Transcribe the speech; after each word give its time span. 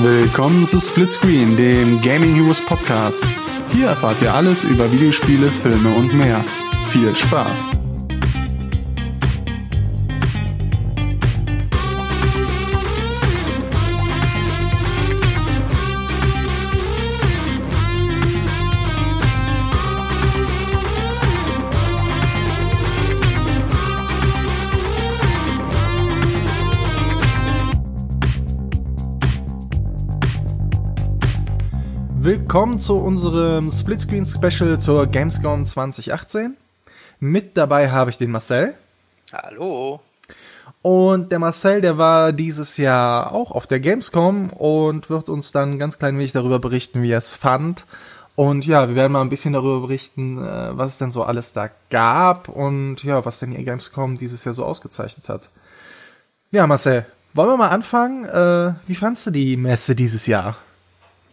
Willkommen 0.00 0.64
zu 0.64 0.78
Splitscreen, 0.78 1.56
dem 1.56 2.00
Gaming 2.00 2.32
Heroes 2.32 2.64
Podcast. 2.64 3.26
Hier 3.72 3.88
erfahrt 3.88 4.22
ihr 4.22 4.32
alles 4.32 4.62
über 4.62 4.92
Videospiele, 4.92 5.50
Filme 5.50 5.92
und 5.92 6.14
mehr. 6.14 6.44
Viel 6.86 7.16
Spaß! 7.16 7.68
Willkommen 32.28 32.78
zu 32.78 32.98
unserem 32.98 33.70
Splitscreen 33.70 34.26
Special 34.26 34.78
zur 34.78 35.06
Gamescom 35.06 35.64
2018. 35.64 36.58
Mit 37.20 37.56
dabei 37.56 37.90
habe 37.90 38.10
ich 38.10 38.18
den 38.18 38.30
Marcel. 38.30 38.74
Hallo. 39.32 40.00
Und 40.82 41.32
der 41.32 41.38
Marcel, 41.38 41.80
der 41.80 41.96
war 41.96 42.34
dieses 42.34 42.76
Jahr 42.76 43.32
auch 43.32 43.50
auf 43.50 43.66
der 43.66 43.80
Gamescom 43.80 44.50
und 44.50 45.08
wird 45.08 45.30
uns 45.30 45.52
dann 45.52 45.78
ganz 45.78 45.98
klein 45.98 46.18
wenig 46.18 46.32
darüber 46.32 46.58
berichten, 46.58 47.02
wie 47.02 47.12
er 47.12 47.16
es 47.16 47.34
fand. 47.34 47.86
Und 48.36 48.66
ja, 48.66 48.90
wir 48.90 48.94
werden 48.94 49.14
mal 49.14 49.22
ein 49.22 49.30
bisschen 49.30 49.54
darüber 49.54 49.80
berichten, 49.80 50.36
äh, 50.36 50.76
was 50.76 50.92
es 50.92 50.98
denn 50.98 51.10
so 51.10 51.22
alles 51.22 51.54
da 51.54 51.70
gab 51.88 52.50
und 52.50 53.02
ja, 53.04 53.24
was 53.24 53.38
denn 53.38 53.52
die 53.52 53.64
Gamescom 53.64 54.18
dieses 54.18 54.44
Jahr 54.44 54.52
so 54.52 54.66
ausgezeichnet 54.66 55.30
hat. 55.30 55.48
Ja, 56.50 56.66
Marcel, 56.66 57.06
wollen 57.32 57.48
wir 57.48 57.56
mal 57.56 57.70
anfangen? 57.70 58.26
Äh, 58.26 58.74
wie 58.86 58.96
fandst 58.96 59.26
du 59.26 59.30
die 59.30 59.56
Messe 59.56 59.94
dieses 59.94 60.26
Jahr? 60.26 60.56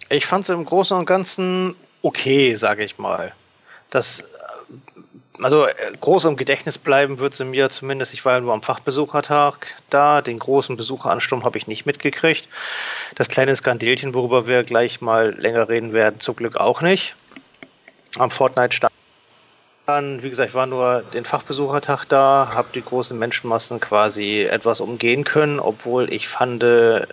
Ich 0.10 0.26
fand 0.26 0.44
es 0.44 0.50
im 0.50 0.66
Großen 0.66 0.96
und 0.96 1.06
Ganzen 1.06 1.76
okay, 2.02 2.56
sage 2.56 2.84
ich 2.84 2.98
mal. 2.98 3.34
Das, 3.90 4.24
also 5.42 5.68
groß 6.00 6.26
im 6.26 6.36
Gedächtnis 6.36 6.78
bleiben 6.78 7.20
wird 7.20 7.36
sie 7.36 7.46
mir 7.46 7.70
zumindest. 7.70 8.14
Ich 8.14 8.24
war 8.26 8.34
ja 8.34 8.40
nur 8.40 8.54
am 8.54 8.62
Fachbesuchertag 8.62 9.74
da. 9.90 10.22
Den 10.22 10.40
großen 10.40 10.76
Besucheransturm 10.76 11.44
habe 11.44 11.58
ich 11.58 11.68
nicht 11.68 11.86
mitgekriegt. 11.86 12.48
Das 13.16 13.30
kleine 13.30 13.56
Skandelchen, 13.56 14.14
worüber 14.14 14.48
wir 14.48 14.64
gleich 14.64 15.02
mal 15.02 15.34
länger 15.40 15.68
reden 15.68 15.94
werden, 15.94 16.20
zum 16.20 16.36
Glück 16.36 16.58
auch 16.58 16.82
nicht. 16.82 17.16
Am 18.18 18.32
Fortnite 18.32 18.76
stand 18.76 18.94
dann, 18.94 18.95
wie 19.88 20.30
gesagt, 20.30 20.50
ich 20.50 20.56
war 20.56 20.66
nur 20.66 21.04
den 21.14 21.26
Fachbesuchertag 21.26 22.06
da, 22.06 22.52
habe 22.54 22.70
die 22.74 22.82
großen 22.82 23.18
Menschenmassen 23.18 23.80
quasi 23.80 24.42
etwas 24.42 24.82
umgehen 24.82 25.24
können, 25.24 25.60
obwohl 25.60 26.12
ich 26.12 26.28
fand, 26.28 26.64
der 26.64 27.08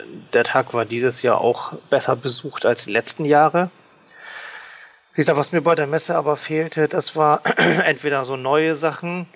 Tag 0.44 0.72
war 0.72 0.86
dieses 0.86 1.20
Jahr 1.20 1.40
auch 1.40 1.74
besser 1.90 2.16
besucht 2.16 2.64
als 2.64 2.84
die 2.84 2.92
letzten 2.92 3.26
Jahre. 3.26 3.70
Wie 5.12 5.20
gesagt, 5.20 5.38
was 5.38 5.52
mir 5.52 5.60
bei 5.60 5.74
der 5.74 5.86
Messe 5.86 6.16
aber 6.16 6.36
fehlte, 6.38 6.88
das 6.88 7.14
war 7.14 7.42
entweder 7.84 8.24
so 8.24 8.36
neue 8.36 8.74
Sachen, 8.74 9.26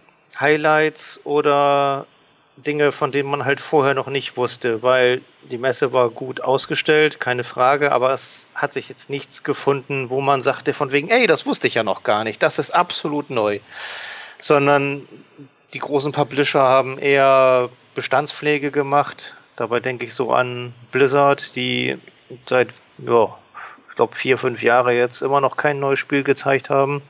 Highlights 0.40 1.20
oder 1.24 2.06
Dinge, 2.56 2.90
von 2.90 3.12
denen 3.12 3.30
man 3.30 3.44
halt 3.44 3.60
vorher 3.60 3.92
noch 3.92 4.06
nicht 4.06 4.36
wusste, 4.36 4.82
weil 4.82 5.20
die 5.50 5.58
Messe 5.58 5.92
war 5.92 6.08
gut 6.08 6.40
ausgestellt, 6.40 7.20
keine 7.20 7.44
Frage, 7.44 7.92
aber 7.92 8.12
es 8.12 8.48
hat 8.54 8.72
sich 8.72 8.88
jetzt 8.88 9.10
nichts 9.10 9.44
gefunden, 9.44 10.08
wo 10.08 10.20
man 10.22 10.42
sagte 10.42 10.72
von 10.72 10.90
wegen, 10.90 11.08
ey, 11.08 11.26
das 11.26 11.44
wusste 11.44 11.66
ich 11.66 11.74
ja 11.74 11.82
noch 11.82 12.02
gar 12.02 12.24
nicht, 12.24 12.42
das 12.42 12.58
ist 12.58 12.70
absolut 12.70 13.28
neu. 13.28 13.60
Sondern 14.40 15.06
die 15.74 15.78
großen 15.78 16.12
Publisher 16.12 16.60
haben 16.60 16.98
eher 16.98 17.68
Bestandspflege 17.94 18.70
gemacht. 18.70 19.36
Dabei 19.56 19.80
denke 19.80 20.06
ich 20.06 20.14
so 20.14 20.32
an 20.32 20.74
Blizzard, 20.92 21.56
die 21.56 21.98
seit, 22.46 22.68
ja, 22.98 23.36
ich 23.88 23.96
glaube 23.96 24.14
vier, 24.14 24.38
fünf 24.38 24.62
Jahre 24.62 24.94
jetzt 24.94 25.20
immer 25.20 25.40
noch 25.40 25.56
kein 25.56 25.78
neues 25.80 25.98
Spiel 25.98 26.22
gezeigt 26.22 26.70
haben. 26.70 27.02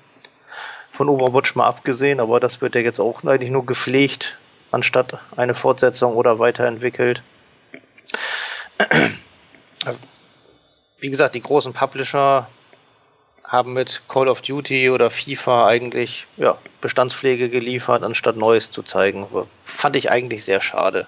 Von 0.92 1.08
Overwatch 1.08 1.54
mal 1.54 1.66
abgesehen, 1.66 2.20
aber 2.20 2.40
das 2.40 2.60
wird 2.60 2.74
ja 2.74 2.80
jetzt 2.80 3.00
auch 3.00 3.22
eigentlich 3.24 3.50
nur 3.50 3.66
gepflegt 3.66 4.38
anstatt 4.76 5.18
eine 5.36 5.54
Fortsetzung 5.54 6.14
oder 6.14 6.38
weiterentwickelt. 6.38 7.22
Wie 10.98 11.10
gesagt, 11.10 11.34
die 11.34 11.40
großen 11.42 11.72
Publisher 11.72 12.46
haben 13.42 13.72
mit 13.72 14.02
Call 14.06 14.28
of 14.28 14.42
Duty 14.42 14.90
oder 14.90 15.10
FIFA 15.10 15.66
eigentlich 15.66 16.26
ja, 16.36 16.58
Bestandspflege 16.82 17.48
geliefert, 17.48 18.02
anstatt 18.02 18.36
Neues 18.36 18.70
zu 18.70 18.82
zeigen. 18.82 19.26
Fand 19.58 19.96
ich 19.96 20.10
eigentlich 20.10 20.44
sehr 20.44 20.60
schade. 20.60 21.06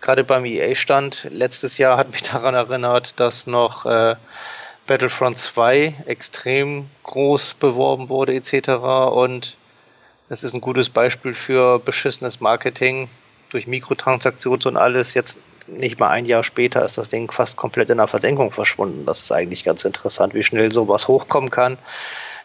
Gerade 0.00 0.24
beim 0.24 0.44
EA-Stand 0.44 1.28
letztes 1.30 1.78
Jahr 1.78 1.98
hat 1.98 2.10
mich 2.10 2.22
daran 2.32 2.54
erinnert, 2.56 3.20
dass 3.20 3.46
noch 3.46 3.86
äh, 3.86 4.16
Battlefront 4.88 5.38
2 5.38 6.04
extrem 6.06 6.88
groß 7.04 7.54
beworben 7.54 8.08
wurde 8.08 8.34
etc. 8.34 8.70
Und 9.12 9.57
das 10.28 10.42
ist 10.42 10.54
ein 10.54 10.60
gutes 10.60 10.90
Beispiel 10.90 11.34
für 11.34 11.78
beschissenes 11.78 12.40
Marketing 12.40 13.08
durch 13.50 13.66
Mikrotransaktionen 13.66 14.66
und 14.66 14.76
alles. 14.76 15.14
Jetzt 15.14 15.38
nicht 15.66 15.98
mal 15.98 16.08
ein 16.08 16.26
Jahr 16.26 16.44
später 16.44 16.84
ist 16.84 16.98
das 16.98 17.10
Ding 17.10 17.30
fast 17.30 17.56
komplett 17.56 17.90
in 17.90 17.98
der 17.98 18.08
Versenkung 18.08 18.52
verschwunden. 18.52 19.06
Das 19.06 19.20
ist 19.20 19.32
eigentlich 19.32 19.64
ganz 19.64 19.84
interessant, 19.84 20.34
wie 20.34 20.42
schnell 20.42 20.72
sowas 20.72 21.08
hochkommen 21.08 21.50
kann, 21.50 21.78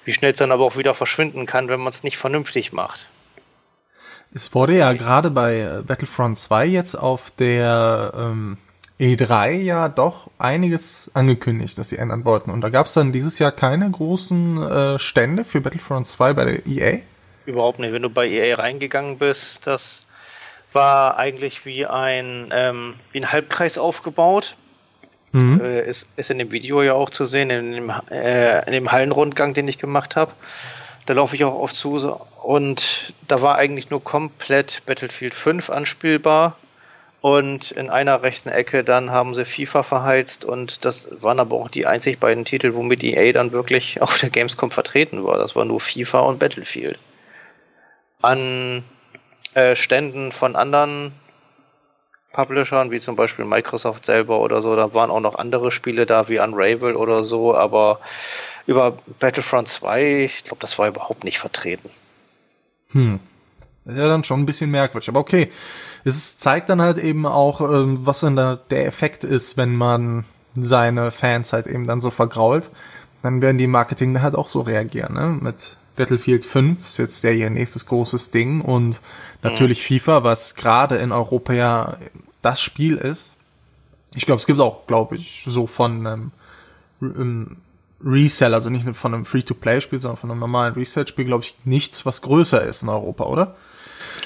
wie 0.06 0.14
schnell 0.14 0.32
es 0.32 0.38
dann 0.38 0.52
aber 0.52 0.66
auch 0.66 0.78
wieder 0.78 0.94
verschwinden 0.94 1.46
kann, 1.46 1.68
wenn 1.68 1.80
man 1.80 1.92
es 1.92 2.04
nicht 2.04 2.18
vernünftig 2.18 2.74
macht. 2.74 3.10
Es 4.34 4.54
wurde 4.56 4.78
ja 4.78 4.94
gerade 4.94 5.30
bei 5.30 5.60
äh, 5.60 5.84
Battlefront 5.86 6.40
2 6.40 6.66
jetzt 6.66 6.96
auf 6.96 7.32
der 7.38 8.14
ähm, 8.18 8.58
E3 9.00 9.52
ja 9.52 9.90
doch 9.90 10.32
einiges 10.40 11.12
angekündigt, 11.14 11.78
dass 11.78 11.90
sie 11.90 11.98
ändern 11.98 12.26
wollten. 12.26 12.50
Und 12.50 12.62
da 12.62 12.70
gab 12.70 12.88
es 12.88 12.94
dann 12.94 13.12
dieses 13.12 13.38
Jahr 13.38 13.52
keine 13.52 13.90
großen 13.90 14.64
äh, 14.64 15.00
Stände 15.00 15.46
für 15.46 15.62
Battlefront 15.62 16.08
2 16.08 16.34
bei 16.34 16.46
der 16.46 16.66
EA. 16.66 17.02
Überhaupt 17.46 17.80
nicht. 17.80 17.94
Wenn 17.94 18.02
du 18.02 18.10
bei 18.10 18.28
EA 18.28 18.56
reingegangen 18.56 19.18
bist, 19.18 19.68
das 19.68 20.06
war 20.72 21.18
eigentlich 21.18 21.66
wie 21.66 21.86
ein, 21.86 22.50
ähm, 22.52 22.96
wie 23.12 23.20
ein 23.20 23.32
Halbkreis 23.32 23.78
aufgebaut. 23.78 24.56
Mhm. 25.32 25.62
Äh, 25.62 25.82
ist, 25.88 26.08
ist 26.16 26.32
in 26.32 26.38
dem 26.40 26.52
Video 26.52 26.82
ja 26.82 26.94
auch 26.94 27.10
zu 27.10 27.26
sehen, 27.26 27.50
in 27.50 27.72
dem, 27.72 27.94
äh, 28.12 28.66
in 28.66 28.74
dem 28.74 28.92
Hallenrundgang, 28.92 29.54
den 29.54 29.68
ich 29.68 29.78
gemacht 29.78 30.16
habe. 30.16 30.32
Da 31.06 31.14
laufe 31.14 31.36
ich 31.36 31.44
auch 31.44 31.56
oft 31.56 31.76
zu 31.76 32.18
und 32.44 33.14
da 33.28 33.42
war 33.42 33.56
eigentlich 33.58 33.90
nur 33.90 34.02
komplett 34.02 34.84
Battlefield 34.86 35.34
5 35.34 35.70
anspielbar. 35.70 36.58
Und 37.20 37.72
in 37.72 37.90
einer 37.90 38.22
rechten 38.22 38.50
Ecke 38.50 38.84
dann 38.84 39.10
haben 39.12 39.34
sie 39.34 39.46
FIFA 39.46 39.84
verheizt 39.84 40.44
und 40.44 40.84
das 40.84 41.08
waren 41.22 41.40
aber 41.40 41.56
auch 41.56 41.70
die 41.70 41.86
einzig 41.86 42.20
beiden 42.20 42.44
Titel, 42.44 42.74
womit 42.74 43.02
EA 43.02 43.32
dann 43.32 43.54
wirklich 43.54 44.02
auf 44.02 44.18
der 44.18 44.30
Gamescom 44.30 44.72
vertreten 44.72 45.24
war. 45.24 45.38
Das 45.38 45.56
war 45.56 45.64
nur 45.64 45.80
FIFA 45.80 46.20
und 46.22 46.40
Battlefield 46.40 47.00
an 48.24 48.84
äh, 49.54 49.76
Ständen 49.76 50.32
von 50.32 50.56
anderen 50.56 51.12
Publishern, 52.32 52.90
wie 52.90 53.00
zum 53.00 53.16
Beispiel 53.16 53.46
Microsoft 53.46 54.06
selber 54.06 54.40
oder 54.40 54.62
so. 54.62 54.76
Da 54.76 54.94
waren 54.94 55.12
auch 55.12 55.20
noch 55.20 55.36
andere 55.36 55.72
Spiele 55.72 56.06
da, 56.06 56.30
wie 56.30 56.40
Unravel 56.40 56.96
oder 56.96 57.24
so, 57.24 57.56
aber 57.56 58.00
über 58.66 58.98
Battlefront 59.20 59.68
2, 59.68 60.24
ich 60.24 60.44
glaube, 60.44 60.62
das 60.62 60.80
war 60.80 60.88
überhaupt 60.88 61.24
nicht 61.24 61.38
vertreten. 61.38 61.90
Hm. 62.92 63.20
Ja 63.86 64.08
dann 64.08 64.24
schon 64.24 64.40
ein 64.40 64.46
bisschen 64.46 64.72
merkwürdig, 64.72 65.10
aber 65.10 65.20
okay. 65.20 65.52
Es 66.06 66.38
zeigt 66.38 66.70
dann 66.70 66.82
halt 66.82 66.98
eben 66.98 67.26
auch, 67.26 67.62
ähm, 67.62 68.00
was 68.06 68.22
dann 68.22 68.36
da 68.36 68.60
der 68.70 68.86
Effekt 68.88 69.24
ist, 69.24 69.58
wenn 69.58 69.76
man 69.76 70.26
seine 70.56 71.12
Fans 71.12 71.54
halt 71.54 71.68
eben 71.68 71.86
dann 71.88 72.02
so 72.02 72.10
vergrault. 72.10 72.70
Dann 73.22 73.42
werden 73.42 73.58
die 73.58 73.68
Marketing 73.68 74.22
halt 74.22 74.36
auch 74.36 74.48
so 74.48 74.62
reagieren, 74.62 75.14
ne? 75.14 75.38
Mit 75.40 75.78
Battlefield 75.96 76.46
5 76.46 76.80
ist 76.80 76.98
jetzt 76.98 77.24
der 77.24 77.34
ihr 77.34 77.50
nächstes 77.50 77.86
großes 77.86 78.32
Ding 78.32 78.62
und 78.62 79.00
natürlich 79.42 79.90
mhm. 79.90 80.00
FIFA, 80.00 80.24
was 80.24 80.56
gerade 80.56 80.98
in 80.98 81.12
Europa 81.12 81.54
ja 81.54 81.98
das 82.42 82.62
Spiel 82.62 82.98
ist. 82.98 83.36
Ich 84.16 84.26
glaube, 84.26 84.40
es 84.40 84.46
gibt 84.46 84.60
auch, 84.60 84.86
glaube 84.88 85.16
ich, 85.16 85.44
so 85.46 85.68
von 85.68 86.06
einem, 86.06 86.32
einem 87.02 87.58
Resell, 88.04 88.54
also 88.54 88.70
nicht 88.70 88.86
von 88.96 89.14
einem 89.14 89.26
Free-to-Play-Spiel, 89.26 90.00
sondern 90.00 90.18
von 90.18 90.32
einem 90.32 90.40
normalen 90.40 90.74
Reset-Spiel, 90.74 91.26
glaube 91.26 91.44
ich, 91.44 91.56
nichts, 91.64 92.06
was 92.06 92.22
größer 92.22 92.62
ist 92.64 92.84
in 92.84 92.90
Europa, 92.90 93.26
oder? 93.26 93.56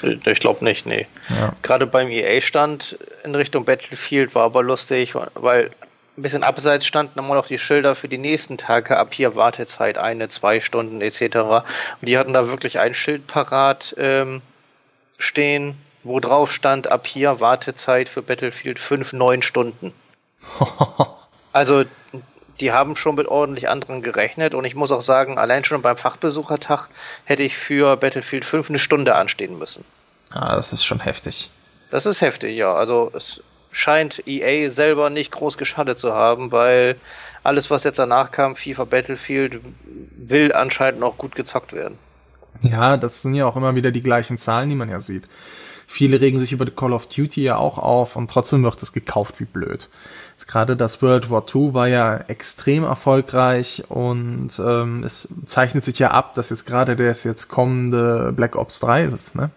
Ich 0.02 0.40
glaube 0.40 0.64
nicht, 0.64 0.86
nee. 0.86 1.06
Ja. 1.28 1.54
Gerade 1.62 1.86
beim 1.86 2.08
EA-Stand 2.08 2.98
in 3.24 3.34
Richtung 3.34 3.64
Battlefield 3.64 4.34
war 4.34 4.44
aber 4.44 4.62
lustig, 4.62 5.14
weil 5.34 5.70
ein 6.18 6.22
bisschen 6.22 6.42
abseits 6.42 6.84
standen 6.86 7.18
immer 7.18 7.34
noch 7.34 7.46
die 7.46 7.58
Schilder 7.58 7.94
für 7.94 8.08
die 8.08 8.18
nächsten 8.18 8.58
Tage, 8.58 8.96
ab 8.96 9.14
hier 9.14 9.36
Wartezeit 9.36 9.98
eine, 9.98 10.28
zwei 10.28 10.60
Stunden 10.60 11.00
etc. 11.00 11.36
Und 11.36 11.64
die 12.02 12.18
hatten 12.18 12.32
da 12.32 12.48
wirklich 12.48 12.80
ein 12.80 12.92
Schild 12.92 13.28
parat 13.28 13.94
ähm, 13.98 14.42
stehen, 15.18 15.76
wo 16.02 16.18
drauf 16.18 16.52
stand, 16.52 16.90
ab 16.90 17.06
hier 17.06 17.38
Wartezeit 17.38 18.08
für 18.08 18.22
Battlefield 18.22 18.80
5, 18.80 19.12
neun 19.12 19.42
Stunden. 19.42 19.92
also 21.52 21.84
die 22.60 22.72
haben 22.72 22.96
schon 22.96 23.14
mit 23.14 23.28
ordentlich 23.28 23.68
anderen 23.68 24.02
gerechnet 24.02 24.54
und 24.54 24.64
ich 24.64 24.74
muss 24.74 24.90
auch 24.90 25.00
sagen, 25.00 25.38
allein 25.38 25.62
schon 25.62 25.82
beim 25.82 25.96
Fachbesuchertag 25.96 26.88
hätte 27.24 27.44
ich 27.44 27.56
für 27.56 27.96
Battlefield 27.96 28.44
5 28.44 28.70
eine 28.70 28.80
Stunde 28.80 29.14
anstehen 29.14 29.56
müssen. 29.56 29.84
Ah, 30.32 30.56
das 30.56 30.72
ist 30.72 30.84
schon 30.84 30.98
heftig. 30.98 31.50
Das 31.90 32.06
ist 32.06 32.20
heftig, 32.20 32.56
ja. 32.56 32.74
Also 32.74 33.12
es 33.14 33.40
scheint 33.70 34.26
EA 34.26 34.70
selber 34.70 35.10
nicht 35.10 35.32
groß 35.32 35.58
geschadet 35.58 35.98
zu 35.98 36.12
haben, 36.12 36.52
weil 36.52 36.96
alles, 37.42 37.70
was 37.70 37.84
jetzt 37.84 37.98
danach 37.98 38.30
kam, 38.30 38.56
FIFA 38.56 38.84
Battlefield, 38.84 39.60
will 40.16 40.52
anscheinend 40.52 41.00
noch 41.00 41.18
gut 41.18 41.34
gezockt 41.34 41.72
werden. 41.72 41.98
Ja, 42.62 42.96
das 42.96 43.22
sind 43.22 43.34
ja 43.34 43.46
auch 43.46 43.56
immer 43.56 43.74
wieder 43.74 43.90
die 43.90 44.02
gleichen 44.02 44.38
Zahlen, 44.38 44.68
die 44.68 44.76
man 44.76 44.90
ja 44.90 45.00
sieht. 45.00 45.28
Viele 45.90 46.20
regen 46.20 46.38
sich 46.38 46.52
über 46.52 46.66
Call 46.66 46.92
of 46.92 47.06
Duty 47.06 47.42
ja 47.42 47.56
auch 47.56 47.78
auf 47.78 48.14
und 48.16 48.30
trotzdem 48.30 48.62
wird 48.62 48.82
es 48.82 48.92
gekauft 48.92 49.40
wie 49.40 49.46
blöd. 49.46 49.88
Jetzt 50.32 50.46
gerade 50.46 50.76
das 50.76 51.00
World 51.00 51.30
War 51.30 51.44
II 51.52 51.72
war 51.72 51.88
ja 51.88 52.18
extrem 52.28 52.84
erfolgreich 52.84 53.84
und 53.88 54.50
ähm, 54.58 55.02
es 55.02 55.28
zeichnet 55.46 55.84
sich 55.84 55.98
ja 55.98 56.10
ab, 56.10 56.34
dass 56.34 56.50
jetzt 56.50 56.66
gerade 56.66 56.94
das 56.94 57.24
jetzt 57.24 57.48
kommende 57.48 58.34
Black 58.36 58.54
Ops 58.54 58.80
3 58.80 59.04
ist, 59.04 59.34
ne? 59.34 59.50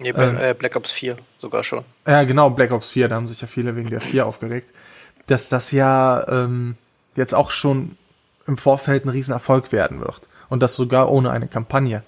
Nee, 0.00 0.10
ähm, 0.10 0.36
äh, 0.38 0.54
Black 0.54 0.76
Ops 0.76 0.90
4 0.92 1.16
sogar 1.38 1.64
schon. 1.64 1.84
Ja, 2.06 2.24
genau, 2.24 2.50
Black 2.50 2.72
Ops 2.72 2.90
4, 2.90 3.08
da 3.08 3.16
haben 3.16 3.26
sich 3.26 3.40
ja 3.40 3.46
viele 3.46 3.76
wegen 3.76 3.90
der 3.90 4.00
4 4.00 4.26
aufgeregt. 4.26 4.70
Dass 5.26 5.48
das 5.48 5.72
ja 5.72 6.26
ähm, 6.28 6.76
jetzt 7.14 7.34
auch 7.34 7.50
schon 7.50 7.96
im 8.46 8.58
Vorfeld 8.58 9.04
ein 9.04 9.08
Riesenerfolg 9.08 9.72
werden 9.72 10.00
wird. 10.00 10.28
Und 10.48 10.62
das 10.62 10.76
sogar 10.76 11.10
ohne 11.10 11.30
eine 11.30 11.48
Kampagne. 11.48 12.02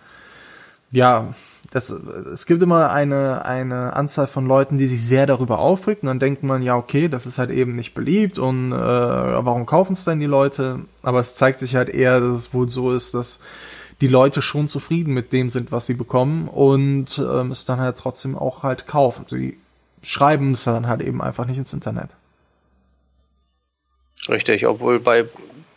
Ja, 0.91 1.35
das, 1.71 1.91
es 1.91 2.47
gibt 2.47 2.63
immer 2.63 2.91
eine, 2.91 3.45
eine 3.45 3.95
Anzahl 3.95 4.27
von 4.27 4.47
Leuten, 4.47 4.79
die 4.79 4.87
sich 4.87 5.05
sehr 5.05 5.27
darüber 5.27 5.59
aufregt. 5.59 6.03
Und 6.03 6.07
dann 6.07 6.19
denkt 6.19 6.43
man, 6.43 6.63
ja, 6.63 6.77
okay, 6.77 7.09
das 7.09 7.27
ist 7.27 7.39
halt 7.39 7.51
eben 7.51 7.73
nicht 7.73 7.95
beliebt 7.95 8.39
und 8.39 8.73
äh, 8.73 8.77
warum 8.77 9.67
kaufen 9.67 9.93
es 9.93 10.05
denn 10.05 10.21
die 10.21 10.27
Leute? 10.27 10.81
Aber 11.03 11.21
es 11.21 11.35
zeigt 11.35 11.59
sich 11.59 11.77
halt 11.77 11.89
eher, 11.91 12.21
dass 12.21 12.37
es 12.37 12.55
wohl 12.55 12.69
so 12.69 12.93
ist, 12.93 13.15
dass 13.15 13.41
die 14.01 14.09
Leute 14.09 14.43
schon 14.43 14.69
zufrieden 14.69 15.13
mit 15.13 15.33
dem 15.33 15.51
sind, 15.51 15.73
was 15.73 15.87
sie 15.87 15.95
bekommen 15.95 16.49
und 16.49 17.19
ähm, 17.19 17.51
es 17.51 17.65
dann 17.65 17.81
halt 17.81 17.99
trotzdem 17.99 18.37
auch 18.37 18.63
halt 18.63 18.87
kaufen. 18.87 19.25
Sie 19.29 19.59
schreiben 20.03 20.53
es 20.53 20.65
dann 20.65 20.87
halt 20.87 21.01
eben 21.01 21.21
einfach 21.21 21.47
nicht 21.47 21.59
ins 21.59 21.73
Internet. 21.73 22.17
Richtig, 24.29 24.67
obwohl 24.67 25.01
bei 25.01 25.27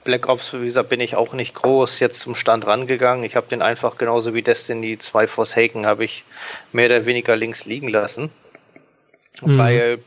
Black 0.04 0.30
Ops, 0.30 0.54
wie 0.54 0.66
gesagt, 0.66 0.90
bin 0.90 1.00
ich 1.00 1.16
auch 1.16 1.34
nicht 1.34 1.54
groß 1.54 2.00
jetzt 2.00 2.22
zum 2.22 2.36
Stand 2.36 2.66
rangegangen. 2.66 3.24
Ich 3.24 3.36
habe 3.36 3.48
den 3.48 3.62
einfach 3.62 3.98
genauso 3.98 4.34
wie 4.34 4.42
Destiny 4.42 4.98
2 4.98 5.28
Forsaken 5.28 5.86
habe 5.86 6.04
ich 6.04 6.24
mehr 6.72 6.88
oder 6.88 7.06
weniger 7.06 7.36
links 7.36 7.66
liegen 7.66 7.88
lassen. 7.88 8.32
Mhm. 9.42 9.58
Weil 9.58 10.00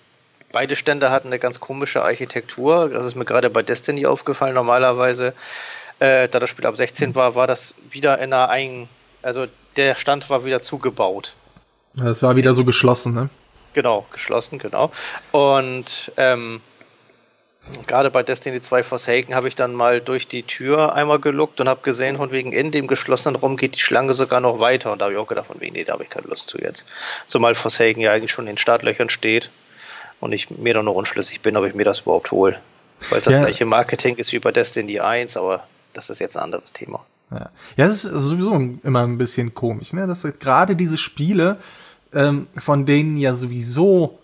beide 0.52 0.76
Stände 0.76 1.11
hatten 1.11 1.28
eine 1.28 1.38
ganz 1.38 1.61
komische 1.61 2.02
Architektur. 2.02 2.88
Das 2.88 3.06
ist 3.06 3.14
mir 3.14 3.25
gerade 3.25 3.50
bei 3.50 3.62
Destiny 3.62 4.06
aufgefallen. 4.06 4.55
Normalerweise, 4.55 5.34
äh, 6.05 6.29
da 6.29 6.39
das 6.39 6.51
Spiel 6.51 6.67
ab 6.67 6.77
16 6.77 7.15
war, 7.15 7.35
war 7.35 7.47
das 7.47 7.75
wieder 7.91 8.19
in 8.19 8.33
einer 8.33 8.49
ein, 8.49 8.89
also 9.23 9.47
der 9.77 9.95
Stand 9.95 10.29
war 10.31 10.45
wieder 10.45 10.62
zugebaut. 10.62 11.35
Es 12.05 12.23
war 12.23 12.37
wieder 12.37 12.55
so 12.55 12.65
geschlossen, 12.65 13.15
ne? 13.15 13.29
Genau, 13.73 14.06
geschlossen, 14.12 14.59
genau. 14.59 14.93
Und 15.33 16.12
ähm, 16.17 16.61
Gerade 17.87 18.11
bei 18.11 18.23
Destiny 18.23 18.61
2 18.61 18.83
Forsaken 18.83 19.35
habe 19.35 19.49
ich 19.49 19.55
dann 19.55 19.73
mal 19.73 20.03
durch 20.03 20.29
die 20.29 20.43
Tür 20.43 20.95
einmal 20.95 21.19
geluckt 21.19 21.62
und 21.62 21.69
habe 21.69 21.81
gesehen, 21.81 22.19
von 22.19 22.31
wegen 22.31 22.53
in 22.53 22.71
dem 22.71 22.87
geschlossenen 22.87 23.37
Raum 23.37 23.57
geht 23.57 23.75
die 23.75 23.81
Schlange 23.81 24.12
sogar 24.12 24.41
noch 24.41 24.61
weiter. 24.61 24.93
Und 24.93 24.99
da 25.00 25.07
habe 25.07 25.15
ich 25.15 25.19
auch 25.19 25.27
gedacht, 25.27 25.47
von 25.47 25.62
wegen, 25.62 25.73
nee, 25.73 25.85
da 25.85 25.95
habe 25.95 26.05
ich 26.05 26.11
keine 26.11 26.27
Lust 26.27 26.49
zu 26.49 26.59
jetzt. 26.59 26.85
Zumal 27.27 27.55
Forsaken 27.55 28.03
ja 28.03 28.12
eigentlich 28.12 28.33
schon 28.33 28.45
in 28.47 28.53
den 28.53 28.59
Startlöchern 28.59 29.09
steht 29.09 29.50
und 30.21 30.33
ich 30.33 30.50
mir 30.50 30.75
dann 30.75 30.85
noch 30.85 30.95
unschlüssig 30.95 31.41
bin, 31.41 31.57
ob 31.57 31.65
ich 31.65 31.75
mir 31.75 31.85
das 31.85 32.00
überhaupt 32.00 32.33
hole. 32.33 32.61
Weil 33.09 33.23
das 33.23 33.33
ja. 33.33 33.41
gleiche 33.41 33.65
Marketing 33.65 34.17
ist 34.17 34.33
wie 34.33 34.41
bei 34.41 34.53
Destiny 34.53 35.00
1, 35.00 35.39
aber 35.39 35.67
das 35.96 36.11
ist 36.11 36.19
jetzt 36.19 36.37
ein 36.37 36.43
anderes 36.44 36.73
Thema. 36.73 37.05
Ja, 37.31 37.50
ja 37.76 37.87
das 37.87 38.05
ist 38.05 38.12
sowieso 38.12 38.55
immer 38.82 39.02
ein 39.02 39.19
bisschen 39.19 39.55
komisch, 39.55 39.93
ne? 39.93 40.06
dass 40.06 40.23
gerade 40.38 40.76
diese 40.76 40.99
Spiele, 40.99 41.58
ähm, 42.12 42.46
von 42.58 42.87
denen 42.87 43.17
ja 43.17 43.35
sowieso 43.35 44.19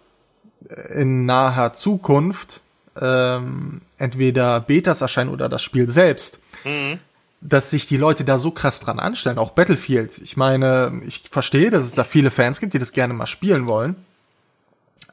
in 0.95 1.27
naher 1.27 1.75
Zukunft 1.75 2.61
ähm, 3.01 3.81
entweder 3.99 4.61
Betas 4.61 5.01
erscheinen 5.01 5.31
oder 5.31 5.49
das 5.49 5.63
Spiel 5.63 5.91
selbst, 5.91 6.41
mhm. 6.65 6.99
dass 7.41 7.71
sich 7.71 7.87
die 7.87 7.97
Leute 7.97 8.25
da 8.25 8.39
so 8.39 8.51
krass 8.51 8.81
dran 8.81 8.99
anstellen. 8.99 9.39
Auch 9.39 9.51
Battlefield. 9.51 10.19
Ich 10.19 10.37
meine, 10.37 11.01
ich 11.07 11.25
verstehe, 11.31 11.71
dass 11.71 11.85
es 11.85 11.93
da 11.93 12.05
viele 12.05 12.31
Fans 12.31 12.61
gibt, 12.61 12.75
die 12.75 12.79
das 12.79 12.93
gerne 12.93 13.15
mal 13.15 13.27
spielen 13.27 13.69
wollen. 13.69 13.97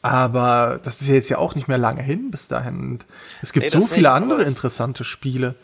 Aber 0.01 0.80
das 0.83 1.01
ist 1.01 1.07
jetzt 1.07 1.30
ja 1.30 1.38
auch 1.38 1.56
nicht 1.56 1.68
mehr 1.68 1.77
lange 1.77 2.01
hin 2.01 2.30
bis 2.31 2.48
dahin. 2.48 2.80
Und 2.80 3.06
es 3.42 3.51
gibt 3.51 3.65
nee, 3.65 3.69
so 3.69 3.88
viele 3.88 4.12
andere 4.12 4.44
interessante 4.44 5.03
Spiele. 5.03 5.56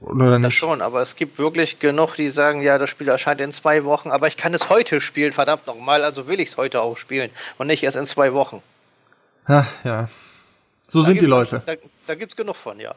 Oder? 0.00 0.38
Das 0.38 0.52
schon, 0.52 0.82
aber 0.82 1.00
es 1.00 1.16
gibt 1.16 1.38
wirklich 1.38 1.78
genug, 1.78 2.16
die 2.16 2.28
sagen, 2.28 2.60
ja, 2.60 2.78
das 2.78 2.90
Spiel 2.90 3.08
erscheint 3.08 3.40
in 3.40 3.52
zwei 3.52 3.84
Wochen, 3.84 4.10
aber 4.10 4.28
ich 4.28 4.36
kann 4.36 4.52
es 4.52 4.68
heute 4.68 5.00
spielen, 5.00 5.32
verdammt 5.32 5.66
nochmal, 5.66 6.04
also 6.04 6.28
will 6.28 6.38
ich 6.40 6.50
es 6.50 6.56
heute 6.56 6.82
auch 6.82 6.96
spielen 6.96 7.30
und 7.56 7.66
nicht 7.66 7.82
erst 7.82 7.96
in 7.96 8.06
zwei 8.06 8.34
Wochen. 8.34 8.62
Ach, 9.46 9.66
ja. 9.84 10.08
So 10.86 11.00
da 11.00 11.06
sind 11.06 11.20
die 11.20 11.26
Leute. 11.26 11.62
Da, 11.64 11.74
da 12.06 12.14
gibt's 12.14 12.36
genug 12.36 12.56
von, 12.56 12.78
ja. 12.78 12.94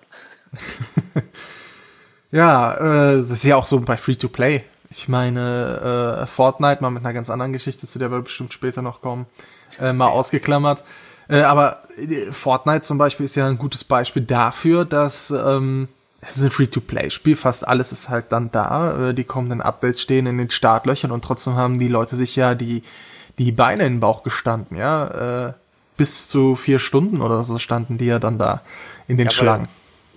ja, 2.31 3.13
äh, 3.13 3.17
das 3.17 3.31
ist 3.31 3.43
ja 3.43 3.55
auch 3.55 3.65
so 3.65 3.79
bei 3.79 3.97
Free-to-Play. 3.97 4.63
Ich 4.91 5.07
meine, 5.07 6.21
äh, 6.21 6.25
Fortnite 6.25 6.81
mal 6.81 6.89
mit 6.89 7.05
einer 7.05 7.13
ganz 7.13 7.29
anderen 7.29 7.53
Geschichte, 7.53 7.87
zu 7.87 7.99
der 7.99 8.11
wir 8.11 8.21
bestimmt 8.21 8.53
später 8.53 8.81
noch 8.81 9.01
kommen, 9.01 9.27
äh, 9.79 9.93
mal 9.93 10.07
ausgeklammert. 10.07 10.83
Äh, 11.29 11.41
aber 11.41 11.83
äh, 11.95 12.31
Fortnite 12.31 12.81
zum 12.81 12.97
Beispiel 12.97 13.25
ist 13.25 13.35
ja 13.35 13.47
ein 13.47 13.59
gutes 13.59 13.83
Beispiel 13.83 14.23
dafür, 14.23 14.85
dass 14.85 15.31
ähm, 15.31 15.87
es 16.21 16.35
ist 16.35 16.43
ein 16.43 16.51
Free-to-Play-Spiel, 16.51 17.35
fast 17.35 17.67
alles 17.67 17.91
ist 17.91 18.09
halt 18.09 18.31
dann 18.31 18.51
da. 18.51 19.09
Äh, 19.09 19.13
die 19.13 19.23
kommenden 19.23 19.61
Updates 19.61 20.01
stehen 20.01 20.25
in 20.25 20.37
den 20.37 20.49
Startlöchern 20.49 21.11
und 21.11 21.23
trotzdem 21.23 21.55
haben 21.55 21.77
die 21.77 21.87
Leute 21.87 22.15
sich 22.15 22.35
ja 22.35 22.55
die, 22.55 22.83
die 23.37 23.51
Beine 23.51 23.85
in 23.85 23.93
den 23.93 23.99
Bauch 23.99 24.23
gestanden, 24.23 24.77
ja. 24.77 25.47
Äh, 25.47 25.53
bis 25.95 26.29
zu 26.29 26.55
vier 26.55 26.79
Stunden 26.79 27.21
oder 27.21 27.43
so 27.43 27.59
standen 27.59 27.97
die 27.97 28.05
ja 28.05 28.19
dann 28.19 28.37
da 28.37 28.61
in 29.07 29.17
den 29.17 29.25
ja, 29.25 29.31
Schlangen. 29.31 29.67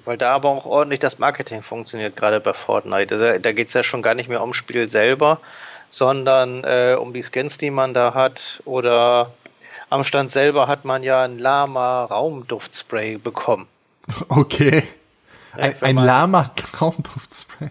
Weil, 0.04 0.12
weil, 0.12 0.16
da 0.16 0.32
aber 0.32 0.48
auch 0.48 0.64
ordentlich 0.64 1.00
das 1.00 1.18
Marketing 1.18 1.62
funktioniert, 1.62 2.14
gerade 2.16 2.40
bei 2.40 2.52
Fortnite. 2.52 3.14
Also, 3.14 3.40
da 3.40 3.52
geht 3.52 3.68
es 3.68 3.74
ja 3.74 3.82
schon 3.82 4.02
gar 4.02 4.14
nicht 4.14 4.28
mehr 4.28 4.40
ums 4.40 4.56
Spiel 4.56 4.88
selber, 4.88 5.40
sondern 5.90 6.62
äh, 6.64 6.96
um 6.98 7.12
die 7.12 7.22
Skins, 7.22 7.58
die 7.58 7.70
man 7.70 7.94
da 7.94 8.14
hat. 8.14 8.62
Oder 8.64 9.32
am 9.90 10.04
Stand 10.04 10.30
selber 10.30 10.68
hat 10.68 10.84
man 10.84 11.02
ja 11.02 11.22
ein 11.22 11.38
Lama 11.38 12.04
Raumduftspray 12.04 13.18
bekommen. 13.18 13.68
Okay. 14.28 14.84
Ein, 15.52 15.74
ein 15.80 15.96
Lama 15.96 16.50
Raumduftspray. 16.80 17.70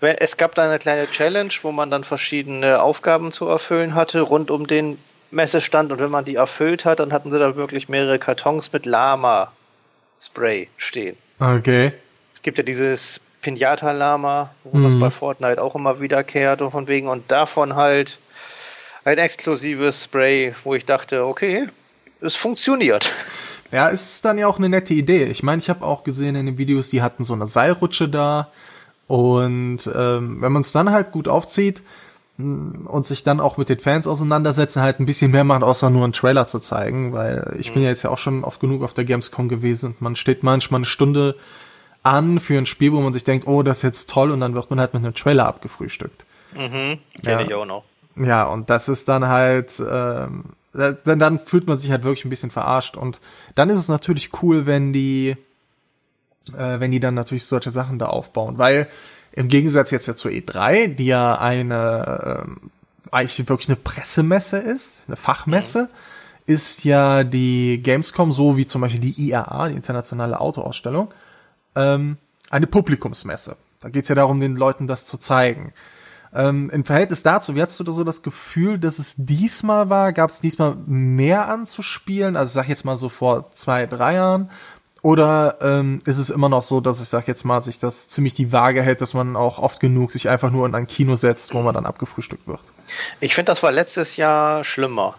Es 0.00 0.36
gab 0.36 0.54
da 0.54 0.64
eine 0.64 0.78
kleine 0.78 1.10
Challenge, 1.10 1.52
wo 1.62 1.72
man 1.72 1.90
dann 1.90 2.04
verschiedene 2.04 2.82
Aufgaben 2.82 3.32
zu 3.32 3.46
erfüllen 3.46 3.94
hatte, 3.94 4.20
rund 4.20 4.50
um 4.50 4.66
den 4.66 4.98
Messestand 5.30 5.90
und 5.90 5.98
wenn 5.98 6.10
man 6.10 6.24
die 6.24 6.36
erfüllt 6.36 6.84
hat, 6.84 7.00
dann 7.00 7.12
hatten 7.12 7.30
sie 7.30 7.38
da 7.38 7.56
wirklich 7.56 7.88
mehrere 7.88 8.18
Kartons 8.18 8.72
mit 8.72 8.86
Lama-Spray 8.86 10.68
stehen. 10.76 11.16
Okay. 11.40 11.92
Es 12.34 12.42
gibt 12.42 12.58
ja 12.58 12.64
dieses 12.64 13.20
Pinata-Lama, 13.42 14.50
wo 14.64 14.78
mhm. 14.78 14.84
das 14.84 14.98
bei 14.98 15.10
Fortnite 15.10 15.62
auch 15.62 15.74
immer 15.74 16.00
wiederkehrt 16.00 16.62
und 16.62 16.70
von 16.70 16.88
wegen 16.88 17.08
und 17.08 17.30
davon 17.30 17.74
halt 17.74 18.18
ein 19.04 19.18
exklusives 19.18 20.04
Spray, 20.04 20.54
wo 20.64 20.74
ich 20.74 20.84
dachte, 20.84 21.24
okay, 21.24 21.68
es 22.20 22.36
funktioniert. 22.36 23.12
Ja, 23.76 23.88
ist 23.88 24.24
dann 24.24 24.38
ja 24.38 24.46
auch 24.46 24.56
eine 24.56 24.70
nette 24.70 24.94
Idee. 24.94 25.24
Ich 25.24 25.42
meine, 25.42 25.60
ich 25.60 25.68
habe 25.68 25.84
auch 25.84 26.02
gesehen 26.02 26.34
in 26.34 26.46
den 26.46 26.56
Videos, 26.56 26.88
die 26.88 27.02
hatten 27.02 27.24
so 27.24 27.34
eine 27.34 27.46
Seilrutsche 27.46 28.08
da 28.08 28.48
und 29.06 29.80
ähm, 29.94 30.40
wenn 30.40 30.50
man 30.50 30.62
es 30.62 30.72
dann 30.72 30.90
halt 30.90 31.12
gut 31.12 31.28
aufzieht, 31.28 31.82
und 32.38 33.06
sich 33.06 33.22
dann 33.22 33.40
auch 33.40 33.58
mit 33.58 33.68
den 33.68 33.78
Fans 33.78 34.06
auseinandersetzen, 34.06 34.80
halt 34.82 35.00
ein 35.00 35.06
bisschen 35.06 35.30
mehr 35.30 35.44
machen, 35.44 35.62
außer 35.62 35.90
nur 35.90 36.04
einen 36.04 36.12
Trailer 36.14 36.46
zu 36.46 36.58
zeigen, 36.58 37.12
weil 37.12 37.54
ich 37.58 37.72
bin 37.72 37.82
ja 37.82 37.88
jetzt 37.88 38.02
ja 38.02 38.10
auch 38.10 38.18
schon 38.18 38.44
oft 38.44 38.60
genug 38.60 38.82
auf 38.82 38.94
der 38.94 39.04
Gamescom 39.04 39.48
gewesen 39.48 39.92
und 39.92 40.02
man 40.02 40.16
steht 40.16 40.42
manchmal 40.42 40.78
eine 40.78 40.86
Stunde 40.86 41.36
an 42.02 42.40
für 42.40 42.56
ein 42.56 42.66
Spiel, 42.66 42.92
wo 42.92 43.00
man 43.00 43.12
sich 43.12 43.24
denkt, 43.24 43.46
oh, 43.46 43.62
das 43.62 43.78
ist 43.78 43.82
jetzt 43.82 44.10
toll 44.10 44.30
und 44.30 44.40
dann 44.40 44.54
wird 44.54 44.70
man 44.70 44.80
halt 44.80 44.94
mit 44.94 45.02
einem 45.02 45.14
Trailer 45.14 45.46
abgefrühstückt. 45.46 46.24
Mhm, 46.54 46.98
kenne 47.22 47.40
ja. 47.40 47.40
ich 47.40 47.54
auch 47.54 47.66
noch. 47.66 47.84
Ja, 48.16 48.46
und 48.46 48.70
das 48.70 48.88
ist 48.88 49.08
dann 49.08 49.28
halt, 49.28 49.82
ähm, 49.90 50.44
dann, 50.76 51.18
dann 51.18 51.38
fühlt 51.38 51.66
man 51.66 51.78
sich 51.78 51.90
halt 51.90 52.02
wirklich 52.02 52.24
ein 52.24 52.30
bisschen 52.30 52.50
verarscht 52.50 52.96
und 52.96 53.20
dann 53.54 53.70
ist 53.70 53.78
es 53.78 53.88
natürlich 53.88 54.42
cool, 54.42 54.66
wenn 54.66 54.92
die, 54.92 55.36
äh, 56.56 56.80
wenn 56.80 56.90
die 56.90 57.00
dann 57.00 57.14
natürlich 57.14 57.46
solche 57.46 57.70
Sachen 57.70 57.98
da 57.98 58.06
aufbauen, 58.06 58.58
weil 58.58 58.88
im 59.32 59.48
Gegensatz 59.48 59.90
jetzt 59.90 60.06
ja 60.06 60.16
zur 60.16 60.30
E3, 60.30 60.94
die 60.94 61.06
ja 61.06 61.38
eine 61.38 62.44
ähm, 62.44 62.70
eigentlich 63.10 63.48
wirklich 63.48 63.68
eine 63.68 63.76
Pressemesse 63.76 64.58
ist, 64.58 65.04
eine 65.06 65.16
Fachmesse, 65.16 65.82
mhm. 65.82 65.88
ist 66.46 66.84
ja 66.84 67.24
die 67.24 67.80
Gamescom 67.82 68.32
so 68.32 68.56
wie 68.56 68.66
zum 68.66 68.80
Beispiel 68.80 69.00
die 69.00 69.28
IAA, 69.28 69.68
die 69.68 69.76
internationale 69.76 70.40
Autoausstellung, 70.40 71.12
ähm, 71.74 72.16
eine 72.50 72.66
Publikumsmesse. 72.66 73.56
Da 73.80 73.88
geht's 73.88 74.08
ja 74.08 74.14
darum, 74.14 74.40
den 74.40 74.56
Leuten 74.56 74.86
das 74.86 75.06
zu 75.06 75.18
zeigen. 75.18 75.72
Ähm, 76.36 76.68
Im 76.70 76.84
Verhältnis 76.84 77.22
dazu, 77.22 77.54
wie 77.54 77.62
hast 77.62 77.80
du 77.80 77.84
da 77.84 77.92
so 77.92 78.04
das 78.04 78.22
Gefühl, 78.22 78.78
dass 78.78 78.98
es 78.98 79.14
diesmal 79.16 79.88
war? 79.88 80.12
Gab 80.12 80.28
es 80.30 80.40
diesmal 80.40 80.76
mehr 80.86 81.48
anzuspielen? 81.48 82.36
Also 82.36 82.50
ich 82.50 82.54
sag 82.54 82.68
jetzt 82.68 82.84
mal 82.84 82.98
so 82.98 83.08
vor 83.08 83.50
zwei, 83.52 83.86
drei 83.86 84.14
Jahren. 84.14 84.50
Oder 85.02 85.58
ähm, 85.60 86.00
ist 86.04 86.18
es 86.18 86.30
immer 86.30 86.48
noch 86.48 86.62
so, 86.64 86.80
dass 86.80 87.00
ich 87.00 87.08
sag 87.08 87.28
jetzt 87.28 87.44
mal, 87.44 87.62
sich 87.62 87.78
das 87.78 88.08
ziemlich 88.08 88.34
die 88.34 88.52
Waage 88.52 88.82
hält, 88.82 89.00
dass 89.00 89.14
man 89.14 89.36
auch 89.36 89.58
oft 89.60 89.80
genug 89.80 90.12
sich 90.12 90.28
einfach 90.28 90.50
nur 90.50 90.66
in 90.66 90.74
ein 90.74 90.86
Kino 90.88 91.14
setzt, 91.14 91.54
wo 91.54 91.62
man 91.62 91.74
dann 91.74 91.86
abgefrühstückt 91.86 92.46
wird? 92.48 92.60
Ich 93.20 93.34
finde, 93.34 93.52
das 93.52 93.62
war 93.62 93.72
letztes 93.72 94.16
Jahr 94.16 94.64
schlimmer. 94.64 95.14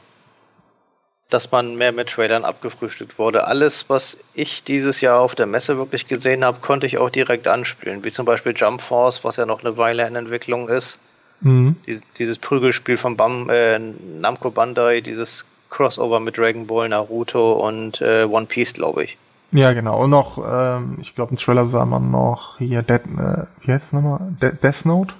dass 1.29 1.51
man 1.51 1.75
mehr 1.75 1.91
mit 1.91 2.09
Trailern 2.09 2.45
abgefrühstückt 2.45 3.19
wurde. 3.19 3.47
Alles, 3.47 3.89
was 3.89 4.17
ich 4.33 4.63
dieses 4.63 5.01
Jahr 5.01 5.19
auf 5.19 5.35
der 5.35 5.45
Messe 5.45 5.77
wirklich 5.77 6.07
gesehen 6.07 6.45
habe, 6.45 6.59
konnte 6.61 6.87
ich 6.87 6.97
auch 6.97 7.09
direkt 7.09 7.47
anspielen. 7.49 8.03
Wie 8.03 8.11
zum 8.11 8.25
Beispiel 8.25 8.53
Jump 8.55 8.81
Force, 8.81 9.23
was 9.23 9.35
ja 9.35 9.45
noch 9.45 9.61
eine 9.61 9.77
Weile 9.77 10.07
in 10.07 10.15
Entwicklung 10.15 10.69
ist. 10.69 10.99
Mhm. 11.41 11.75
Dieses, 11.85 12.03
dieses, 12.13 12.37
Prügelspiel 12.39 12.97
von 12.97 13.17
Bam, 13.17 13.49
äh, 13.49 13.79
Namco 13.79 14.49
Bandai, 14.49 15.01
dieses 15.01 15.45
Crossover 15.69 16.19
mit 16.19 16.37
Dragon 16.37 16.67
Ball, 16.67 16.89
Naruto 16.89 17.53
und 17.53 18.01
äh, 18.01 18.23
One 18.23 18.47
Piece, 18.47 18.73
glaube 18.73 19.03
ich. 19.03 19.17
Ja, 19.51 19.73
genau. 19.73 20.03
Und 20.03 20.09
noch, 20.09 20.37
ähm, 20.37 20.97
ich 20.99 21.15
glaube, 21.15 21.31
im 21.31 21.37
Trailer 21.37 21.65
sah 21.65 21.85
man 21.85 22.11
noch 22.11 22.57
hier, 22.57 22.81
Dead, 22.81 23.01
äh, 23.01 23.45
wie 23.61 23.71
heißt 23.71 23.87
es 23.87 23.93
nochmal? 23.93 24.19
De 24.41 24.53
Death 24.55 24.85
Note? 24.85 25.13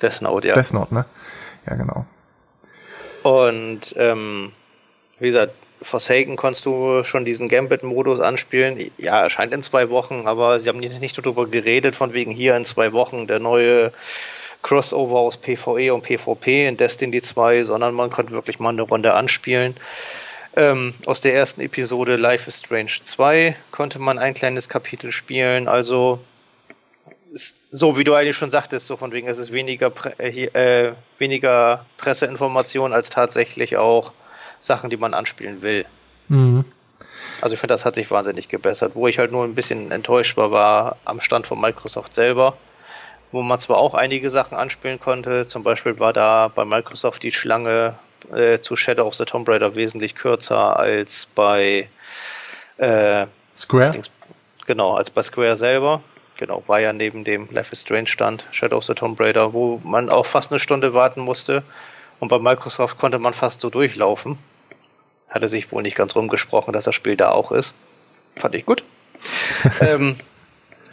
Death 0.00 0.22
Note, 0.22 0.48
ja. 0.48 0.54
Death 0.54 0.72
Note, 0.74 0.94
ne? 0.94 1.04
Ja, 1.66 1.74
genau. 1.76 2.06
Und 3.22 3.94
ähm, 3.96 4.52
wie 5.18 5.26
gesagt, 5.26 5.52
Forsaken 5.82 6.36
konntest 6.36 6.66
du 6.66 7.02
schon 7.04 7.24
diesen 7.24 7.48
Gambit-Modus 7.48 8.20
anspielen. 8.20 8.90
Ja, 8.98 9.22
erscheint 9.22 9.52
in 9.52 9.62
zwei 9.62 9.90
Wochen, 9.90 10.26
aber 10.26 10.60
sie 10.60 10.68
haben 10.68 10.78
nicht 10.78 11.18
darüber 11.18 11.46
geredet, 11.46 11.96
von 11.96 12.12
wegen 12.12 12.30
hier 12.30 12.56
in 12.56 12.64
zwei 12.64 12.92
Wochen 12.92 13.26
der 13.26 13.40
neue 13.40 13.92
Crossover 14.62 15.18
aus 15.18 15.36
PvE 15.36 15.92
und 15.92 16.02
PvP 16.02 16.66
in 16.66 16.76
Destiny 16.76 17.20
2, 17.20 17.64
sondern 17.64 17.94
man 17.94 18.10
konnte 18.10 18.32
wirklich 18.32 18.58
mal 18.58 18.70
eine 18.70 18.82
Runde 18.82 19.14
anspielen. 19.14 19.74
Ähm, 20.54 20.94
aus 21.06 21.20
der 21.20 21.34
ersten 21.34 21.60
Episode 21.62 22.16
Life 22.16 22.48
is 22.48 22.58
Strange 22.58 22.92
2 23.02 23.56
konnte 23.70 23.98
man 23.98 24.18
ein 24.18 24.34
kleines 24.34 24.68
Kapitel 24.68 25.10
spielen, 25.10 25.66
also 25.66 26.20
so 27.70 27.98
wie 27.98 28.04
du 28.04 28.14
eigentlich 28.14 28.36
schon 28.36 28.50
sagtest, 28.50 28.86
so 28.86 28.96
von 28.96 29.12
wegen, 29.12 29.28
es 29.28 29.38
ist 29.38 29.52
weniger, 29.52 29.90
Pre 29.90 30.14
äh, 30.18 30.44
äh, 30.44 30.92
weniger 31.18 31.86
Presseinformation 31.96 32.92
als 32.92 33.10
tatsächlich 33.10 33.76
auch 33.76 34.12
Sachen, 34.60 34.90
die 34.90 34.96
man 34.96 35.14
anspielen 35.14 35.62
will. 35.62 35.86
Mhm. 36.28 36.64
Also 37.40 37.54
ich 37.54 37.60
finde, 37.60 37.74
das 37.74 37.84
hat 37.84 37.94
sich 37.94 38.10
wahnsinnig 38.10 38.48
gebessert. 38.48 38.92
Wo 38.94 39.08
ich 39.08 39.18
halt 39.18 39.32
nur 39.32 39.44
ein 39.44 39.54
bisschen 39.54 39.90
enttäuscht 39.90 40.36
war, 40.36 40.50
war 40.50 40.96
am 41.04 41.20
Stand 41.20 41.46
von 41.46 41.60
Microsoft 41.60 42.14
selber, 42.14 42.56
wo 43.32 43.42
man 43.42 43.58
zwar 43.58 43.78
auch 43.78 43.94
einige 43.94 44.30
Sachen 44.30 44.56
anspielen 44.56 45.00
konnte, 45.00 45.48
zum 45.48 45.62
Beispiel 45.62 45.98
war 45.98 46.12
da 46.12 46.48
bei 46.48 46.64
Microsoft 46.64 47.22
die 47.22 47.32
Schlange 47.32 47.94
äh, 48.32 48.60
zu 48.60 48.76
Shadow 48.76 49.06
of 49.06 49.14
the 49.14 49.24
Tomb 49.24 49.48
Raider 49.48 49.74
wesentlich 49.74 50.14
kürzer 50.14 50.78
als 50.78 51.26
bei 51.34 51.88
äh, 52.76 53.26
Square. 53.54 54.02
Genau, 54.66 54.94
als 54.94 55.10
bei 55.10 55.22
Square 55.22 55.56
selber. 55.56 56.02
Genau, 56.36 56.62
war 56.66 56.80
ja 56.80 56.92
neben 56.92 57.24
dem 57.24 57.48
Life 57.50 57.72
is 57.72 57.82
Strange 57.82 58.08
Stand, 58.08 58.46
Shadow 58.52 58.78
of 58.78 58.84
the 58.84 58.94
Tomb 58.94 59.18
Raider, 59.20 59.52
wo 59.52 59.80
man 59.84 60.08
auch 60.10 60.26
fast 60.26 60.50
eine 60.50 60.58
Stunde 60.58 60.94
warten 60.94 61.22
musste. 61.22 61.62
Und 62.20 62.28
bei 62.28 62.38
Microsoft 62.38 62.98
konnte 62.98 63.18
man 63.18 63.34
fast 63.34 63.60
so 63.60 63.70
durchlaufen. 63.70 64.38
Hatte 65.30 65.48
sich 65.48 65.72
wohl 65.72 65.82
nicht 65.82 65.96
ganz 65.96 66.14
rumgesprochen, 66.14 66.72
dass 66.72 66.84
das 66.84 66.94
Spiel 66.94 67.16
da 67.16 67.30
auch 67.30 67.52
ist. 67.52 67.74
Fand 68.36 68.54
ich 68.54 68.66
gut. 68.66 68.84
ähm, 69.80 70.16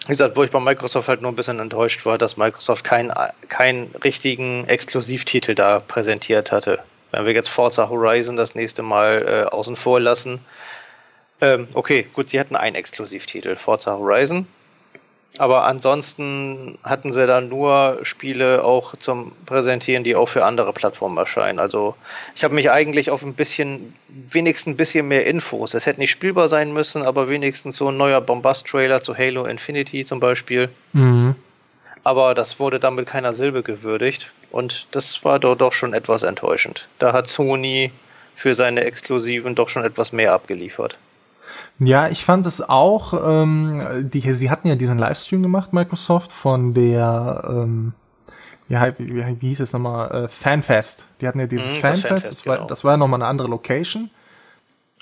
wie 0.06 0.14
gesagt, 0.14 0.36
wo 0.36 0.44
ich 0.44 0.52
bei 0.52 0.60
Microsoft 0.60 1.08
halt 1.08 1.22
nur 1.22 1.32
ein 1.32 1.36
bisschen 1.36 1.60
enttäuscht 1.60 2.06
war, 2.06 2.18
dass 2.18 2.38
Microsoft 2.38 2.84
keinen 2.84 3.14
keinen 3.48 3.94
richtigen 4.04 4.68
Exklusivtitel 4.68 5.56
da 5.56 5.80
präsentiert 5.80 6.52
hatte. 6.52 6.80
Wenn 7.12 7.26
wir 7.26 7.34
jetzt 7.34 7.50
Forza 7.50 7.90
Horizon 7.90 8.38
das 8.38 8.56
nächste 8.56 8.84
Mal 8.84 9.46
äh, 9.48 9.50
außen 9.50 9.76
vor 9.76 10.00
lassen. 10.00 10.40
Ähm, 11.42 11.68
okay, 11.74 12.08
gut, 12.14 12.30
sie 12.30 12.40
hatten 12.40 12.56
einen 12.56 12.76
Exklusivtitel, 12.76 13.56
Forza 13.56 13.94
Horizon. 13.94 14.48
Aber 15.38 15.66
ansonsten 15.66 16.78
hatten 16.84 17.14
sie 17.14 17.28
da 17.28 17.40
nur 17.40 18.00
Spiele 18.04 18.64
auch 18.64 18.96
zum 18.98 19.32
Präsentieren, 19.46 20.04
die 20.04 20.16
auch 20.16 20.28
für 20.28 20.44
andere 20.44 20.74
Plattformen 20.74 21.18
erscheinen. 21.18 21.60
Also 21.60 21.96
ich 22.36 22.44
habe 22.44 22.56
mich 22.56 22.72
eigentlich 22.72 23.12
auf 23.12 23.24
ein 23.24 23.36
bisschen, 23.36 23.94
wenigstens 24.08 24.74
ein 24.74 24.78
bisschen 24.78 25.08
mehr 25.08 25.28
Infos. 25.28 25.76
Es 25.76 25.86
hätte 25.86 26.00
nicht 26.00 26.12
spielbar 26.12 26.48
sein 26.48 26.74
müssen, 26.74 27.04
aber 27.04 27.30
wenigstens 27.30 27.78
so 27.78 27.90
ein 27.90 27.98
neuer 27.98 28.22
Bombast-Trailer 28.22 29.04
zu 29.04 29.18
Halo 29.18 29.46
Infinity 29.46 30.04
zum 30.04 30.20
Beispiel. 30.20 30.70
Mhm. 30.94 31.36
Aber 32.04 32.34
das 32.34 32.60
wurde 32.60 32.80
dann 32.80 32.96
mit 32.96 33.08
keiner 33.08 33.34
Silbe 33.34 33.62
gewürdigt. 33.62 34.32
Und 34.52 34.88
das 34.92 35.24
war 35.24 35.38
doch, 35.38 35.56
doch 35.56 35.74
schon 35.74 35.94
etwas 35.94 36.24
enttäuschend. 36.24 36.88
Da 36.98 37.14
hat 37.14 37.28
Sony 37.28 37.92
für 38.36 38.56
seine 38.56 38.84
Exklusiven 38.84 39.54
doch 39.54 39.70
schon 39.70 39.84
etwas 39.84 40.12
mehr 40.12 40.34
abgeliefert. 40.34 40.98
Ja, 41.80 42.10
ich 42.10 42.26
fand 42.26 42.46
es 42.46 42.62
auch, 42.62 43.14
ähm, 43.26 43.80
die, 44.12 44.34
sie 44.34 44.50
hatten 44.50 44.68
ja 44.68 44.76
diesen 44.76 44.98
Livestream 44.98 45.42
gemacht, 45.42 45.74
Microsoft, 45.74 46.32
von 46.32 46.74
der, 46.74 47.46
ähm, 47.50 47.94
ja, 48.68 48.88
wie, 48.98 49.10
wie, 49.10 49.42
wie 49.42 49.48
hieß 49.48 49.62
es 49.62 49.74
nochmal, 49.74 50.12
äh, 50.12 50.28
Fanfest. 50.28 51.06
Die 51.22 51.28
hatten 51.28 51.40
ja 51.40 51.48
dieses 51.48 51.76
mhm, 51.76 51.80
Fanfest, 51.80 52.04
das, 52.04 52.10
Fanfest 52.10 52.32
das, 52.32 52.46
war, 52.46 52.56
genau. 52.58 52.68
das 52.68 52.84
war 52.84 52.92
ja 52.92 52.98
nochmal 52.98 53.22
eine 53.22 53.30
andere 53.30 53.48
Location. 53.48 54.10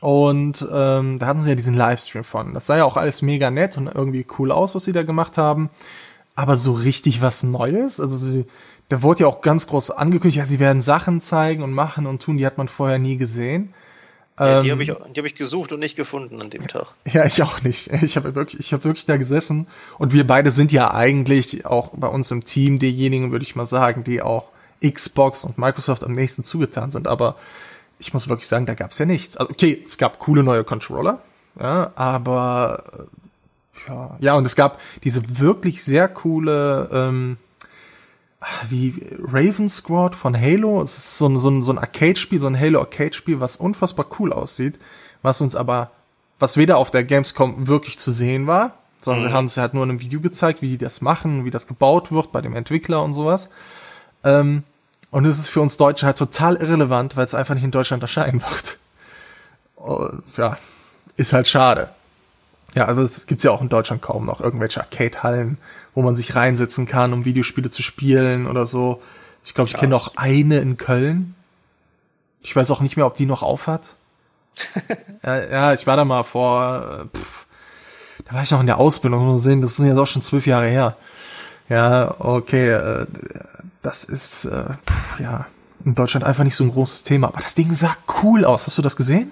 Und 0.02 0.66
ähm, 0.72 1.18
da 1.18 1.26
hatten 1.26 1.42
sie 1.42 1.50
ja 1.50 1.56
diesen 1.56 1.74
Livestream 1.74 2.24
von. 2.24 2.54
Das 2.54 2.68
sah 2.68 2.78
ja 2.78 2.86
auch 2.86 2.98
alles 2.98 3.22
mega 3.22 3.50
nett 3.50 3.78
und 3.78 3.88
irgendwie 3.88 4.26
cool 4.38 4.52
aus, 4.52 4.76
was 4.76 4.86
sie 4.86 4.94
da 4.94 5.04
gemacht 5.04 5.38
haben. 5.38 5.70
Aber 6.36 6.56
so 6.56 6.74
richtig 6.74 7.22
was 7.24 7.42
Neues, 7.42 8.00
also 8.00 8.16
sie, 8.16 8.46
da 8.90 9.02
wurde 9.02 9.22
ja 9.22 9.28
auch 9.28 9.42
ganz 9.42 9.66
groß 9.66 9.90
angekündigt, 9.92 10.38
ja, 10.38 10.46
sie 10.46 10.60
werden 10.60 10.84
Sachen 10.84 11.20
zeigen 11.20 11.64
und 11.64 11.74
machen 11.74 12.06
und 12.06 12.22
tun, 12.22 12.38
die 12.38 12.46
hat 12.46 12.60
man 12.60 12.68
vorher 12.68 13.00
nie 13.00 13.18
gesehen. 13.18 13.74
Ja, 14.40 14.62
die 14.62 14.72
habe 14.72 14.84
ich, 14.84 14.90
hab 14.90 15.26
ich 15.26 15.36
gesucht 15.36 15.72
und 15.72 15.80
nicht 15.80 15.96
gefunden 15.96 16.42
an 16.42 16.50
dem 16.50 16.68
Tag. 16.68 16.88
Ja, 17.12 17.26
ich 17.26 17.42
auch 17.42 17.62
nicht. 17.62 17.92
Ich 18.04 18.16
habe 18.18 18.36
wirklich, 18.36 18.60
ich 18.60 18.74
habe 18.74 18.84
wirklich 18.84 19.06
da 19.06 19.18
gesessen 19.18 19.68
und 19.98 20.14
wir 20.14 20.28
beide 20.28 20.52
sind 20.52 20.72
ja 20.72 20.94
eigentlich 20.94 21.66
auch 21.66 21.90
bei 21.96 22.08
uns 22.08 22.30
im 22.32 22.46
Team 22.46 22.78
diejenigen, 22.78 23.32
würde 23.32 23.44
ich 23.44 23.56
mal 23.56 23.66
sagen, 23.66 24.04
die 24.04 24.22
auch 24.22 24.50
Xbox 24.86 25.44
und 25.44 25.58
Microsoft 25.58 26.04
am 26.04 26.12
nächsten 26.12 26.44
zugetan 26.44 26.92
sind. 26.92 27.08
Aber 27.08 27.36
ich 27.98 28.14
muss 28.14 28.30
wirklich 28.30 28.48
sagen, 28.48 28.68
da 28.68 28.76
gab 28.76 28.92
es 28.92 29.00
ja 29.00 29.06
nichts. 29.06 29.38
Also 29.38 29.52
okay, 29.52 29.82
es 29.84 29.98
gab 29.98 30.20
coole 30.20 30.44
neue 30.44 30.64
Controller, 30.64 31.20
ja, 31.60 31.92
aber 31.96 32.84
ja, 33.88 34.18
ja 34.20 34.36
und 34.36 34.46
es 34.46 34.56
gab 34.56 34.80
diese 35.04 35.40
wirklich 35.40 35.84
sehr 35.84 36.08
coole 36.08 36.90
ähm, 36.92 37.38
wie 38.70 38.94
Raven 39.20 39.70
Squad 39.70 40.16
von 40.16 40.40
Halo. 40.40 40.82
Es 40.82 40.98
ist 40.98 41.18
so 41.18 41.28
ein, 41.28 41.40
so 41.40 41.50
ein, 41.50 41.64
so 41.64 41.72
ein 41.72 41.78
Arcade-Spiel, 41.78 42.40
so 42.40 42.48
ein 42.48 42.60
Halo-Arcade-Spiel, 42.60 43.40
was 43.40 43.58
unfassbar 43.58 44.06
cool 44.20 44.32
aussieht, 44.32 44.80
was 45.22 45.42
uns 45.42 45.56
aber, 45.56 45.92
was 46.40 46.58
weder 46.58 46.78
auf 46.78 46.92
der 46.92 47.04
Gamescom 47.04 47.68
wirklich 47.68 47.98
zu 47.98 48.12
sehen 48.12 48.48
war, 48.48 48.78
sondern 49.02 49.24
mhm. 49.24 49.28
sie 49.28 49.34
haben 49.34 49.46
es 49.46 49.58
halt 49.58 49.74
nur 49.74 49.84
in 49.84 49.90
einem 49.90 50.02
Video 50.02 50.20
gezeigt, 50.20 50.62
wie 50.62 50.70
die 50.70 50.78
das 50.78 51.02
machen, 51.02 51.46
wie 51.46 51.52
das 51.52 51.68
gebaut 51.68 52.12
wird 52.12 52.32
bei 52.32 52.42
dem 52.42 52.56
Entwickler 52.56 53.04
und 53.04 53.14
sowas. 53.14 53.50
Ähm, 54.24 54.64
und 55.10 55.26
es 55.26 55.40
ist 55.40 55.50
für 55.50 55.62
uns 55.62 55.78
Deutsche 55.78 56.06
halt 56.06 56.18
total 56.18 56.58
irrelevant, 56.58 57.16
weil 57.16 57.26
es 57.26 57.34
einfach 57.34 57.56
nicht 57.56 57.64
in 57.64 57.72
Deutschland 57.72 58.04
erscheinen 58.04 58.42
wird. 58.50 58.78
Und, 59.76 60.24
ja, 60.38 60.58
ist 61.16 61.34
halt 61.34 61.48
schade. 61.48 61.90
Ja, 62.78 62.86
also 62.86 63.02
es 63.02 63.26
gibt's 63.26 63.44
ja 63.44 63.50
auch 63.50 63.64
in 63.64 63.70
Deutschland 63.70 64.04
kaum 64.04 64.28
noch 64.28 64.40
irgendwelche 64.40 64.82
Arcade-Hallen, 64.82 65.58
wo 65.96 66.04
man 66.04 66.14
sich 66.14 66.36
reinsetzen 66.36 66.86
kann, 66.86 67.12
um 67.12 67.26
Videospiele 67.26 67.72
zu 67.72 67.82
spielen 67.82 68.46
oder 68.46 68.68
so. 68.68 69.02
Ich 69.44 69.56
glaube, 69.56 69.68
ich 69.68 69.76
kenne 69.76 69.90
noch 69.90 70.16
eine 70.16 70.60
in 70.60 70.78
Köln. 70.78 71.34
Ich 72.44 72.56
weiß 72.56 72.70
auch 72.70 72.82
nicht 72.82 72.96
mehr, 72.96 73.08
ob 73.08 73.18
die 73.18 73.26
noch 73.26 73.42
aufhat. 73.42 73.96
ja, 75.24 75.44
ja, 75.44 75.74
ich 75.74 75.88
war 75.88 75.98
da 75.98 76.06
mal 76.06 76.22
vor, 76.22 77.08
äh, 77.12 77.18
pff, 77.18 77.48
da 78.26 78.36
war 78.36 78.44
ich 78.44 78.52
noch 78.52 78.60
in 78.60 78.68
der 78.68 78.78
Ausbildung, 78.78 79.26
muss 79.26 79.34
man 79.34 79.42
sehen, 79.42 79.62
das 79.64 79.78
sind 79.78 79.88
jetzt 79.88 79.98
auch 79.98 80.06
schon 80.06 80.22
zwölf 80.22 80.46
Jahre 80.46 80.68
her. 80.68 80.98
Ja, 81.70 82.14
okay, 82.20 82.70
äh, 82.70 83.08
das 83.82 84.04
ist, 84.04 84.46
äh, 84.46 84.66
pff, 84.86 85.20
ja, 85.20 85.48
in 85.84 85.96
Deutschland 85.96 86.28
einfach 86.28 86.44
nicht 86.44 86.56
so 86.56 86.64
ein 86.64 86.72
großes 86.72 87.06
Thema. 87.06 87.30
Aber 87.30 87.42
das 87.42 87.56
Ding 87.56 87.74
sah 87.74 87.98
cool 88.22 88.46
aus. 88.46 88.68
Hast 88.68 88.78
du 88.78 88.84
das 88.84 88.96
gesehen? 88.96 89.32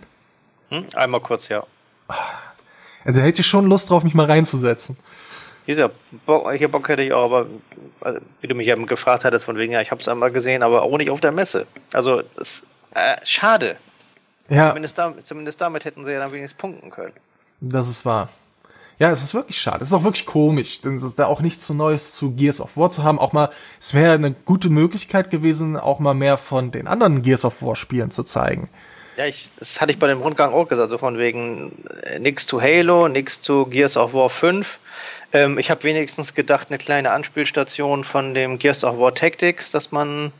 Hm, 0.70 0.86
einmal 0.96 1.22
kurz, 1.22 1.48
ja. 1.50 1.64
Also 3.06 3.22
hätte 3.22 3.42
ich 3.42 3.48
schon 3.48 3.68
Lust 3.68 3.90
drauf, 3.90 4.04
mich 4.04 4.16
mal 4.16 4.26
reinzusetzen. 4.26 4.98
Dieser 5.68 5.92
Bock, 6.26 6.52
ich 6.54 6.70
Bock 6.70 6.90
hätte 6.90 7.02
ich 7.02 7.14
auch, 7.14 7.26
aber 7.26 7.48
also, 8.02 8.20
wie 8.42 8.48
du 8.48 8.56
mich 8.56 8.68
eben 8.68 8.86
gefragt 8.86 9.26
hattest, 9.26 9.46
von 9.46 9.58
wegen, 9.58 9.74
ja, 9.74 9.82
ich 9.82 9.92
habe 9.92 10.02
es 10.02 10.08
einmal 10.08 10.32
gesehen, 10.32 10.62
aber 10.62 10.84
auch 10.84 10.98
nicht 10.98 11.10
auf 11.10 11.22
der 11.22 11.32
Messe. 11.32 11.66
Also, 11.94 12.22
das, 12.36 12.66
äh, 12.94 13.16
schade. 13.24 13.78
Ja. 14.50 14.70
Zumindest, 14.70 14.98
da, 14.98 15.14
zumindest 15.24 15.62
damit 15.62 15.86
hätten 15.86 16.06
sie 16.06 16.12
ja 16.12 16.20
dann 16.20 16.32
wenigstens 16.32 16.58
punkten 16.58 16.92
können. 16.92 17.14
Das 17.62 17.90
ist 17.90 18.06
wahr. 18.06 18.30
Ja, 18.98 19.12
es 19.12 19.24
ist 19.24 19.34
wirklich 19.34 19.60
schade. 19.60 19.82
Es 19.82 19.90
ist 19.90 19.94
auch 19.94 20.04
wirklich 20.04 20.26
komisch, 20.26 20.82
denn 20.82 21.02
da 21.18 21.26
auch 21.26 21.42
nichts 21.42 21.68
so 21.68 21.74
Neues 21.74 22.14
zu 22.14 22.32
Gears 22.32 22.62
of 22.62 22.78
War 22.78 22.92
zu 22.92 23.04
haben. 23.04 23.20
Auch 23.20 23.34
mal, 23.34 23.50
es 23.80 23.94
wäre 23.94 24.14
eine 24.14 24.32
gute 24.32 24.70
Möglichkeit 24.70 25.32
gewesen, 25.32 25.76
auch 25.78 26.00
mal 26.00 26.14
mehr 26.14 26.38
von 26.38 26.72
den 26.72 26.88
anderen 26.88 27.22
Gears 27.22 27.44
of 27.44 27.62
War 27.62 27.76
Spielen 27.76 28.12
zu 28.12 28.24
zeigen. 28.24 28.70
Ja, 29.18 29.26
ich, 29.26 29.50
das 29.58 29.80
hatte 29.80 29.92
ich 29.92 30.00
bei 30.00 30.08
dem 30.08 30.20
Rundgang 30.20 30.54
auch 30.54 30.68
gesagt, 30.68 30.90
so 30.90 30.98
von 30.98 31.18
wegen 31.18 31.72
äh, 32.04 32.20
nix 32.20 32.46
zu 32.46 32.62
Halo, 32.62 33.08
nix 33.08 33.42
zu 33.42 33.66
Gears 33.66 33.96
of 33.96 34.14
War 34.14 34.30
5. 34.30 34.80
Ähm, 35.32 35.58
ich 35.58 35.72
habe 35.72 35.84
wenigstens 35.84 36.34
gedacht, 36.34 36.68
eine 36.70 36.78
kleine 36.78 37.12
Anspielstation 37.12 38.04
von 38.04 38.34
dem 38.34 38.60
Gears 38.60 38.84
of 38.84 39.00
War 39.00 39.14
Tactics, 39.14 39.72
dass 39.72 39.92
man 39.92 40.34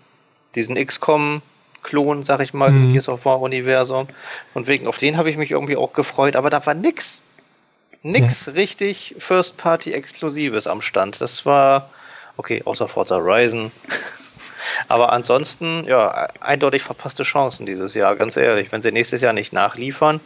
diesen 0.56 0.76
XCOM-Klon, 0.76 2.24
sag 2.24 2.42
ich 2.42 2.54
mal, 2.54 2.72
mhm. 2.72 2.84
im 2.84 2.92
Gears 2.92 3.08
of 3.08 3.24
War-Universum. 3.26 4.08
Und 4.54 4.68
wegen 4.68 4.88
auf 4.88 4.98
den 4.98 5.18
habe 5.18 5.30
ich 5.30 5.38
mich 5.38 5.52
irgendwie 5.52 5.78
auch 5.78 5.94
gefreut, 5.94 6.36
aber 6.36 6.50
da 6.50 6.66
war 6.66 6.74
nix. 6.74 7.22
Nix 8.04 8.46
ja. 8.46 8.54
richtig 8.54 9.16
First-Party-Exklusives 9.20 10.68
am 10.68 10.82
Stand. 10.82 11.22
Das 11.22 11.46
war, 11.46 11.90
okay, 12.38 12.62
außer 12.66 12.88
Forza 12.88 13.16
Horizon. 13.16 13.72
Aber 14.88 15.12
ansonsten, 15.14 15.86
ja, 15.86 16.30
eindeutig 16.40 16.84
verpasste 16.84 17.24
Chancen 17.24 17.66
dieses 17.66 17.94
Jahr, 17.94 18.16
ganz 18.16 18.38
ehrlich. 18.38 18.72
Wenn 18.72 18.82
sie 18.82 18.92
nächstes 18.92 19.22
Jahr 19.22 19.34
nicht 19.34 19.54
nachliefern, 19.54 20.20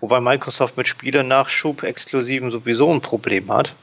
wobei 0.00 0.20
Microsoft 0.20 0.76
mit 0.76 0.86
Spiele-Nachschub 0.86 1.82
exklusiven 1.82 2.50
sowieso 2.50 2.92
ein 2.92 3.00
Problem 3.00 3.52
hat. 3.52 3.74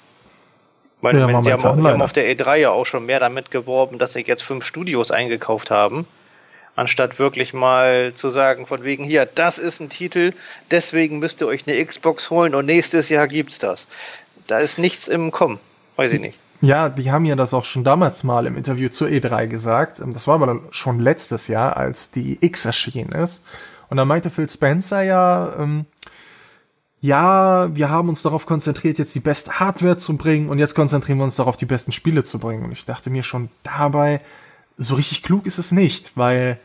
Weil, 1.01 1.18
ja, 1.18 1.42
sie 1.42 1.51
haben, 1.51 1.86
haben 1.86 2.01
auf 2.01 2.13
der 2.13 2.34
E3 2.34 2.56
ja 2.56 2.70
auch 2.70 2.86
schon 2.86 3.06
mehr 3.06 3.20
damit 3.20 3.51
geworben, 3.51 4.00
dass 4.00 4.13
sie 4.13 4.22
jetzt 4.22 4.44
fünf 4.44 4.63
Studios 4.63 5.12
eingekauft 5.12 5.70
haben 5.70 6.08
anstatt 6.75 7.20
wirklich 7.20 7.53
mal 7.53 8.13
zu 8.13 8.30
sagen, 8.30 8.65
von 8.65 8.84
wegen 8.84 9.03
hier, 9.03 9.25
das 9.25 9.60
ist 9.60 9.80
ein 9.80 9.89
Titel, 9.89 10.34
deswegen 10.72 11.20
müsst 11.20 11.42
ihr 11.42 11.48
euch 11.48 11.68
eine 11.68 11.84
Xbox 11.84 12.30
holen 12.30 12.56
und 12.56 12.65
nächstes 12.65 13.10
Jahr 13.10 13.27
gibt's 13.27 13.60
das. 13.60 13.88
Da 14.48 14.60
ist 14.60 14.80
nichts 14.80 15.08
im 15.08 15.32
Kommen. 15.32 15.60
Weiß 15.96 16.12
ich 16.12 16.20
nicht. 16.20 16.39
Ja, 16.63 16.88
die 16.88 17.12
haben 17.12 17.25
ja 17.25 17.36
das 17.36 17.53
auch 17.53 17.65
schon 17.65 17.84
damals 17.84 18.24
mal 18.24 18.46
im 18.46 18.55
Interview 18.55 18.88
zur 18.88 19.10
E3 19.10 19.48
gesagt. 19.48 20.01
Das 20.13 20.27
war 20.27 20.36
aber 20.36 20.48
dann 20.48 20.62
schon 20.72 20.98
letztes 21.01 21.50
Jahr, 21.50 21.75
als 21.75 22.12
die 22.12 22.38
X 22.39 22.63
erschienen 22.63 23.12
ist. 23.12 23.43
Und 23.89 23.98
da 23.98 24.05
meinte 24.05 24.29
Phil 24.29 24.50
Spencer 24.50 25.01
ja, 25.01 25.58
ähm, 25.60 25.86
ja, 27.01 27.75
wir 27.75 27.89
haben 27.89 28.08
uns 28.08 28.22
darauf 28.22 28.46
konzentriert, 28.46 28.98
jetzt 28.98 29.13
die 29.13 29.20
beste 29.20 29.60
Hardware 29.60 29.98
zu 29.98 30.15
bringen 30.15 30.48
und 30.48 30.58
jetzt 30.58 30.74
konzentrieren 30.74 31.17
wir 31.17 31.25
uns 31.25 31.36
darauf, 31.36 31.58
die 31.58 31.65
besten 31.65 31.91
Spiele 31.91 32.24
zu 32.24 32.39
bringen. 32.39 32.63
Und 32.63 32.72
ich 32.72 32.86
dachte 32.86 33.10
mir 33.10 33.24
schon 33.24 33.50
dabei, 33.63 34.22
so 34.77 34.96
richtig 34.96 35.22
klug 35.22 35.46
ist 35.46 35.58
es 35.58 35.74
nicht, 35.74 36.15
weil 36.15 36.62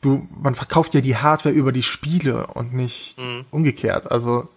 du, 0.00 0.26
man 0.40 0.54
verkauft 0.54 0.94
ja 0.94 1.02
die 1.02 1.18
Hardware 1.18 1.54
über 1.54 1.70
die 1.70 1.82
Spiele 1.82 2.46
und 2.46 2.72
nicht 2.72 3.20
mhm. 3.20 3.44
umgekehrt. 3.50 4.10
Also 4.10 4.48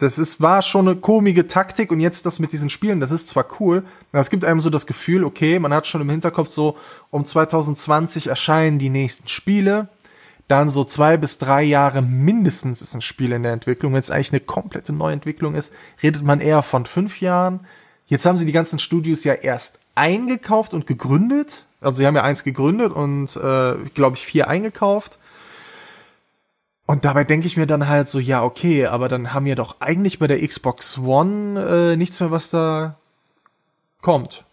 das 0.00 0.18
ist, 0.18 0.40
war 0.40 0.62
schon 0.62 0.88
eine 0.88 0.96
komische 0.96 1.46
Taktik 1.46 1.92
und 1.92 2.00
jetzt 2.00 2.24
das 2.24 2.38
mit 2.38 2.52
diesen 2.52 2.70
Spielen, 2.70 3.00
das 3.00 3.10
ist 3.10 3.28
zwar 3.28 3.46
cool, 3.60 3.84
aber 4.12 4.20
es 4.20 4.30
gibt 4.30 4.44
einem 4.44 4.60
so 4.60 4.70
das 4.70 4.86
Gefühl, 4.86 5.24
okay, 5.24 5.58
man 5.58 5.74
hat 5.74 5.86
schon 5.86 6.00
im 6.00 6.08
Hinterkopf 6.08 6.50
so, 6.50 6.78
um 7.10 7.26
2020 7.26 8.28
erscheinen 8.28 8.78
die 8.78 8.88
nächsten 8.88 9.28
Spiele, 9.28 9.88
dann 10.48 10.70
so 10.70 10.84
zwei 10.84 11.16
bis 11.16 11.38
drei 11.38 11.62
Jahre 11.62 12.02
mindestens 12.02 12.82
ist 12.82 12.94
ein 12.94 13.02
Spiel 13.02 13.30
in 13.30 13.44
der 13.44 13.52
Entwicklung. 13.52 13.92
Wenn 13.92 14.00
es 14.00 14.10
eigentlich 14.10 14.32
eine 14.32 14.40
komplette 14.40 14.92
Neuentwicklung 14.92 15.54
ist, 15.54 15.74
redet 16.02 16.24
man 16.24 16.40
eher 16.40 16.62
von 16.62 16.86
fünf 16.86 17.20
Jahren. 17.20 17.60
Jetzt 18.06 18.26
haben 18.26 18.36
sie 18.36 18.46
die 18.46 18.52
ganzen 18.52 18.80
Studios 18.80 19.22
ja 19.22 19.34
erst 19.34 19.78
eingekauft 19.94 20.74
und 20.74 20.88
gegründet. 20.88 21.66
Also 21.80 21.98
sie 21.98 22.06
haben 22.06 22.16
ja 22.16 22.24
eins 22.24 22.42
gegründet 22.42 22.90
und, 22.90 23.36
äh, 23.36 23.74
glaube 23.94 24.16
ich, 24.16 24.26
vier 24.26 24.48
eingekauft. 24.48 25.19
Und 26.90 27.04
dabei 27.04 27.22
denke 27.22 27.46
ich 27.46 27.56
mir 27.56 27.68
dann 27.68 27.86
halt 27.86 28.10
so, 28.10 28.18
ja, 28.18 28.42
okay, 28.42 28.86
aber 28.86 29.08
dann 29.08 29.32
haben 29.32 29.46
wir 29.46 29.54
doch 29.54 29.76
eigentlich 29.78 30.18
bei 30.18 30.26
der 30.26 30.44
Xbox 30.44 30.98
One 30.98 31.92
äh, 31.92 31.96
nichts 31.96 32.18
mehr, 32.18 32.32
was 32.32 32.50
da 32.50 32.96
kommt. 34.02 34.44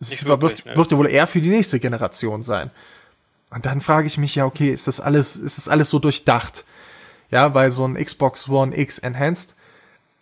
Es 0.00 0.24
wirklich, 0.24 0.64
wird, 0.64 0.66
ne? 0.66 0.76
wird 0.76 0.90
ja 0.90 0.98
wohl 0.98 1.08
eher 1.08 1.28
für 1.28 1.40
die 1.40 1.48
nächste 1.48 1.78
Generation 1.78 2.42
sein. 2.42 2.72
Und 3.52 3.66
dann 3.66 3.80
frage 3.80 4.08
ich 4.08 4.18
mich 4.18 4.34
ja, 4.34 4.46
okay, 4.46 4.72
ist 4.72 4.88
das 4.88 4.98
alles, 5.00 5.36
ist 5.36 5.58
das 5.58 5.68
alles 5.68 5.88
so 5.88 6.00
durchdacht? 6.00 6.64
Ja, 7.30 7.54
weil 7.54 7.70
so 7.70 7.86
ein 7.86 7.94
Xbox 7.94 8.48
One 8.48 8.76
X 8.76 8.98
Enhanced, 8.98 9.54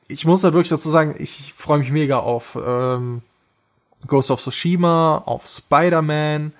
ich 0.06 0.26
muss 0.26 0.42
da 0.42 0.52
wirklich 0.52 0.68
dazu 0.68 0.90
sagen, 0.90 1.14
ich 1.18 1.54
freue 1.56 1.78
mich 1.78 1.90
mega 1.90 2.18
auf 2.18 2.58
ähm, 2.62 3.22
Ghost 4.06 4.30
of 4.30 4.42
Tsushima, 4.42 5.22
auf 5.24 5.46
Spider-Man, 5.46 6.52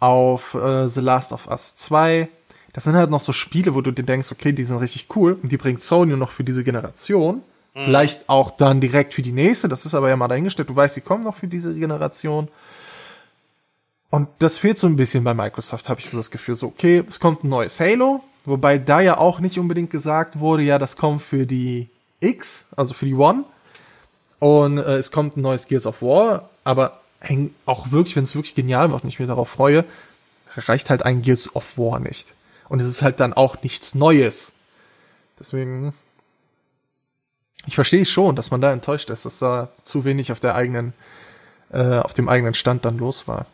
auf 0.00 0.54
äh, 0.54 0.88
The 0.88 1.00
Last 1.00 1.32
of 1.32 1.46
Us 1.46 1.76
2. 1.76 2.28
Das 2.72 2.84
sind 2.84 2.94
halt 2.94 3.10
noch 3.10 3.20
so 3.20 3.32
Spiele, 3.32 3.74
wo 3.74 3.80
du 3.80 3.90
dir 3.90 4.02
denkst, 4.02 4.30
okay, 4.30 4.52
die 4.52 4.64
sind 4.64 4.78
richtig 4.78 5.08
cool 5.16 5.38
und 5.42 5.50
die 5.50 5.56
bringt 5.56 5.82
Sony 5.82 6.16
noch 6.16 6.30
für 6.30 6.44
diese 6.44 6.64
Generation. 6.64 7.36
Mhm. 7.36 7.80
Vielleicht 7.80 8.28
auch 8.28 8.50
dann 8.50 8.80
direkt 8.80 9.14
für 9.14 9.22
die 9.22 9.32
nächste, 9.32 9.68
das 9.68 9.86
ist 9.86 9.94
aber 9.94 10.08
ja 10.08 10.16
mal 10.16 10.28
dahingestellt. 10.28 10.68
Du 10.68 10.76
weißt, 10.76 10.96
die 10.96 11.00
kommen 11.00 11.24
noch 11.24 11.36
für 11.36 11.48
diese 11.48 11.74
Generation. 11.74 12.48
Und 14.10 14.28
das 14.38 14.58
fehlt 14.58 14.78
so 14.78 14.86
ein 14.86 14.96
bisschen 14.96 15.24
bei 15.24 15.34
Microsoft, 15.34 15.88
habe 15.88 16.00
ich 16.00 16.08
so 16.08 16.16
das 16.16 16.30
Gefühl. 16.30 16.54
So, 16.54 16.68
okay, 16.68 17.04
es 17.06 17.20
kommt 17.20 17.44
ein 17.44 17.48
neues 17.48 17.78
Halo, 17.78 18.22
wobei 18.44 18.78
da 18.78 19.00
ja 19.00 19.18
auch 19.18 19.40
nicht 19.40 19.58
unbedingt 19.58 19.90
gesagt 19.90 20.38
wurde, 20.38 20.62
ja, 20.62 20.78
das 20.78 20.96
kommt 20.96 21.22
für 21.22 21.46
die 21.46 21.88
X, 22.20 22.68
also 22.76 22.94
für 22.94 23.06
die 23.06 23.14
One. 23.14 23.44
Und 24.38 24.78
äh, 24.78 24.96
es 24.96 25.10
kommt 25.10 25.36
ein 25.36 25.42
neues 25.42 25.66
Gears 25.66 25.86
of 25.86 26.00
War, 26.00 26.48
aber 26.64 27.00
häng, 27.20 27.54
auch 27.66 27.90
wirklich, 27.90 28.16
wenn 28.16 28.24
es 28.24 28.34
wirklich 28.34 28.54
genial 28.54 28.90
wird 28.90 29.02
und 29.02 29.08
ich 29.08 29.18
mich 29.18 29.28
darauf 29.28 29.48
freue, 29.48 29.84
reicht 30.56 30.90
halt 30.90 31.04
ein 31.04 31.22
Gears 31.22 31.54
of 31.54 31.76
War 31.76 32.00
nicht. 32.00 32.32
Und 32.68 32.80
es 32.80 32.86
ist 32.86 33.02
halt 33.02 33.20
dann 33.20 33.32
auch 33.32 33.62
nichts 33.62 33.94
Neues. 33.94 34.54
Deswegen, 35.38 35.94
ich 37.66 37.74
verstehe 37.74 38.04
schon, 38.04 38.36
dass 38.36 38.50
man 38.50 38.60
da 38.60 38.72
enttäuscht 38.72 39.10
ist, 39.10 39.24
dass 39.24 39.38
da 39.38 39.70
zu 39.84 40.04
wenig 40.04 40.32
auf 40.32 40.40
der 40.40 40.54
eigenen, 40.54 40.92
äh, 41.72 41.98
auf 41.98 42.14
dem 42.14 42.28
eigenen 42.28 42.54
Stand 42.54 42.84
dann 42.84 42.98
los 42.98 43.28
war. 43.28 43.46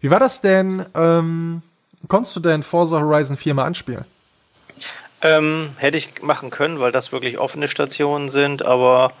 Wie 0.00 0.10
war 0.10 0.20
das 0.20 0.40
denn? 0.40 0.84
Ähm, 0.94 1.62
konntest 2.08 2.36
du 2.36 2.40
denn 2.40 2.62
Forza 2.62 3.00
Horizon 3.00 3.36
4 3.36 3.54
mal 3.54 3.64
anspielen? 3.64 4.04
Ähm, 5.22 5.70
hätte 5.76 5.96
ich 5.96 6.22
machen 6.22 6.50
können, 6.50 6.80
weil 6.80 6.90
das 6.90 7.12
wirklich 7.12 7.38
offene 7.38 7.68
Stationen 7.68 8.28
sind, 8.28 8.64
aber 8.64 9.12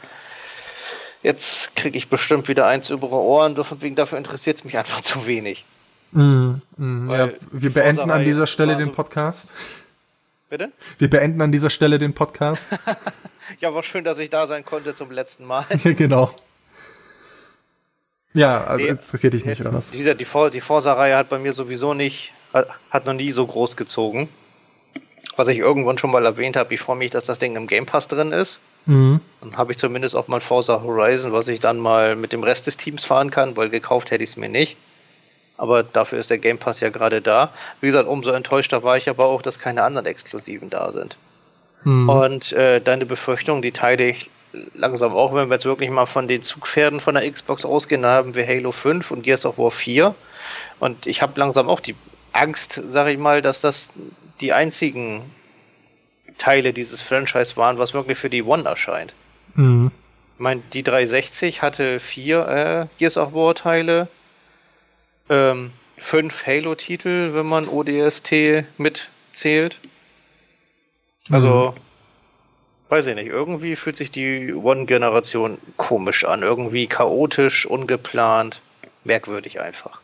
jetzt 1.22 1.76
kriege 1.76 1.96
ich 1.96 2.08
bestimmt 2.08 2.48
wieder 2.48 2.66
eins 2.66 2.90
über 2.90 3.10
Ohren, 3.12 3.54
dafür 3.54 4.18
interessiert 4.18 4.58
es 4.58 4.64
mich 4.64 4.76
einfach 4.76 5.00
zu 5.02 5.26
wenig. 5.26 5.64
Mm, 6.12 6.60
mm, 6.76 7.10
ja, 7.10 7.30
wir 7.50 7.72
beenden 7.72 8.10
an 8.10 8.24
dieser 8.24 8.46
Stelle 8.46 8.76
den 8.76 8.92
Podcast. 8.92 9.52
Bitte? 10.50 10.70
Wir 10.98 11.08
beenden 11.08 11.40
an 11.40 11.50
dieser 11.50 11.70
Stelle 11.70 11.98
den 11.98 12.12
Podcast. 12.12 12.78
ja, 13.60 13.72
war 13.74 13.82
schön, 13.82 14.04
dass 14.04 14.18
ich 14.18 14.28
da 14.28 14.46
sein 14.46 14.64
konnte 14.64 14.94
zum 14.94 15.10
letzten 15.10 15.46
Mal. 15.46 15.64
genau. 15.84 16.30
Ja, 18.34 18.64
also 18.64 18.84
nee, 18.84 18.90
interessiert 18.90 19.32
dich 19.32 19.46
nicht, 19.46 19.60
oder 19.62 19.72
was? 19.72 19.94
Wie 19.94 19.98
gesagt, 19.98 20.20
die, 20.20 20.26
For 20.26 20.50
die 20.50 20.60
Forsa-Reihe 20.60 21.16
hat 21.16 21.30
bei 21.30 21.38
mir 21.38 21.54
sowieso 21.54 21.94
nicht, 21.94 22.32
hat, 22.52 22.68
hat 22.90 23.06
noch 23.06 23.14
nie 23.14 23.30
so 23.30 23.46
groß 23.46 23.76
gezogen. 23.76 24.28
Was 25.36 25.48
ich 25.48 25.58
irgendwann 25.58 25.96
schon 25.96 26.10
mal 26.10 26.26
erwähnt 26.26 26.56
habe, 26.56 26.74
ich 26.74 26.80
freue 26.80 26.96
mich, 26.96 27.10
dass 27.10 27.24
das 27.24 27.38
Ding 27.38 27.56
im 27.56 27.66
Game 27.66 27.86
Pass 27.86 28.08
drin 28.08 28.32
ist. 28.32 28.60
Mhm. 28.84 29.20
Dann 29.40 29.56
habe 29.56 29.72
ich 29.72 29.78
zumindest 29.78 30.14
auch 30.14 30.28
mal 30.28 30.42
Forza 30.42 30.82
Horizon, 30.82 31.32
was 31.32 31.48
ich 31.48 31.60
dann 31.60 31.78
mal 31.78 32.16
mit 32.16 32.32
dem 32.32 32.42
Rest 32.42 32.66
des 32.66 32.76
Teams 32.76 33.06
fahren 33.06 33.30
kann, 33.30 33.56
weil 33.56 33.70
gekauft 33.70 34.10
hätte 34.10 34.22
ich 34.22 34.30
es 34.30 34.36
mir 34.36 34.50
nicht. 34.50 34.76
Aber 35.62 35.84
dafür 35.84 36.18
ist 36.18 36.28
der 36.28 36.38
Game 36.38 36.58
Pass 36.58 36.80
ja 36.80 36.88
gerade 36.88 37.20
da. 37.20 37.52
Wie 37.80 37.86
gesagt, 37.86 38.08
umso 38.08 38.32
enttäuschter 38.32 38.82
war 38.82 38.96
ich 38.96 39.08
aber 39.08 39.26
auch, 39.26 39.42
dass 39.42 39.60
keine 39.60 39.84
anderen 39.84 40.06
Exklusiven 40.06 40.70
da 40.70 40.90
sind. 40.90 41.16
Mhm. 41.84 42.08
Und 42.08 42.52
äh, 42.52 42.80
deine 42.80 43.06
Befürchtung, 43.06 43.62
die 43.62 43.70
teile 43.70 44.08
ich 44.08 44.28
langsam 44.74 45.12
auch, 45.12 45.32
wenn 45.32 45.48
wir 45.48 45.54
jetzt 45.54 45.64
wirklich 45.64 45.88
mal 45.88 46.06
von 46.06 46.26
den 46.26 46.42
Zugpferden 46.42 46.98
von 46.98 47.14
der 47.14 47.30
Xbox 47.30 47.64
ausgehen, 47.64 48.02
dann 48.02 48.10
haben 48.10 48.34
wir 48.34 48.44
Halo 48.44 48.72
5 48.72 49.12
und 49.12 49.22
Gears 49.22 49.46
of 49.46 49.56
War 49.56 49.70
4. 49.70 50.16
Und 50.80 51.06
ich 51.06 51.22
habe 51.22 51.38
langsam 51.38 51.68
auch 51.68 51.78
die 51.78 51.94
Angst, 52.32 52.82
sag 52.84 53.06
ich 53.06 53.18
mal, 53.18 53.40
dass 53.40 53.60
das 53.60 53.92
die 54.40 54.52
einzigen 54.52 55.22
Teile 56.38 56.72
dieses 56.72 57.02
Franchise 57.02 57.56
waren, 57.56 57.78
was 57.78 57.94
wirklich 57.94 58.18
für 58.18 58.30
die 58.30 58.42
One 58.42 58.64
erscheint. 58.64 59.14
Mhm. 59.54 59.92
Ich 60.34 60.40
meine, 60.40 60.60
die 60.72 60.82
360 60.82 61.62
hatte 61.62 62.00
vier 62.00 62.48
äh, 62.48 62.86
Gears 62.98 63.16
of 63.16 63.32
War 63.32 63.54
Teile, 63.54 64.08
ähm, 65.28 65.72
fünf 65.98 66.46
Halo-Titel, 66.46 67.34
wenn 67.34 67.46
man 67.46 67.68
ODST 67.68 68.64
mitzählt. 68.78 69.78
Also, 71.30 71.74
mhm. 71.76 71.80
weiß 72.90 73.06
ich 73.06 73.14
nicht, 73.14 73.28
irgendwie 73.28 73.76
fühlt 73.76 73.96
sich 73.96 74.10
die 74.10 74.52
One-Generation 74.52 75.58
komisch 75.76 76.24
an, 76.24 76.42
irgendwie 76.42 76.86
chaotisch, 76.86 77.66
ungeplant, 77.66 78.60
merkwürdig 79.04 79.60
einfach. 79.60 80.00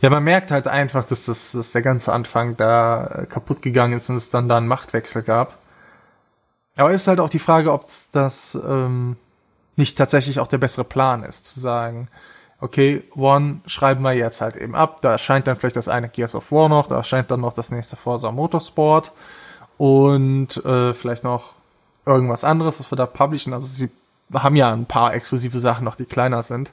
Ja, 0.00 0.10
man 0.10 0.22
merkt 0.22 0.50
halt 0.50 0.68
einfach, 0.68 1.04
dass, 1.04 1.24
das, 1.24 1.52
dass 1.52 1.72
der 1.72 1.82
ganze 1.82 2.12
Anfang 2.12 2.56
da 2.56 3.06
äh, 3.06 3.26
kaputt 3.26 3.62
gegangen 3.62 3.94
ist 3.94 4.10
und 4.10 4.16
es 4.16 4.30
dann 4.30 4.48
da 4.48 4.56
einen 4.56 4.68
Machtwechsel 4.68 5.22
gab. 5.22 5.58
Aber 6.76 6.92
ist 6.92 7.08
halt 7.08 7.20
auch 7.20 7.28
die 7.28 7.38
Frage, 7.38 7.72
ob 7.72 7.84
das 8.12 8.54
ähm, 8.54 9.16
nicht 9.76 9.98
tatsächlich 9.98 10.40
auch 10.40 10.46
der 10.46 10.58
bessere 10.58 10.84
Plan 10.84 11.22
ist, 11.22 11.46
zu 11.46 11.60
sagen, 11.60 12.08
okay, 12.62 13.02
One 13.16 13.60
schreiben 13.66 14.02
wir 14.02 14.12
jetzt 14.12 14.40
halt 14.40 14.56
eben 14.56 14.76
ab, 14.76 15.02
da 15.02 15.10
erscheint 15.10 15.48
dann 15.48 15.56
vielleicht 15.56 15.74
das 15.74 15.88
eine 15.88 16.08
Gears 16.08 16.36
of 16.36 16.52
War 16.52 16.68
noch, 16.68 16.86
da 16.86 16.96
erscheint 16.96 17.30
dann 17.32 17.40
noch 17.40 17.52
das 17.52 17.72
nächste 17.72 17.96
Forza 17.96 18.30
Motorsport 18.30 19.10
und 19.78 20.64
äh, 20.64 20.94
vielleicht 20.94 21.24
noch 21.24 21.54
irgendwas 22.06 22.44
anderes, 22.44 22.78
was 22.78 22.90
wir 22.92 22.96
da 22.96 23.06
publishen. 23.06 23.52
Also 23.52 23.66
sie 23.66 23.90
haben 24.32 24.54
ja 24.54 24.72
ein 24.72 24.86
paar 24.86 25.12
exklusive 25.12 25.58
Sachen 25.58 25.84
noch, 25.84 25.96
die 25.96 26.04
kleiner 26.04 26.44
sind. 26.44 26.72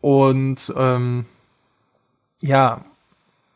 Und 0.00 0.72
ähm, 0.78 1.26
ja, 2.40 2.86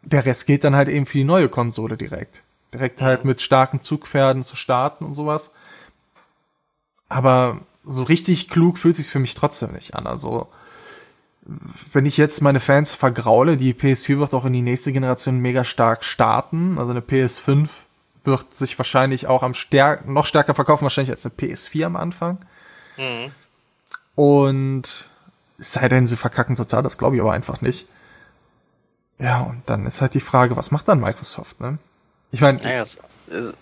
der 0.03 0.27
Rest 0.27 0.47
geht 0.47 0.63
dann 0.63 0.77
halt 0.77 0.91
eben 0.91 1.07
für 1.07 1.17
die 1.17 1.25
neue 1.25 1.49
Konsole 1.49 1.97
direkt. 1.97 2.43
Direkt 2.75 3.01
halt 3.01 3.25
mit 3.25 3.41
starken 3.41 3.81
Zugpferden 3.81 4.45
zu 4.45 4.57
starten 4.57 5.07
und 5.07 5.15
sowas. 5.15 5.55
Aber 7.09 7.63
so 7.87 8.03
richtig 8.03 8.51
klug 8.51 8.79
fühlt 8.79 8.97
sich's 8.97 9.09
für 9.09 9.19
mich 9.19 9.35
trotzdem 9.35 9.73
nicht 9.73 9.95
an. 9.95 10.07
Also, 10.07 10.49
wenn 11.93 12.05
ich 12.05 12.19
jetzt 12.19 12.43
meine 12.43 12.61
Fans 12.61 12.95
vergraule, 12.95 13.57
die 13.57 13.73
PS4 13.73 14.19
wird 14.19 14.35
auch 14.35 14.45
in 14.45 14.53
die 14.53 14.63
nächste 14.63 14.93
Generation 14.93 15.39
mega 15.39 15.65
stark 15.65 16.05
starten. 16.05 16.79
Also 16.79 16.91
eine 16.91 17.01
PS5 17.01 17.69
wird 18.25 18.55
sich 18.55 18.79
wahrscheinlich 18.79 19.27
auch 19.27 19.43
am 19.43 19.55
stärk 19.55 20.07
noch 20.07 20.27
stärker 20.27 20.55
verkaufen, 20.55 20.83
wahrscheinlich 20.83 21.11
als 21.11 21.25
eine 21.25 21.35
PS4 21.35 21.87
am 21.87 21.97
Anfang. 21.97 22.39
Mhm. 22.99 23.33
Und 24.15 25.09
es 25.59 25.73
sei 25.73 25.89
denn, 25.89 26.07
sie 26.07 26.17
verkacken 26.17 26.57
total, 26.57 26.83
das 26.83 26.99
glaube 26.99 27.17
ich 27.17 27.23
aber 27.23 27.33
einfach 27.33 27.61
nicht 27.63 27.87
Ja, 29.19 29.41
und 29.41 29.63
dann 29.67 29.87
ist 29.87 30.03
halt 30.03 30.15
die 30.15 30.21
Frage, 30.21 30.57
was 30.57 30.71
macht 30.71 30.89
dann 30.89 31.01
Microsoft, 31.01 31.61
ne? 31.61 31.79
Ich 32.31 32.43
meine, 32.43 32.59
naja, 32.59 32.85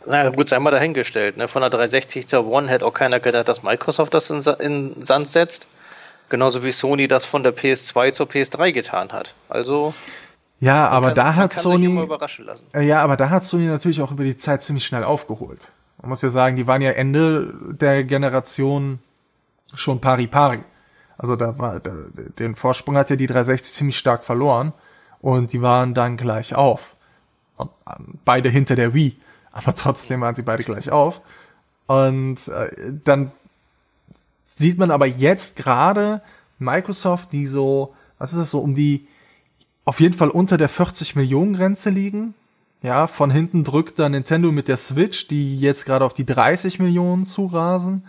naja, 0.07 0.31
gut, 0.31 0.49
sei 0.49 0.59
mal 0.59 0.70
dahingestellt. 0.70 1.37
Ne? 1.37 1.49
Von 1.49 1.62
der 1.62 1.70
360 1.70 2.27
zur 2.27 2.46
One 2.46 2.68
hätte 2.68 2.85
auch 2.85 2.92
keiner 2.92 3.20
gedacht, 3.20 3.49
dass 3.49 3.62
Microsoft 3.62 4.14
das 4.14 4.31
in, 4.31 4.42
in 4.61 5.01
Sand 5.01 5.29
setzt. 5.29 5.68
Genauso 6.28 6.64
wie 6.64 6.72
Sony 6.72 7.06
das 7.08 7.24
von 7.24 7.42
der 7.42 7.56
PS2 7.56 8.12
zur 8.12 8.26
PS3 8.26 8.72
getan 8.72 9.12
hat. 9.12 9.34
Also. 9.48 9.94
Ja, 10.58 10.88
aber 10.88 11.08
kann, 11.08 11.16
da 11.16 11.34
hat 11.34 11.54
Sony. 11.54 12.08
Äh, 12.74 12.82
ja, 12.86 13.02
aber 13.02 13.16
da 13.16 13.30
hat 13.30 13.44
Sony 13.44 13.66
natürlich 13.66 14.00
auch 14.00 14.10
über 14.10 14.24
die 14.24 14.36
Zeit 14.36 14.62
ziemlich 14.62 14.86
schnell 14.86 15.04
aufgeholt. 15.04 15.70
Man 16.00 16.10
muss 16.10 16.22
ja 16.22 16.30
sagen, 16.30 16.56
die 16.56 16.66
waren 16.66 16.82
ja 16.82 16.92
Ende 16.92 17.54
der 17.72 18.04
Generation 18.04 18.98
schon 19.74 20.00
pari 20.00 20.26
pari. 20.26 20.60
Also 21.18 21.36
da 21.36 21.58
war, 21.58 21.80
da, 21.80 21.92
den 22.38 22.54
Vorsprung 22.54 22.96
hat 22.96 23.10
ja 23.10 23.16
die 23.16 23.26
360 23.26 23.72
ziemlich 23.72 23.98
stark 23.98 24.24
verloren 24.24 24.72
und 25.20 25.52
die 25.52 25.62
waren 25.62 25.94
dann 25.94 26.16
gleich 26.16 26.54
auf. 26.54 26.94
Und, 27.56 27.70
beide 28.24 28.50
hinter 28.50 28.76
der 28.76 28.94
Wii, 28.94 29.16
aber 29.52 29.74
trotzdem 29.76 30.20
waren 30.20 30.34
sie 30.34 30.42
beide 30.42 30.64
gleich 30.64 30.90
auf. 30.90 31.20
Und 31.86 32.48
äh, 32.48 32.92
dann 33.04 33.32
sieht 34.56 34.78
man 34.78 34.90
aber 34.90 35.06
jetzt 35.06 35.56
gerade 35.56 36.22
Microsoft, 36.58 37.32
die 37.32 37.46
so, 37.46 37.94
was 38.18 38.32
ist 38.32 38.38
das 38.38 38.50
so, 38.50 38.60
um 38.60 38.74
die 38.74 39.06
auf 39.84 40.00
jeden 40.00 40.14
Fall 40.14 40.30
unter 40.30 40.56
der 40.56 40.68
40 40.68 41.14
Millionen 41.14 41.54
Grenze 41.54 41.90
liegen. 41.90 42.34
Ja, 42.82 43.06
von 43.06 43.30
hinten 43.30 43.64
drückt 43.64 43.98
dann 43.98 44.12
Nintendo 44.12 44.50
mit 44.52 44.68
der 44.68 44.76
Switch, 44.76 45.28
die 45.28 45.58
jetzt 45.58 45.84
gerade 45.84 46.04
auf 46.04 46.14
die 46.14 46.26
30 46.26 46.78
Millionen 46.78 47.24
zurasen. 47.24 48.04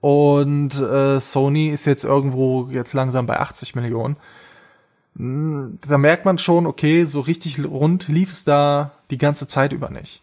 Und 0.00 0.78
äh, 0.78 1.20
Sony 1.20 1.68
ist 1.68 1.84
jetzt 1.84 2.04
irgendwo 2.04 2.68
jetzt 2.70 2.92
langsam 2.92 3.26
bei 3.26 3.38
80 3.38 3.74
Millionen. 3.74 4.16
Hm, 5.16 5.78
da 5.86 5.98
merkt 5.98 6.24
man 6.24 6.38
schon, 6.38 6.66
okay, 6.66 7.04
so 7.04 7.20
richtig 7.20 7.64
rund 7.64 8.08
lief 8.08 8.30
es 8.30 8.44
da 8.44 8.92
die 9.10 9.18
ganze 9.18 9.46
Zeit 9.46 9.72
über 9.72 9.90
nicht. 9.90 10.22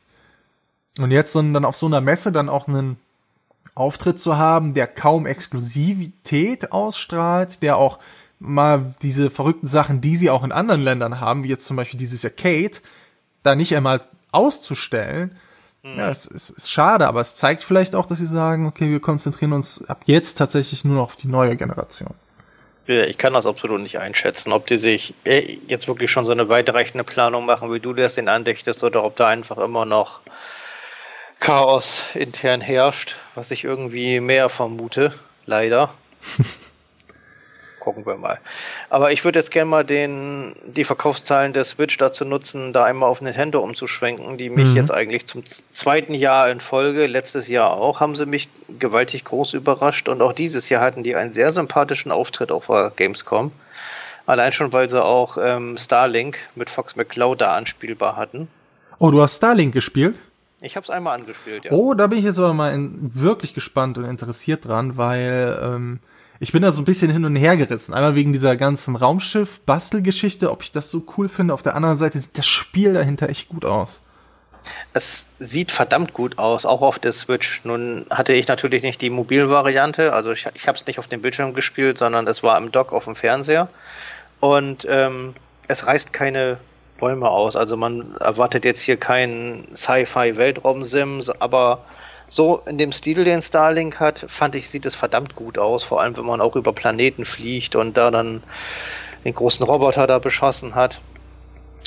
Und 1.00 1.12
jetzt 1.12 1.36
dann 1.36 1.66
auf 1.66 1.78
so 1.78 1.86
einer 1.86 2.02
Messe 2.02 2.32
dann 2.32 2.50
auch 2.50 2.68
einen 2.68 2.98
Auftritt 3.76 4.20
zu 4.20 4.38
haben, 4.38 4.74
der 4.74 4.88
kaum 4.88 5.26
Exklusivität 5.26 6.72
ausstrahlt, 6.72 7.62
der 7.62 7.78
auch 7.78 8.00
mal 8.40 8.96
diese 9.02 9.30
verrückten 9.30 9.68
Sachen, 9.68 10.02
die 10.02 10.16
sie 10.16 10.30
auch 10.30 10.44
in 10.44 10.52
anderen 10.52 10.82
Ländern 10.82 11.20
haben, 11.20 11.44
wie 11.44 11.50
jetzt 11.50 11.66
zum 11.66 11.78
Beispiel 11.78 12.00
dieses 12.00 12.24
Arcade, 12.24 12.80
da 13.44 13.56
nicht 13.56 13.76
einmal 13.76 14.02
auszustellen. 14.32 15.38
Mhm. 15.84 15.98
Ja, 15.98 16.10
es, 16.10 16.30
es 16.30 16.50
ist 16.50 16.72
schade, 16.72 17.08
aber 17.08 17.22
es 17.22 17.36
zeigt 17.36 17.64
vielleicht 17.64 17.96
auch, 17.96 18.06
dass 18.06 18.20
sie 18.20 18.26
sagen, 18.26 18.68
okay, 18.68 18.90
wir 18.90 19.00
konzentrieren 19.00 19.54
uns 19.54 19.84
ab 19.90 20.02
jetzt 20.06 20.38
tatsächlich 20.38 20.86
nur 20.86 20.96
noch 20.96 21.04
auf 21.04 21.16
die 21.16 21.28
neue 21.28 21.56
Generation. 21.56 22.14
Ja, 22.88 23.04
ich 23.04 23.18
kann 23.18 23.34
das 23.34 23.46
absolut 23.46 23.82
nicht 23.82 24.00
einschätzen, 24.00 24.54
ob 24.54 24.66
die 24.66 24.78
sich 24.78 25.14
äh, 25.26 25.58
jetzt 25.68 25.90
wirklich 25.90 26.10
schon 26.10 26.26
so 26.26 26.32
eine 26.32 26.48
weitreichende 26.48 27.04
Planung 27.04 27.46
machen, 27.46 27.72
wie 27.74 27.82
du 27.82 27.94
das 27.94 28.16
den 28.16 28.30
andichtest, 28.30 28.82
oder 28.84 29.04
ob 29.04 29.18
da 29.18 29.28
einfach 29.28 29.58
immer 29.58 29.86
noch 29.86 30.22
Chaos 31.40 32.16
intern 32.16 32.62
herrscht, 32.62 33.16
was 33.36 33.52
ich 33.52 33.64
irgendwie 33.64 34.20
mehr 34.20 34.50
vermute, 34.50 35.14
leider. 35.46 35.94
Gucken 37.80 38.06
wir 38.06 38.18
mal. 38.18 38.40
Aber 38.90 39.12
ich 39.14 39.24
würde 39.24 39.40
jetzt 39.40 39.52
gerne 39.52 39.70
mal 39.70 39.86
den, 39.86 40.54
die 40.66 40.84
Verkaufszahlen 40.84 41.54
der 41.54 41.64
Switch 41.64 41.96
dazu 41.98 42.26
nutzen, 42.26 42.74
da 42.74 42.84
einmal 42.84 43.08
auf 43.08 43.22
Nintendo 43.22 43.62
umzuschwenken, 43.62 44.38
die 44.38 44.50
mich 44.50 44.68
mhm. 44.68 44.76
jetzt 44.76 44.92
eigentlich 44.92 45.26
zum 45.26 45.44
zweiten 45.72 46.14
Jahr 46.14 46.50
in 46.50 46.60
Folge, 46.60 47.06
letztes 47.06 47.48
Jahr 47.48 47.72
auch, 47.78 48.02
haben 48.02 48.16
sie 48.16 48.26
mich 48.26 48.50
gewaltig 48.80 49.24
groß 49.24 49.54
überrascht 49.54 50.10
und 50.10 50.22
auch 50.22 50.34
dieses 50.34 50.68
Jahr 50.68 50.82
hatten 50.82 51.04
die 51.04 51.16
einen 51.16 51.32
sehr 51.32 51.54
sympathischen 51.54 52.12
Auftritt 52.12 52.52
auf 52.52 52.68
der 52.68 52.92
Gamescom. 52.94 53.52
Allein 54.26 54.52
schon, 54.52 54.74
weil 54.74 54.90
sie 54.90 55.02
auch 55.02 55.38
ähm, 55.42 55.78
Starlink 55.78 56.38
mit 56.56 56.70
Fox 56.70 56.98
McCloud 56.98 57.40
da 57.40 57.56
anspielbar 57.56 58.18
hatten. 58.18 58.50
Oh, 59.00 59.12
du 59.12 59.22
hast 59.22 59.38
Starlink 59.38 59.74
gespielt? 59.74 60.18
Ich 60.62 60.76
habe 60.76 60.84
es 60.84 60.90
einmal 60.90 61.20
angespielt, 61.20 61.66
ja. 61.66 61.72
Oh, 61.72 61.94
da 61.94 62.08
bin 62.08 62.18
ich 62.18 62.26
jetzt 62.26 62.40
aber 62.40 62.54
mal 62.54 62.74
in, 62.74 63.12
wirklich 63.14 63.54
gespannt 63.54 63.98
und 63.98 64.06
interessiert 64.06 64.66
dran, 64.66 64.98
weil 64.98 65.60
ähm, 65.62 66.00
ich 66.40 66.52
bin 66.52 66.64
da 66.64 66.72
so 66.72 66.82
ein 66.82 66.86
bisschen 66.86 67.12
hin 67.12 67.26
und 67.26 67.36
her 67.36 67.58
gerissen. 67.58 67.94
Einmal 67.94 68.16
wegen 68.16 68.34
dieser 68.34 68.56
ganzen 68.56 68.96
Raumschiff-Bastelgeschichte, 68.96 70.52
ob 70.52 70.64
ich 70.64 70.72
das 70.72 70.90
so 70.90 71.06
cool 71.18 71.30
finde. 71.30 71.54
Auf 71.54 71.62
der 71.62 71.76
anderen 71.76 71.98
Seite 71.98 72.18
sieht 72.18 72.38
das 72.38 72.48
Spiel 72.48 72.94
dahinter 72.94 73.30
echt 73.30 73.50
gut 73.50 73.66
aus. 73.66 74.04
Es 74.94 75.28
sieht 75.38 75.72
verdammt 75.72 76.14
gut 76.14 76.40
aus, 76.40 76.66
auch 76.66 76.82
auf 76.82 77.00
der 77.00 77.14
Switch. 77.14 77.62
Nun 77.64 78.06
hatte 78.10 78.34
ich 78.34 78.48
natürlich 78.48 78.84
nicht 78.84 79.02
die 79.02 79.10
Mobilvariante, 79.10 80.12
also 80.14 80.32
ich, 80.32 80.48
ich 80.56 80.68
habe 80.68 80.78
es 80.78 80.86
nicht 80.86 81.00
auf 81.00 81.08
dem 81.08 81.22
Bildschirm 81.22 81.54
gespielt, 81.54 81.98
sondern 81.98 82.28
es 82.28 82.44
war 82.44 82.58
im 82.58 82.72
Dock 82.72 82.94
auf 82.94 83.06
dem 83.06 83.16
Fernseher. 83.16 83.70
Und 84.40 84.86
ähm, 84.90 85.36
es 85.68 85.88
reißt 85.88 86.14
keine 86.14 86.58
Bäume 86.98 87.30
aus. 87.30 87.56
Also 87.56 87.78
man 87.78 88.16
erwartet 88.18 88.66
jetzt 88.66 88.82
hier 88.82 88.98
keinen 88.98 89.76
Sci-Fi-Weltraum-Sim, 89.76 91.22
aber 91.40 91.86
so 92.28 92.62
in 92.66 92.78
dem 92.78 92.92
Stil, 92.92 93.24
den 93.24 93.42
Starlink 93.42 94.00
hat, 94.00 94.26
fand 94.28 94.56
ich, 94.56 94.70
sieht 94.70 94.86
es 94.86 94.96
verdammt 94.96 95.36
gut 95.36 95.58
aus. 95.58 95.84
Vor 95.84 96.02
allem, 96.02 96.18
wenn 96.18 96.26
man 96.26 96.42
auch 96.42 96.56
über 96.56 96.74
Planeten 96.74 97.26
fliegt 97.26 97.76
und 97.76 97.96
da 97.96 98.12
dann 98.12 98.44
den 99.24 99.34
großen 99.34 99.66
Roboter 99.66 100.08
da 100.08 100.20
beschossen 100.20 100.76
hat. 100.76 101.02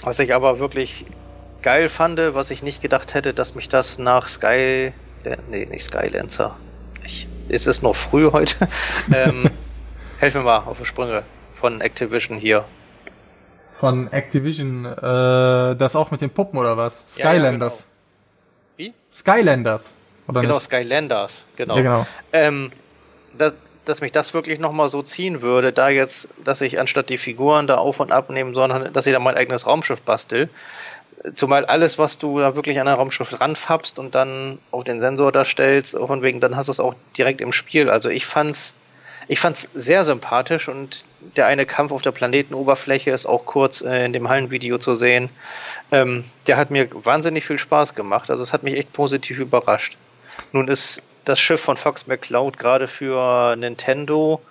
Was 0.02 0.18
ich 0.18 0.34
aber 0.34 0.58
wirklich 0.58 1.04
geil 1.62 1.88
fand, 1.88 2.18
was 2.18 2.50
ich 2.50 2.62
nicht 2.62 2.80
gedacht 2.80 3.12
hätte, 3.12 3.34
dass 3.34 3.54
mich 3.54 3.68
das 3.68 3.98
nach 3.98 4.28
Sky, 4.28 4.92
nee, 5.50 5.66
nicht 5.66 5.84
Skylancer. 5.84 6.56
Ich, 7.06 7.28
es 7.48 7.66
ist 7.66 7.82
noch 7.82 7.96
früh 7.96 8.30
heute. 8.32 8.68
ähm, 9.14 9.50
helf 10.18 10.34
mir 10.34 10.42
mal 10.42 10.58
auf 10.58 10.78
die 10.78 10.86
Sprünge 10.86 11.22
von 11.54 11.82
Activision 11.82 12.38
hier 12.38 12.64
von 13.80 14.12
Activision, 14.12 14.84
äh, 14.84 15.74
das 15.74 15.96
auch 15.96 16.10
mit 16.10 16.20
den 16.20 16.28
Puppen 16.28 16.58
oder 16.58 16.76
was? 16.76 17.06
Skylanders. 17.14 17.88
Ja, 18.76 18.84
ja, 18.84 18.90
genau. 18.90 18.94
Wie? 18.94 18.94
Skylanders, 19.10 19.96
oder 20.28 20.42
genau, 20.42 20.54
nicht? 20.54 20.64
Skylanders, 20.64 21.44
genau. 21.56 21.76
Ja, 21.76 21.82
genau. 21.82 22.06
Ähm, 22.34 22.70
das, 23.36 23.54
dass 23.86 24.02
mich 24.02 24.12
das 24.12 24.34
wirklich 24.34 24.58
nochmal 24.58 24.90
so 24.90 25.02
ziehen 25.02 25.40
würde, 25.40 25.72
da 25.72 25.88
jetzt, 25.88 26.28
dass 26.44 26.60
ich 26.60 26.78
anstatt 26.78 27.08
die 27.08 27.16
Figuren 27.16 27.66
da 27.66 27.78
auf 27.78 28.00
und 28.00 28.12
abnehmen, 28.12 28.54
sondern 28.54 28.92
dass 28.92 29.06
ich 29.06 29.14
da 29.14 29.18
mein 29.18 29.36
eigenes 29.36 29.66
Raumschiff 29.66 30.02
bastel. 30.02 30.50
Zumal 31.34 31.64
alles, 31.64 31.98
was 31.98 32.18
du 32.18 32.38
da 32.38 32.54
wirklich 32.54 32.80
an 32.80 32.88
ein 32.88 32.94
Raumschiff 32.94 33.40
ranfabst 33.40 33.98
und 33.98 34.14
dann 34.14 34.58
auf 34.70 34.84
den 34.84 35.00
Sensor 35.00 35.32
da 35.32 35.46
stellst, 35.46 35.96
von 35.96 36.22
wegen, 36.22 36.40
dann 36.40 36.54
hast 36.54 36.66
du 36.66 36.72
es 36.72 36.80
auch 36.80 36.94
direkt 37.16 37.40
im 37.40 37.52
Spiel. 37.52 37.88
Also 37.88 38.10
ich 38.10 38.26
fand's 38.26 38.74
ich 39.30 39.38
fand 39.38 39.56
es 39.56 39.62
sehr 39.74 40.02
sympathisch 40.02 40.66
und 40.66 41.04
der 41.36 41.46
eine 41.46 41.64
Kampf 41.64 41.92
auf 41.92 42.02
der 42.02 42.10
Planetenoberfläche 42.10 43.12
ist 43.12 43.26
auch 43.26 43.46
kurz 43.46 43.80
äh, 43.80 44.04
in 44.04 44.12
dem 44.12 44.28
Hallenvideo 44.28 44.78
zu 44.78 44.96
sehen. 44.96 45.30
Ähm, 45.92 46.24
der 46.48 46.56
hat 46.56 46.72
mir 46.72 46.88
wahnsinnig 46.92 47.46
viel 47.46 47.56
Spaß 47.56 47.94
gemacht. 47.94 48.28
Also 48.28 48.42
es 48.42 48.52
hat 48.52 48.64
mich 48.64 48.74
echt 48.74 48.92
positiv 48.92 49.38
überrascht. 49.38 49.96
Nun 50.50 50.66
ist 50.66 51.00
das 51.24 51.38
Schiff 51.38 51.60
von 51.60 51.76
Fox 51.76 52.08
McCloud 52.08 52.58
gerade 52.58 52.88
für 52.88 53.54
Nintendo 53.54 54.42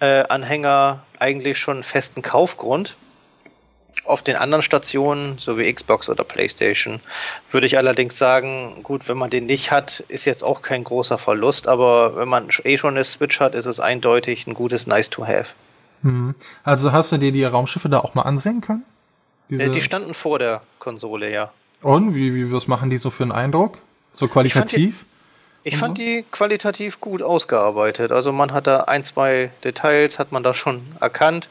äh, 0.00 0.24
eigentlich 1.18 1.58
schon 1.58 1.82
festen 1.82 2.22
Kaufgrund. 2.22 2.96
Auf 4.04 4.22
den 4.22 4.36
anderen 4.36 4.62
Stationen, 4.62 5.38
so 5.38 5.56
wie 5.58 5.72
Xbox 5.72 6.10
oder 6.10 6.24
PlayStation, 6.24 7.00
würde 7.50 7.66
ich 7.66 7.78
allerdings 7.78 8.18
sagen, 8.18 8.80
gut, 8.82 9.08
wenn 9.08 9.16
man 9.16 9.30
den 9.30 9.46
nicht 9.46 9.70
hat, 9.70 10.00
ist 10.08 10.26
jetzt 10.26 10.44
auch 10.44 10.60
kein 10.60 10.84
großer 10.84 11.16
Verlust, 11.16 11.68
aber 11.68 12.16
wenn 12.16 12.28
man 12.28 12.48
eh 12.64 12.76
schon 12.76 12.94
eine 12.94 13.04
Switch 13.04 13.40
hat, 13.40 13.54
ist 13.54 13.66
es 13.66 13.80
eindeutig 13.80 14.46
ein 14.46 14.54
gutes 14.54 14.86
Nice 14.86 15.08
to 15.08 15.26
have. 15.26 15.54
Hm. 16.02 16.34
Also 16.64 16.92
hast 16.92 17.12
du 17.12 17.16
dir 17.16 17.32
die 17.32 17.44
Raumschiffe 17.44 17.88
da 17.88 18.00
auch 18.00 18.14
mal 18.14 18.22
ansehen 18.22 18.60
können? 18.60 18.84
Diese... 19.48 19.70
Die 19.70 19.80
standen 19.80 20.14
vor 20.14 20.38
der 20.38 20.62
Konsole, 20.78 21.32
ja. 21.32 21.50
Und 21.80 22.14
wie, 22.14 22.34
wie 22.34 22.52
was 22.52 22.66
machen 22.66 22.90
die 22.90 22.96
so 22.96 23.10
für 23.10 23.24
einen 23.24 23.32
Eindruck? 23.32 23.78
So 24.12 24.28
qualitativ? 24.28 25.04
Ich 25.64 25.78
fand, 25.78 25.98
die, 25.98 25.98
ich 25.98 25.98
fand 25.98 25.98
so? 25.98 26.02
die 26.02 26.24
qualitativ 26.30 27.00
gut 27.00 27.22
ausgearbeitet. 27.22 28.12
Also 28.12 28.32
man 28.32 28.52
hat 28.52 28.66
da 28.66 28.82
ein, 28.84 29.02
zwei 29.02 29.50
Details, 29.64 30.18
hat 30.18 30.32
man 30.32 30.42
da 30.42 30.54
schon 30.54 30.82
erkannt. 31.00 31.48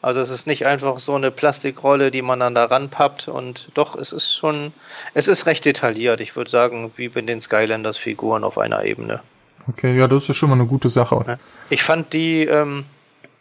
Also 0.00 0.20
es 0.20 0.30
ist 0.30 0.46
nicht 0.46 0.64
einfach 0.64 1.00
so 1.00 1.14
eine 1.14 1.30
Plastikrolle, 1.30 2.10
die 2.10 2.22
man 2.22 2.38
dann 2.38 2.54
da 2.54 2.66
ranpappt 2.66 3.26
und 3.28 3.70
doch, 3.74 3.96
es 3.96 4.12
ist 4.12 4.32
schon, 4.32 4.72
es 5.14 5.26
ist 5.26 5.46
recht 5.46 5.64
detailliert. 5.64 6.20
Ich 6.20 6.36
würde 6.36 6.50
sagen, 6.50 6.92
wie 6.96 7.08
bei 7.08 7.20
den 7.20 7.40
Skylanders 7.40 7.98
Figuren 7.98 8.44
auf 8.44 8.58
einer 8.58 8.84
Ebene. 8.84 9.20
Okay, 9.66 9.96
ja, 9.96 10.06
das 10.06 10.28
ist 10.28 10.36
schon 10.36 10.50
mal 10.50 10.54
eine 10.54 10.66
gute 10.66 10.88
Sache. 10.88 11.38
Ich 11.68 11.82
fand 11.82 12.12
die, 12.12 12.44
ähm, 12.44 12.84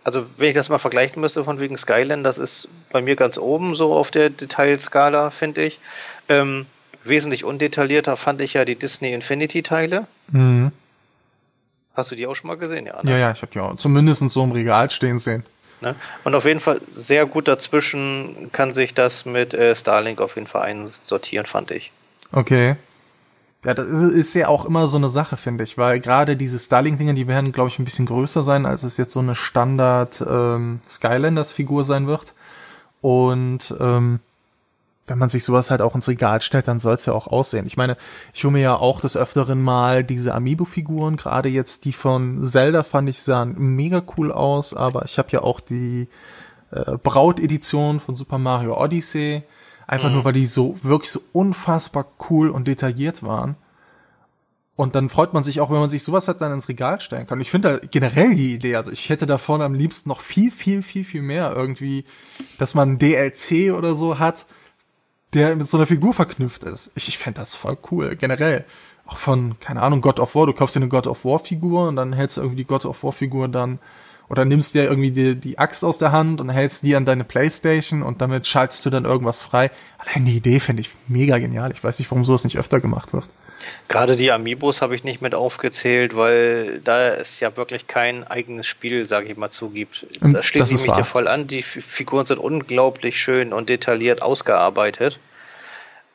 also 0.04 0.26
wenn 0.38 0.50
ich 0.50 0.56
das 0.56 0.70
mal 0.70 0.80
vergleichen 0.80 1.22
müsste 1.22 1.44
von 1.44 1.60
wegen 1.60 1.78
Skylanders 1.78 2.38
ist 2.40 2.70
bei 2.92 3.02
mir 3.02 3.16
ganz 3.16 3.38
oben 3.38 3.76
so 3.76 3.94
auf 3.94 4.10
der 4.10 4.30
Detailskala, 4.32 5.30
finde 5.30 5.64
ich. 5.64 5.80
Ähm, 6.28 6.66
wesentlich 7.04 7.44
undetaillierter 7.44 8.18
fand 8.18 8.42
ich 8.42 8.54
ja 8.54 8.66
die 8.66 8.76
Disney 8.76 9.14
Infinity 9.14 9.62
Teile. 9.62 10.08
Mhm. 10.32 10.72
Hast 11.94 12.12
du 12.12 12.16
die 12.16 12.28
auch 12.28 12.36
schon 12.36 12.48
mal 12.48 12.58
gesehen, 12.58 12.86
ja? 12.86 13.02
Ne? 13.04 13.12
Ja, 13.12 13.18
ja, 13.18 13.32
ich 13.32 13.42
habe 13.42 13.52
die 13.52 13.60
auch 13.60 13.76
zumindest 13.78 14.28
so 14.30 14.44
im 14.44 14.52
Regal 14.52 14.90
stehen 14.92 15.20
sehen. 15.20 15.46
Ne? 15.82 15.96
Und 16.24 16.34
auf 16.36 16.46
jeden 16.46 16.60
Fall 16.60 16.82
sehr 16.90 17.26
gut 17.26 17.48
dazwischen 17.48 18.50
kann 18.52 18.74
sich 18.74 18.94
das 18.94 19.26
mit 19.26 19.54
äh, 19.54 19.76
Starlink 19.76 20.22
auf 20.22 20.36
jeden 20.36 20.48
Fall 20.48 20.64
einsortieren, 20.64 21.46
fand 21.46 21.72
ich. 21.72 21.92
Okay. 22.32 22.76
Ja, 23.66 23.74
das 23.74 23.88
ist 23.88 24.34
ja 24.34 24.48
auch 24.48 24.66
immer 24.66 24.88
so 24.88 24.98
eine 24.98 25.10
Sache, 25.10 25.36
finde 25.36 25.64
ich, 25.64 25.78
weil 25.78 26.00
gerade 26.00 26.38
diese 26.38 26.60
Starlink-Dinger, 26.60 27.14
die 27.14 27.28
werden, 27.28 27.52
glaube 27.52 27.70
ich, 27.70 27.80
ein 27.80 27.86
bisschen 27.86 28.06
größer 28.06 28.44
sein, 28.44 28.66
als 28.66 28.84
es 28.84 28.98
jetzt 28.98 29.14
so 29.14 29.20
eine 29.20 29.36
Standard 29.36 30.24
ähm, 30.28 30.80
Skylanders-Figur 30.88 31.84
sein 31.84 32.08
wird. 32.08 32.34
Und 33.02 33.76
ähm, 33.80 34.20
wenn 35.08 35.18
man 35.18 35.30
sich 35.30 35.44
sowas 35.44 35.72
halt 35.72 35.82
auch 35.82 35.96
ins 35.96 36.08
Regal 36.08 36.42
stellt, 36.42 36.68
dann 36.68 36.80
soll 36.80 36.94
es 36.94 37.06
ja 37.06 37.14
auch 37.14 37.28
aussehen. 37.28 37.66
Ich 37.66 37.78
meine, 37.78 37.98
ich 38.34 38.44
hole 38.44 38.54
mir 38.54 38.62
ja 38.62 38.76
auch 38.76 39.02
des 39.02 39.16
Öfteren 39.18 39.62
mal 39.62 40.04
diese 40.04 40.36
Amiibo-Figuren, 40.36 41.16
gerade 41.16 41.50
jetzt 41.50 41.86
die 41.86 41.94
von 41.94 42.46
Zelda 42.46 42.84
fand 42.84 43.10
ich 43.10 43.22
sahen 43.24 43.56
mega 43.58 44.04
cool 44.18 44.32
aus, 44.32 44.74
aber 44.74 45.06
ich 45.06 45.18
habe 45.18 45.30
ja 45.32 45.42
auch 45.42 45.62
die 45.62 46.10
äh, 46.72 46.98
Braut-Edition 46.98 48.02
von 48.02 48.16
Super 48.16 48.38
Mario 48.38 48.80
Odyssey, 48.80 49.44
einfach 49.88 50.10
mhm. 50.10 50.16
nur 50.16 50.26
weil 50.26 50.34
die 50.34 50.46
so 50.46 50.78
wirklich 50.84 51.12
so 51.12 51.22
unfassbar 51.32 52.08
cool 52.30 52.50
und 52.50 52.68
detailliert 52.68 53.24
waren. 53.24 53.56
Und 54.76 54.94
dann 54.94 55.10
freut 55.10 55.34
man 55.34 55.44
sich 55.44 55.60
auch, 55.60 55.72
wenn 55.72 55.80
man 55.80 55.90
sich 55.90 56.04
sowas 56.04 56.28
hat 56.28 56.40
dann 56.40 56.52
ins 56.52 56.70
Regal 56.70 57.00
stellen 57.00 57.26
kann. 57.26 57.42
Ich 57.42 57.50
finde 57.50 57.80
da 57.80 57.88
generell 57.88 58.36
die 58.36 58.54
Idee, 58.54 58.76
also 58.76 58.92
ich 58.92 59.10
hätte 59.10 59.26
davon 59.26 59.64
am 59.64 59.74
liebsten 59.74 60.08
noch 60.08 60.22
viel, 60.22 60.52
viel, 60.52 60.84
viel, 60.84 61.04
viel 61.04 61.24
mehr 61.24 61.52
irgendwie, 61.56 62.04
dass 62.60 62.76
man 62.76 63.00
DLC 63.00 63.74
oder 63.76 63.96
so 63.96 64.20
hat, 64.20 64.46
der 65.38 65.56
mit 65.56 65.70
so 65.70 65.78
einer 65.78 65.88
Figur 65.88 66.14
verknüpft 66.14 66.64
ist. 66.64 66.92
Ich, 66.96 67.08
ich 67.08 67.18
fände 67.18 67.40
das 67.40 67.56
voll 67.56 67.78
cool, 67.92 68.16
generell. 68.16 68.64
Auch 69.06 69.18
von, 69.18 69.58
keine 69.60 69.82
Ahnung, 69.82 70.02
God 70.02 70.20
of 70.20 70.36
War, 70.36 70.46
du 70.46 70.54
kaufst 70.54 70.76
dir 70.76 70.82
eine 70.82 70.90
God 70.90 71.08
of 71.08 71.24
War 71.24 71.40
Figur 71.40 71.88
und 71.88 71.96
dann 71.96 72.14
hältst 72.14 72.38
du 72.38 72.42
irgendwie 72.42 72.58
die 72.58 72.68
God 72.68 72.86
of 72.86 73.04
War 73.04 73.14
Figur 73.14 73.48
dann 73.48 73.80
oder 74.30 74.44
nimmst 74.44 74.76
dir 74.76 74.84
irgendwie 74.84 75.12
die, 75.12 75.36
die 75.36 75.58
Axt 75.58 75.86
aus 75.86 75.98
der 75.98 76.12
Hand 76.12 76.42
und 76.42 76.50
hältst 76.50 76.84
die 76.84 76.96
an 76.96 77.06
deine 77.06 77.24
Playstation 77.24 78.04
und 78.04 78.22
damit 78.22 78.46
schaltest 78.48 78.86
du 78.86 78.90
dann 78.90 79.06
irgendwas 79.06 79.40
frei. 79.40 79.72
Allein 79.98 80.26
die 80.26 80.36
Idee 80.36 80.60
finde 80.60 80.82
ich 80.82 80.90
mega 81.08 81.38
genial. 81.38 81.72
Ich 81.72 81.84
weiß 81.84 82.00
nicht, 82.00 82.12
warum 82.12 82.26
sowas 82.26 82.44
nicht 82.44 82.58
öfter 82.58 82.82
gemacht 82.82 83.14
wird. 83.14 83.26
Gerade 83.88 84.16
die 84.16 84.32
Amiibos 84.32 84.82
habe 84.82 84.96
ich 84.96 85.04
nicht 85.04 85.22
mit 85.22 85.34
aufgezählt, 85.34 86.16
weil 86.16 86.80
da 86.84 87.10
es 87.10 87.40
ja 87.40 87.56
wirklich 87.58 87.88
kein 87.88 88.26
eigenes 88.26 88.68
Spiel, 88.68 89.08
sage 89.08 89.28
ich 89.28 89.38
mal, 89.38 89.50
zugibt. 89.50 90.06
Da 90.22 90.44
schließe 90.44 90.76
ich 90.76 90.82
mich 90.84 90.92
dir 90.92 91.04
voll 91.04 91.28
an. 91.28 91.48
Die 91.48 91.64
Figuren 91.64 92.26
sind 92.26 92.40
unglaublich 92.40 93.20
schön 93.20 93.54
und 93.54 93.70
detailliert 93.70 94.22
ausgearbeitet. 94.22 95.20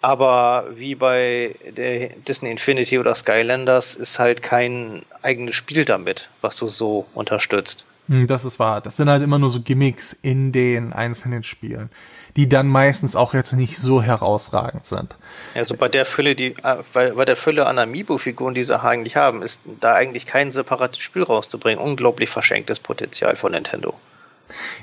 Aber 0.02 0.66
wie 0.74 0.94
bei 0.94 1.54
der 1.76 2.10
Disney 2.28 2.50
Infinity 2.50 2.98
oder 2.98 3.14
Skylanders 3.14 3.94
ist 3.94 4.18
halt 4.18 4.42
kein 4.42 5.02
eigenes 5.22 5.54
Spiel 5.54 5.84
damit, 5.84 6.28
was 6.40 6.56
du 6.56 6.68
so 6.68 7.06
unterstützt. 7.14 7.86
Hm, 8.08 8.26
das 8.26 8.44
ist 8.44 8.58
wahr. 8.58 8.80
Das 8.80 8.96
sind 8.96 9.08
halt 9.08 9.22
immer 9.22 9.38
nur 9.38 9.48
so 9.48 9.60
Gimmicks 9.60 10.12
in 10.12 10.52
den 10.52 10.92
einzelnen 10.92 11.44
Spielen 11.44 11.88
die 12.36 12.48
dann 12.48 12.66
meistens 12.66 13.16
auch 13.16 13.34
jetzt 13.34 13.52
nicht 13.52 13.76
so 13.76 14.02
herausragend 14.02 14.86
sind. 14.86 15.16
Also 15.54 15.76
bei 15.76 15.88
der 15.88 16.04
Fülle, 16.04 16.34
die, 16.34 16.54
äh, 16.62 16.76
bei, 16.92 17.12
bei 17.12 17.24
der 17.24 17.36
Fülle 17.36 17.66
an 17.66 17.78
Amiibo-Figuren, 17.78 18.54
die 18.54 18.62
sie 18.62 18.80
eigentlich 18.80 19.16
haben, 19.16 19.42
ist 19.42 19.60
da 19.80 19.94
eigentlich 19.94 20.26
kein 20.26 20.50
separates 20.50 21.00
Spiel 21.00 21.22
rauszubringen. 21.22 21.82
Unglaublich 21.82 22.30
verschenktes 22.30 22.80
Potenzial 22.80 23.36
von 23.36 23.52
Nintendo. 23.52 23.94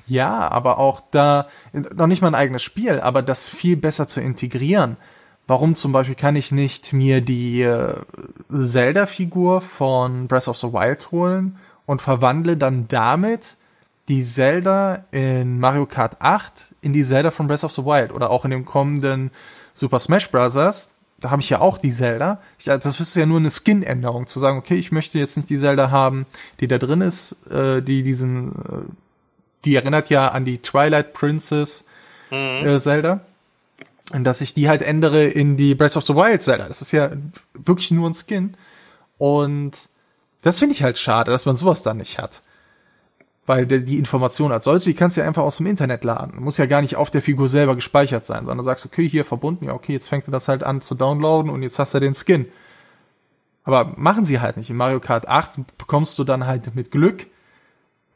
Ja, 0.07 0.49
aber 0.49 0.79
auch 0.79 1.01
da, 1.11 1.47
noch 1.73 2.07
nicht 2.07 2.21
mal 2.21 2.29
ein 2.29 2.35
eigenes 2.35 2.63
Spiel, 2.63 2.99
aber 2.99 3.21
das 3.21 3.49
viel 3.49 3.77
besser 3.77 4.07
zu 4.07 4.21
integrieren. 4.21 4.97
Warum 5.47 5.75
zum 5.75 5.91
Beispiel 5.91 6.15
kann 6.15 6.35
ich 6.35 6.51
nicht 6.51 6.93
mir 6.93 7.21
die 7.21 7.63
äh, 7.63 7.95
Zelda-Figur 8.53 9.61
von 9.61 10.27
Breath 10.27 10.47
of 10.47 10.57
the 10.57 10.67
Wild 10.67 11.11
holen 11.11 11.57
und 11.87 12.03
verwandle 12.03 12.55
dann 12.55 12.87
damit 12.87 13.57
die 14.09 14.25
Zelda 14.25 15.05
in 15.11 15.59
Mario 15.59 15.85
Kart 15.85 16.17
8 16.19 16.75
in 16.81 16.93
die 16.93 17.03
Zelda 17.03 17.31
von 17.31 17.47
Breath 17.47 17.63
of 17.63 17.71
the 17.71 17.83
Wild 17.83 18.11
oder 18.11 18.29
auch 18.31 18.45
in 18.45 18.51
dem 18.51 18.65
kommenden 18.65 19.31
Super 19.73 19.99
Smash 19.99 20.29
Bros. 20.29 20.53
Da 21.19 21.31
habe 21.31 21.41
ich 21.41 21.49
ja 21.49 21.61
auch 21.61 21.77
die 21.77 21.91
Zelda. 21.91 22.39
Ich, 22.57 22.65
das 22.65 22.99
ist 22.99 23.15
ja 23.15 23.25
nur 23.25 23.39
eine 23.39 23.49
Skin-Änderung, 23.49 24.27
zu 24.27 24.39
sagen, 24.39 24.57
okay, 24.57 24.75
ich 24.75 24.91
möchte 24.91 25.19
jetzt 25.19 25.35
nicht 25.35 25.49
die 25.49 25.57
Zelda 25.57 25.91
haben, 25.91 26.25
die 26.59 26.67
da 26.67 26.77
drin 26.77 27.01
ist, 27.01 27.35
äh, 27.51 27.81
die 27.81 28.03
diesen, 28.03 28.51
äh, 28.51 28.85
die 29.65 29.75
erinnert 29.75 30.09
ja 30.09 30.29
an 30.29 30.45
die 30.45 30.59
Twilight 30.59 31.13
Princess 31.13 31.85
mhm. 32.31 32.67
äh, 32.67 32.79
Zelda. 32.79 33.21
Und 34.11 34.23
dass 34.23 34.41
ich 34.41 34.53
die 34.53 34.67
halt 34.67 34.81
ändere 34.81 35.25
in 35.25 35.55
die 35.55 35.75
Breath 35.75 35.95
of 35.95 36.05
the 36.05 36.15
Wild 36.15 36.41
Zelda. 36.41 36.67
Das 36.67 36.81
ist 36.81 36.91
ja 36.91 37.11
wirklich 37.53 37.91
nur 37.91 38.09
ein 38.09 38.15
Skin. 38.15 38.57
Und 39.17 39.89
das 40.41 40.59
finde 40.59 40.73
ich 40.73 40.81
halt 40.81 40.97
schade, 40.97 41.31
dass 41.31 41.45
man 41.45 41.57
sowas 41.57 41.83
dann 41.83 41.97
nicht 41.97 42.17
hat 42.17 42.41
weil 43.49 43.65
die 43.65 43.97
Information 43.97 44.51
als 44.51 44.65
solche, 44.65 44.91
die 44.91 44.93
kannst 44.93 45.17
du 45.17 45.21
ja 45.21 45.27
einfach 45.27 45.41
aus 45.41 45.57
dem 45.57 45.65
Internet 45.65 46.03
laden. 46.03 46.39
Muss 46.39 46.59
ja 46.59 46.67
gar 46.67 46.81
nicht 46.81 46.95
auf 46.95 47.09
der 47.09 47.23
Figur 47.23 47.47
selber 47.47 47.73
gespeichert 47.73 48.23
sein, 48.23 48.45
sondern 48.45 48.63
sagst, 48.63 48.85
okay, 48.85 49.09
hier 49.09 49.25
verbunden, 49.25 49.65
ja, 49.65 49.73
okay, 49.73 49.91
jetzt 49.91 50.07
fängt 50.07 50.27
er 50.27 50.31
das 50.31 50.47
halt 50.47 50.63
an 50.63 50.81
zu 50.81 50.93
downloaden 50.93 51.49
und 51.49 51.63
jetzt 51.63 51.79
hast 51.79 51.95
du 51.95 51.99
den 51.99 52.13
Skin. 52.13 52.45
Aber 53.63 53.93
machen 53.97 54.23
sie 54.23 54.39
halt 54.39 54.55
nicht. 54.57 54.69
In 54.69 54.77
Mario 54.77 54.99
Kart 54.99 55.27
8 55.27 55.77
bekommst 55.79 56.19
du 56.19 56.25
dann 56.25 56.45
halt 56.45 56.75
mit 56.75 56.91
Glück 56.91 57.25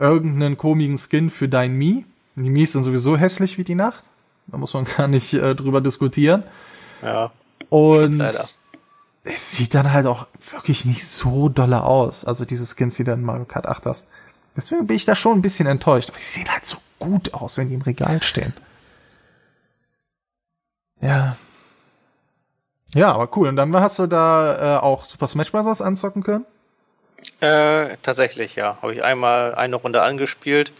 irgendeinen 0.04 0.58
komischen 0.58 0.98
Skin 0.98 1.30
für 1.30 1.48
dein 1.48 1.76
Mii. 1.76 2.06
Die 2.36 2.50
Mii 2.50 2.66
sind 2.66 2.84
sowieso 2.84 3.16
hässlich 3.16 3.58
wie 3.58 3.64
die 3.64 3.76
Nacht. 3.76 4.10
Da 4.48 4.58
muss 4.58 4.74
man 4.74 4.86
gar 4.98 5.08
nicht 5.08 5.34
äh, 5.34 5.56
drüber 5.56 5.82
diskutieren. 5.82 6.44
Ja. 7.02 7.32
Und 7.70 8.22
es 9.24 9.52
sieht 9.52 9.74
dann 9.74 9.94
halt 9.94 10.06
auch 10.06 10.28
wirklich 10.52 10.86
nicht 10.86 11.08
so 11.08 11.48
dolle 11.48 11.84
aus. 11.84 12.26
Also 12.26 12.44
diese 12.44 12.66
Skins, 12.66 12.98
die 12.98 13.06
dann 13.06 13.20
in 13.20 13.26
Mario 13.26 13.46
Kart 13.46 13.66
8 13.66 13.86
hast. 13.86 14.10
Deswegen 14.56 14.86
bin 14.86 14.98
ich 14.98 15.06
da 15.06 15.16
schon 15.16 15.38
ein 15.38 15.42
bisschen 15.42 15.68
enttäuscht. 15.68 16.10
Aber 16.10 16.20
sie 16.20 16.40
sehen 16.40 16.52
halt 16.52 16.66
so 16.66 16.78
gut 17.00 17.34
aus, 17.34 17.58
wenn 17.58 17.70
die 17.70 17.76
im 17.76 17.82
Regal 17.82 18.22
stehen. 18.22 18.54
Ja. 21.02 21.38
Ja, 22.94 23.14
aber 23.14 23.36
cool. 23.38 23.48
Und 23.48 23.56
dann 23.56 23.74
hast 23.76 24.00
du 24.00 24.08
da 24.08 24.78
äh, 24.78 24.80
auch 24.82 25.06
Super 25.06 25.28
Smash 25.28 25.52
Bros. 25.52 25.82
anzocken 25.82 26.22
können? 26.22 26.46
Äh, 27.44 27.98
tatsächlich, 28.02 28.56
ja. 28.56 28.78
Habe 28.82 28.94
ich 28.96 29.04
einmal 29.04 29.54
eine 29.56 29.76
Runde 29.76 30.02
angespielt. 30.02 30.72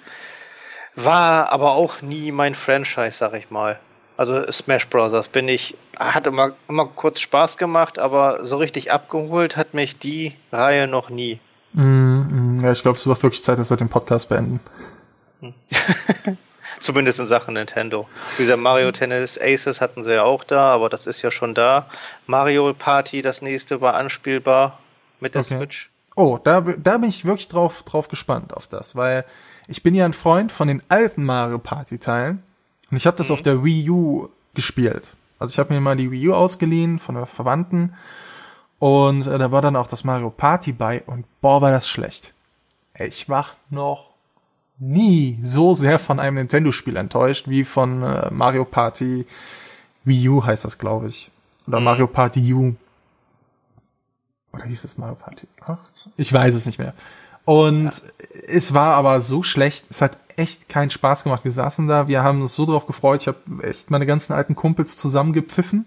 War 0.96 1.52
aber 1.52 1.74
auch 1.74 2.02
nie 2.02 2.32
mein 2.32 2.56
Franchise, 2.56 3.18
sag 3.18 3.34
ich 3.34 3.50
mal. 3.50 3.82
Also 4.16 4.50
Smash 4.50 4.88
Bros. 4.88 5.28
bin 5.28 5.50
ich, 5.50 5.76
hat 6.00 6.26
immer, 6.26 6.54
immer 6.70 6.86
kurz 6.86 7.20
Spaß 7.20 7.58
gemacht, 7.58 8.00
aber 8.00 8.46
so 8.46 8.58
richtig 8.58 8.94
abgeholt 8.94 9.58
hat 9.58 9.74
mich 9.74 9.98
die 9.98 10.38
Reihe 10.54 10.88
noch 10.88 11.10
nie. 11.10 11.42
Mm, 11.74 12.58
ja, 12.62 12.72
ich 12.72 12.82
glaube, 12.82 12.98
es 12.98 13.06
wird 13.06 13.22
wirklich 13.24 13.44
Zeit, 13.44 13.60
dass 13.60 13.70
wir 13.70 13.76
den 13.76 13.90
Podcast 13.90 14.30
beenden. 14.30 14.62
Zumindest 16.80 17.20
in 17.20 17.28
Sachen 17.28 17.56
Nintendo. 17.56 18.08
Dieser 18.38 18.56
Mario 18.56 18.94
Tennis 18.94 19.38
Aces 19.38 19.82
hatten 19.82 20.06
sie 20.06 20.14
ja 20.14 20.24
auch 20.24 20.46
da, 20.46 20.68
aber 20.68 20.88
das 20.88 21.08
ist 21.08 21.22
ja 21.24 21.32
schon 21.32 21.56
da. 21.56 21.88
Mario 22.26 22.74
Party, 22.74 23.22
das 23.22 23.42
nächste, 23.42 23.82
war 23.82 23.96
anspielbar 23.96 24.80
mit 25.20 25.34
der 25.36 25.42
okay. 25.42 25.58
Switch. 25.58 25.93
Oh, 26.16 26.40
da, 26.44 26.62
da 26.62 26.98
bin 26.98 27.10
ich 27.10 27.26
wirklich 27.26 27.48
drauf, 27.48 27.84
drauf 27.84 28.08
gespannt 28.08 28.54
auf 28.54 28.68
das, 28.68 28.96
weil 28.96 29.26
ich 29.68 29.82
bin 29.82 29.96
ja 29.96 30.06
ein 30.06 30.14
Freund 30.14 30.52
von 30.52 30.68
den 30.68 30.84
alten 30.90 31.24
Mario 31.24 31.58
Party 31.58 31.98
Teilen 31.98 32.44
und 32.92 32.98
ich 32.98 33.08
habe 33.08 33.18
das 33.18 33.30
mhm. 33.30 33.34
auf 33.34 33.42
der 33.42 33.64
Wii 33.64 33.90
U 33.90 34.30
gespielt. 34.54 35.16
Also 35.40 35.52
ich 35.52 35.60
habe 35.60 35.74
mir 35.74 35.82
mal 35.82 35.98
die 35.98 36.12
Wii 36.12 36.30
U 36.30 36.34
ausgeliehen 36.34 37.00
von 37.00 37.16
der 37.16 37.26
Verwandten 37.26 37.96
und 38.80 39.26
äh, 39.28 39.38
da 39.38 39.52
war 39.52 39.62
dann 39.62 39.76
auch 39.76 39.88
das 39.88 40.04
Mario 40.04 40.30
Party 40.30 40.72
bei 40.72 41.04
und 41.06 41.26
boah, 41.42 41.62
war 41.62 41.72
das 41.72 41.90
schlecht. 41.90 42.34
Ich 43.00 43.28
war 43.28 43.48
noch 43.70 44.12
nie 44.78 45.40
so 45.42 45.74
sehr 45.74 45.98
von 45.98 46.20
einem 46.20 46.36
Nintendo-Spiel 46.36 46.98
enttäuscht 46.98 47.48
wie 47.48 47.64
von 47.64 48.04
äh, 48.04 48.30
Mario 48.32 48.66
Party 48.66 49.26
Wii 50.06 50.30
U 50.30 50.44
heißt 50.44 50.66
das, 50.66 50.78
glaube 50.78 51.08
ich. 51.08 51.32
Oder 51.68 51.80
mhm. 51.80 51.86
Mario 51.86 52.08
Party 52.08 52.54
U. 52.54 52.76
Oder 54.54 54.66
hieß 54.66 54.84
es 54.84 54.98
Mario 54.98 55.16
Party 55.16 55.48
8? 55.66 56.10
Ich 56.18 56.32
weiß 56.32 56.56
es 56.56 56.66
nicht 56.66 56.80
mehr. 56.80 56.94
Und 57.46 57.86
ja. 57.86 57.92
es 58.48 58.74
war 58.74 58.94
aber 58.94 59.22
so 59.22 59.44
schlecht, 59.44 59.88
es 59.90 60.02
hat 60.02 60.18
echt 60.38 60.70
keinen 60.70 60.90
Spaß 60.90 61.24
gemacht. 61.24 61.44
Wir 61.44 61.52
saßen 61.52 61.88
da, 61.88 62.08
wir 62.08 62.24
haben 62.24 62.42
uns 62.42 62.56
so 62.56 62.66
drauf 62.66 62.86
gefreut. 62.88 63.22
Ich 63.22 63.28
habe 63.28 63.40
echt 63.62 63.92
meine 63.92 64.06
ganzen 64.06 64.34
alten 64.34 64.56
Kumpels 64.56 64.98
zusammengepfiffen 64.98 65.86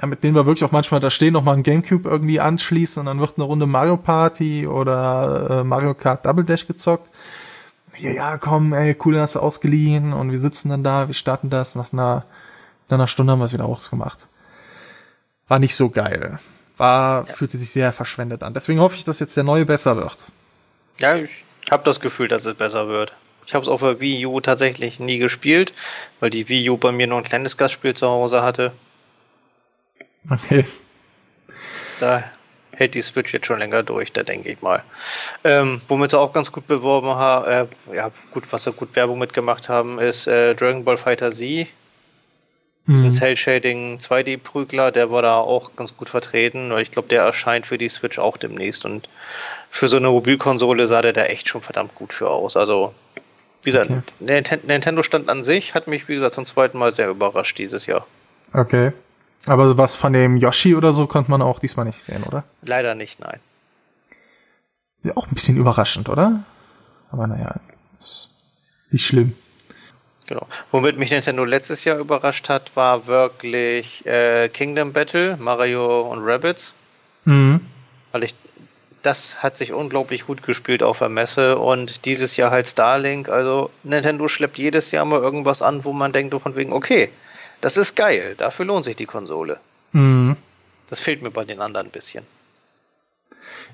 ja, 0.00 0.06
mit 0.06 0.24
denen 0.24 0.34
wir 0.34 0.46
wirklich 0.46 0.64
auch 0.64 0.72
manchmal 0.72 1.00
da 1.00 1.10
stehen, 1.10 1.34
noch 1.34 1.44
mal 1.44 1.54
ein 1.54 1.62
Gamecube 1.62 2.08
irgendwie 2.08 2.40
anschließen 2.40 3.00
und 3.00 3.06
dann 3.06 3.20
wird 3.20 3.34
eine 3.36 3.44
Runde 3.44 3.66
Mario 3.66 3.96
Party 3.96 4.66
oder 4.66 5.60
äh, 5.60 5.64
Mario 5.64 5.94
Kart 5.94 6.26
Double 6.26 6.44
Dash 6.44 6.66
gezockt. 6.66 7.10
Ja, 7.98 8.10
ja, 8.10 8.38
komm, 8.38 8.72
ey, 8.72 8.96
cool, 9.04 9.20
hast 9.20 9.36
du 9.36 9.40
ausgeliehen 9.40 10.12
und 10.12 10.32
wir 10.32 10.40
sitzen 10.40 10.68
dann 10.70 10.82
da, 10.82 11.06
wir 11.06 11.14
starten 11.14 11.48
das, 11.48 11.76
nach 11.76 11.92
einer, 11.92 12.24
nach 12.88 12.98
einer 12.98 13.06
Stunde 13.06 13.32
haben 13.32 13.38
wir 13.38 13.44
es 13.44 13.52
wieder 13.52 13.66
ausgemacht. 13.66 14.26
War 15.46 15.60
nicht 15.60 15.76
so 15.76 15.90
geil. 15.90 16.40
War, 16.76 17.26
ja. 17.26 17.34
fühlte 17.34 17.56
sich 17.56 17.70
sehr 17.70 17.92
verschwendet 17.92 18.42
an. 18.42 18.54
Deswegen 18.54 18.80
hoffe 18.80 18.96
ich, 18.96 19.04
dass 19.04 19.20
jetzt 19.20 19.36
der 19.36 19.44
neue 19.44 19.64
besser 19.64 19.96
wird. 19.96 20.28
Ja, 21.00 21.16
ich 21.16 21.30
habe 21.70 21.84
das 21.84 22.00
Gefühl, 22.00 22.28
dass 22.28 22.44
es 22.44 22.54
besser 22.54 22.88
wird. 22.88 23.12
Ich 23.46 23.54
habe 23.54 23.62
es 23.62 23.68
auf 23.68 23.80
der 23.80 24.00
Wii 24.00 24.26
U 24.26 24.40
tatsächlich 24.40 24.98
nie 24.98 25.18
gespielt, 25.18 25.74
weil 26.20 26.30
die 26.30 26.48
Wii 26.48 26.70
U 26.70 26.76
bei 26.76 26.92
mir 26.92 27.06
nur 27.06 27.18
ein 27.18 27.24
kleines 27.24 27.56
Gastspiel 27.56 27.94
zu 27.94 28.06
Hause 28.08 28.42
hatte. 28.42 28.72
Okay. 30.30 30.64
Da 32.00 32.24
hält 32.72 32.94
die 32.94 33.02
Switch 33.02 33.32
jetzt 33.32 33.46
schon 33.46 33.58
länger 33.58 33.82
durch, 33.82 34.12
da 34.12 34.22
denke 34.22 34.50
ich 34.50 34.62
mal. 34.62 34.82
Ähm, 35.44 35.80
womit 35.88 36.10
sie 36.10 36.18
auch 36.18 36.32
ganz 36.32 36.50
gut 36.50 36.66
beworben 36.66 37.08
haben, 37.08 37.46
äh, 37.46 37.94
ja, 37.94 38.10
gut, 38.32 38.52
was 38.52 38.64
sie 38.64 38.72
gut 38.72 38.96
Werbung 38.96 39.18
mitgemacht 39.18 39.68
haben, 39.68 39.98
ist 39.98 40.26
äh, 40.26 40.54
Dragon 40.54 40.84
Ball 40.84 40.96
Fighter 40.96 41.30
Z. 41.30 41.68
Diesen 42.86 43.08
mhm. 43.08 43.12
Cell-Shading 43.12 43.98
2D-Prügler, 43.98 44.90
der 44.90 45.10
war 45.10 45.22
da 45.22 45.36
auch 45.36 45.74
ganz 45.74 45.96
gut 45.96 46.10
vertreten, 46.10 46.70
weil 46.70 46.82
ich 46.82 46.90
glaube, 46.90 47.08
der 47.08 47.22
erscheint 47.22 47.66
für 47.66 47.78
die 47.78 47.88
Switch 47.88 48.18
auch 48.18 48.36
demnächst 48.36 48.84
und 48.84 49.08
für 49.70 49.88
so 49.88 49.96
eine 49.96 50.08
Mobilkonsole 50.08 50.86
sah 50.86 51.00
der 51.00 51.14
da 51.14 51.24
echt 51.24 51.48
schon 51.48 51.62
verdammt 51.62 51.94
gut 51.94 52.12
für 52.12 52.28
aus. 52.28 52.58
Also 52.58 52.94
Wie 53.62 53.70
gesagt, 53.70 53.90
okay. 53.90 54.58
Nintendo 54.66 55.02
stand 55.02 55.30
an 55.30 55.42
sich, 55.42 55.74
hat 55.74 55.86
mich, 55.86 56.06
wie 56.08 56.14
gesagt, 56.14 56.34
zum 56.34 56.44
zweiten 56.44 56.76
Mal 56.76 56.94
sehr 56.94 57.08
überrascht 57.08 57.56
dieses 57.58 57.86
Jahr. 57.86 58.06
Okay. 58.52 58.92
Aber 59.46 59.78
was 59.78 59.96
von 59.96 60.12
dem 60.12 60.36
Yoshi 60.36 60.74
oder 60.76 60.92
so 60.92 61.06
konnte 61.06 61.30
man 61.30 61.40
auch 61.40 61.58
diesmal 61.58 61.86
nicht 61.86 62.02
sehen, 62.02 62.22
oder? 62.24 62.44
Leider 62.62 62.94
nicht, 62.94 63.20
nein. 63.20 63.40
Ja, 65.02 65.16
auch 65.16 65.26
ein 65.26 65.34
bisschen 65.34 65.56
überraschend, 65.56 66.08
oder? 66.10 66.44
Aber 67.10 67.26
naja, 67.26 67.54
ist 67.98 68.30
nicht 68.90 69.06
schlimm. 69.06 69.34
Genau. 70.26 70.46
Womit 70.70 70.96
mich 70.96 71.10
Nintendo 71.10 71.44
letztes 71.44 71.84
Jahr 71.84 71.98
überrascht 71.98 72.48
hat, 72.48 72.74
war 72.76 73.06
wirklich 73.06 74.06
äh, 74.06 74.48
Kingdom 74.48 74.92
Battle, 74.92 75.36
Mario 75.36 76.02
und 76.02 76.20
Rabbits. 76.22 76.74
Mhm. 77.24 77.60
Weil 78.12 78.24
ich, 78.24 78.34
das 79.02 79.42
hat 79.42 79.56
sich 79.56 79.72
unglaublich 79.72 80.26
gut 80.26 80.42
gespielt 80.42 80.82
auf 80.82 80.98
der 81.00 81.10
Messe 81.10 81.58
und 81.58 82.06
dieses 82.06 82.36
Jahr 82.36 82.50
halt 82.50 82.66
Starlink. 82.66 83.28
Also 83.28 83.70
Nintendo 83.82 84.28
schleppt 84.28 84.56
jedes 84.56 84.90
Jahr 84.92 85.04
mal 85.04 85.20
irgendwas 85.20 85.60
an, 85.60 85.84
wo 85.84 85.92
man 85.92 86.12
denkt 86.12 86.34
von 86.40 86.56
wegen, 86.56 86.72
okay, 86.72 87.10
das 87.60 87.76
ist 87.76 87.94
geil, 87.94 88.34
dafür 88.38 88.64
lohnt 88.66 88.84
sich 88.84 88.96
die 88.96 89.06
Konsole. 89.06 89.58
Mhm. 89.92 90.36
Das 90.88 91.00
fehlt 91.00 91.22
mir 91.22 91.30
bei 91.30 91.44
den 91.44 91.60
anderen 91.60 91.86
ein 91.86 91.90
bisschen. 91.90 92.26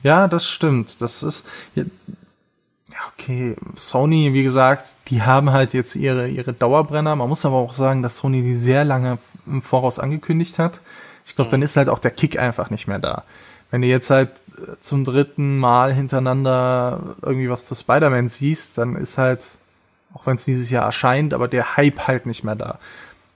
Ja, 0.03 0.29
das 0.29 0.49
stimmt. 0.49 1.01
Das 1.01 1.23
ist, 1.23 1.47
okay, 3.09 3.57
Sony, 3.77 4.33
wie 4.33 4.43
gesagt, 4.43 4.87
die 5.09 5.23
haben 5.23 5.51
halt 5.51 5.75
jetzt 5.75 5.97
ihre, 5.97 6.29
ihre 6.29 6.53
Dauerbrenner. 6.53 7.17
Man 7.17 7.29
muss 7.29 7.45
aber 7.45 7.57
auch 7.57 7.73
sagen, 7.73 8.03
dass 8.03 8.17
Sony 8.17 8.43
die 8.43 8.55
sehr 8.55 8.85
lange 8.85 9.19
im 9.47 9.63
Voraus 9.63 9.99
angekündigt 9.99 10.59
hat. 10.59 10.81
Ich 11.25 11.37
glaube, 11.37 11.51
dann 11.51 11.63
ist 11.63 11.77
halt 11.77 11.89
auch 11.89 11.99
der 11.99 12.11
Kick 12.11 12.39
einfach 12.39 12.71
nicht 12.71 12.87
mehr 12.87 12.99
da. 12.99 13.25
Wenn 13.71 13.83
du 13.83 13.89
jetzt 13.89 14.11
halt 14.11 14.31
äh, 14.59 14.79
zum 14.81 15.05
dritten 15.05 15.59
Mal 15.59 15.93
hintereinander 15.95 17.17
irgendwie 17.23 17.51
was 17.51 17.67
zu 17.67 17.75
Spider-Man 17.75 18.29
siehst, 18.29 18.79
dann 18.79 18.97
ist 18.97 19.19
halt, 19.19 19.59
auch 20.15 20.27
wenn 20.27 20.35
es 20.35 20.45
dieses 20.45 20.71
Jahr 20.71 20.85
erscheint, 20.85 21.35
aber 21.35 21.49
der 21.49 21.77
Hype 21.77 22.07
halt 22.07 22.27
nicht 22.27 22.43
mehr 22.43 22.57
da. 22.57 22.79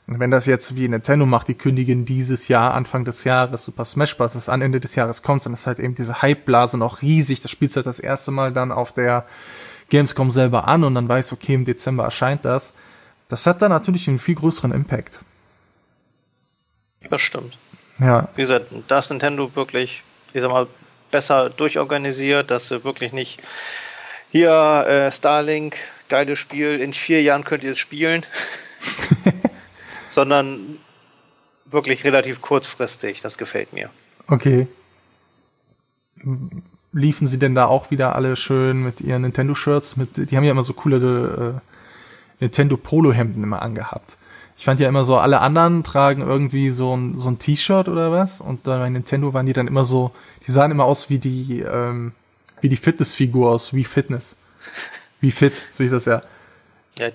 Wenn 0.06 0.30
das 0.30 0.44
jetzt 0.44 0.76
wie 0.76 0.86
Nintendo 0.86 1.24
macht, 1.24 1.48
die 1.48 1.54
kündigen 1.54 2.04
dieses 2.04 2.48
Jahr, 2.48 2.74
Anfang 2.74 3.06
des 3.06 3.24
Jahres, 3.24 3.64
Super 3.64 3.86
Smash 3.86 4.16
Bros. 4.16 4.34
das 4.34 4.50
an 4.50 4.60
Ende 4.60 4.78
des 4.78 4.94
Jahres 4.96 5.22
kommt, 5.22 5.46
dann 5.46 5.54
ist 5.54 5.66
halt 5.66 5.78
eben 5.78 5.94
diese 5.94 6.20
Hype-Blase 6.20 6.76
noch 6.76 7.00
riesig. 7.00 7.40
Das 7.40 7.50
spielst 7.50 7.76
halt 7.76 7.86
das 7.86 8.00
erste 8.00 8.30
Mal 8.30 8.52
dann 8.52 8.70
auf 8.70 8.92
der 8.92 9.24
Gamescom 9.88 10.30
selber 10.30 10.68
an 10.68 10.84
und 10.84 10.94
dann 10.94 11.08
weiß, 11.08 11.32
okay, 11.32 11.54
im 11.54 11.64
Dezember 11.64 12.04
erscheint 12.04 12.44
das. 12.44 12.74
Das 13.28 13.46
hat 13.46 13.62
dann 13.62 13.70
natürlich 13.70 14.06
einen 14.08 14.18
viel 14.18 14.34
größeren 14.34 14.72
Impact. 14.72 15.20
Das 17.08 17.20
stimmt. 17.20 17.56
Ja. 17.98 18.28
Wie 18.34 18.42
gesagt, 18.42 18.66
da 18.88 18.98
ist 18.98 19.10
Nintendo 19.10 19.54
wirklich, 19.54 20.02
ich 20.32 20.42
sag 20.42 20.50
mal, 20.50 20.66
besser 21.10 21.48
durchorganisiert, 21.48 22.50
dass 22.50 22.66
sie 22.66 22.84
wirklich 22.84 23.12
nicht 23.12 23.40
hier 24.30 24.50
äh, 24.86 25.12
Starlink, 25.12 25.76
geiles 26.08 26.38
Spiel, 26.38 26.80
in 26.80 26.92
vier 26.92 27.22
Jahren 27.22 27.44
könnt 27.44 27.62
ihr 27.62 27.72
es 27.72 27.78
spielen, 27.78 28.26
sondern 30.14 30.79
wirklich 31.66 32.05
relativ 32.05 32.40
kurzfristig. 32.40 33.20
Das 33.20 33.37
gefällt 33.38 33.72
mir. 33.72 33.90
Okay 34.27 34.66
liefen 36.94 37.27
sie 37.27 37.38
denn 37.38 37.55
da 37.55 37.66
auch 37.66 37.90
wieder 37.90 38.14
alle 38.14 38.37
schön 38.37 38.83
mit 38.83 39.00
ihren 39.00 39.22
Nintendo-Shirts? 39.22 39.96
Die 40.16 40.37
haben 40.37 40.44
ja 40.44 40.53
immer 40.53 40.62
so 40.62 40.72
coole 40.72 41.61
äh, 42.38 42.40
Nintendo 42.40 42.77
Polo-Hemden 42.77 43.42
immer 43.42 43.62
angehabt. 43.62 44.16
Ich 44.57 44.64
fand 44.64 44.79
ja 44.79 44.88
immer 44.88 45.05
so, 45.05 45.16
alle 45.16 45.40
anderen 45.40 45.83
tragen 45.83 46.22
irgendwie 46.22 46.70
so 46.70 46.96
ein, 46.96 47.18
so 47.18 47.29
ein 47.29 47.40
T-Shirt 47.40 47.88
oder 47.88 48.12
was 48.12 48.40
und 48.40 48.62
bei 48.62 48.88
Nintendo 48.88 49.35
waren 49.35 49.46
die 49.46 49.53
dann 49.53 49.66
immer 49.66 49.85
so, 49.85 50.12
die 50.46 50.53
sahen 50.53 50.70
immer 50.70 50.85
aus 50.85 51.11
wie 51.11 51.18
die, 51.18 51.61
ähm, 51.61 52.12
wie 52.61 52.68
die 52.68 52.77
Fitnessfigur 52.77 53.50
aus 53.50 53.74
Wii 53.74 53.85
Fitness. 53.85 54.38
Wie 55.20 55.33
fit, 55.33 55.64
so 55.70 55.83
ist 55.83 55.92
das 55.92 56.05
ja. 56.05 56.22
Ja, 56.98 57.09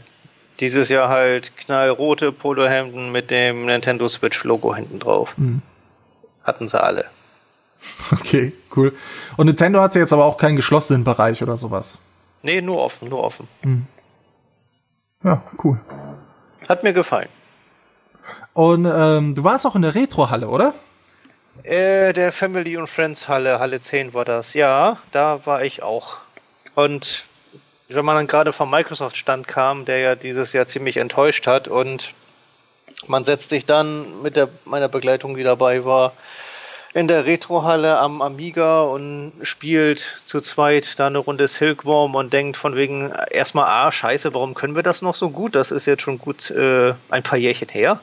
dieses 0.59 0.89
Jahr 0.89 1.09
halt 1.09 1.55
knallrote 1.57 2.31
Polohemden 2.31 3.11
mit 3.11 3.31
dem 3.31 3.65
Nintendo 3.65 4.07
Switch 4.09 4.43
Logo 4.43 4.75
hinten 4.75 4.99
drauf. 4.99 5.37
Mhm. 5.37 5.61
Hatten 6.43 6.67
sie 6.67 6.81
alle. 6.81 7.05
Okay, 8.11 8.53
cool. 8.75 8.93
Und 9.37 9.45
Nintendo 9.45 9.81
hat 9.81 9.95
jetzt 9.95 10.11
aber 10.11 10.25
auch 10.25 10.37
keinen 10.37 10.55
geschlossenen 10.55 11.03
Bereich 11.03 11.41
oder 11.41 11.55
sowas. 11.55 12.01
Nee, 12.41 12.61
nur 12.61 12.79
offen, 12.79 13.09
nur 13.09 13.23
offen. 13.23 13.47
Hm. 13.61 13.85
Ja, 15.23 15.43
cool. 15.63 15.79
Hat 16.67 16.83
mir 16.83 16.93
gefallen. 16.93 17.29
Und 18.53 18.85
ähm, 18.85 19.35
du 19.35 19.43
warst 19.43 19.65
auch 19.65 19.75
in 19.75 19.81
der 19.81 19.95
Retro-Halle, 19.95 20.49
oder? 20.49 20.73
Äh, 21.63 22.13
der 22.13 22.31
Family 22.31 22.77
und 22.77 22.87
Friends 22.87 23.27
Halle, 23.27 23.59
Halle 23.59 23.79
10 23.79 24.13
war 24.13 24.25
das. 24.25 24.53
Ja, 24.53 24.97
da 25.11 25.45
war 25.45 25.63
ich 25.63 25.83
auch. 25.83 26.17
Und 26.75 27.25
wenn 27.89 28.05
man 28.05 28.15
dann 28.15 28.27
gerade 28.27 28.53
vom 28.53 28.69
Microsoft-Stand 28.69 29.47
kam, 29.47 29.85
der 29.85 29.99
ja 29.99 30.15
dieses 30.15 30.53
Jahr 30.53 30.67
ziemlich 30.67 30.97
enttäuscht 30.97 31.47
hat 31.47 31.67
und 31.67 32.13
man 33.07 33.23
setzt 33.23 33.49
sich 33.49 33.65
dann 33.65 34.21
mit 34.21 34.35
der, 34.35 34.49
meiner 34.65 34.87
Begleitung, 34.87 35.35
die 35.35 35.43
dabei 35.43 35.85
war, 35.85 36.13
in 36.93 37.07
der 37.07 37.25
Retrohalle 37.25 37.97
am 37.99 38.21
Amiga 38.21 38.81
und 38.81 39.33
spielt 39.43 40.21
zu 40.25 40.41
zweit 40.41 40.99
da 40.99 41.07
eine 41.07 41.19
Runde 41.19 41.47
Silkworm 41.47 42.15
und 42.15 42.33
denkt 42.33 42.57
von 42.57 42.75
wegen 42.75 43.11
erstmal, 43.31 43.65
ah, 43.65 43.91
scheiße, 43.91 44.33
warum 44.33 44.55
können 44.55 44.75
wir 44.75 44.83
das 44.83 45.01
noch 45.01 45.15
so 45.15 45.29
gut? 45.29 45.55
Das 45.55 45.71
ist 45.71 45.85
jetzt 45.85 46.01
schon 46.01 46.17
gut 46.17 46.49
äh, 46.49 46.93
ein 47.09 47.23
paar 47.23 47.37
Jährchen 47.37 47.69
her. 47.69 47.99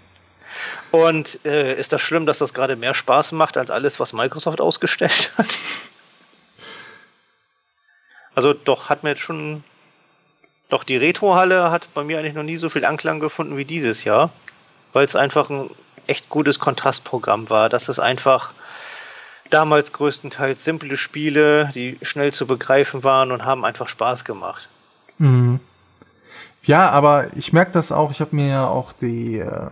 und 0.90 1.38
äh, 1.44 1.78
ist 1.78 1.92
das 1.92 2.00
schlimm, 2.00 2.26
dass 2.26 2.38
das 2.38 2.54
gerade 2.54 2.74
mehr 2.74 2.94
Spaß 2.94 3.32
macht 3.32 3.56
als 3.56 3.70
alles, 3.70 4.00
was 4.00 4.12
Microsoft 4.12 4.60
ausgestellt 4.60 5.30
hat? 5.38 5.46
Also 8.36 8.52
doch, 8.52 8.90
hat 8.90 9.02
mir 9.02 9.10
jetzt 9.10 9.22
schon. 9.22 9.64
Doch, 10.68 10.84
die 10.84 10.96
Retrohalle 10.96 11.70
hat 11.70 11.88
bei 11.94 12.04
mir 12.04 12.18
eigentlich 12.18 12.34
noch 12.34 12.42
nie 12.42 12.56
so 12.56 12.68
viel 12.68 12.84
Anklang 12.84 13.18
gefunden 13.18 13.56
wie 13.56 13.64
dieses 13.64 14.04
Jahr, 14.04 14.30
weil 14.92 15.06
es 15.06 15.16
einfach 15.16 15.48
ein 15.48 15.70
echt 16.06 16.28
gutes 16.28 16.58
Kontrastprogramm 16.58 17.50
war. 17.50 17.68
dass 17.68 17.88
es 17.88 17.98
einfach 17.98 18.52
damals 19.50 19.92
größtenteils 19.92 20.62
simple 20.62 20.96
Spiele, 20.96 21.70
die 21.74 21.98
schnell 22.02 22.32
zu 22.32 22.46
begreifen 22.46 23.04
waren 23.04 23.32
und 23.32 23.44
haben 23.44 23.64
einfach 23.64 23.88
Spaß 23.88 24.24
gemacht. 24.24 24.68
Mhm. 25.18 25.60
Ja, 26.64 26.90
aber 26.90 27.34
ich 27.36 27.52
merke 27.52 27.70
das 27.72 27.92
auch. 27.92 28.10
Ich 28.10 28.20
habe 28.20 28.34
mir 28.34 28.48
ja 28.48 28.66
auch 28.66 28.92
die 28.92 29.38
äh, 29.38 29.70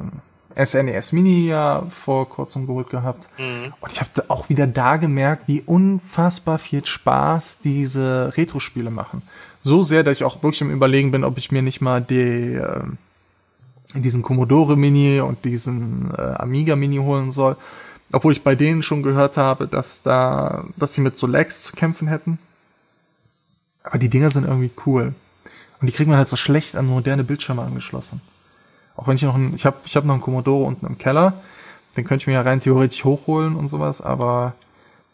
SNES 0.57 1.13
e 1.13 1.17
Mini 1.17 1.47
ja 1.47 1.87
vor 1.91 2.29
kurzem 2.29 2.67
geholt 2.67 2.91
gehabt. 2.91 3.29
Mhm. 3.39 3.73
Und 3.81 3.93
ich 3.93 4.01
habe 4.01 4.11
auch 4.29 4.49
wieder 4.49 4.67
da 4.67 4.97
gemerkt, 4.97 5.49
wie 5.49 5.63
unfassbar 5.63 6.59
viel 6.59 6.85
Spaß 6.85 7.61
diese 7.61 8.33
Retro-Spiele 8.37 8.91
machen. 8.91 9.23
So 9.61 9.83
sehr, 9.83 10.03
dass 10.05 10.19
ich 10.19 10.25
auch 10.25 10.43
wirklich 10.43 10.61
im 10.61 10.71
Überlegen 10.71 11.11
bin, 11.11 11.25
ob 11.25 11.39
ich 11.39 11.51
mir 11.51 11.63
nicht 11.63 11.81
mal 11.81 12.01
die 12.01 12.55
äh, 12.55 12.83
diesen 13.95 14.23
Commodore 14.23 14.77
Mini 14.77 15.21
und 15.21 15.45
diesen 15.45 16.13
äh, 16.17 16.21
Amiga 16.21 16.77
Mini 16.77 16.97
holen 16.97 17.31
soll. 17.31 17.57
Obwohl 18.13 18.33
ich 18.33 18.43
bei 18.43 18.55
denen 18.55 18.83
schon 18.83 19.03
gehört 19.03 19.37
habe, 19.37 19.67
dass 19.67 20.03
da, 20.03 20.65
dass 20.77 20.95
sie 20.95 21.01
mit 21.01 21.19
so 21.19 21.27
Lags 21.27 21.65
zu 21.65 21.75
kämpfen 21.75 22.09
hätten. 22.09 22.39
Aber 23.83 23.99
die 23.99 24.09
Dinger 24.09 24.31
sind 24.31 24.45
irgendwie 24.45 24.71
cool. 24.87 25.15
Und 25.81 25.87
die 25.87 25.93
kriegen 25.93 26.11
man 26.11 26.19
halt 26.19 26.29
so 26.29 26.37
schlecht 26.37 26.77
an 26.77 26.87
moderne 26.87 27.25
Bildschirme 27.25 27.63
angeschlossen. 27.63 28.21
Auch 28.97 29.09
wenn 29.09 29.17
ich 29.17 29.23
noch 29.23 29.35
ein, 29.35 29.55
ich 29.55 29.67
habe 29.67 29.77
ich 29.85 29.97
hab 29.97 30.05
noch 30.05 30.15
einen 30.15 30.23
Commodore 30.23 30.65
unten 30.65 30.87
im 30.87 30.99
Keller, 30.99 31.35
den 31.97 32.05
könnte 32.05 32.23
ich 32.23 32.27
mir 32.27 32.35
ja 32.35 32.43
rein 32.43 32.61
theoretisch 32.61 33.05
hochholen 33.05 33.57
und 33.57 33.69
sowas, 33.69 34.01
aber 34.01 34.55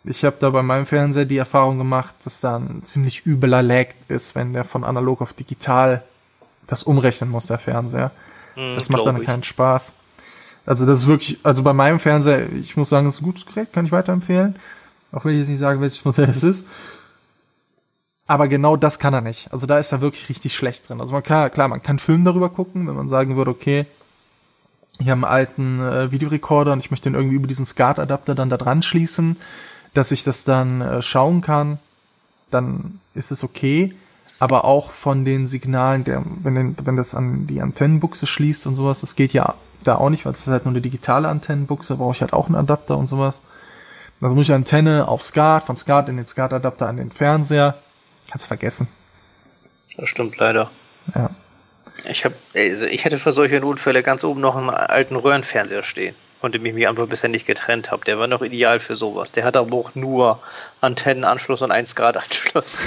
ich 0.04 0.24
habe 0.24 0.36
da 0.40 0.50
bei 0.50 0.62
meinem 0.62 0.86
Fernseher 0.86 1.26
die 1.26 1.36
Erfahrung 1.36 1.78
gemacht, 1.78 2.14
dass 2.24 2.40
da 2.40 2.56
ein 2.56 2.82
ziemlich 2.84 3.26
übeler 3.26 3.62
Lag 3.62 3.88
ist, 4.08 4.34
wenn 4.34 4.52
der 4.52 4.64
von 4.64 4.84
analog 4.84 5.20
auf 5.20 5.34
digital 5.34 6.02
das 6.66 6.84
umrechnen 6.84 7.30
muss, 7.30 7.46
der 7.46 7.58
Fernseher. 7.58 8.10
Mhm, 8.56 8.76
das 8.76 8.88
macht 8.88 9.06
dann 9.06 9.22
keinen 9.22 9.42
Spaß. 9.42 9.94
Also 10.64 10.86
das 10.86 11.00
ist 11.00 11.06
wirklich, 11.06 11.38
also 11.42 11.62
bei 11.62 11.72
meinem 11.72 11.98
Fernseher, 11.98 12.50
ich 12.52 12.76
muss 12.76 12.88
sagen, 12.88 13.06
es 13.06 13.16
ist 13.16 13.20
ein 13.20 13.24
gutes 13.24 13.46
Gerät, 13.46 13.72
kann 13.72 13.84
ich 13.84 13.92
weiterempfehlen. 13.92 14.56
Auch 15.12 15.24
wenn 15.24 15.32
ich 15.32 15.40
jetzt 15.40 15.48
nicht 15.48 15.58
sage, 15.58 15.80
welches 15.80 16.04
Modell 16.04 16.30
es 16.30 16.44
ist. 16.44 16.68
Aber 18.30 18.46
genau 18.46 18.76
das 18.76 18.98
kann 19.00 19.12
er 19.12 19.22
nicht. 19.22 19.52
Also 19.52 19.66
da 19.66 19.78
ist 19.78 19.90
er 19.90 20.00
wirklich 20.00 20.28
richtig 20.28 20.54
schlecht 20.54 20.88
drin. 20.88 21.00
Also 21.00 21.12
man 21.12 21.22
kann, 21.22 21.50
klar, 21.50 21.66
man 21.66 21.82
kann 21.82 21.98
Film 21.98 22.24
darüber 22.24 22.48
gucken, 22.48 22.86
wenn 22.86 22.94
man 22.94 23.08
sagen 23.08 23.34
würde, 23.36 23.50
okay, 23.50 23.86
ich 25.00 25.08
habe 25.08 25.14
einen 25.14 25.24
alten 25.24 25.80
äh, 25.80 26.12
Videorekorder 26.12 26.72
und 26.72 26.78
ich 26.78 26.90
möchte 26.90 27.10
den 27.10 27.16
irgendwie 27.16 27.36
über 27.36 27.48
diesen 27.48 27.66
SCART-Adapter 27.66 28.34
dann 28.36 28.50
da 28.50 28.56
dran 28.56 28.82
schließen, 28.82 29.36
dass 29.94 30.12
ich 30.12 30.22
das 30.22 30.44
dann 30.44 30.80
äh, 30.80 31.02
schauen 31.02 31.40
kann, 31.40 31.80
dann 32.50 33.00
ist 33.14 33.32
es 33.32 33.42
okay 33.42 33.94
aber 34.40 34.64
auch 34.64 34.90
von 34.90 35.26
den 35.26 35.46
Signalen, 35.46 36.02
der, 36.02 36.22
wenn, 36.42 36.54
den, 36.54 36.76
wenn 36.82 36.96
das 36.96 37.14
an 37.14 37.46
die 37.46 37.60
Antennenbuchse 37.60 38.26
schließt 38.26 38.66
und 38.66 38.74
sowas, 38.74 39.02
das 39.02 39.14
geht 39.14 39.34
ja 39.34 39.54
da 39.84 39.96
auch 39.96 40.08
nicht, 40.08 40.24
weil 40.24 40.32
es 40.32 40.40
ist 40.40 40.48
halt 40.48 40.64
nur 40.64 40.72
eine 40.72 40.80
digitale 40.80 41.28
Antennenbuchse, 41.28 41.96
brauche 41.96 42.14
ich 42.14 42.22
halt 42.22 42.32
auch 42.32 42.46
einen 42.46 42.54
Adapter 42.54 42.96
und 42.96 43.06
sowas. 43.06 43.42
Also 44.22 44.34
muss 44.34 44.46
ich 44.46 44.54
Antenne 44.54 45.08
auf 45.08 45.22
SCART, 45.22 45.64
von 45.64 45.76
SCART 45.76 46.08
in 46.08 46.16
den 46.16 46.26
SCART-Adapter 46.26 46.88
an 46.88 46.96
den 46.96 47.12
Fernseher. 47.12 47.76
Kannst 48.28 48.46
vergessen. 48.46 48.88
Das 49.96 50.08
stimmt 50.08 50.36
leider. 50.38 50.70
Ja. 51.14 51.30
Ich 52.08 52.24
hab, 52.24 52.32
also 52.54 52.86
ich 52.86 53.04
hätte 53.04 53.18
für 53.18 53.32
solche 53.32 53.60
Notfälle 53.60 54.02
ganz 54.02 54.24
oben 54.24 54.40
noch 54.40 54.56
einen 54.56 54.70
alten 54.70 55.16
Röhrenfernseher 55.16 55.82
stehen 55.82 56.14
von 56.40 56.52
dem 56.52 56.64
ich 56.64 56.72
mich 56.72 56.88
einfach 56.88 57.06
bisher 57.06 57.28
nicht 57.28 57.46
getrennt 57.46 57.90
habe. 57.90 58.04
Der 58.06 58.18
war 58.18 58.26
noch 58.26 58.40
ideal 58.40 58.80
für 58.80 58.96
sowas. 58.96 59.30
Der 59.30 59.44
hat 59.44 59.58
aber 59.58 59.76
auch 59.76 59.94
nur 59.94 60.40
Antennenanschluss 60.80 61.60
und 61.60 61.70
1 61.70 61.94
Grad 61.94 62.16
Anschluss. 62.16 62.76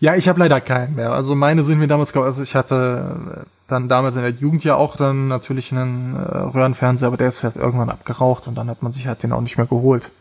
Ja, 0.00 0.14
ich 0.14 0.28
habe 0.28 0.38
leider 0.38 0.60
keinen 0.60 0.94
mehr. 0.94 1.10
Also 1.10 1.34
meine 1.34 1.64
sind 1.64 1.80
mir 1.80 1.88
damals, 1.88 2.14
also 2.14 2.42
ich 2.42 2.54
hatte 2.54 3.46
dann 3.66 3.88
damals 3.88 4.14
in 4.14 4.22
der 4.22 4.30
Jugend 4.30 4.62
ja 4.62 4.76
auch 4.76 4.94
dann 4.94 5.26
natürlich 5.26 5.72
einen 5.72 6.14
äh, 6.14 6.18
Röhrenfernseher, 6.20 7.08
aber 7.08 7.16
der 7.16 7.26
ist 7.26 7.42
halt 7.42 7.56
irgendwann 7.56 7.90
abgeraucht 7.90 8.46
und 8.46 8.54
dann 8.54 8.70
hat 8.70 8.80
man 8.80 8.92
sich 8.92 9.08
halt 9.08 9.24
den 9.24 9.32
auch 9.32 9.40
nicht 9.40 9.56
mehr 9.56 9.66
geholt. 9.66 10.12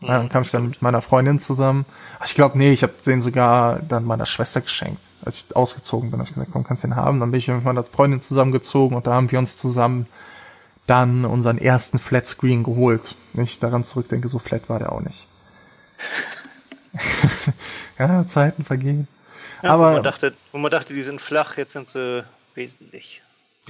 Ja, 0.00 0.18
dann 0.18 0.28
kam 0.30 0.42
ich 0.42 0.50
dann 0.50 0.68
mit 0.68 0.80
meiner 0.80 1.02
Freundin 1.02 1.38
zusammen. 1.38 1.84
Ach, 2.18 2.26
ich 2.26 2.34
glaube, 2.34 2.56
nee, 2.56 2.72
ich 2.72 2.82
habe 2.82 2.94
den 3.04 3.20
sogar 3.20 3.80
dann 3.80 4.04
meiner 4.04 4.26
Schwester 4.26 4.62
geschenkt. 4.62 5.00
Als 5.22 5.44
ich 5.44 5.56
ausgezogen 5.56 6.10
bin, 6.10 6.20
habe 6.20 6.28
ich 6.28 6.32
gesagt, 6.32 6.50
komm, 6.52 6.64
kannst 6.64 6.84
den 6.84 6.96
haben. 6.96 7.20
Dann 7.20 7.30
bin 7.30 7.38
ich 7.38 7.48
mit 7.48 7.64
meiner 7.64 7.84
Freundin 7.84 8.22
zusammengezogen 8.22 8.96
und 8.96 9.06
da 9.06 9.12
haben 9.12 9.30
wir 9.30 9.38
uns 9.38 9.56
zusammen 9.58 10.06
dann 10.86 11.24
unseren 11.24 11.58
ersten 11.58 11.98
Flatscreen 11.98 12.64
geholt. 12.64 13.14
Wenn 13.34 13.44
ich 13.44 13.58
daran 13.60 13.84
zurückdenke, 13.84 14.28
so 14.28 14.38
flat 14.38 14.68
war 14.68 14.78
der 14.78 14.92
auch 14.92 15.00
nicht. 15.00 15.26
ja, 17.98 18.26
Zeiten 18.26 18.64
vergehen. 18.64 19.06
Ja, 19.62 19.74
Aber 19.74 19.90
wo 19.90 19.94
man, 19.94 20.02
dachte, 20.02 20.34
wo 20.52 20.58
man 20.58 20.70
dachte, 20.70 20.94
die 20.94 21.02
sind 21.02 21.20
flach, 21.20 21.58
jetzt 21.58 21.74
sind 21.74 21.88
sie 21.88 22.24
wesentlich. 22.54 23.22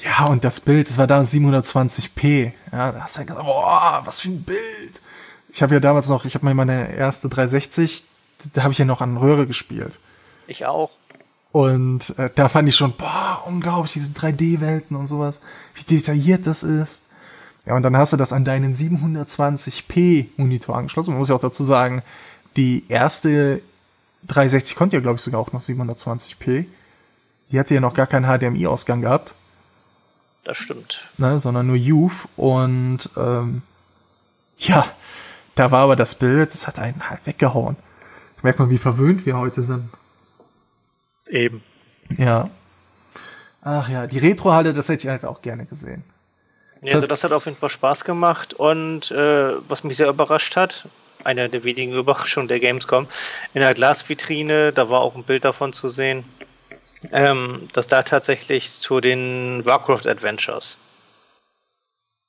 Ja, 0.02 0.26
und 0.26 0.44
das 0.44 0.60
Bild, 0.60 0.88
das 0.88 0.96
war 0.96 1.06
damals 1.06 1.32
720p. 1.32 2.52
Ja, 2.72 2.92
da 2.92 3.00
hast 3.02 3.16
du 3.16 3.20
ja 3.20 3.26
gesagt, 3.26 3.44
boah, 3.44 4.02
was 4.04 4.20
für 4.20 4.28
ein 4.28 4.42
Bild. 4.42 5.02
Ich 5.52 5.62
habe 5.62 5.74
ja 5.74 5.80
damals 5.80 6.08
noch, 6.08 6.24
ich 6.24 6.34
habe 6.34 6.44
mal 6.44 6.54
meine 6.54 6.94
erste 6.94 7.28
360, 7.28 8.04
da 8.52 8.62
habe 8.62 8.72
ich 8.72 8.78
ja 8.78 8.84
noch 8.84 9.00
an 9.00 9.16
Röhre 9.16 9.46
gespielt. 9.46 9.98
Ich 10.46 10.66
auch. 10.66 10.90
Und 11.52 12.16
äh, 12.18 12.30
da 12.34 12.48
fand 12.48 12.68
ich 12.68 12.76
schon, 12.76 12.92
boah, 12.92 13.42
unglaublich, 13.46 13.92
diese 13.92 14.12
3D-Welten 14.12 14.96
und 14.96 15.06
sowas, 15.06 15.40
wie 15.74 15.82
detailliert 15.82 16.46
das 16.46 16.62
ist. 16.62 17.06
Ja, 17.66 17.74
und 17.74 17.82
dann 17.82 17.96
hast 17.96 18.12
du 18.12 18.16
das 18.16 18.32
an 18.32 18.44
deinen 18.44 18.74
720p 18.74 20.28
Monitor 20.36 20.76
angeschlossen. 20.76 21.10
Man 21.10 21.18
muss 21.18 21.28
ja 21.28 21.34
auch 21.34 21.40
dazu 21.40 21.64
sagen, 21.64 22.02
die 22.56 22.84
erste 22.88 23.62
360 24.28 24.76
konnte 24.76 24.96
ja, 24.96 25.00
glaube 25.00 25.16
ich, 25.16 25.22
sogar 25.22 25.40
auch 25.40 25.52
noch 25.52 25.60
720p. 25.60 26.66
Die 27.50 27.58
hatte 27.58 27.74
ja 27.74 27.80
noch 27.80 27.94
gar 27.94 28.06
keinen 28.06 28.26
HDMI-Ausgang 28.26 29.02
gehabt. 29.02 29.34
Das 30.44 30.56
stimmt. 30.56 31.08
Ne, 31.18 31.38
sondern 31.38 31.66
nur 31.66 31.76
Youth. 31.76 32.28
Und 32.36 33.10
ähm, 33.16 33.62
ja, 34.58 34.86
da 35.54 35.70
war 35.70 35.84
aber 35.84 35.96
das 35.96 36.14
Bild, 36.14 36.52
das 36.52 36.66
hat 36.66 36.78
einen 36.78 37.08
halt 37.08 37.26
weggehauen. 37.26 37.76
Merkt 38.42 38.58
man, 38.58 38.70
wie 38.70 38.78
verwöhnt 38.78 39.26
wir 39.26 39.36
heute 39.36 39.62
sind. 39.62 39.90
Eben. 41.28 41.62
Ja. 42.16 42.48
Ach 43.62 43.88
ja, 43.88 44.06
die 44.06 44.18
Retro-Halle, 44.18 44.72
das 44.72 44.88
hätte 44.88 45.06
ich 45.06 45.10
halt 45.10 45.24
auch 45.24 45.42
gerne 45.42 45.66
gesehen. 45.66 46.02
Ja, 46.82 46.94
also 46.94 47.06
das 47.06 47.24
hat 47.24 47.32
auf 47.32 47.44
jeden 47.44 47.58
Fall 47.58 47.68
Spaß 47.68 48.04
gemacht 48.04 48.54
und 48.54 49.10
äh, 49.10 49.52
was 49.68 49.84
mich 49.84 49.98
sehr 49.98 50.08
überrascht 50.08 50.56
hat, 50.56 50.88
eine 51.24 51.50
der 51.50 51.62
wenigen 51.62 51.92
Überraschungen 51.92 52.48
der 52.48 52.58
Gamescom. 52.58 53.06
In 53.52 53.60
der 53.60 53.74
Glasvitrine, 53.74 54.72
da 54.72 54.88
war 54.88 55.00
auch 55.00 55.14
ein 55.14 55.24
Bild 55.24 55.44
davon 55.44 55.74
zu 55.74 55.90
sehen, 55.90 56.24
ähm, 57.12 57.68
dass 57.74 57.86
da 57.86 58.02
tatsächlich 58.02 58.72
zu 58.72 59.00
den 59.00 59.64
Warcraft 59.66 60.06
Adventures. 60.06 60.78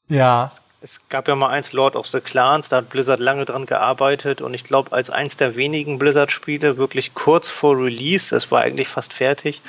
Ja. 0.09 0.49
Es, 0.83 0.99
gab 1.09 1.27
ja 1.27 1.35
mal 1.35 1.49
eins, 1.49 1.73
Lord 1.73 1.95
of 1.95 2.07
the 2.07 2.19
Clans, 2.19 2.69
da 2.69 2.77
hat 2.77 2.89
Blizzard 2.89 3.19
lange 3.19 3.45
dran 3.45 3.67
gearbeitet 3.67 4.41
und 4.41 4.55
ich 4.55 4.63
glaube, 4.63 4.91
als 4.91 5.11
eins 5.11 5.37
der 5.37 5.55
wenigen 5.55 5.99
Blizzard-Spiele, 5.99 6.77
wirklich 6.77 7.13
kurz 7.13 7.51
vor 7.51 7.77
Release, 7.77 8.35
es 8.35 8.49
war 8.49 8.61
eigentlich 8.61 8.87
fast 8.87 9.13
fertig, 9.13 9.61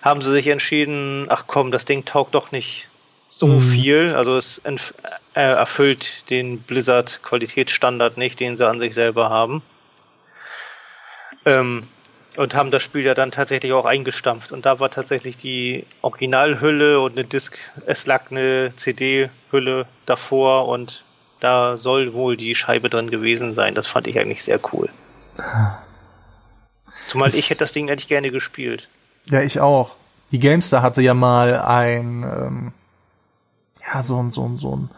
haben 0.00 0.22
sie 0.22 0.30
sich 0.30 0.46
entschieden, 0.46 1.26
ach 1.28 1.44
komm, 1.48 1.72
das 1.72 1.86
Ding 1.86 2.04
taugt 2.04 2.36
doch 2.36 2.52
nicht 2.52 2.88
so 3.30 3.46
mhm. 3.46 3.60
viel. 3.60 4.14
Also 4.14 4.36
es 4.36 4.60
äh, 4.64 4.76
erfüllt 5.34 6.30
den 6.30 6.60
Blizzard 6.60 7.20
Qualitätsstandard 7.22 8.16
nicht, 8.18 8.38
den 8.38 8.56
sie 8.56 8.68
an 8.68 8.78
sich 8.78 8.94
selber 8.94 9.30
haben. 9.30 9.62
Ähm, 11.46 11.88
und 12.36 12.54
haben 12.54 12.70
das 12.70 12.82
Spiel 12.82 13.02
ja 13.02 13.14
dann 13.14 13.30
tatsächlich 13.30 13.72
auch 13.72 13.84
eingestampft. 13.84 14.52
Und 14.52 14.66
da 14.66 14.78
war 14.80 14.90
tatsächlich 14.90 15.36
die 15.36 15.86
Originalhülle 16.02 17.00
und 17.00 17.12
eine 17.12 17.24
Disk, 17.24 17.58
es 17.86 18.06
lag 18.06 18.30
eine 18.30 18.72
CD-Hülle 18.76 19.86
davor 20.06 20.68
und 20.68 21.04
da 21.40 21.76
soll 21.76 22.12
wohl 22.12 22.36
die 22.36 22.54
Scheibe 22.54 22.90
drin 22.90 23.10
gewesen 23.10 23.52
sein. 23.52 23.74
Das 23.74 23.86
fand 23.86 24.06
ich 24.06 24.18
eigentlich 24.18 24.44
sehr 24.44 24.60
cool. 24.72 24.88
Zumal 27.08 27.34
ich 27.34 27.50
hätte 27.50 27.60
das 27.60 27.72
Ding 27.72 27.88
eigentlich 27.90 28.08
gerne 28.08 28.30
gespielt. 28.30 28.88
Ja, 29.26 29.40
ich 29.40 29.58
auch. 29.60 29.96
Die 30.32 30.38
Gamestar 30.38 30.82
hatte 30.82 31.02
ja 31.02 31.14
mal 31.14 31.60
ein 31.60 32.22
ähm, 32.22 32.72
ja, 33.92 34.02
so 34.02 34.22
ein, 34.22 34.30
so 34.30 34.46
ein, 34.46 34.56
so 34.56 34.76
ein 34.76 34.90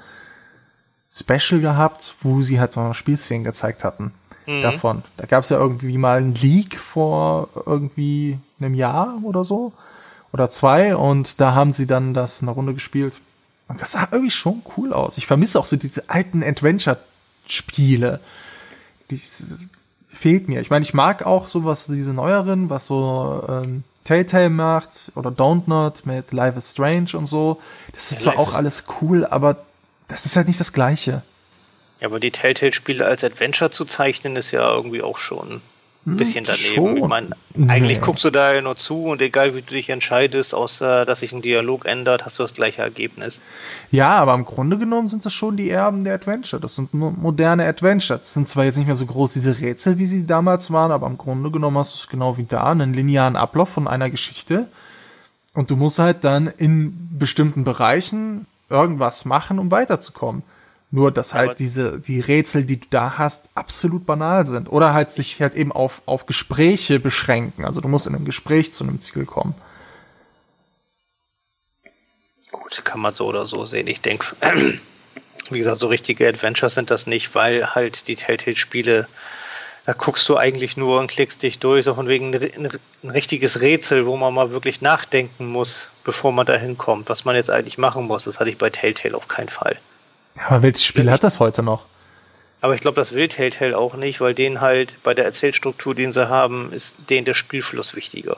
Special 1.11 1.61
gehabt, 1.61 2.15
wo 2.21 2.43
sie 2.43 2.61
halt 2.61 2.77
mal 2.77 2.93
Spielszenen 2.93 3.45
gezeigt 3.45 3.85
hatten 3.85 4.13
mhm. 4.47 4.63
davon. 4.63 5.03
Da 5.17 5.27
gab 5.27 5.45
es 5.45 5.51
ja 5.51 5.59
irgendwie 5.59 5.99
mal 5.99 6.21
ein 6.21 6.35
Leak 6.35 6.79
vor 6.79 7.49
irgendwie 7.67 8.39
einem 8.61 8.75
Jahr 8.75 9.19
oder 9.23 9.45
so 9.45 9.73
oder 10.33 10.51
zwei 10.51 10.97
und 10.97 11.41
da 11.41 11.55
haben 11.55 11.73
sie 11.73 11.87
dann 11.87 12.15
das 12.15 12.43
eine 12.43 12.51
Runde 12.51 12.75
gespielt. 12.75 13.21
Und 13.69 13.81
das 13.81 13.93
sah 13.93 14.09
irgendwie 14.11 14.31
schon 14.31 14.63
cool 14.77 14.93
aus. 14.93 15.19
Ich 15.19 15.27
vermisse 15.27 15.59
auch 15.59 15.67
so 15.67 15.77
diese 15.77 16.09
alten 16.11 16.43
Adventure-Spiele. 16.43 18.21
Das 19.09 19.65
fehlt 20.09 20.49
mir. 20.49 20.61
Ich 20.61 20.71
meine, 20.71 20.83
ich 20.83 20.95
mag 20.95 21.25
auch 21.25 21.49
sowas, 21.49 21.87
diese 21.87 22.13
neueren, 22.13 22.71
was 22.71 22.87
so 22.87 23.45
ähm, 23.49 23.85
Telltale 24.05 24.51
macht 24.51 25.13
oder 25.15 25.31
Don't 25.31 25.63
Not 25.67 26.07
mit 26.07 26.33
Life 26.33 26.59
is 26.59 26.73
Strange 26.73 27.11
und 27.15 27.27
so. 27.27 27.61
Das 27.93 28.05
ist 28.05 28.13
ja, 28.13 28.19
zwar 28.19 28.39
auch 28.39 28.55
alles 28.55 28.85
cool, 29.01 29.25
aber 29.25 29.65
das 30.09 30.27
ist 30.27 30.37
halt 30.37 30.49
nicht 30.49 30.61
das 30.61 30.73
Gleiche. 30.73 31.23
Ja, 32.03 32.09
aber 32.09 32.19
die 32.19 32.33
Telltale-Spiele 32.33 33.07
als 33.07 33.23
Adventure 33.23 33.71
zu 33.71 33.85
zeichnen, 33.85 34.35
ist 34.35 34.51
ja 34.51 34.69
irgendwie 34.75 35.03
auch 35.03 35.19
schon 35.19 35.63
ein 36.05 36.11
hm, 36.11 36.17
bisschen 36.17 36.45
daneben. 36.45 36.75
Schon. 36.75 36.97
Ich 36.97 37.07
meine, 37.07 37.29
eigentlich 37.69 37.99
nee. 37.99 38.05
guckst 38.05 38.25
du 38.25 38.31
da 38.31 38.53
ja 38.53 38.61
nur 38.61 38.75
zu 38.75 39.05
und 39.05 39.23
egal 39.23 39.55
wie 39.55 39.63
du 39.63 39.73
dich 39.73 39.89
entscheidest, 39.89 40.53
außer 40.53 41.07
dass 41.07 41.21
sich 41.21 41.33
ein 41.33 41.43
Dialog 41.43 41.85
ändert, 41.85 42.25
hast 42.25 42.41
du 42.41 42.43
das 42.43 42.55
gleiche 42.55 42.83
Ergebnis. 42.83 43.41
Ja, 43.93 44.11
aber 44.11 44.35
im 44.35 44.45
Grunde 44.45 44.79
genommen 44.79 45.07
sind 45.07 45.25
das 45.25 45.33
schon 45.33 45.57
die 45.57 45.71
Erben 45.71 46.03
der 46.03 46.15
Adventure. 46.15 46.61
Das 46.61 46.75
sind 46.75 46.93
moderne 46.93 47.67
Adventures. 47.67 48.23
Das 48.23 48.35
sind 48.35 48.49
zwar 48.49 48.65
jetzt 48.65 48.79
nicht 48.79 48.89
mehr 48.89 48.97
so 48.97 49.07
groß 49.07 49.35
diese 49.35 49.61
Rätsel, 49.61 49.99
wie 49.99 50.07
sie 50.07 50.27
damals 50.27 50.73
waren, 50.73 50.91
aber 50.91 51.07
im 51.07 51.19
Grunde 51.19 51.53
genommen 51.53 51.79
hast 51.79 51.95
du 51.95 51.99
es 51.99 52.09
genau 52.09 52.37
wie 52.37 52.45
da, 52.45 52.65
einen 52.65 52.95
linearen 52.95 53.37
Ablauf 53.37 53.69
von 53.69 53.87
einer 53.87 54.11
Geschichte. 54.11 54.67
Und 55.55 55.71
du 55.71 55.77
musst 55.77 56.01
halt 56.01 56.25
dann 56.25 56.49
in 56.49 57.17
bestimmten 57.17 57.63
Bereichen 57.63 58.47
irgendwas 58.69 59.25
machen, 59.25 59.61
um 59.61 59.71
weiterzukommen. 59.71 60.43
Nur, 60.95 61.11
dass 61.11 61.33
halt 61.33 61.59
diese, 61.59 61.99
die 62.01 62.21
Rätsel, 62.21 62.65
die 62.65 62.79
du 62.79 62.87
da 62.91 63.17
hast, 63.17 63.49
absolut 63.55 64.05
banal 64.05 64.47
sind. 64.47 64.71
Oder 64.71 64.93
halt 64.93 65.11
sich 65.11 65.41
halt 65.41 65.55
eben 65.55 65.73
auf, 65.73 66.03
auf 66.05 66.27
Gespräche 66.27 67.01
beschränken. 67.01 67.65
Also 67.65 67.81
du 67.81 67.89
musst 67.89 68.07
in 68.07 68.15
einem 68.15 68.27
Gespräch 68.27 68.75
zu 68.75 68.85
einem 68.85 69.01
Ziel 69.01 69.25
kommen. 69.25 69.55
Gut, 72.51 72.85
kann 72.85 73.01
man 73.01 73.15
so 73.15 73.27
oder 73.27 73.47
so 73.47 73.65
sehen. 73.65 73.87
Ich 73.87 74.03
denke, 74.03 74.37
wie 75.51 75.59
gesagt, 75.59 75.79
so 75.79 75.87
richtige 75.87 76.29
Adventures 76.29 76.75
sind 76.75 76.91
das 76.91 77.07
nicht, 77.07 77.35
weil 77.35 77.75
halt 77.75 78.07
die 78.09 78.15
Telltale-Spiele, 78.15 79.09
da 79.87 79.93
guckst 79.95 80.29
du 80.29 80.37
eigentlich 80.37 80.77
nur 80.77 81.01
und 81.01 81.11
klickst 81.11 81.43
dich 81.43 81.59
durch, 81.59 81.87
so 81.87 81.95
von 81.95 82.07
wegen 82.07 82.35
ein, 82.35 82.71
ein 83.03 83.11
richtiges 83.11 83.63
Rätsel, 83.63 84.05
wo 84.05 84.19
man 84.19 84.35
mal 84.35 84.51
wirklich 84.51 84.83
nachdenken 84.83 85.47
muss, 85.47 85.89
bevor 86.05 86.33
man 86.33 86.45
da 86.45 86.55
hinkommt, 86.55 87.09
was 87.09 87.25
man 87.25 87.35
jetzt 87.35 87.49
eigentlich 87.49 87.79
machen 87.79 88.07
muss. 88.07 88.25
Das 88.25 88.41
hatte 88.41 88.51
ich 88.51 88.59
bei 88.59 88.69
Telltale 88.69 89.17
auf 89.17 89.27
keinen 89.27 89.49
Fall. 89.49 89.79
Aber 90.37 90.63
welches 90.63 90.85
Spiel 90.85 91.11
hat 91.11 91.25
das 91.25 91.41
heute 91.41 91.63
noch? 91.63 91.87
Aber 92.61 92.75
ich 92.75 92.81
glaube, 92.81 92.95
das 92.95 93.13
will 93.13 93.29
Telltale 93.29 93.77
auch 93.77 93.95
nicht, 93.95 94.21
weil 94.21 94.35
denen 94.35 94.61
halt 94.61 95.03
bei 95.03 95.15
der 95.15 95.25
Erzählstruktur, 95.25 95.95
den 95.95 96.13
sie 96.13 96.29
haben, 96.29 96.73
ist 96.73 97.11
denen 97.11 97.25
der 97.25 97.35
Spielfluss 97.35 97.97
wichtiger. 97.97 98.37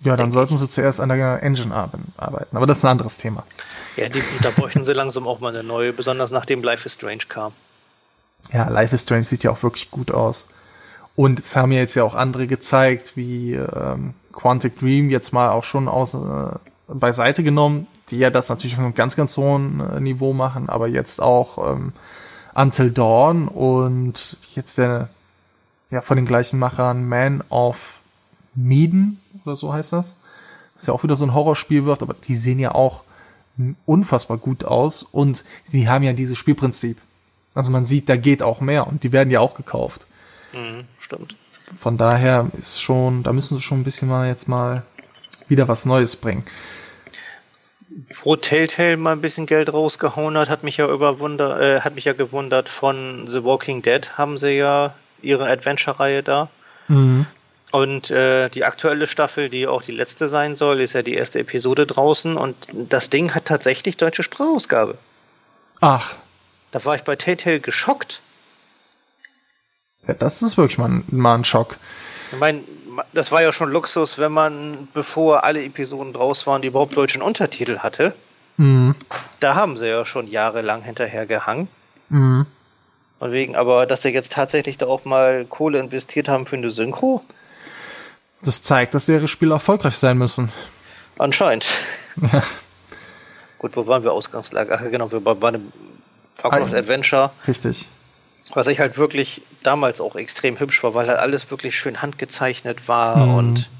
Ja, 0.00 0.16
dann 0.16 0.32
sollten 0.32 0.56
sie 0.56 0.68
zuerst 0.68 1.00
an 1.00 1.10
der 1.10 1.42
Engine 1.44 1.72
arbeiten. 1.72 2.12
Aber 2.56 2.66
das 2.66 2.78
ist 2.78 2.84
ein 2.84 2.90
anderes 2.90 3.18
Thema. 3.18 3.44
Ja, 3.96 4.08
die, 4.08 4.20
da 4.42 4.50
bräuchten 4.50 4.84
sie 4.84 4.92
langsam 4.94 5.28
auch 5.28 5.38
mal 5.38 5.50
eine 5.50 5.62
neue, 5.62 5.92
besonders 5.92 6.32
nachdem 6.32 6.64
Life 6.64 6.86
is 6.86 6.94
Strange 6.94 7.22
kam. 7.28 7.52
Ja, 8.52 8.68
Life 8.68 8.92
is 8.92 9.02
Strange 9.02 9.22
sieht 9.22 9.44
ja 9.44 9.52
auch 9.52 9.62
wirklich 9.62 9.92
gut 9.92 10.10
aus. 10.10 10.48
Und 11.14 11.38
es 11.38 11.54
haben 11.54 11.70
ja 11.70 11.78
jetzt 11.78 11.94
ja 11.94 12.02
auch 12.02 12.16
andere 12.16 12.48
gezeigt, 12.48 13.16
wie 13.16 13.54
ähm, 13.54 14.14
Quantic 14.32 14.76
Dream 14.78 15.08
jetzt 15.10 15.32
mal 15.32 15.50
auch 15.50 15.62
schon 15.62 15.86
aus 15.86 16.14
äh, 16.14 16.18
beiseite 16.88 17.44
genommen, 17.44 17.86
die 18.12 18.18
ja 18.18 18.30
das 18.30 18.50
natürlich 18.50 18.74
auf 18.74 18.80
einem 18.80 18.94
ganz, 18.94 19.16
ganz 19.16 19.36
hohen 19.36 19.80
äh, 19.80 19.98
Niveau 19.98 20.34
machen, 20.34 20.68
aber 20.68 20.86
jetzt 20.86 21.20
auch 21.20 21.72
ähm, 21.72 21.92
Until 22.54 22.92
Dawn 22.92 23.48
und 23.48 24.36
jetzt 24.54 24.76
der, 24.76 25.08
ja, 25.90 26.02
von 26.02 26.16
den 26.16 26.26
gleichen 26.26 26.58
Machern 26.58 27.08
Man 27.08 27.42
of 27.48 28.00
Medan 28.54 29.18
oder 29.44 29.56
so 29.56 29.72
heißt 29.72 29.94
das. 29.94 30.16
Was 30.74 30.86
ja 30.86 30.92
auch 30.92 31.02
wieder 31.02 31.16
so 31.16 31.24
ein 31.24 31.32
Horrorspiel 31.32 31.86
wird, 31.86 32.02
aber 32.02 32.14
die 32.14 32.36
sehen 32.36 32.58
ja 32.58 32.74
auch 32.74 33.02
unfassbar 33.86 34.36
gut 34.36 34.64
aus 34.64 35.02
und 35.02 35.42
sie 35.62 35.88
haben 35.88 36.04
ja 36.04 36.12
dieses 36.12 36.36
Spielprinzip. 36.36 36.98
Also 37.54 37.70
man 37.70 37.86
sieht, 37.86 38.08
da 38.10 38.16
geht 38.16 38.42
auch 38.42 38.60
mehr 38.60 38.86
und 38.86 39.04
die 39.04 39.12
werden 39.12 39.30
ja 39.30 39.40
auch 39.40 39.54
gekauft. 39.54 40.06
Mhm, 40.52 40.84
stimmt. 40.98 41.36
Von 41.78 41.96
daher 41.96 42.50
ist 42.58 42.82
schon, 42.82 43.22
da 43.22 43.32
müssen 43.32 43.56
sie 43.56 43.62
schon 43.62 43.80
ein 43.80 43.84
bisschen 43.84 44.08
mal 44.08 44.26
jetzt 44.26 44.48
mal 44.48 44.82
wieder 45.48 45.68
was 45.68 45.86
Neues 45.86 46.16
bringen 46.16 46.44
wo 48.22 48.36
Telltale 48.36 48.96
mal 48.96 49.12
ein 49.12 49.20
bisschen 49.20 49.46
Geld 49.46 49.72
rausgehauen 49.72 50.36
hat, 50.36 50.48
hat 50.48 50.62
mich 50.62 50.76
ja 50.76 50.88
überwunder, 50.88 51.60
äh, 51.60 51.80
hat 51.80 51.94
mich 51.94 52.04
ja 52.04 52.12
gewundert, 52.12 52.68
von 52.68 53.26
The 53.26 53.44
Walking 53.44 53.82
Dead 53.82 54.16
haben 54.16 54.38
sie 54.38 54.52
ja 54.52 54.94
ihre 55.20 55.48
Adventure-Reihe 55.48 56.22
da. 56.22 56.48
Mhm. 56.88 57.26
Und 57.70 58.10
äh, 58.10 58.50
die 58.50 58.64
aktuelle 58.64 59.06
Staffel, 59.06 59.48
die 59.48 59.66
auch 59.66 59.82
die 59.82 59.92
letzte 59.92 60.28
sein 60.28 60.54
soll, 60.56 60.82
ist 60.82 60.92
ja 60.92 61.02
die 61.02 61.14
erste 61.14 61.38
Episode 61.38 61.86
draußen 61.86 62.36
und 62.36 62.54
das 62.72 63.08
Ding 63.08 63.34
hat 63.34 63.46
tatsächlich 63.46 63.96
deutsche 63.96 64.22
Sprachausgabe. 64.22 64.98
Ach. 65.80 66.16
Da 66.70 66.84
war 66.84 66.94
ich 66.94 67.02
bei 67.02 67.16
Telltale 67.16 67.60
geschockt. 67.60 68.20
Ja, 70.06 70.14
das 70.14 70.42
ist 70.42 70.56
wirklich 70.56 70.78
mal, 70.78 71.02
mal 71.06 71.34
ein 71.34 71.44
Schock. 71.44 71.76
Ich 72.32 72.38
meine, 72.38 72.62
das 73.12 73.32
war 73.32 73.42
ja 73.42 73.52
schon 73.52 73.70
Luxus, 73.70 74.18
wenn 74.18 74.32
man, 74.32 74.88
bevor 74.94 75.44
alle 75.44 75.64
Episoden 75.64 76.12
draus 76.12 76.46
waren, 76.46 76.62
die 76.62 76.68
überhaupt 76.68 76.96
deutschen 76.96 77.22
Untertitel 77.22 77.78
hatte. 77.78 78.14
Mhm. 78.56 78.94
Da 79.40 79.54
haben 79.54 79.76
sie 79.76 79.88
ja 79.88 80.04
schon 80.04 80.26
jahrelang 80.26 80.82
hinterher 80.82 81.26
gehangen. 81.26 81.68
Mhm. 82.08 82.46
Und 83.18 83.32
wegen, 83.32 83.54
aber 83.54 83.86
dass 83.86 84.02
sie 84.02 84.10
jetzt 84.10 84.32
tatsächlich 84.32 84.78
da 84.78 84.86
auch 84.86 85.04
mal 85.04 85.44
Kohle 85.44 85.78
investiert 85.78 86.28
haben 86.28 86.46
für 86.46 86.56
eine 86.56 86.70
Synchro? 86.70 87.22
Das 88.42 88.62
zeigt, 88.62 88.94
dass 88.94 89.08
ihre 89.08 89.28
Spiele 89.28 89.54
erfolgreich 89.54 89.96
sein 89.96 90.18
müssen. 90.18 90.52
Anscheinend. 91.18 91.66
Ja. 92.30 92.42
Gut, 93.56 93.74
wo 93.74 93.86
waren 93.86 94.02
wir 94.04 94.12
Ausgangslage? 94.12 94.78
Ach 94.78 94.82
genau, 94.82 95.10
wir 95.10 95.24
waren 95.24 95.42
einem 95.42 95.72
Warcraft 96.42 96.74
Adventure, 96.74 97.30
Richtig. 97.48 97.88
was 98.52 98.66
ich 98.66 98.80
halt 98.80 98.98
wirklich 98.98 99.40
damals 99.62 100.00
auch 100.00 100.16
extrem 100.16 100.58
hübsch 100.58 100.82
war, 100.82 100.94
weil 100.94 101.08
halt 101.08 101.18
alles 101.18 101.50
wirklich 101.50 101.76
schön 101.76 102.02
handgezeichnet 102.02 102.88
war 102.88 103.16
Mhm. 103.26 103.34
und 103.34 103.70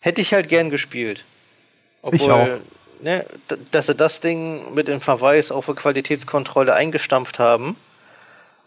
hätte 0.00 0.20
ich 0.20 0.32
halt 0.34 0.48
gern 0.48 0.70
gespielt. 0.70 1.24
Ich 2.12 2.30
auch. 2.30 2.48
Ne, 3.02 3.24
dass 3.70 3.86
sie 3.86 3.94
das 3.94 4.20
Ding 4.20 4.74
mit 4.74 4.86
dem 4.86 5.00
Verweis 5.00 5.50
auf 5.50 5.68
eine 5.68 5.74
Qualitätskontrolle 5.76 6.74
eingestampft 6.74 7.38
haben 7.38 7.76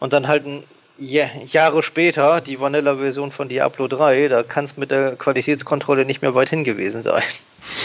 und 0.00 0.12
dann 0.12 0.26
halt 0.26 0.44
ein 0.44 0.64
Ja- 0.98 1.30
Jahre 1.46 1.82
später 1.84 2.40
die 2.40 2.58
Vanilla-Version 2.60 3.30
von 3.32 3.48
Diablo 3.48 3.86
3, 3.88 4.26
da 4.28 4.42
kann 4.42 4.64
es 4.64 4.76
mit 4.76 4.90
der 4.92 5.14
Qualitätskontrolle 5.16 6.04
nicht 6.04 6.20
mehr 6.22 6.34
weit 6.34 6.48
hin 6.50 6.64
gewesen 6.64 7.02
sein. 7.02 7.22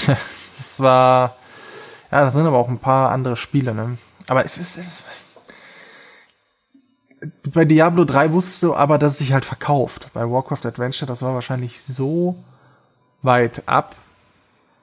Das 0.57 0.81
war, 0.81 1.37
ja, 2.11 2.25
das 2.25 2.33
sind 2.33 2.45
aber 2.45 2.57
auch 2.57 2.67
ein 2.67 2.79
paar 2.79 3.11
andere 3.11 3.37
Spiele, 3.37 3.73
ne? 3.73 3.97
Aber 4.27 4.43
es 4.43 4.57
ist, 4.57 4.81
bei 7.51 7.65
Diablo 7.65 8.05
3 8.05 8.31
wusstest 8.31 8.63
du 8.63 8.73
aber, 8.73 8.97
dass 8.97 9.13
es 9.13 9.19
sich 9.19 9.33
halt 9.33 9.45
verkauft. 9.45 10.07
Bei 10.13 10.29
Warcraft 10.29 10.65
Adventure, 10.65 11.07
das 11.07 11.21
war 11.21 11.33
wahrscheinlich 11.33 11.81
so 11.81 12.35
weit 13.21 13.63
ab, 13.67 13.95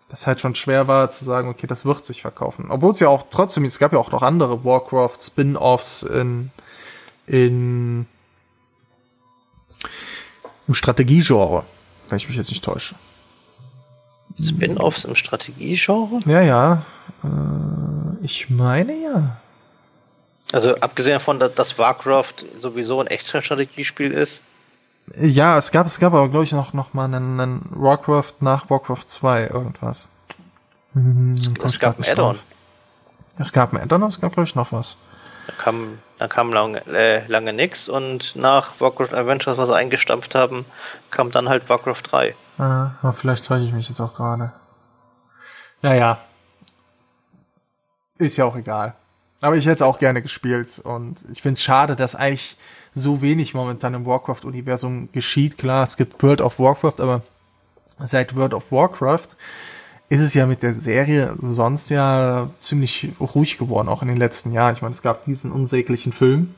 dass 0.09 0.27
halt 0.27 0.41
schon 0.41 0.55
schwer 0.55 0.89
war 0.89 1.11
zu 1.11 1.25
sagen, 1.25 1.49
okay, 1.49 1.67
das 1.67 1.85
wird 1.85 2.05
sich 2.05 2.23
verkaufen. 2.23 2.71
Obwohl 2.71 2.93
es 2.93 3.01
ja 3.01 3.09
auch 3.09 3.27
trotzdem, 3.31 3.65
es 3.65 3.79
gab 3.79 3.93
ja 3.93 3.99
auch 3.99 4.13
noch 4.13 4.23
andere 4.23 4.65
Warcraft 4.65 5.19
Spin-offs 5.21 6.03
in, 6.03 6.51
in, 7.27 8.07
im 10.69 10.75
Strategiegenre, 10.75 11.65
wenn 12.09 12.19
ich 12.19 12.29
mich 12.29 12.37
jetzt 12.37 12.51
nicht 12.51 12.65
täusche. 12.65 12.95
Spin-offs 14.43 15.05
im 15.05 15.15
Strategiegenre? 15.15 16.21
Ja, 16.27 16.43
ja. 16.43 16.83
Äh, 17.25 18.25
ich 18.25 18.51
meine 18.51 18.95
ja. 18.95 19.39
Also 20.53 20.77
abgesehen 20.77 21.15
davon, 21.15 21.41
dass, 21.41 21.79
Warcraft 21.79 22.35
sowieso 22.59 23.01
ein 23.01 23.09
extra 23.09 23.43
Strategiespiel 23.43 24.13
ist. 24.13 24.43
Ja, 25.17 25.57
es 25.59 25.71
gab, 25.71 25.87
es 25.87 25.99
gab 25.99 26.15
aber, 26.15 26.29
glaube 26.29 26.45
ich, 26.45 26.53
noch, 26.53 26.73
noch 26.73 26.95
mal 26.95 27.05
einen, 27.05 27.41
einen 27.41 27.69
Warcraft 27.71 28.35
nach 28.41 28.71
Warcraft 28.71 29.05
2 29.07 29.49
irgendwas. 29.49 30.09
Hm, 30.95 31.37
Es 31.65 31.79
gab 31.79 31.99
ein 31.99 32.05
Add-on. 32.05 32.39
Es 33.39 33.53
gab 33.53 33.73
ein 33.73 33.81
Add-on, 33.81 34.03
es 34.05 34.21
gab, 34.21 34.33
glaube 34.33 34.49
ich, 34.49 34.55
noch 34.55 34.73
was. 34.73 34.97
Da 35.47 35.53
kam, 35.53 35.99
da 36.19 36.27
kam 36.27 36.53
lange, 36.53 36.85
äh, 36.87 37.25
lange 37.29 37.53
nix 37.53 37.89
und 37.89 38.35
nach 38.35 38.81
Warcraft 38.81 39.15
Adventures, 39.15 39.59
was 39.59 39.69
sie 39.69 39.77
eingestampft 39.77 40.35
haben, 40.35 40.65
kam 41.11 41.31
dann 41.31 41.49
halt 41.49 41.69
Warcraft 41.69 42.03
3. 42.03 42.35
Ah, 42.59 43.13
vielleicht 43.13 43.45
täusche 43.47 43.65
ich 43.65 43.73
mich 43.73 43.89
jetzt 43.89 44.01
auch 44.01 44.15
gerade. 44.15 44.53
Naja. 45.83 46.19
Ist 48.19 48.39
ja 48.39 48.45
auch 48.47 48.57
egal. 48.57 48.95
Aber 49.41 49.57
ich 49.57 49.65
hätte 49.67 49.75
es 49.75 49.83
auch 49.83 49.99
gerne 49.99 50.23
gespielt 50.23 50.79
und 50.79 51.25
ich 51.33 51.43
finde 51.43 51.55
es 51.55 51.63
schade, 51.63 51.95
dass 51.97 52.15
eigentlich 52.15 52.57
so 52.95 53.21
wenig 53.21 53.53
momentan 53.53 53.93
im 53.95 54.07
Warcraft-Universum 54.07 55.11
geschieht. 55.13 55.59
Klar, 55.59 55.85
es 55.85 55.97
gibt 55.97 56.23
World 56.23 56.41
of 56.41 56.59
Warcraft, 56.59 57.01
aber 57.01 57.23
seit 57.99 58.35
World 58.35 58.55
of 58.55 58.73
Warcraft 58.73 59.37
ist 60.09 60.23
es 60.23 60.35
ja 60.35 60.47
mit 60.47 60.63
der 60.63 60.73
Serie 60.73 61.35
sonst 61.39 61.91
ja 61.91 62.49
ziemlich 62.61 63.11
ruhig 63.21 63.59
geworden, 63.59 63.89
auch 63.89 64.03
in 64.03 64.09
den 64.09 64.17
letzten 64.17 64.53
Jahren. 64.53 64.73
Ich 64.75 64.83
meine, 64.83 64.93
es 64.95 65.03
gab 65.03 65.25
diesen 65.25 65.53
unsäglichen 65.53 66.13
Film. 66.13 66.55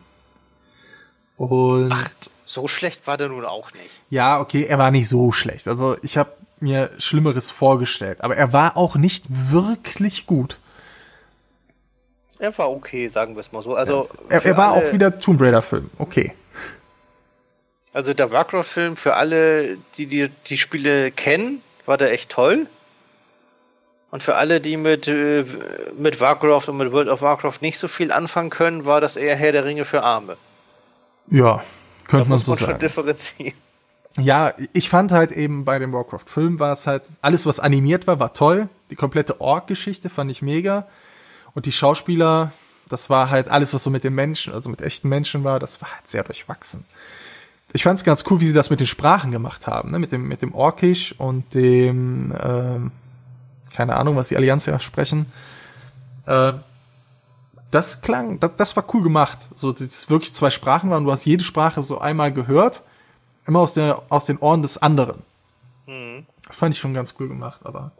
Und 1.37 1.91
Ach, 1.93 2.09
so 2.45 2.69
schlecht 2.69 3.07
war 3.07 3.17
der 3.17 3.29
nun 3.29 3.45
auch 3.45 3.73
nicht. 3.73 3.91
ja, 4.11 4.41
okay, 4.41 4.65
er 4.65 4.79
war 4.79 4.91
nicht 4.91 5.09
so 5.09 5.33
schlecht. 5.33 5.67
Also 5.69 5.97
ich 6.03 6.17
habe 6.19 6.33
mir 6.61 6.91
Schlimmeres 6.99 7.51
vorgestellt, 7.51 8.23
aber 8.23 8.37
er 8.37 8.53
war 8.53 8.77
auch 8.77 8.97
nicht 8.97 9.25
wirklich 9.29 10.27
gut. 10.27 10.59
Er 12.39 12.57
war 12.57 12.71
okay, 12.71 13.09
sagen 13.09 13.35
wir 13.35 13.41
es 13.41 13.53
mal 13.53 13.63
so. 13.63 13.75
Also, 13.75 14.09
Er, 14.29 14.41
für 14.41 14.49
er 14.49 14.57
war 14.57 14.73
alle- 14.73 14.89
auch 14.89 14.93
wieder 14.93 15.19
Tomb 15.19 15.41
Raider 15.41 15.63
Film. 15.63 15.91
Okay. 15.99 16.35
Also 17.93 18.15
der 18.15 18.31
Warcraft-Film 18.31 18.97
für 18.97 19.15
alle, 19.15 19.77
die, 19.97 20.07
die 20.07 20.29
die 20.47 20.59
Spiele 20.59 21.11
kennen, 21.11 21.63
war 21.87 21.97
der 21.97 22.13
echt 22.13 22.31
toll. 22.31 22.67
Und 24.11 24.23
für 24.23 24.37
alle, 24.37 24.61
die 24.61 24.77
mit, 24.77 25.09
äh, 25.09 25.45
mit 25.99 26.21
Warcraft 26.21 26.69
und 26.69 26.77
mit 26.79 26.93
World 26.93 27.09
of 27.09 27.23
Warcraft 27.23 27.59
nicht 27.61 27.79
so 27.79 27.89
viel 27.89 28.13
anfangen 28.13 28.51
können, 28.51 28.85
war 28.85 29.01
das 29.01 29.17
eher 29.17 29.37
Herr 29.37 29.53
der 29.53 29.65
Ringe 29.65 29.85
für 29.85 30.03
Arme. 30.03 30.37
Ja, 31.31 31.57
Da 31.57 31.63
könnte 32.07 32.29
man 32.29 32.39
muss 32.39 32.45
so 32.47 32.53
man 32.53 32.59
schon 32.59 32.67
sagen. 32.69 32.79
differenzieren. 32.81 33.55
Ja, 34.19 34.53
ich 34.73 34.89
fand 34.89 35.13
halt 35.13 35.31
eben 35.33 35.65
bei 35.65 35.79
dem 35.79 35.93
Warcraft-Film 35.93 36.59
war 36.59 36.73
es 36.73 36.87
halt, 36.87 37.07
alles 37.23 37.47
was 37.47 37.61
animiert 37.61 38.07
war, 38.07 38.19
war 38.19 38.33
toll. 38.33 38.69
Die 38.91 38.97
komplette 38.97 39.41
Ork-Geschichte 39.41 40.09
fand 40.09 40.31
ich 40.31 40.41
mega. 40.43 40.87
Und 41.59 41.67
die 41.67 41.73
Schauspieler, 41.73 42.53
das 42.89 43.11
war 43.11 43.31
halt 43.31 43.49
alles, 43.49 43.75
was 43.75 43.83
so 43.83 43.91
mit 43.91 44.05
den 44.05 44.15
Menschen, 44.15 44.53
also 44.53 44.71
mit 44.71 44.81
echten 44.81 45.09
Menschen 45.09 45.43
war, 45.43 45.59
das 45.59 45.83
war 45.83 45.93
halt 45.93 46.07
sehr 46.07 46.23
durchwachsen. 46.23 46.85
Ich 47.73 47.83
fand 47.83 47.99
es 47.99 48.05
ganz 48.05 48.23
cool, 48.31 48.39
wie 48.39 48.47
sie 48.47 48.53
das 48.53 48.71
mit 48.71 48.79
den 48.79 48.87
Sprachen 48.87 49.33
gemacht 49.33 49.67
haben, 49.67 49.91
ne? 49.91 49.99
mit 49.99 50.13
dem 50.13 50.29
mit 50.29 50.41
dem 50.41 50.55
Orkisch 50.55 51.17
und 51.19 51.53
dem 51.55 52.33
ähm, 52.41 52.93
keine 53.75 53.97
Ahnung, 53.97 54.15
was 54.15 54.29
die 54.29 54.37
Allianz 54.37 54.67
ja 54.67 54.79
sprechen. 54.79 55.33
Äh, 56.27 56.53
das 57.73 58.03
klang, 58.03 58.39
das, 58.39 58.55
das 58.55 58.77
war 58.77 58.85
cool 58.95 59.03
gemacht. 59.03 59.39
So, 59.57 59.73
dass 59.73 59.81
es 59.81 60.09
wirklich 60.09 60.33
zwei 60.35 60.51
Sprachen 60.51 60.91
waren. 60.91 61.03
Du 61.03 61.11
hast 61.11 61.25
jede 61.25 61.43
Sprache 61.43 61.83
so 61.83 61.99
einmal 61.99 62.33
gehört, 62.33 62.83
immer 63.49 63.59
aus 63.59 63.75
der 63.75 64.01
aus 64.11 64.27
den 64.27 64.39
Ohren 64.39 64.63
des 64.63 64.81
anderen. 64.81 65.25
Das 66.47 66.57
fand 66.57 66.77
ich 66.77 66.81
schon 66.81 66.95
ganz 66.95 67.17
cool 67.19 67.27
gemacht, 67.27 67.63
aber 67.65 67.91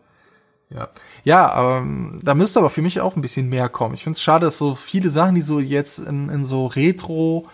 ja. 0.71 0.89
Ja, 1.25 1.79
ähm, 1.79 2.21
da 2.23 2.35
müsste 2.35 2.59
aber 2.61 2.71
für 2.71 2.83
mich 2.83 3.01
auch 3.01 3.17
ein 3.17 3.23
bisschen 3.23 3.49
mehr 3.49 3.69
kommen. 3.69 3.95
Ich 3.95 4.05
finde 4.05 4.17
es 4.17 4.23
schade, 4.23 4.47
dass 4.47 4.59
so 4.59 4.75
viele 4.75 5.11
Sachen, 5.11 5.35
die 5.35 5.41
so 5.41 5.61
jetzt 5.61 5.99
in, 5.99 6.29
in 6.29 6.45
so 6.45 6.67
Retro-Ecken 6.67 7.49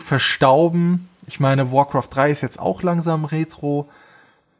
verstauben. 0.00 1.08
Ich 1.26 1.40
meine, 1.40 1.70
Warcraft 1.72 2.08
3 2.10 2.30
ist 2.30 2.40
jetzt 2.40 2.58
auch 2.58 2.82
langsam 2.82 3.24
Retro, 3.26 3.88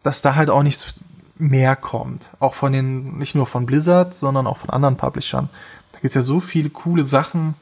dass 0.02 0.22
da 0.22 0.34
halt 0.34 0.50
auch 0.50 0.62
nichts 0.62 1.04
mehr 1.36 1.76
kommt. 1.76 2.30
Auch 2.38 2.54
von 2.54 2.72
den, 2.72 3.18
nicht 3.18 3.34
nur 3.34 3.46
von 3.46 3.66
Blizzard, 3.66 4.12
sondern 4.14 4.46
auch 4.46 4.58
von 4.58 4.70
anderen 4.70 4.96
Publishern. 4.96 5.48
Da 5.92 6.00
gibt's 6.00 6.14
ja 6.14 6.22
so 6.22 6.40
viele 6.40 6.70
coole 6.70 7.04
Sachen, 7.04 7.54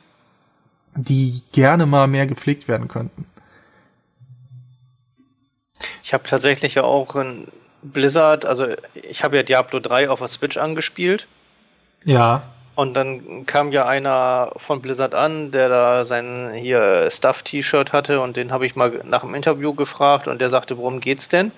die 0.97 1.43
gerne 1.53 1.87
mal 1.87 2.09
mehr 2.09 2.26
gepflegt 2.26 2.66
werden 2.66 2.89
könnten. 2.89 3.26
Ich 6.03 6.12
habe 6.12 6.24
tatsächlich 6.24 6.74
ja 6.74 6.83
auch 6.83 7.14
in 7.14 7.47
Blizzard, 7.93 8.47
also 8.47 8.66
ich 8.95 9.24
habe 9.24 9.36
ja 9.36 9.43
Diablo 9.43 9.80
3 9.80 10.11
auf 10.11 10.18
der 10.20 10.28
Switch 10.28 10.57
angespielt. 10.57 11.26
Ja. 12.05 12.43
Und 12.74 12.95
dann 12.95 13.45
kam 13.45 13.72
ja 13.72 13.86
einer 13.86 14.53
von 14.57 14.80
Blizzard 14.80 15.12
an, 15.12 15.51
der 15.51 15.68
da 15.68 16.05
sein 16.05 16.53
hier 16.55 17.11
Stuff-T-Shirt 17.11 17.93
hatte 17.93 18.20
und 18.20 18.36
den 18.36 18.53
habe 18.53 18.66
ich 18.66 18.76
mal 18.76 19.01
nach 19.05 19.22
dem 19.22 19.34
Interview 19.34 19.74
gefragt 19.74 20.28
und 20.28 20.41
der 20.41 20.49
sagte, 20.49 20.78
worum 20.78 21.01
geht's 21.01 21.28
denn? 21.28 21.51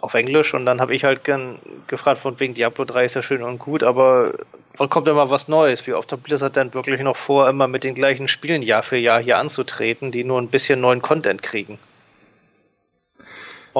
Auf 0.00 0.14
Englisch 0.14 0.54
und 0.54 0.66
dann 0.66 0.80
habe 0.80 0.94
ich 0.94 1.02
halt 1.02 1.24
gern 1.24 1.58
gefragt, 1.88 2.20
von 2.20 2.38
wegen 2.38 2.54
Diablo 2.54 2.84
3 2.84 3.06
ist 3.06 3.14
ja 3.14 3.22
schön 3.22 3.42
und 3.42 3.58
gut, 3.58 3.82
aber 3.82 4.34
wann 4.76 4.88
kommt 4.88 5.08
immer 5.08 5.30
was 5.30 5.48
Neues? 5.48 5.84
Wie 5.88 5.94
oft 5.94 6.12
hat 6.12 6.22
Blizzard 6.22 6.54
denn 6.54 6.74
wirklich 6.74 7.00
noch 7.00 7.16
vor, 7.16 7.48
immer 7.48 7.66
mit 7.66 7.82
den 7.82 7.94
gleichen 7.94 8.28
Spielen 8.28 8.62
Jahr 8.62 8.84
für 8.84 8.96
Jahr 8.96 9.20
hier 9.20 9.38
anzutreten, 9.38 10.12
die 10.12 10.22
nur 10.22 10.40
ein 10.40 10.48
bisschen 10.48 10.80
neuen 10.80 11.02
Content 11.02 11.42
kriegen? 11.42 11.80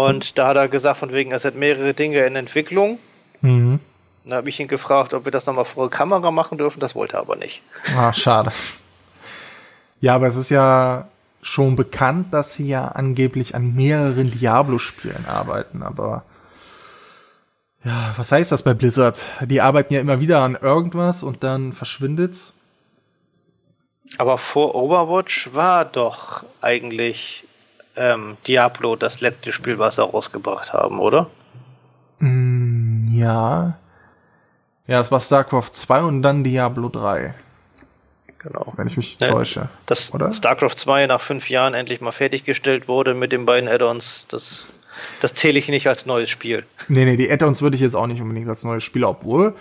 Und 0.07 0.39
da 0.39 0.49
hat 0.49 0.57
er 0.57 0.69
gesagt, 0.69 0.99
von 0.99 1.13
wegen, 1.13 1.33
es 1.33 1.45
hat 1.45 1.55
mehrere 1.55 1.93
Dinge 1.95 2.21
in 2.21 2.37
Entwicklung. 2.37 2.99
Mhm. 3.41 3.81
Dann 4.25 4.35
habe 4.35 4.49
ich 4.49 4.61
ihn 4.61 4.69
gefragt, 4.69 5.15
ob 5.15 5.25
wir 5.25 5.33
das 5.33 5.47
nochmal 5.47 5.65
vor 5.65 5.89
der 5.89 5.97
Kamera 5.97 6.31
machen 6.31 6.59
dürfen. 6.59 6.81
Das 6.81 6.95
wollte 6.95 7.17
er 7.17 7.21
aber 7.21 7.37
nicht. 7.37 7.63
Ah, 7.97 8.13
schade. 8.13 8.53
Ja, 10.01 10.15
aber 10.15 10.29
es 10.29 10.37
ist 10.37 10.51
ja 10.51 11.09
schon 11.43 11.77
bekannt, 11.77 12.33
dass 12.33 12.55
sie 12.55 12.69
ja 12.69 12.89
angeblich 12.89 13.55
an 13.55 13.75
mehreren 13.75 14.31
Diablo-Spielen 14.31 15.27
arbeiten, 15.27 15.83
aber 15.83 16.25
ja, 17.85 18.13
was 18.17 18.33
heißt 18.33 18.53
das 18.53 18.65
bei 18.65 18.75
Blizzard? 18.75 19.25
Die 19.47 19.61
arbeiten 19.61 19.95
ja 19.95 20.01
immer 20.01 20.21
wieder 20.21 20.43
an 20.43 20.57
irgendwas 20.61 21.23
und 21.23 21.43
dann 21.43 21.73
verschwindet's. 21.73 22.55
Aber 24.19 24.37
vor 24.37 24.75
Overwatch 24.75 25.55
war 25.55 25.85
doch 25.85 26.45
eigentlich 26.61 27.45
ähm, 27.99 28.37
Diablo 28.47 28.97
das 28.97 29.21
letzte 29.21 29.53
Spiel, 29.53 29.79
was 29.79 29.97
sie 29.97 30.03
rausgebracht 30.03 30.73
haben, 30.73 31.01
oder? 31.01 31.29
Mm, 32.21 33.13
ja. 33.13 33.79
Ja, 34.87 35.01
es 35.01 35.13
war 35.13 35.21
StarCraft 35.21 35.71
2 35.73 36.03
und 36.03 36.23
dann 36.23 36.45
Diablo 36.45 36.89
3. 36.89 37.35
Genau. 38.39 38.73
Wenn 38.77 38.87
ich 38.87 38.97
mich 38.97 39.19
Ne, 39.21 39.29
täusche. 39.29 39.69
Dass 39.87 40.15
Oder? 40.15 40.33
StarCraft 40.33 40.77
2 40.77 41.07
nach 41.07 41.21
fünf 41.21 41.51
Jahren 41.51 41.75
endlich 41.75 42.01
mal 42.01 42.13
fertiggestellt 42.13 42.89
wurde 42.89 43.15
mit 43.15 43.33
den 43.33 43.45
beiden 43.47 43.69
Add-ons, 43.69 44.27
das, 44.29 44.67
das 45.21 45.35
zähle 45.35 45.59
ich 45.59 45.69
nicht 45.69 45.89
als 45.89 46.07
neues 46.07 46.31
Spiel. 46.31 46.65
Nee, 46.89 47.05
nee, 47.05 47.17
die 47.17 47.31
Add-ons 47.31 47.63
würde 47.63 47.75
ich 47.75 47.83
jetzt 47.83 47.97
auch 47.97 48.07
nicht 48.07 48.23
unbedingt 48.23 48.49
als 48.49 48.65
neues 48.65 48.85
Spiel, 48.85 49.05
obwohl 49.05 49.55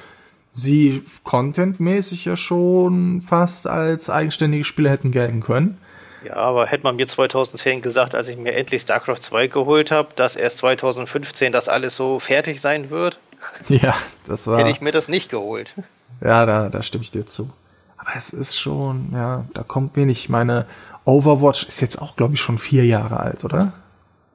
sie 0.53 1.03
contentmäßig 1.23 2.25
ja 2.25 2.37
schon 2.37 3.21
fast 3.21 3.67
als 3.67 4.09
eigenständige 4.09 4.63
Spiele 4.63 4.89
hätten 4.89 5.11
gelten 5.11 5.41
können. 5.41 5.77
Ja, 6.25 6.35
aber 6.35 6.65
hätte 6.65 6.83
man 6.83 6.95
mir 6.95 7.07
2010 7.07 7.81
gesagt, 7.81 8.15
als 8.15 8.27
ich 8.27 8.37
mir 8.37 8.53
endlich 8.55 8.81
StarCraft 8.81 9.19
2 9.21 9.47
geholt 9.47 9.91
habe, 9.91 10.09
dass 10.15 10.35
erst 10.35 10.57
2015 10.59 11.51
das 11.51 11.69
alles 11.69 11.95
so 11.95 12.19
fertig 12.19 12.59
sein 12.61 12.89
wird, 12.89 13.19
Ja, 13.69 13.95
das 14.25 14.47
war. 14.47 14.57
hätte 14.57 14.71
ich 14.71 14.81
mir 14.81 14.91
das 14.91 15.07
nicht 15.09 15.29
geholt. 15.29 15.75
Ja, 16.21 16.45
da, 16.47 16.69
da 16.69 16.81
stimme 16.81 17.03
ich 17.03 17.11
dir 17.11 17.25
zu. 17.25 17.49
Aber 17.97 18.09
es 18.15 18.31
ist 18.33 18.57
schon, 18.59 19.09
ja, 19.13 19.45
da 19.53 19.61
kommt 19.63 19.95
wenig. 19.95 20.17
Ich 20.19 20.29
meine, 20.29 20.65
Overwatch 21.05 21.67
ist 21.67 21.79
jetzt 21.81 22.01
auch, 22.01 22.15
glaube 22.15 22.33
ich, 22.33 22.41
schon 22.41 22.57
vier 22.57 22.85
Jahre 22.85 23.19
alt, 23.19 23.45
oder? 23.45 23.73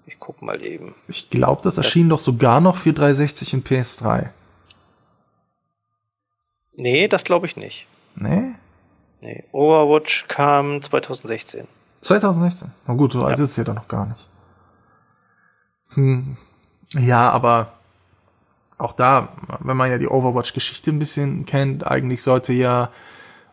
Ich 0.06 0.16
guck 0.20 0.40
mal 0.40 0.64
eben. 0.64 0.94
Ich 1.08 1.30
glaube, 1.30 1.62
das 1.64 1.78
erschien 1.78 2.08
doch 2.08 2.20
sogar 2.20 2.60
noch 2.60 2.76
für 2.76 2.92
360 2.92 3.54
und 3.54 3.66
PS3. 3.68 4.28
Nee, 6.76 7.08
das 7.08 7.24
glaube 7.24 7.46
ich 7.46 7.56
nicht. 7.56 7.86
Nee? 8.14 8.54
Nee, 9.22 9.44
Overwatch 9.52 10.26
kam 10.28 10.82
2016. 10.82 11.66
2016. 12.00 12.72
Na 12.86 12.94
gut, 12.94 13.12
so 13.12 13.24
alt 13.24 13.38
ist 13.38 13.50
es 13.50 13.56
ja 13.56 13.64
doch 13.64 13.74
noch 13.74 13.86
gar 13.88 14.06
nicht. 14.06 14.26
Hm. 15.94 16.36
Ja, 16.94 17.30
aber 17.30 17.74
auch 18.78 18.92
da, 18.92 19.28
wenn 19.60 19.76
man 19.76 19.90
ja 19.90 19.98
die 19.98 20.08
Overwatch-Geschichte 20.08 20.90
ein 20.90 20.98
bisschen 20.98 21.46
kennt, 21.46 21.86
eigentlich 21.86 22.22
sollte 22.22 22.52
ja 22.52 22.90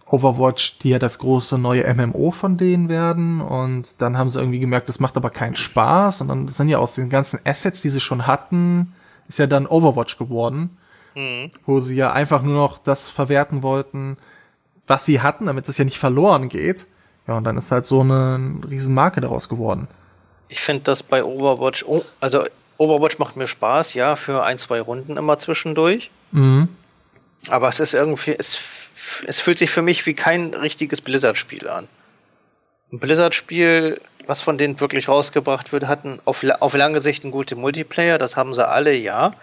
Overwatch 0.08 0.80
die 0.80 0.90
ja 0.90 0.98
das 1.00 1.20
große 1.20 1.60
neue 1.60 1.94
MMO 1.94 2.32
von 2.32 2.58
denen 2.58 2.90
werden 2.90 3.40
und 3.42 4.02
dann 4.02 4.18
haben 4.18 4.30
sie 4.30 4.40
irgendwie 4.40 4.60
gemerkt, 4.60 4.90
das 4.90 5.00
macht 5.00 5.18
aber 5.18 5.30
keinen 5.30 5.56
Spaß 5.56 6.22
und 6.22 6.30
dann 6.30 6.48
sind 6.48 6.68
ja 6.70 6.80
aus 6.80 6.96
den 6.96 7.10
ganzen 7.12 7.40
Assets, 7.46 7.84
die 7.84 7.90
sie 7.90 8.00
schon 8.00 8.26
hatten, 8.26 8.94
ist 9.28 9.38
ja 9.38 9.46
dann 9.46 9.68
Overwatch 9.68 10.18
geworden, 10.18 10.78
Mhm. 11.16 11.52
wo 11.68 11.80
sie 11.80 11.96
ja 11.96 12.12
einfach 12.12 12.42
nur 12.42 12.56
noch 12.56 12.80
das 12.80 13.12
verwerten 13.12 13.62
wollten, 13.62 14.18
was 14.90 15.06
sie 15.06 15.22
hatten, 15.22 15.46
damit 15.46 15.70
es 15.70 15.78
ja 15.78 15.86
nicht 15.86 15.98
verloren 15.98 16.50
geht. 16.50 16.88
Ja, 17.28 17.36
und 17.36 17.44
dann 17.44 17.58
ist 17.58 17.72
halt 17.72 17.86
so 17.86 18.02
eine 18.02 18.60
Riesenmarke 18.70 19.22
daraus 19.22 19.50
geworden. 19.50 19.88
Ich 20.48 20.62
finde 20.62 20.84
das 20.84 21.04
bei 21.04 21.24
Overwatch, 21.24 21.86
oh, 21.88 22.04
also 22.20 22.46
Overwatch 22.80 23.20
macht 23.20 23.36
mir 23.36 23.48
Spaß, 23.48 23.94
ja, 23.94 24.16
für 24.16 24.44
ein, 24.44 24.58
zwei 24.58 24.82
Runden 24.82 25.16
immer 25.16 25.38
zwischendurch. 25.38 26.10
Mhm. 26.32 26.70
Aber 27.48 27.70
es 27.70 27.80
ist 27.80 27.94
irgendwie, 27.94 28.36
es, 28.38 29.24
es 29.28 29.40
fühlt 29.40 29.60
sich 29.60 29.70
für 29.70 29.84
mich 29.84 30.06
wie 30.06 30.16
kein 30.16 30.54
richtiges 30.54 31.02
Blizzard-Spiel 31.02 31.70
an. 31.70 31.88
Ein 32.92 33.00
Blizzard-Spiel, 33.00 34.02
was 34.26 34.42
von 34.42 34.58
denen 34.58 34.80
wirklich 34.80 35.08
rausgebracht 35.08 35.72
wird, 35.72 35.88
hat 35.88 36.06
ein, 36.06 36.20
auf, 36.26 36.44
auf 36.60 36.74
lange 36.74 37.00
Sicht 37.00 37.24
einen 37.24 37.32
guten 37.32 37.60
Multiplayer, 37.60 38.18
das 38.18 38.36
haben 38.36 38.54
sie 38.54 38.68
alle, 38.68 38.96
ja. 38.96 39.34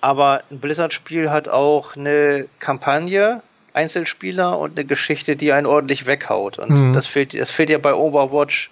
Aber 0.00 0.42
ein 0.50 0.58
Blizzard-Spiel 0.58 1.30
hat 1.30 1.48
auch 1.48 1.96
eine 1.96 2.46
Kampagne, 2.58 3.42
Einzelspieler 3.76 4.58
und 4.58 4.78
eine 4.78 4.84
Geschichte, 4.86 5.36
die 5.36 5.52
einen 5.52 5.66
ordentlich 5.66 6.06
weghaut. 6.06 6.58
Und 6.58 6.70
Mhm. 6.70 6.92
das 6.92 7.06
fehlt, 7.06 7.38
das 7.38 7.50
fehlt 7.50 7.70
ja 7.70 7.78
bei 7.78 7.94
Overwatch 7.94 8.70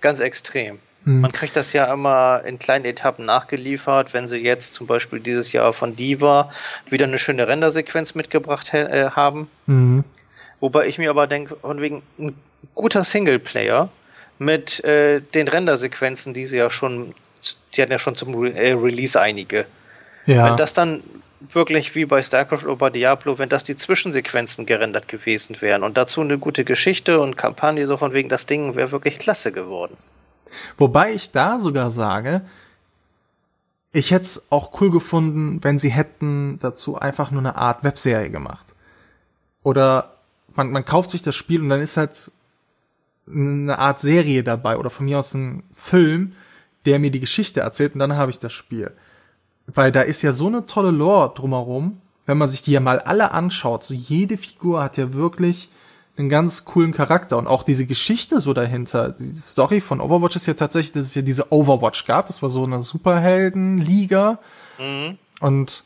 ganz 0.00 0.20
extrem. 0.20 0.78
Mhm. 1.04 1.20
Man 1.20 1.32
kriegt 1.32 1.56
das 1.56 1.72
ja 1.72 1.90
immer 1.92 2.42
in 2.44 2.58
kleinen 2.58 2.84
Etappen 2.84 3.24
nachgeliefert, 3.24 4.12
wenn 4.12 4.28
sie 4.28 4.38
jetzt 4.38 4.74
zum 4.74 4.86
Beispiel 4.86 5.20
dieses 5.20 5.52
Jahr 5.52 5.72
von 5.72 5.96
Diva 5.96 6.50
wieder 6.90 7.06
eine 7.06 7.18
schöne 7.18 7.48
Rendersequenz 7.48 8.14
mitgebracht 8.14 8.74
äh, 8.74 9.10
haben. 9.10 9.48
Mhm. 9.66 10.04
Wobei 10.58 10.86
ich 10.88 10.98
mir 10.98 11.10
aber 11.10 11.26
denke, 11.26 11.56
von 11.56 11.80
wegen 11.80 12.02
ein 12.18 12.34
guter 12.74 13.04
Singleplayer 13.04 13.88
mit 14.38 14.82
äh, 14.84 15.20
den 15.20 15.48
Rendersequenzen, 15.48 16.34
die 16.34 16.46
sie 16.46 16.58
ja 16.58 16.70
schon, 16.70 17.14
die 17.74 17.82
hatten 17.82 17.92
ja 17.92 17.98
schon 17.98 18.16
zum 18.16 18.34
Re 18.34 18.52
äh, 18.54 18.72
Release 18.72 19.18
einige. 19.18 19.66
Ja. 20.26 20.44
Wenn 20.46 20.56
das 20.58 20.74
dann 20.74 21.02
wirklich 21.40 21.94
wie 21.94 22.04
bei 22.04 22.22
StarCraft 22.22 22.64
oder 22.64 22.76
bei 22.76 22.90
Diablo, 22.90 23.38
wenn 23.38 23.48
das 23.48 23.64
die 23.64 23.76
Zwischensequenzen 23.76 24.66
gerendert 24.66 25.08
gewesen 25.08 25.60
wären 25.60 25.82
und 25.82 25.96
dazu 25.96 26.20
eine 26.20 26.38
gute 26.38 26.64
Geschichte 26.64 27.20
und 27.20 27.36
Kampagne, 27.36 27.86
so 27.86 27.96
von 27.96 28.12
wegen 28.12 28.28
das 28.28 28.46
Ding 28.46 28.76
wäre 28.76 28.92
wirklich 28.92 29.18
klasse 29.18 29.52
geworden. 29.52 29.96
Wobei 30.76 31.12
ich 31.12 31.30
da 31.30 31.58
sogar 31.58 31.90
sage, 31.90 32.42
ich 33.92 34.10
hätte 34.10 34.24
es 34.24 34.46
auch 34.50 34.80
cool 34.80 34.90
gefunden, 34.90 35.62
wenn 35.62 35.78
sie 35.78 35.90
hätten 35.90 36.58
dazu 36.60 36.96
einfach 36.96 37.30
nur 37.30 37.40
eine 37.40 37.56
Art 37.56 37.82
Webserie 37.82 38.30
gemacht. 38.30 38.66
Oder 39.62 40.16
man, 40.54 40.70
man 40.70 40.84
kauft 40.84 41.10
sich 41.10 41.22
das 41.22 41.34
Spiel 41.34 41.62
und 41.62 41.70
dann 41.70 41.80
ist 41.80 41.96
halt 41.96 42.30
eine 43.28 43.78
Art 43.78 44.00
Serie 44.00 44.42
dabei 44.42 44.76
oder 44.76 44.90
von 44.90 45.06
mir 45.06 45.18
aus 45.18 45.34
ein 45.34 45.62
Film, 45.74 46.34
der 46.84 46.98
mir 46.98 47.10
die 47.10 47.20
Geschichte 47.20 47.60
erzählt 47.60 47.94
und 47.94 48.00
dann 48.00 48.16
habe 48.16 48.30
ich 48.30 48.38
das 48.38 48.52
Spiel. 48.52 48.92
Weil 49.74 49.92
da 49.92 50.00
ist 50.02 50.22
ja 50.22 50.32
so 50.32 50.46
eine 50.46 50.66
tolle 50.66 50.90
Lore 50.90 51.32
drumherum, 51.34 52.00
wenn 52.26 52.38
man 52.38 52.48
sich 52.48 52.62
die 52.62 52.72
ja 52.72 52.80
mal 52.80 52.98
alle 52.98 53.32
anschaut, 53.32 53.84
so 53.84 53.94
jede 53.94 54.36
Figur 54.36 54.82
hat 54.82 54.96
ja 54.96 55.12
wirklich 55.12 55.68
einen 56.16 56.28
ganz 56.28 56.64
coolen 56.64 56.92
Charakter 56.92 57.38
und 57.38 57.46
auch 57.46 57.62
diese 57.62 57.86
Geschichte 57.86 58.40
so 58.40 58.52
dahinter. 58.52 59.10
Die 59.10 59.34
Story 59.36 59.80
von 59.80 60.00
Overwatch 60.00 60.36
ist 60.36 60.46
ja 60.46 60.54
tatsächlich, 60.54 60.92
dass 60.92 61.06
es 61.06 61.14
ja 61.14 61.22
diese 61.22 61.50
Overwatch 61.52 62.06
gab. 62.06 62.26
Das 62.26 62.42
war 62.42 62.50
so 62.50 62.64
eine 62.64 62.80
Superhelden-Liga. 62.80 64.38
Mhm. 64.78 65.18
Und 65.40 65.84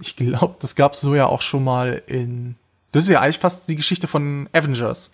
ich 0.00 0.16
glaube, 0.16 0.56
das 0.60 0.76
gab 0.76 0.94
es 0.94 1.00
so 1.00 1.14
ja 1.14 1.26
auch 1.26 1.42
schon 1.42 1.64
mal 1.64 2.02
in. 2.06 2.56
Das 2.92 3.04
ist 3.04 3.10
ja 3.10 3.20
eigentlich 3.20 3.38
fast 3.38 3.68
die 3.68 3.76
Geschichte 3.76 4.06
von 4.06 4.48
Avengers. 4.52 5.12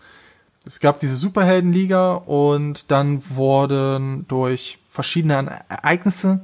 Es 0.65 0.81
gab 0.81 1.01
diese 1.01 1.17
Superheldenliga 1.17 2.15
und 2.15 2.91
dann 2.91 3.23
wurden 3.31 4.27
durch 4.29 4.79
verschiedene 4.91 5.63
Ereignisse 5.69 6.41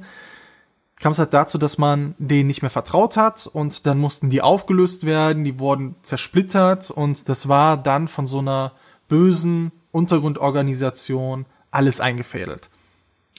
kam 1.05 1.11
es 1.11 1.19
halt 1.19 1.35
dazu, 1.35 1.59
dass 1.59 1.77
man 1.77 2.15
denen 2.17 2.47
nicht 2.47 2.63
mehr 2.63 2.71
vertraut 2.71 3.15
hat 3.15 3.45
und 3.45 3.85
dann 3.85 3.99
mussten 3.99 4.31
die 4.31 4.41
aufgelöst 4.41 5.05
werden, 5.05 5.43
die 5.43 5.59
wurden 5.59 5.93
zersplittert 6.01 6.89
und 6.89 7.29
das 7.29 7.47
war 7.47 7.77
dann 7.77 8.07
von 8.07 8.25
so 8.25 8.39
einer 8.39 8.71
bösen 9.07 9.71
Untergrundorganisation 9.91 11.45
alles 11.69 12.01
eingefädelt. 12.01 12.71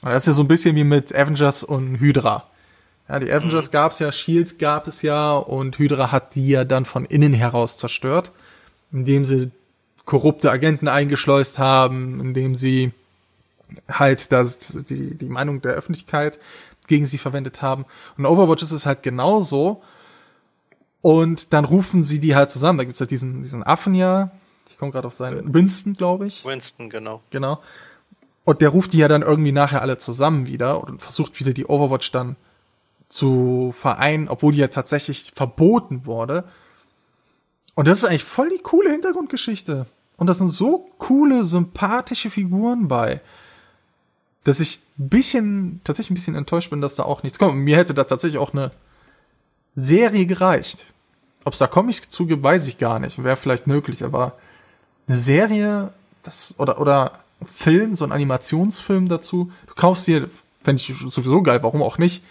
Und 0.01 0.11
das 0.11 0.23
ist 0.23 0.27
ja 0.27 0.33
so 0.33 0.43
ein 0.43 0.47
bisschen 0.47 0.77
wie 0.77 0.85
mit 0.85 1.13
Avengers 1.13 1.65
und 1.65 1.99
Hydra. 1.99 2.45
Ja, 3.09 3.19
die 3.19 3.29
Avengers 3.29 3.69
gab's 3.69 3.99
ja, 3.99 4.13
Shield 4.13 4.59
gab 4.59 4.87
es 4.87 5.01
ja 5.01 5.35
und 5.35 5.77
Hydra 5.77 6.09
hat 6.09 6.35
die 6.35 6.47
ja 6.47 6.63
dann 6.63 6.85
von 6.85 7.03
innen 7.03 7.33
heraus 7.33 7.77
zerstört, 7.77 8.31
indem 8.93 9.25
sie 9.25 9.51
korrupte 10.05 10.51
Agenten 10.51 10.87
eingeschleust 10.87 11.59
haben, 11.59 12.21
indem 12.21 12.55
sie 12.55 12.93
halt 13.89 14.31
das, 14.31 14.85
die, 14.85 15.17
die 15.17 15.27
Meinung 15.27 15.61
der 15.61 15.73
Öffentlichkeit 15.73 16.39
gegen 16.87 17.05
sie 17.05 17.17
verwendet 17.17 17.61
haben. 17.61 17.85
Und 18.17 18.25
Overwatch 18.25 18.63
ist 18.63 18.71
es 18.71 18.85
halt 18.85 19.03
genauso. 19.03 19.83
Und 21.01 21.53
dann 21.53 21.65
rufen 21.65 22.03
sie 22.03 22.19
die 22.19 22.35
halt 22.35 22.49
zusammen. 22.49 22.77
Da 22.77 22.83
gibt's 22.83 22.99
halt 22.99 23.11
diesen, 23.11 23.41
diesen 23.41 23.63
Affen 23.63 23.93
ja. 23.93 24.31
Ich 24.69 24.77
komme 24.77 24.91
gerade 24.91 25.07
auf 25.07 25.15
seinen 25.15 25.53
Winston, 25.53 25.93
glaube 25.93 26.27
ich. 26.27 26.45
Winston, 26.45 26.89
genau. 26.89 27.21
Genau. 27.29 27.61
Und 28.43 28.61
der 28.61 28.69
ruft 28.69 28.93
die 28.93 28.99
ja 28.99 29.07
dann 29.07 29.23
irgendwie 29.23 29.51
nachher 29.51 29.81
alle 29.81 29.97
zusammen 29.97 30.47
wieder 30.47 30.83
und 30.83 31.01
versucht 31.01 31.39
wieder 31.39 31.53
die 31.53 31.65
Overwatch 31.65 32.11
dann 32.11 32.37
zu 33.09 33.71
vereinen, 33.73 34.29
obwohl 34.29 34.53
die 34.53 34.59
ja 34.59 34.67
tatsächlich 34.67 35.31
verboten 35.35 36.05
wurde. 36.05 36.45
Und 37.75 37.87
das 37.87 37.99
ist 37.99 38.05
eigentlich 38.05 38.23
voll 38.23 38.49
die 38.49 38.61
coole 38.61 38.91
Hintergrundgeschichte. 38.91 39.85
Und 40.17 40.27
da 40.27 40.33
sind 40.33 40.49
so 40.49 40.89
coole, 40.97 41.43
sympathische 41.43 42.29
Figuren 42.29 42.87
bei, 42.87 43.21
dass 44.47 44.61
ich 44.61 44.79
ein 44.97 45.09
bisschen, 45.09 45.81
tatsächlich 45.83 46.11
ein 46.11 46.15
bisschen 46.15 46.35
enttäuscht 46.35 46.69
bin, 46.69 46.79
dass 46.79 46.95
da 46.95 47.03
auch 47.03 47.21
nichts 47.21 47.37
kommt. 47.37 47.57
Mir 47.57 47.75
hätte 47.75 47.93
da 47.93 48.05
tatsächlich 48.05 48.39
auch 48.39 48.53
eine 48.53 48.71
Serie 49.75 50.25
gereicht. 50.25 50.85
Ob 51.43 51.51
es 51.51 51.59
da 51.59 51.67
Comics 51.67 52.09
zu 52.09 52.27
gibt, 52.27 52.43
weiß 52.43 52.65
ich 52.69 52.77
gar 52.77 52.99
nicht. 52.99 53.21
Wäre 53.21 53.35
vielleicht 53.35 53.67
möglich, 53.67 54.05
aber 54.05 54.37
eine 55.05 55.17
Serie, 55.17 55.91
das, 56.23 56.55
oder, 56.59 56.79
oder 56.79 57.19
Film, 57.45 57.95
so 57.95 58.05
ein 58.05 58.13
Animationsfilm 58.13 59.09
dazu. 59.09 59.51
Du 59.67 59.73
kaufst 59.75 60.07
dir, 60.07 60.29
fände 60.61 60.81
ich 60.81 60.97
sowieso 60.97 61.41
geil, 61.41 61.61
warum 61.61 61.83
auch 61.83 61.97
nicht, 61.97 62.23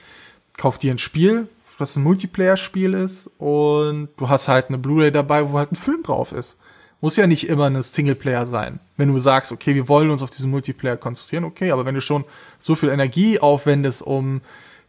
kauf 0.57 0.79
dir 0.79 0.95
ein 0.95 0.99
Spiel, 0.99 1.49
das 1.79 1.97
ein 1.97 2.03
Multiplayer-Spiel 2.03 2.95
ist 2.95 3.31
und 3.37 4.09
du 4.17 4.31
hast 4.31 4.49
halt 4.49 4.69
eine 4.69 4.79
Blu-ray 4.79 5.13
dabei, 5.13 5.51
wo 5.51 5.59
halt 5.59 5.71
ein 5.71 5.77
Film 5.77 6.03
drauf 6.03 6.33
ist. 6.33 6.59
Muss 7.01 7.17
ja 7.17 7.27
nicht 7.27 7.49
immer 7.49 7.67
eine 7.67 7.83
Singleplayer 7.83 8.47
sein. 8.47 8.81
Wenn 8.97 9.13
du 9.13 9.19
sagst, 9.19 9.53
okay, 9.53 9.75
wir 9.75 9.89
wollen 9.89 10.11
uns 10.11 10.23
auf 10.23 10.31
diesen 10.31 10.51
Multiplayer 10.51 10.97
konzentrieren, 10.97 11.45
okay, 11.45 11.71
aber 11.71 11.85
wenn 11.85 11.95
du 11.95 12.01
schon 12.01 12.25
so 12.59 12.75
viel 12.75 12.89
Energie 12.89 13.39
aufwendest, 13.39 14.03
um 14.03 14.41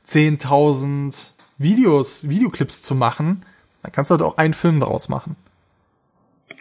10.000 0.05 1.31
Videos, 1.57 2.29
Videoclips 2.29 2.81
zu 2.81 2.95
machen, 2.95 3.45
dann 3.83 3.91
kannst 3.91 4.11
du 4.11 4.13
halt 4.13 4.21
auch 4.21 4.37
einen 4.37 4.53
Film 4.53 4.79
daraus 4.79 5.09
machen. 5.09 5.35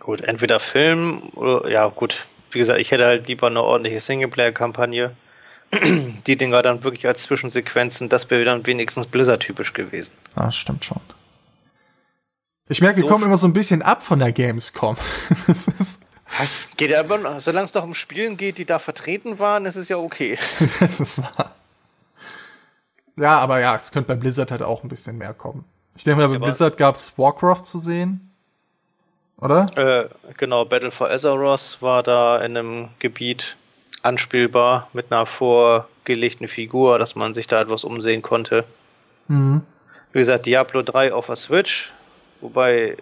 Gut, 0.01 0.21
entweder 0.21 0.61
Film 0.61 1.23
oder, 1.35 1.71
ja 1.71 1.87
gut, 1.89 2.27
wie 2.51 2.59
gesagt, 2.59 2.81
ich 2.81 2.91
hätte 2.91 3.07
halt 3.07 3.29
lieber 3.29 3.47
eine 3.47 3.63
ordentliche 3.63 4.01
Singleplayer-Kampagne 4.01 5.15
die 6.27 6.37
Dinger 6.37 6.63
dann 6.63 6.85
wirklich 6.85 7.07
als 7.07 7.23
Zwischensequenzen, 7.25 8.09
das 8.09 8.31
wäre 8.31 8.45
dann 8.45 8.67
wenigstens 8.67 9.07
Blizzard-typisch 9.07 9.73
gewesen. 9.73 10.17
Ah, 10.35 10.51
stimmt 10.51 10.85
schon. 10.85 11.01
Ich 12.69 12.81
merke, 12.81 12.97
wir 12.97 13.05
so 13.05 13.11
kommen 13.11 13.25
immer 13.25 13.37
so 13.37 13.47
ein 13.47 13.53
bisschen 13.53 13.83
ab 13.83 14.03
von 14.03 14.19
der 14.19 14.33
Gamescom. 14.33 14.97
das 15.47 15.69
ist 15.69 16.03
was? 16.39 16.69
Geht 16.77 16.93
aber, 16.93 17.41
solange 17.41 17.67
es 17.67 17.73
doch 17.73 17.85
um 17.85 17.95
Spielen 17.95 18.37
geht, 18.37 18.59
die 18.59 18.65
da 18.65 18.79
vertreten 18.79 19.39
waren, 19.39 19.65
ist 19.65 19.77
es 19.77 19.89
ja 19.89 19.97
okay. 19.97 20.39
das 20.81 21.01
ist 21.01 21.23
wahr. 21.23 21.53
Ja, 23.17 23.39
aber 23.39 23.61
ja, 23.61 23.77
es 23.77 23.93
könnte 23.93 24.09
bei 24.09 24.17
Blizzard 24.17 24.51
halt 24.51 24.63
auch 24.63 24.83
ein 24.83 24.89
bisschen 24.89 25.17
mehr 25.19 25.33
kommen. 25.33 25.65
Ich 25.95 26.05
denke 26.05 26.21
mal, 26.21 26.29
bei 26.29 26.35
ja, 26.35 26.41
Blizzard 26.41 26.77
gab 26.77 26.97
es 26.97 27.17
Warcraft 27.17 27.63
zu 27.65 27.79
sehen. 27.79 28.31
Oder? 29.39 29.67
Äh, 29.77 30.09
genau, 30.37 30.65
Battle 30.65 30.91
for 30.91 31.11
Azeroth 31.11 31.79
war 31.81 32.03
da 32.03 32.39
in 32.39 32.57
einem 32.57 32.89
Gebiet 32.99 33.57
anspielbar 34.03 34.89
mit 34.93 35.13
einer 35.13 35.27
vorgelegten 35.27 36.49
Figur, 36.49 36.99
dass 36.99 37.15
man 37.15 37.35
sich 37.35 37.47
da 37.47 37.61
etwas 37.61 37.85
umsehen 37.85 38.23
konnte. 38.23 38.65
Mhm. 39.29 39.63
Wie 40.13 40.19
gesagt, 40.19 40.47
Diablo 40.47 40.83
3 40.83 41.13
auf 41.13 41.27
der 41.27 41.37
Switch, 41.37 41.93
wobei 42.41 42.97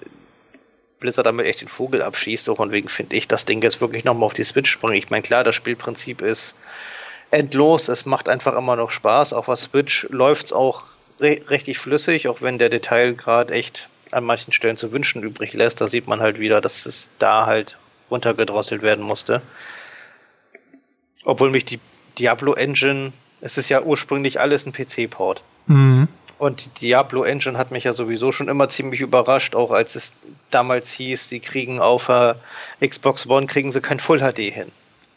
Blizzard 1.01 1.27
damit 1.27 1.47
echt 1.47 1.61
den 1.61 1.69
Vogel 1.69 2.03
abschießt, 2.03 2.49
und 2.49 2.73
wegen 2.73 2.89
finde 2.89 3.17
ich 3.17 3.29
das 3.29 3.45
Ding 3.45 3.63
jetzt 3.63 3.81
wirklich 3.81 4.05
nochmal 4.05 4.27
auf 4.27 4.35
die 4.35 4.45
Switch 4.45 4.79
bringen. 4.79 4.97
Ich 4.97 5.11
meine, 5.11 5.23
klar, 5.23 5.45
das 5.45 5.55
Spielprinzip 5.55 6.23
ist 6.23 6.57
endlos, 7.31 7.89
es 7.89 8.07
macht 8.07 8.29
einfach 8.29 8.57
immer 8.57 8.77
noch 8.77 8.91
Spaß. 8.91 9.33
Auf 9.33 9.47
der 9.47 9.57
Switch 9.57 10.07
läuft 10.11 10.47
es 10.47 10.53
auch 10.53 10.85
re 11.21 11.41
richtig 11.51 11.79
flüssig, 11.79 12.29
auch 12.29 12.43
wenn 12.43 12.59
der 12.59 12.69
Detailgrad 12.69 13.51
echt 13.51 13.89
an 14.13 14.25
manchen 14.25 14.53
Stellen 14.53 14.77
zu 14.77 14.93
wünschen 14.93 15.23
übrig 15.23 15.53
lässt. 15.53 15.81
Da 15.81 15.89
sieht 15.89 16.07
man 16.07 16.21
halt 16.21 16.39
wieder, 16.39 16.61
dass 16.61 16.87
es 16.87 17.11
da 17.19 17.47
halt 17.47 17.77
runtergedrosselt 18.11 18.83
werden 18.83 19.05
musste. 19.05 19.43
Obwohl 21.25 21.51
mich 21.51 21.65
die 21.65 21.81
Diablo 22.19 22.55
Engine, 22.55 23.13
es 23.41 23.59
ist 23.59 23.69
ja 23.69 23.83
ursprünglich 23.83 24.41
alles 24.41 24.67
ein 24.67 24.73
PC-Port. 24.73 25.43
Mhm. 25.67 26.09
Und 26.45 26.67
die 26.67 26.89
Diablo 26.89 27.25
Engine 27.25 27.57
hat 27.57 27.71
mich 27.71 27.85
ja 27.85 27.95
sowieso 27.95 28.31
schon 28.31 28.49
immer 28.49 28.69
ziemlich 28.69 29.01
überrascht, 29.01 29.55
auch 29.55 29.71
als 29.71 29.95
es 29.95 30.13
damals 30.51 30.93
hieß, 30.93 31.31
sie 31.31 31.41
kriegen 31.41 31.81
auf 31.81 32.09
der 32.09 32.37
Xbox 32.87 33.27
One 33.27 33.47
kriegen 33.47 33.73
sie 33.73 33.81
kein 33.81 33.99
Full 33.99 34.19
HD 34.19 34.53
hin. 34.53 34.67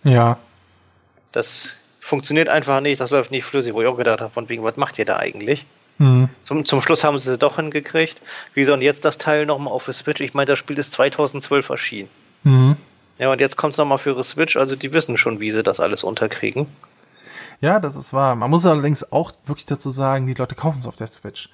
Ja. 0.05 0.37
Das 1.33 1.79
funktioniert 1.99 2.47
einfach 2.47 2.79
nicht, 2.79 3.01
das 3.01 3.11
läuft 3.11 3.31
nicht 3.31 3.43
flüssig, 3.43 3.73
wo 3.73 3.81
ich 3.81 3.89
auch 3.89 3.97
gedacht 3.97 4.21
habe, 4.21 4.33
von 4.33 4.47
wegen, 4.47 4.63
was 4.63 4.77
macht 4.77 4.97
ihr 4.99 5.03
da 5.03 5.17
eigentlich? 5.17 5.65
Mhm. 5.97 6.29
Zum, 6.39 6.63
zum 6.63 6.81
Schluss 6.81 7.03
haben 7.03 7.19
sie 7.19 7.33
es 7.33 7.39
doch 7.39 7.57
hingekriegt. 7.57 8.21
Wie 8.53 8.63
soll 8.63 8.81
jetzt 8.81 9.03
das 9.03 9.17
Teil 9.17 9.45
nochmal 9.45 9.73
auf 9.73 9.83
der 9.83 9.95
Switch? 9.95 10.21
Ich 10.21 10.33
meine, 10.33 10.45
das 10.45 10.59
Spiel 10.59 10.77
ist 10.77 10.93
2012 10.93 11.67
erschienen. 11.67 12.09
Mhm. 12.43 12.77
Ja, 13.19 13.33
und 13.33 13.41
jetzt 13.41 13.57
kommt 13.57 13.73
es 13.73 13.77
nochmal 13.77 13.97
für 13.97 14.11
ihre 14.11 14.23
Switch, 14.23 14.55
also 14.55 14.77
die 14.77 14.93
wissen 14.93 15.17
schon, 15.17 15.41
wie 15.41 15.51
sie 15.51 15.61
das 15.61 15.81
alles 15.81 16.05
unterkriegen. 16.05 16.67
Ja, 17.61 17.79
das 17.79 17.95
ist 17.95 18.13
wahr. 18.13 18.35
Man 18.35 18.49
muss 18.49 18.65
allerdings 18.65 19.11
auch 19.11 19.31
wirklich 19.45 19.65
dazu 19.65 19.89
sagen, 19.89 20.27
die 20.27 20.33
Leute 20.33 20.55
kaufen 20.55 20.79
es 20.79 20.87
auf 20.87 20.95
der 20.95 21.07
Switch. 21.07 21.49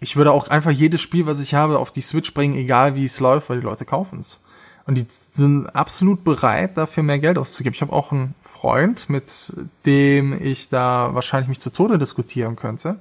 Ich 0.00 0.16
würde 0.16 0.32
auch 0.32 0.48
einfach 0.48 0.70
jedes 0.70 1.00
Spiel, 1.00 1.26
was 1.26 1.40
ich 1.40 1.54
habe, 1.54 1.78
auf 1.78 1.90
die 1.90 2.00
Switch 2.00 2.32
bringen, 2.32 2.56
egal 2.56 2.94
wie 2.94 3.04
es 3.04 3.20
läuft, 3.20 3.50
weil 3.50 3.60
die 3.60 3.66
Leute 3.66 3.84
kaufen 3.84 4.20
es. 4.20 4.42
Und 4.86 4.94
die 4.94 5.06
sind 5.08 5.66
absolut 5.74 6.24
bereit, 6.24 6.78
dafür 6.78 7.02
mehr 7.02 7.18
Geld 7.18 7.36
auszugeben. 7.36 7.74
Ich 7.74 7.82
habe 7.82 7.92
auch 7.92 8.10
einen 8.10 8.34
Freund, 8.40 9.10
mit 9.10 9.52
dem 9.84 10.32
ich 10.42 10.70
da 10.70 11.10
wahrscheinlich 11.12 11.48
mich 11.48 11.60
zu 11.60 11.70
Tode 11.70 11.98
diskutieren 11.98 12.56
könnte, 12.56 12.96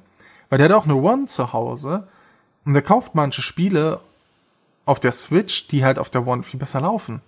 weil 0.50 0.58
der 0.58 0.68
hat 0.68 0.76
auch 0.76 0.84
eine 0.84 0.96
One 0.96 1.28
zu 1.28 1.54
Hause 1.54 2.08
und 2.66 2.74
der 2.74 2.82
kauft 2.82 3.16
manche 3.16 3.42
Spiele 3.42 4.02
auf 4.86 5.00
der 5.00 5.14
Switch, 5.14 5.70
die 5.70 5.86
halt 5.86 5.98
auf 5.98 6.10
der 6.10 6.28
One 6.28 6.44
viel 6.44 6.60
besser 6.60 6.82
laufen 6.82 7.22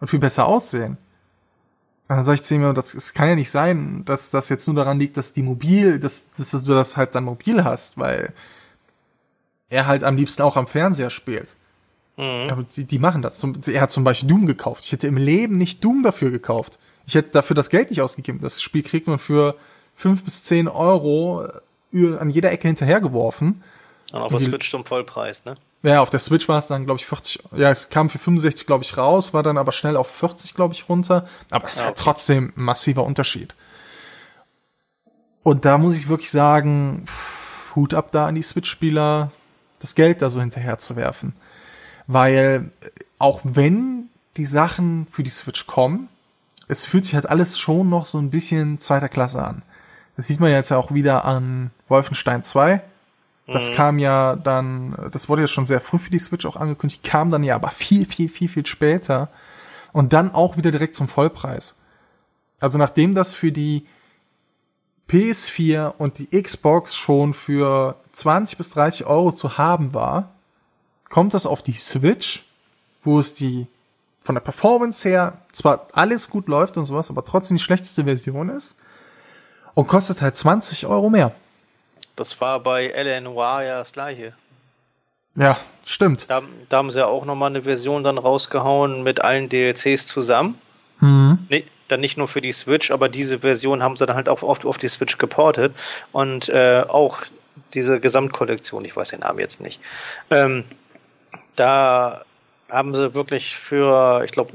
und 0.00 0.08
viel 0.08 0.18
besser 0.18 0.46
aussehen. 0.46 0.98
Dann 2.08 2.22
sage 2.22 2.36
ich 2.36 2.42
zu 2.42 2.54
ihm, 2.54 2.74
das, 2.74 2.94
es 2.94 3.14
kann 3.14 3.28
ja 3.28 3.34
nicht 3.34 3.50
sein, 3.50 4.04
dass 4.04 4.30
das 4.30 4.48
jetzt 4.48 4.66
nur 4.66 4.76
daran 4.76 4.98
liegt, 4.98 5.16
dass 5.16 5.32
die 5.32 5.42
mobil, 5.42 5.98
dass, 5.98 6.30
dass 6.32 6.50
du 6.50 6.72
das 6.72 6.96
halt 6.96 7.14
dann 7.14 7.24
mobil 7.24 7.64
hast, 7.64 7.98
weil 7.98 8.32
er 9.68 9.86
halt 9.86 10.04
am 10.04 10.16
liebsten 10.16 10.42
auch 10.42 10.56
am 10.56 10.68
Fernseher 10.68 11.10
spielt. 11.10 11.56
Mhm. 12.16 12.48
Aber 12.50 12.64
die, 12.76 12.84
die 12.84 12.98
machen 12.98 13.22
das. 13.22 13.42
er 13.66 13.80
hat 13.80 13.90
zum 13.90 14.04
Beispiel 14.04 14.28
Doom 14.28 14.46
gekauft. 14.46 14.84
Ich 14.84 14.92
hätte 14.92 15.08
im 15.08 15.16
Leben 15.16 15.56
nicht 15.56 15.82
Doom 15.84 16.02
dafür 16.02 16.30
gekauft. 16.30 16.78
Ich 17.06 17.14
hätte 17.14 17.30
dafür 17.30 17.54
das 17.54 17.70
Geld 17.70 17.90
nicht 17.90 18.02
ausgegeben. 18.02 18.40
Das 18.40 18.62
Spiel 18.62 18.82
kriegt 18.82 19.06
man 19.06 19.18
für 19.18 19.56
fünf 19.94 20.24
bis 20.24 20.44
zehn 20.44 20.68
Euro 20.68 21.46
äh, 21.92 22.16
an 22.16 22.30
jeder 22.30 22.52
Ecke 22.52 22.68
hinterhergeworfen. 22.68 23.62
Und 24.12 24.20
auf 24.20 24.30
der 24.30 24.40
Switch 24.40 24.70
zum 24.70 24.84
Vollpreis, 24.84 25.44
ne? 25.44 25.54
Ja, 25.86 26.00
auf 26.00 26.10
der 26.10 26.18
Switch 26.18 26.48
war 26.48 26.58
es 26.58 26.66
dann, 26.66 26.84
glaube 26.84 26.98
ich, 26.98 27.06
40, 27.06 27.44
ja, 27.54 27.70
es 27.70 27.90
kam 27.90 28.10
für 28.10 28.18
65, 28.18 28.66
glaube 28.66 28.82
ich, 28.82 28.96
raus, 28.96 29.32
war 29.32 29.44
dann 29.44 29.56
aber 29.56 29.70
schnell 29.70 29.96
auf 29.96 30.10
40, 30.10 30.54
glaube 30.54 30.74
ich, 30.74 30.88
runter. 30.88 31.28
Aber 31.52 31.68
es 31.68 31.74
ist 31.74 31.80
ja, 31.80 31.86
halt 31.86 31.96
trotzdem 31.96 32.52
ein 32.56 32.64
massiver 32.64 33.04
Unterschied. 33.04 33.54
Und 35.44 35.64
da 35.64 35.78
muss 35.78 35.96
ich 35.96 36.08
wirklich 36.08 36.32
sagen, 36.32 37.04
pff, 37.06 37.76
Hut 37.76 37.94
ab 37.94 38.08
da 38.10 38.26
an 38.26 38.34
die 38.34 38.42
Switch-Spieler, 38.42 39.30
das 39.78 39.94
Geld 39.94 40.22
da 40.22 40.28
so 40.28 40.40
hinterher 40.40 40.78
zu 40.78 40.96
werfen. 40.96 41.34
Weil 42.08 42.72
auch 43.20 43.42
wenn 43.44 44.08
die 44.36 44.46
Sachen 44.46 45.06
für 45.12 45.22
die 45.22 45.30
Switch 45.30 45.68
kommen, 45.68 46.08
es 46.66 46.84
fühlt 46.84 47.04
sich 47.04 47.14
halt 47.14 47.30
alles 47.30 47.60
schon 47.60 47.88
noch 47.88 48.06
so 48.06 48.18
ein 48.18 48.30
bisschen 48.30 48.80
zweiter 48.80 49.08
Klasse 49.08 49.40
an. 49.44 49.62
Das 50.16 50.26
sieht 50.26 50.40
man 50.40 50.50
jetzt 50.50 50.70
ja 50.70 50.78
auch 50.78 50.92
wieder 50.92 51.24
an 51.24 51.70
Wolfenstein 51.86 52.42
2 52.42 52.82
das 53.46 53.70
mhm. 53.70 53.74
kam 53.74 53.98
ja 53.98 54.36
dann, 54.36 54.96
das 55.12 55.28
wurde 55.28 55.42
ja 55.42 55.48
schon 55.48 55.66
sehr 55.66 55.80
früh 55.80 55.98
für 55.98 56.10
die 56.10 56.18
Switch 56.18 56.44
auch 56.46 56.56
angekündigt, 56.56 57.04
kam 57.04 57.30
dann 57.30 57.44
ja 57.44 57.54
aber 57.54 57.70
viel, 57.70 58.06
viel, 58.06 58.28
viel, 58.28 58.48
viel 58.48 58.66
später. 58.66 59.28
Und 59.92 60.12
dann 60.12 60.34
auch 60.34 60.56
wieder 60.56 60.70
direkt 60.70 60.94
zum 60.94 61.08
Vollpreis. 61.08 61.78
Also 62.60 62.76
nachdem 62.76 63.14
das 63.14 63.32
für 63.32 63.52
die 63.52 63.86
PS4 65.08 65.94
und 65.96 66.18
die 66.18 66.42
Xbox 66.42 66.96
schon 66.96 67.34
für 67.34 67.96
20 68.12 68.58
bis 68.58 68.70
30 68.70 69.06
Euro 69.06 69.32
zu 69.32 69.56
haben 69.58 69.94
war, 69.94 70.34
kommt 71.08 71.32
das 71.32 71.46
auf 71.46 71.62
die 71.62 71.74
Switch, 71.74 72.44
wo 73.04 73.18
es 73.18 73.34
die 73.34 73.68
von 74.20 74.34
der 74.34 74.42
Performance 74.42 75.08
her 75.08 75.38
zwar 75.52 75.86
alles 75.92 76.28
gut 76.28 76.48
läuft 76.48 76.76
und 76.76 76.84
sowas, 76.84 77.10
aber 77.10 77.24
trotzdem 77.24 77.56
die 77.56 77.62
schlechteste 77.62 78.04
Version 78.04 78.48
ist 78.48 78.80
und 79.74 79.86
kostet 79.86 80.20
halt 80.20 80.36
20 80.36 80.86
Euro 80.86 81.08
mehr. 81.08 81.32
Das 82.16 82.40
war 82.40 82.60
bei 82.60 82.86
L.A. 82.88 83.20
Noir 83.20 83.62
ja 83.62 83.78
das 83.78 83.92
gleiche. 83.92 84.32
Ja, 85.36 85.58
stimmt. 85.84 86.30
Da, 86.30 86.42
da 86.68 86.78
haben 86.78 86.90
sie 86.90 86.98
ja 86.98 87.06
auch 87.06 87.26
nochmal 87.26 87.50
eine 87.50 87.62
Version 87.62 88.02
dann 88.02 88.16
rausgehauen 88.16 89.02
mit 89.02 89.20
allen 89.20 89.48
DLCs 89.50 90.06
zusammen. 90.06 90.58
Mhm. 91.00 91.46
Nee, 91.50 91.66
dann 91.88 92.00
nicht 92.00 92.16
nur 92.16 92.26
für 92.26 92.40
die 92.40 92.52
Switch, 92.52 92.90
aber 92.90 93.08
diese 93.10 93.40
Version 93.40 93.82
haben 93.82 93.96
sie 93.96 94.06
dann 94.06 94.16
halt 94.16 94.28
auch 94.28 94.42
oft 94.42 94.64
auf 94.64 94.78
die 94.78 94.88
Switch 94.88 95.18
geportet. 95.18 95.74
Und 96.12 96.48
äh, 96.48 96.84
auch 96.88 97.20
diese 97.74 98.00
Gesamtkollektion, 98.00 98.84
ich 98.84 98.96
weiß 98.96 99.10
den 99.10 99.20
Namen 99.20 99.38
jetzt 99.38 99.60
nicht. 99.60 99.80
Ähm, 100.30 100.64
da 101.54 102.22
haben 102.70 102.94
sie 102.94 103.14
wirklich 103.14 103.56
für, 103.56 104.22
ich 104.24 104.32
glaube, 104.32 104.52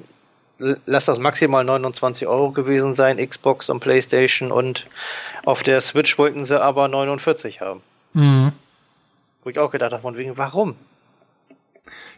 lass 0.86 1.06
das 1.06 1.20
maximal 1.20 1.64
29 1.64 2.28
Euro 2.28 2.52
gewesen 2.52 2.94
sein, 2.94 3.18
Xbox 3.18 3.70
und 3.70 3.80
PlayStation 3.80 4.52
und 4.52 4.88
auf 5.46 5.64
der 5.64 5.82
Switch 5.82 6.18
wollten 6.18 6.46
sie 6.46 6.62
aber 6.62 6.88
49 6.88 7.62
haben. 7.62 7.82
Mhm. 8.14 8.52
Wo 9.44 9.50
ich 9.50 9.60
auch 9.60 9.72
gedacht 9.72 9.92
habe, 9.92 10.02
von 10.02 10.18
wegen, 10.18 10.38
warum? 10.38 10.76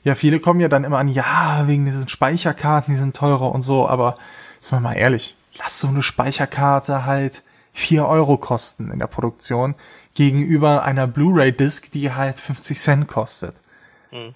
Ja, 0.04 0.16
viele 0.16 0.40
kommen 0.40 0.60
ja 0.60 0.68
dann 0.68 0.84
immer 0.84 1.00
an, 1.00 1.08
ja, 1.08 1.64
wegen 1.68 1.86
diesen 1.86 2.10
Speicherkarten, 2.10 2.94
die 2.94 3.00
sind 3.00 3.16
teurer 3.16 3.52
und 3.52 3.62
so, 3.62 3.88
aber 3.88 4.18
ist 4.60 4.72
mal 4.72 4.94
ehrlich, 4.94 5.36
lass 5.58 5.80
so 5.80 5.88
eine 5.88 6.04
Speicherkarte 6.04 7.06
halt 7.06 7.44
4 7.74 8.06
Euro 8.06 8.38
kosten 8.38 8.92
in 8.92 9.00
der 9.00 9.08
Produktion 9.08 9.76
gegenüber 10.14 10.84
einer 10.84 11.08
Blu-ray-Disc, 11.08 11.92
die 11.92 12.12
halt 12.14 12.40
50 12.40 12.80
Cent 12.80 13.08
kostet. 13.08 13.56
Mhm. 14.12 14.36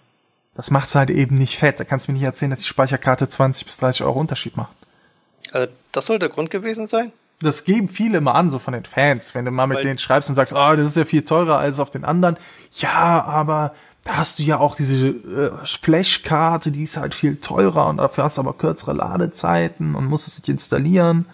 Das 0.58 0.72
macht's 0.72 0.96
halt 0.96 1.12
eben 1.12 1.38
nicht 1.38 1.56
fett. 1.56 1.80
Da 1.80 1.84
kannst 1.84 2.08
du 2.08 2.12
mir 2.12 2.18
nicht 2.18 2.26
erzählen, 2.26 2.50
dass 2.50 2.62
die 2.62 2.66
Speicherkarte 2.66 3.30
20 3.30 3.68
bis 3.68 3.78
30 3.78 4.04
Euro 4.04 4.20
Unterschied 4.20 4.58
macht. 4.58 4.74
Also 5.52 5.72
das 5.92 6.08
soll 6.08 6.18
der 6.18 6.30
Grund 6.30 6.50
gewesen 6.50 6.88
sein? 6.88 7.14
Das 7.40 7.64
geben 7.64 7.88
viele 7.88 8.18
immer 8.18 8.34
an, 8.34 8.50
so 8.50 8.58
von 8.58 8.74
den 8.74 8.84
Fans, 8.84 9.36
wenn 9.36 9.46
du 9.46 9.52
mal 9.52 9.68
mit 9.68 9.78
Weil 9.78 9.86
denen 9.86 10.00
schreibst 10.00 10.30
und 10.30 10.36
sagst, 10.36 10.54
oh, 10.54 10.76
das 10.76 10.82
ist 10.82 10.98
ja 10.98 11.06
viel 11.06 11.22
teurer 11.22 11.60
als 11.60 11.80
auf 11.80 11.92
den 11.92 12.04
anderen. 12.04 12.38
Ja, 12.80 13.24
aber 13.24 13.76
da 14.04 14.18
hast 14.18 14.40
du 14.40 14.44
ja 14.44 14.58
auch 14.58 14.76
diese 14.76 15.10
äh, 15.10 15.52
Flashkarte, 15.64 16.72
die 16.72 16.84
ist 16.86 16.98
halt 16.98 17.14
viel 17.14 17.36
teurer 17.36 17.86
und 17.86 17.98
dafür 17.98 18.24
hast 18.24 18.38
du 18.38 18.42
aber 18.42 18.54
kürzere 18.54 18.94
Ladezeiten 18.94 19.94
und 19.94 20.06
musst 20.06 20.28
es 20.28 20.38
sich 20.38 20.50
installieren. 20.50 21.28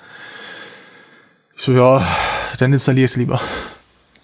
Ich 1.56 1.62
so, 1.62 1.72
ja, 1.72 2.06
dann 2.60 2.74
installier 2.74 3.06
es 3.06 3.16
lieber. 3.16 3.40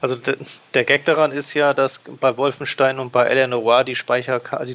Also 0.01 0.15
de, 0.15 0.37
der 0.73 0.85
Gag 0.85 1.05
daran 1.05 1.31
ist 1.31 1.53
ja, 1.53 1.73
dass 1.73 2.01
bei 2.19 2.37
Wolfenstein 2.37 2.99
und 2.99 3.11
bei 3.11 3.25
Eleanor 3.25 3.83
die 3.83 3.95
Speicherkarte, 3.95 4.57
also 4.59 4.73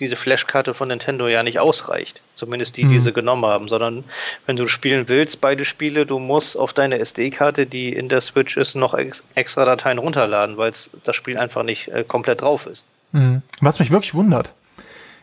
diese 0.00 0.16
Flashkarte 0.16 0.74
von 0.74 0.88
Nintendo 0.88 1.28
ja 1.28 1.42
nicht 1.42 1.60
ausreicht. 1.60 2.22
Zumindest 2.34 2.76
die, 2.76 2.84
mhm. 2.84 2.88
die 2.88 2.98
sie 2.98 3.12
genommen 3.12 3.46
haben, 3.46 3.68
sondern 3.68 4.04
wenn 4.46 4.56
du 4.56 4.66
spielen 4.66 5.08
willst, 5.08 5.40
beide 5.40 5.64
Spiele, 5.64 6.06
du 6.06 6.18
musst 6.18 6.56
auf 6.56 6.72
deine 6.72 6.98
SD-Karte, 6.98 7.66
die 7.66 7.92
in 7.92 8.08
der 8.08 8.20
Switch 8.20 8.56
ist, 8.56 8.74
noch 8.74 8.94
ex 8.94 9.24
extra 9.34 9.64
Dateien 9.64 9.98
runterladen, 9.98 10.56
weil 10.56 10.72
das 11.04 11.16
Spiel 11.16 11.38
einfach 11.38 11.62
nicht 11.62 11.88
äh, 11.88 12.02
komplett 12.02 12.40
drauf 12.40 12.66
ist. 12.66 12.84
Mhm. 13.12 13.42
Was 13.60 13.78
mich 13.78 13.92
wirklich 13.92 14.14
wundert, 14.14 14.54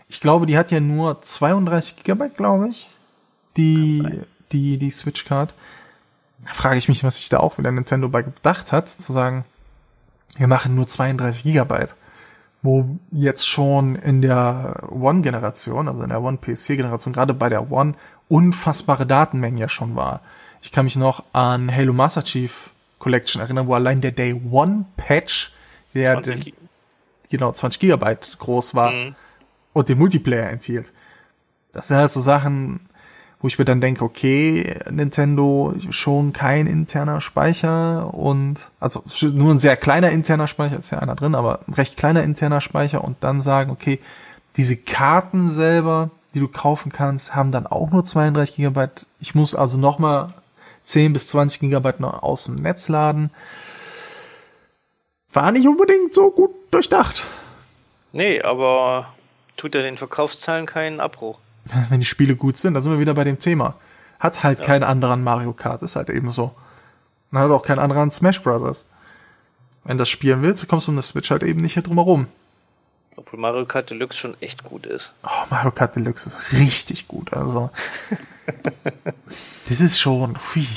ich 0.07 0.19
glaube, 0.21 0.45
die 0.45 0.57
hat 0.57 0.71
ja 0.71 0.79
nur 0.79 1.21
32 1.21 1.97
Gigabyte, 1.97 2.35
glaube 2.35 2.69
ich, 2.69 2.89
die, 3.57 4.21
die, 4.51 4.77
die 4.77 4.89
Switch-Card. 4.89 5.53
Da 6.45 6.53
frage 6.53 6.77
ich 6.77 6.89
mich, 6.89 7.03
was 7.03 7.17
sich 7.17 7.29
da 7.29 7.39
auch 7.39 7.57
wieder 7.57 7.71
Nintendo 7.71 8.09
bei 8.09 8.23
gedacht 8.23 8.71
hat, 8.71 8.89
zu 8.89 9.13
sagen, 9.13 9.45
wir 10.37 10.47
machen 10.47 10.75
nur 10.75 10.87
32 10.87 11.43
Gigabyte. 11.43 11.95
Wo 12.63 12.99
jetzt 13.11 13.47
schon 13.47 13.95
in 13.95 14.21
der 14.21 14.83
One-Generation, 14.91 15.87
also 15.87 16.03
in 16.03 16.09
der 16.09 16.21
One 16.21 16.37
PS4-Generation, 16.37 17.13
gerade 17.13 17.33
bei 17.33 17.49
der 17.49 17.71
One, 17.71 17.95
unfassbare 18.27 19.07
Datenmengen 19.07 19.57
ja 19.57 19.67
schon 19.67 19.95
war. 19.95 20.21
Ich 20.61 20.71
kann 20.71 20.85
mich 20.85 20.95
noch 20.95 21.23
an 21.33 21.75
Halo 21.75 21.91
Master 21.91 22.23
Chief 22.23 22.69
Collection 22.99 23.41
erinnern, 23.41 23.67
wo 23.67 23.73
allein 23.73 23.99
der 23.99 24.11
Day 24.11 24.39
One 24.49 24.85
Patch, 24.95 25.51
der 25.95 26.21
den, 26.21 26.53
genau 27.29 27.51
20 27.51 27.79
Gigabyte 27.79 28.37
groß 28.37 28.75
war 28.75 28.91
mhm. 28.91 29.15
und 29.73 29.89
den 29.89 29.97
Multiplayer 29.97 30.49
enthielt. 30.49 30.93
Das 31.73 31.87
sind 31.87 31.97
halt 31.97 32.11
so 32.11 32.19
Sachen, 32.19 32.89
wo 33.41 33.47
ich 33.47 33.57
mir 33.57 33.65
dann 33.65 33.81
denke, 33.81 34.03
okay, 34.03 34.75
Nintendo 34.89 35.73
schon 35.89 36.31
kein 36.31 36.67
interner 36.67 37.21
Speicher 37.21 38.13
und 38.13 38.71
also 38.79 39.03
nur 39.33 39.51
ein 39.51 39.59
sehr 39.59 39.77
kleiner 39.77 40.11
interner 40.11 40.47
Speicher, 40.47 40.77
ist 40.77 40.91
ja 40.91 40.99
einer 40.99 41.15
drin, 41.15 41.33
aber 41.33 41.61
recht 41.71 41.97
kleiner 41.97 42.23
interner 42.23 42.61
Speicher 42.61 43.03
und 43.03 43.17
dann 43.21 43.41
sagen, 43.41 43.71
okay, 43.71 43.99
diese 44.57 44.77
Karten 44.77 45.49
selber, 45.49 46.11
die 46.33 46.39
du 46.39 46.47
kaufen 46.47 46.91
kannst, 46.91 47.35
haben 47.35 47.51
dann 47.51 47.65
auch 47.65 47.89
nur 47.89 48.03
32 48.03 48.55
Gigabyte. 48.55 49.05
Ich 49.19 49.33
muss 49.33 49.55
also 49.55 49.77
nochmal 49.77 50.33
10 50.83 51.13
bis 51.13 51.27
20 51.27 51.61
Gigabyte 51.61 51.99
noch 51.99 52.21
aus 52.21 52.45
dem 52.45 52.55
Netz 52.55 52.89
laden. 52.89 53.31
War 55.33 55.51
nicht 55.51 55.67
unbedingt 55.67 56.13
so 56.13 56.31
gut 56.31 56.51
durchdacht. 56.71 57.25
Nee, 58.11 58.41
aber 58.41 59.13
tut 59.57 59.73
ja 59.73 59.81
den 59.81 59.97
Verkaufszahlen 59.97 60.65
keinen 60.65 60.99
Abbruch. 60.99 61.39
Wenn 61.89 61.99
die 61.99 62.05
Spiele 62.05 62.35
gut 62.35 62.57
sind, 62.57 62.73
da 62.73 62.81
sind 62.81 62.91
wir 62.91 62.99
wieder 62.99 63.13
bei 63.13 63.23
dem 63.23 63.39
Thema. 63.39 63.75
Hat 64.19 64.43
halt 64.43 64.59
ja. 64.59 64.65
keinen 64.65 64.83
anderen 64.83 65.23
Mario 65.23 65.53
Kart, 65.53 65.81
ist 65.83 65.95
halt 65.95 66.09
eben 66.09 66.29
so. 66.29 66.53
Dann 67.31 67.41
hat 67.41 67.51
auch 67.51 67.63
keinen 67.63 67.79
anderen 67.79 68.11
Smash 68.11 68.41
Brothers. 68.41 68.87
Wenn 69.83 69.97
du 69.97 70.01
das 70.01 70.09
spielen 70.09 70.41
willst, 70.41 70.67
kommst 70.67 70.87
du 70.87 70.91
um 70.91 70.95
das 70.95 71.09
Switch 71.09 71.31
halt 71.31 71.43
eben 71.43 71.61
nicht 71.61 71.73
hier 71.73 71.83
drum 71.83 71.97
herum. 71.97 72.27
Obwohl 73.17 73.39
Mario 73.39 73.65
Kart 73.65 73.89
Deluxe 73.89 74.17
schon 74.17 74.37
echt 74.41 74.63
gut 74.63 74.85
ist. 74.85 75.13
Oh, 75.23 75.45
Mario 75.49 75.71
Kart 75.71 75.95
Deluxe 75.95 76.29
ist 76.29 76.53
richtig 76.53 77.07
gut, 77.07 77.33
also. 77.33 77.69
das 79.69 79.81
ist 79.81 79.99
schon, 79.99 80.37
hui. 80.37 80.67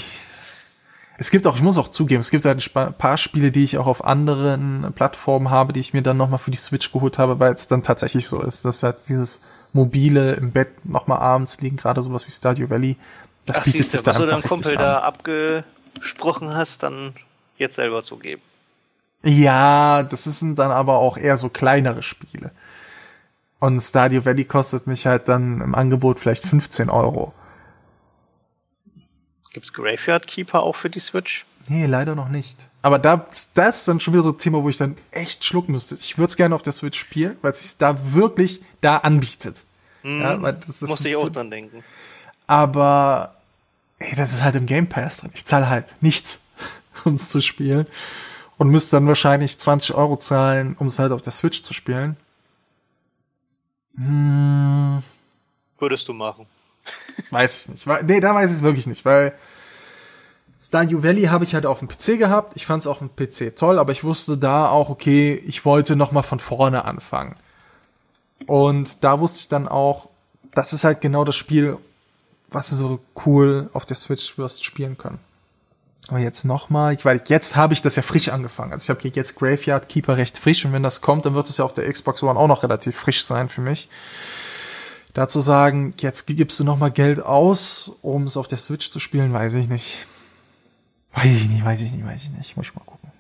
Es 1.17 1.31
gibt 1.31 1.47
auch, 1.47 1.55
ich 1.55 1.63
muss 1.63 1.79
auch 1.79 1.89
zugeben, 1.89 2.21
es 2.21 2.31
gibt 2.31 2.45
halt 2.45 2.77
ein 2.77 2.95
paar 2.95 3.19
Spiele, 3.19 3.53
die 3.53 3.63
ich 3.63 3.79
auch 3.79 3.87
auf 3.87 4.05
anderen 4.05 4.93
Plattformen 4.97 5.49
habe, 5.49 5.73
die 5.73 5.79
ich 5.79 5.93
mir 5.93 6.03
dann 6.03 6.17
nochmal 6.17 6.41
für 6.41 6.51
die 6.51 6.57
Switch 6.57 6.91
geholt 6.91 7.19
habe, 7.19 7.39
weil 7.39 7.55
es 7.55 7.69
dann 7.69 7.85
tatsächlich 7.85 8.27
so 8.27 8.43
ist, 8.43 8.65
dass 8.65 8.83
halt 8.83 9.09
dieses 9.09 9.43
mobile 9.75 10.35
im 10.35 10.53
Bett 10.53 10.87
nochmal 10.87 11.19
abends 11.19 11.61
liegen, 11.61 11.77
gerade 11.77 12.01
sowas 12.01 12.27
wie 12.27 12.31
Stadio 12.31 12.71
Valley, 12.71 12.97
das 13.45 13.59
Ach, 13.59 13.65
bietet 13.65 13.91
sich 13.91 14.03
da 14.03 14.13
einfach 14.13 14.23
Was 14.23 14.29
du 14.29 14.35
deinem 14.35 14.49
Kumpel 14.49 14.77
da 14.77 15.01
abgesprochen 15.01 16.55
hast, 16.55 16.83
dann 16.83 17.13
jetzt 17.59 17.75
selber 17.75 18.03
zugeben. 18.03 18.41
Ja, 19.23 20.03
das 20.03 20.25
sind 20.25 20.59
dann 20.59 20.71
aber 20.71 20.99
auch 20.99 21.17
eher 21.17 21.37
so 21.37 21.49
kleinere 21.49 22.03
Spiele. 22.03 22.53
Und 23.59 23.81
Stadio 23.81 24.25
Valley 24.25 24.45
kostet 24.45 24.87
mich 24.87 25.07
halt 25.07 25.29
dann 25.29 25.61
im 25.61 25.75
Angebot 25.75 26.21
vielleicht 26.21 26.45
15 26.45 26.91
Euro. 26.91 27.33
Gibt's 29.53 29.73
Graveyard 29.73 30.27
Keeper 30.27 30.63
auch 30.63 30.77
für 30.77 30.91
die 30.91 30.99
Switch? 31.01 31.47
Nee, 31.69 31.87
leider 31.87 32.15
noch 32.15 32.29
nicht. 32.29 32.59
Aber 32.85 32.99
da, 32.99 33.27
das 33.55 33.79
ist 33.79 33.89
dann 33.89 33.99
schon 33.99 34.13
wieder 34.13 34.23
so 34.23 34.33
ein 34.33 34.37
Thema, 34.37 34.63
wo 34.63 34.69
ich 34.69 34.77
dann 34.77 34.99
echt 35.11 35.43
schlucken 35.43 35.73
müsste. 35.73 35.95
Ich 35.95 36.19
würde 36.19 36.29
es 36.29 36.37
gerne 36.37 36.55
auf 36.55 36.61
der 36.61 36.75
Switch 36.75 37.01
spielen, 37.01 37.39
weil 37.41 37.53
es 37.53 37.63
sich 37.63 37.79
da 37.79 38.13
wirklich 38.13 38.61
da 38.83 38.99
anbietet. 38.99 39.65
Mhm, 40.03 40.21
ja, 40.21 40.43
weil 40.43 40.53
das 40.53 40.83
ist 40.83 40.89
musste 40.89 41.09
ich 41.09 41.17
auch 41.17 41.31
dran 41.31 41.51
denken. 41.51 41.83
Aber, 42.47 43.37
ey, 44.01 44.15
das 44.17 44.35
ist 44.35 44.43
halt 44.43 44.57
im 44.57 44.67
Game 44.67 44.87
Pass 44.87 45.17
drin. 45.17 45.31
Ich 45.33 45.47
zahle 45.47 45.71
halt 45.71 45.95
nichts, 46.03 46.43
um 47.05 47.15
es 47.15 47.31
zu 47.31 47.41
spielen. 47.41 47.87
Und 48.59 48.69
müsste 48.69 48.97
dann 48.97 49.09
wahrscheinlich 49.09 49.59
20 49.59 49.95
Euro 49.95 50.19
zahlen, 50.19 50.77
um 50.79 50.89
es 50.89 50.99
halt 50.99 51.13
auf 51.13 51.23
der 51.23 51.33
Switch 51.33 51.63
zu 51.63 51.73
spielen. 51.73 52.19
Hm. 53.97 55.03
Würdest 55.79 56.07
du 56.07 56.13
machen? 56.13 56.45
Weiß 57.31 57.63
ich 57.63 57.69
nicht. 57.71 57.87
Nee, 58.03 58.21
da 58.21 58.35
weiß 58.35 58.51
ich 58.51 58.59
es 58.59 58.63
wirklich 58.63 58.87
nicht, 58.87 59.07
weil 59.07 59.33
Stardew 60.65 61.03
Valley 61.03 61.25
habe 61.25 61.45
ich 61.45 61.55
halt 61.55 61.67
auf 61.67 61.81
dem 61.81 61.89
PC 61.89 62.19
gehabt. 62.19 62.55
Ich 62.57 62.65
fand 62.65 62.81
es 62.81 62.87
auf 62.87 62.99
dem 62.99 63.11
PC 63.15 63.55
toll, 63.55 63.79
aber 63.79 63.93
ich 63.93 64.03
wusste 64.03 64.39
da 64.39 64.69
auch, 64.69 64.89
okay, 64.89 65.35
ich 65.47 65.67
wollte 65.67 65.95
noch 65.95 66.11
mal 66.11 66.23
von 66.23 66.41
vorne 66.41 66.87
anfangen. 66.87 67.35
Und 68.47 69.05
da 69.05 69.21
wusste 69.21 69.41
ich 69.41 69.49
dann 69.49 69.69
auch, 69.69 70.09
das 70.55 70.73
ist 70.73 70.85
halt 70.85 71.03
genau 71.03 71.25
das 71.25 71.37
Spiel, 71.37 71.77
was 72.49 72.71
du 72.71 72.77
so 72.77 73.01
cool 73.27 73.69
auf 73.75 73.85
der 73.85 73.97
Switch 73.97 74.39
wirst 74.39 74.65
spielen 74.65 74.97
können. 74.97 75.19
Aber 76.09 76.19
jetzt 76.19 76.45
nochmal, 76.45 76.97
weil 77.03 77.23
jetzt 77.27 77.57
habe 77.57 77.75
ich 77.75 77.83
das 77.83 77.97
ja 77.97 78.03
frisch 78.03 78.31
angefangen. 78.31 78.73
Also 78.73 78.85
ich 78.85 78.91
habe 78.91 79.01
hier 79.03 79.11
jetzt 79.15 79.37
Graveyard 79.37 79.91
Keeper 79.91 80.17
recht 80.17 80.39
frisch 80.39 80.65
und 80.65 80.73
wenn 80.73 80.83
das 80.83 81.03
kommt, 81.03 81.27
dann 81.27 81.35
wird 81.35 81.47
es 81.47 81.59
ja 81.59 81.67
auf 81.67 81.75
der 81.75 81.91
Xbox 81.93 82.23
One 82.23 82.39
auch 82.39 82.49
noch 82.49 82.63
relativ 82.63 82.97
frisch 82.97 83.25
sein 83.25 83.51
für 83.51 83.61
mich. 83.61 83.91
Dazu 85.13 85.41
sagen, 85.41 85.93
jetzt 86.01 86.27
gibst 86.27 86.59
du 86.59 86.65
nochmal 86.65 86.91
Geld 86.91 87.21
aus, 87.21 87.93
um 88.01 88.25
es 88.25 88.39
auf 88.39 88.49
der 88.49 88.59
Switch 88.59 88.91
zu 88.91 88.99
spielen, 88.99 89.33
weiß 89.33 89.55
ich 89.55 89.69
nicht. 89.69 90.07
Weiß 91.15 91.37
ich 91.37 91.49
nicht, 91.49 91.65
weiß 91.65 91.81
ich 91.81 91.93
nicht, 91.93 92.05
weiß 92.05 92.25
ich 92.25 92.31
nicht. 92.31 92.57
Muss 92.57 92.67
ich 92.67 92.75
mal 92.75 92.85
gucken. 92.85 93.11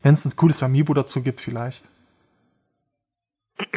Wenn 0.00 0.14
es 0.14 0.24
ein 0.24 0.36
cooles 0.36 0.62
Amiibo 0.62 0.94
dazu 0.94 1.22
gibt, 1.22 1.40
vielleicht. 1.40 1.88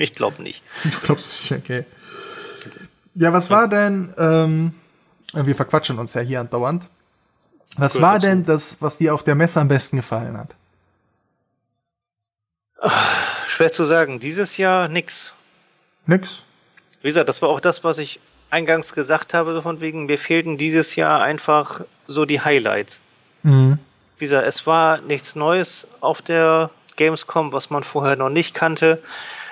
Ich 0.00 0.12
glaube 0.12 0.40
nicht. 0.44 0.62
Du 0.84 0.90
glaubst 1.02 1.50
nicht, 1.50 1.60
okay. 1.60 1.84
Ja, 3.16 3.32
was 3.32 3.50
war 3.50 3.66
denn, 3.66 4.14
ähm, 4.16 4.72
wir 5.32 5.56
verquatschen 5.56 5.98
uns 5.98 6.14
ja 6.14 6.20
hier 6.20 6.38
andauernd. 6.38 6.88
Was 7.78 7.94
Gut, 7.94 8.02
war 8.02 8.20
denn 8.20 8.44
das, 8.44 8.80
was 8.80 8.98
dir 8.98 9.12
auf 9.12 9.24
der 9.24 9.34
Messe 9.34 9.60
am 9.60 9.66
besten 9.66 9.96
gefallen 9.96 10.38
hat? 10.38 10.54
Schwer 13.48 13.72
zu 13.72 13.84
sagen. 13.84 14.20
Dieses 14.20 14.56
Jahr 14.56 14.86
nix. 14.86 15.32
Nix? 16.06 16.44
Wie 17.02 17.08
gesagt, 17.08 17.28
das 17.28 17.42
war 17.42 17.48
auch 17.48 17.58
das, 17.58 17.82
was 17.82 17.98
ich 17.98 18.20
eingangs 18.50 18.94
gesagt 18.94 19.34
habe, 19.34 19.60
von 19.62 19.80
wegen, 19.80 20.06
mir 20.06 20.18
fehlten 20.18 20.58
dieses 20.58 20.96
Jahr 20.96 21.22
einfach 21.22 21.80
so 22.06 22.24
die 22.24 22.40
Highlights. 22.40 23.02
Mhm. 23.42 23.78
Wie 24.18 24.24
gesagt, 24.24 24.46
es 24.46 24.66
war 24.66 25.00
nichts 25.00 25.36
Neues 25.36 25.86
auf 26.00 26.22
der 26.22 26.70
Gamescom, 26.96 27.52
was 27.52 27.70
man 27.70 27.84
vorher 27.84 28.16
noch 28.16 28.30
nicht 28.30 28.54
kannte. 28.54 29.02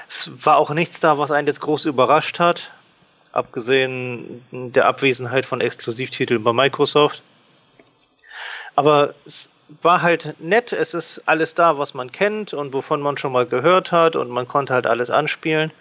Es 0.09 0.31
war 0.45 0.57
auch 0.57 0.71
nichts 0.71 1.01
da, 1.01 1.19
was 1.19 1.31
einen 1.31 1.47
jetzt 1.47 1.61
groß 1.61 1.85
überrascht 1.85 2.39
hat, 2.41 2.73
abgesehen 3.33 4.45
der 4.51 4.87
Abwesenheit 4.87 5.47
von 5.47 5.61
Exklusivtiteln 5.61 6.43
bei 6.43 6.53
Microsoft. 6.53 7.23
Aber 8.75 9.15
es 9.25 9.51
war 9.83 10.03
halt 10.03 10.35
nett, 10.41 10.73
es 10.73 10.95
ist 10.95 11.23
alles 11.27 11.55
da, 11.55 11.79
was 11.79 11.95
man 11.95 12.13
kennt 12.13 12.55
und 12.55 12.73
wovon 12.73 13.01
man 13.01 13.19
schon 13.19 13.33
mal 13.33 13.47
gehört 13.47 13.91
hat 13.93 14.17
und 14.17 14.31
man 14.31 14.47
konnte 14.47 14.75
halt 14.75 14.87
alles 14.87 15.11
anspielen. 15.11 15.73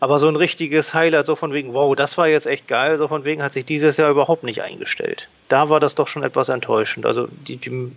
Aber 0.00 0.18
so 0.18 0.28
ein 0.28 0.36
richtiges 0.36 0.94
Highlight, 0.94 1.26
so 1.26 1.36
von 1.36 1.52
wegen, 1.52 1.72
wow, 1.72 1.94
das 1.94 2.18
war 2.18 2.26
jetzt 2.28 2.46
echt 2.46 2.68
geil, 2.68 2.98
so 2.98 3.08
von 3.08 3.24
wegen 3.24 3.42
hat 3.42 3.52
sich 3.52 3.64
dieses 3.64 3.96
Jahr 3.96 4.10
überhaupt 4.10 4.42
nicht 4.42 4.62
eingestellt. 4.62 5.28
Da 5.48 5.68
war 5.68 5.80
das 5.80 5.94
doch 5.94 6.08
schon 6.08 6.22
etwas 6.22 6.48
enttäuschend. 6.48 7.06
Also 7.06 7.28
die, 7.28 7.56
die 7.56 7.92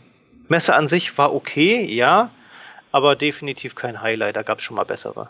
Messe 0.48 0.76
an 0.76 0.88
sich 0.88 1.18
war 1.18 1.34
okay, 1.34 1.84
ja, 1.86 2.30
aber 2.92 3.16
definitiv 3.16 3.76
kein 3.76 4.02
Highlight, 4.02 4.36
da 4.36 4.44
gab 4.44 4.60
es 4.60 4.64
schon 4.64 4.76
mal 4.76 4.86
bessere. 4.86 5.30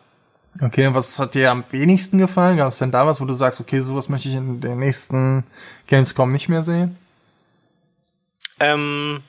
Okay, 0.62 0.88
und 0.88 0.96
was 0.96 1.20
hat 1.20 1.36
dir 1.36 1.52
am 1.52 1.64
wenigsten 1.70 2.18
gefallen? 2.18 2.58
Gab 2.58 2.70
es 2.70 2.80
denn 2.80 2.92
da 2.92 3.06
was, 3.06 3.22
wo 3.22 3.26
du 3.26 3.34
sagst, 3.34 3.60
okay, 3.60 3.80
sowas 3.80 4.10
möchte 4.10 4.30
ich 4.30 4.36
in 4.36 4.60
den 4.60 4.80
nächsten 4.80 5.44
Gamescom 5.88 6.32
nicht 6.32 6.50
mehr 6.50 6.64
sehen? 6.64 6.98
Ähm. 8.60 9.22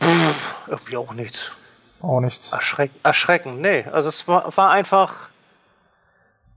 Pff, 0.00 0.68
irgendwie 0.68 0.96
auch 0.96 1.14
nichts. 1.14 1.52
Auch 2.06 2.20
nichts. 2.20 2.52
Erschreck 2.52 2.92
erschreckend, 3.02 3.60
nee. 3.60 3.84
Also 3.90 4.08
es 4.08 4.28
war, 4.28 4.56
war 4.56 4.70
einfach 4.70 5.28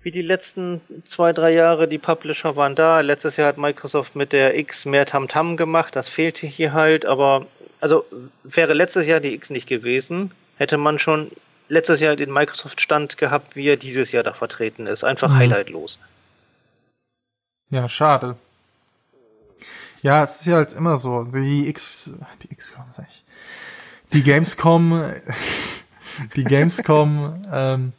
wie 0.01 0.11
die 0.11 0.21
letzten 0.21 0.79
zwei, 1.05 1.33
drei 1.33 1.51
Jahre, 1.51 1.87
die 1.87 1.97
Publisher 1.97 2.55
waren 2.55 2.75
da. 2.75 2.99
Letztes 2.99 3.35
Jahr 3.37 3.47
hat 3.47 3.57
Microsoft 3.57 4.15
mit 4.15 4.31
der 4.31 4.55
X 4.57 4.85
mehr 4.85 5.07
Tamtam 5.07 5.53
-Tam 5.53 5.57
gemacht, 5.57 5.95
das 5.95 6.07
fehlte 6.07 6.45
hier 6.45 6.73
halt, 6.73 7.07
aber 7.07 7.47
also 7.81 8.05
wäre 8.43 8.73
letztes 8.73 9.07
Jahr 9.07 9.19
die 9.19 9.33
X 9.33 9.49
nicht 9.49 9.67
gewesen, 9.67 10.31
hätte 10.57 10.77
man 10.77 10.99
schon 10.99 11.31
letztes 11.67 11.99
Jahr 11.99 12.15
den 12.15 12.31
Microsoft-Stand 12.31 13.17
gehabt, 13.17 13.55
wie 13.55 13.67
er 13.67 13.77
dieses 13.77 14.11
Jahr 14.11 14.23
da 14.23 14.33
vertreten 14.33 14.85
ist. 14.85 15.03
Einfach 15.03 15.29
mhm. 15.29 15.37
highlightlos. 15.37 15.97
Ja, 17.71 17.89
schade. 17.89 18.35
Ja, 20.03 20.23
es 20.23 20.41
ist 20.41 20.45
ja 20.45 20.57
halt 20.57 20.73
immer 20.73 20.95
so. 20.97 21.23
Die 21.23 21.67
X, 21.67 22.11
die 22.43 22.51
X, 22.51 22.75
sag 22.91 23.07
ich 23.09 23.23
die 24.13 24.23
Gamescom, 24.23 25.03
die 26.35 26.43
Gamescom 26.43 27.45
ähm, 27.51 27.93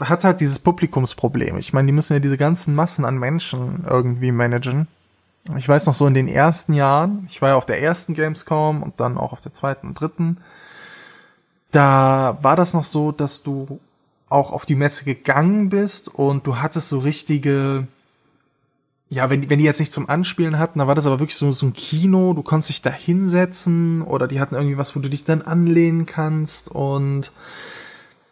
hat 0.00 0.24
halt 0.24 0.40
dieses 0.40 0.58
Publikumsproblem. 0.58 1.58
Ich 1.58 1.72
meine, 1.72 1.86
die 1.86 1.92
müssen 1.92 2.14
ja 2.14 2.18
diese 2.20 2.36
ganzen 2.36 2.74
Massen 2.74 3.04
an 3.04 3.18
Menschen 3.18 3.84
irgendwie 3.88 4.32
managen. 4.32 4.86
Ich 5.56 5.68
weiß 5.68 5.86
noch 5.86 5.94
so 5.94 6.06
in 6.06 6.14
den 6.14 6.28
ersten 6.28 6.72
Jahren, 6.72 7.24
ich 7.28 7.40
war 7.40 7.50
ja 7.50 7.56
auf 7.56 7.66
der 7.66 7.80
ersten 7.80 8.14
Gamescom 8.14 8.82
und 8.82 9.00
dann 9.00 9.16
auch 9.16 9.32
auf 9.32 9.40
der 9.40 9.52
zweiten 9.52 9.88
und 9.88 10.00
dritten, 10.00 10.38
da 11.70 12.38
war 12.42 12.56
das 12.56 12.74
noch 12.74 12.84
so, 12.84 13.12
dass 13.12 13.42
du 13.42 13.80
auch 14.28 14.50
auf 14.50 14.66
die 14.66 14.74
Messe 14.74 15.04
gegangen 15.04 15.68
bist 15.68 16.12
und 16.12 16.46
du 16.46 16.58
hattest 16.58 16.88
so 16.88 16.98
richtige, 16.98 17.86
ja, 19.08 19.30
wenn, 19.30 19.48
wenn 19.48 19.58
die 19.58 19.64
jetzt 19.64 19.78
nicht 19.78 19.92
zum 19.92 20.08
Anspielen 20.08 20.58
hatten, 20.58 20.80
da 20.80 20.88
war 20.88 20.96
das 20.96 21.06
aber 21.06 21.20
wirklich 21.20 21.36
so, 21.36 21.52
so 21.52 21.66
ein 21.66 21.72
Kino, 21.72 22.32
du 22.32 22.42
konntest 22.42 22.70
dich 22.70 22.82
da 22.82 22.90
hinsetzen 22.90 24.02
oder 24.02 24.26
die 24.26 24.40
hatten 24.40 24.56
irgendwie 24.56 24.78
was, 24.78 24.96
wo 24.96 25.00
du 25.00 25.08
dich 25.08 25.22
dann 25.22 25.42
anlehnen 25.42 26.06
kannst 26.06 26.70
und 26.70 27.30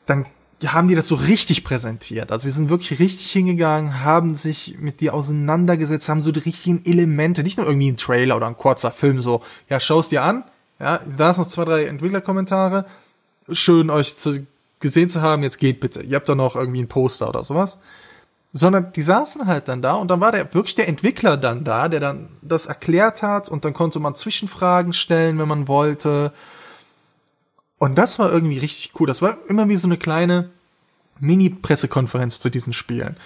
dann 0.06 0.26
haben 0.64 0.88
die 0.88 0.94
das 0.94 1.06
so 1.06 1.14
richtig 1.14 1.62
präsentiert. 1.62 2.32
Also 2.32 2.44
sie 2.44 2.50
sind 2.50 2.70
wirklich 2.70 2.98
richtig 2.98 3.30
hingegangen, 3.30 4.02
haben 4.02 4.34
sich 4.34 4.76
mit 4.80 5.00
dir 5.00 5.14
auseinandergesetzt, 5.14 6.08
haben 6.08 6.22
so 6.22 6.32
die 6.32 6.40
richtigen 6.40 6.84
Elemente, 6.84 7.44
nicht 7.44 7.58
nur 7.58 7.66
irgendwie 7.66 7.92
ein 7.92 7.96
Trailer 7.96 8.36
oder 8.36 8.46
ein 8.46 8.56
kurzer 8.56 8.90
Film, 8.90 9.20
so, 9.20 9.42
ja, 9.68 9.78
schau 9.78 10.00
es 10.00 10.08
dir 10.08 10.22
an, 10.22 10.42
ja, 10.80 11.00
da 11.16 11.30
ist 11.30 11.38
noch 11.38 11.48
zwei, 11.48 11.64
drei 11.64 11.84
Entwicklerkommentare, 11.84 12.86
schön 13.52 13.90
euch 13.90 14.16
zu, 14.16 14.44
gesehen 14.80 15.08
zu 15.08 15.22
haben, 15.22 15.44
jetzt 15.44 15.58
geht 15.58 15.78
bitte. 15.78 16.02
Ihr 16.02 16.16
habt 16.16 16.28
da 16.28 16.34
noch 16.34 16.56
irgendwie 16.56 16.82
ein 16.82 16.88
Poster 16.88 17.28
oder 17.28 17.44
sowas 17.44 17.80
sondern 18.56 18.92
die 18.92 19.02
saßen 19.02 19.46
halt 19.46 19.66
dann 19.66 19.82
da 19.82 19.94
und 19.94 20.08
dann 20.08 20.20
war 20.20 20.30
der 20.30 20.54
wirklich 20.54 20.76
der 20.76 20.88
Entwickler 20.88 21.36
dann 21.36 21.64
da, 21.64 21.88
der 21.88 21.98
dann 21.98 22.28
das 22.40 22.66
erklärt 22.66 23.20
hat 23.20 23.48
und 23.48 23.64
dann 23.64 23.74
konnte 23.74 23.98
man 23.98 24.14
Zwischenfragen 24.14 24.92
stellen, 24.92 25.38
wenn 25.40 25.48
man 25.48 25.66
wollte. 25.66 26.32
Und 27.78 27.98
das 27.98 28.20
war 28.20 28.32
irgendwie 28.32 28.58
richtig 28.58 28.92
cool. 28.98 29.08
Das 29.08 29.20
war 29.20 29.38
immer 29.48 29.68
wie 29.68 29.76
so 29.76 29.88
eine 29.88 29.98
kleine 29.98 30.50
Mini-Pressekonferenz 31.18 32.38
zu 32.38 32.48
diesen 32.48 32.72
Spielen. 32.72 33.16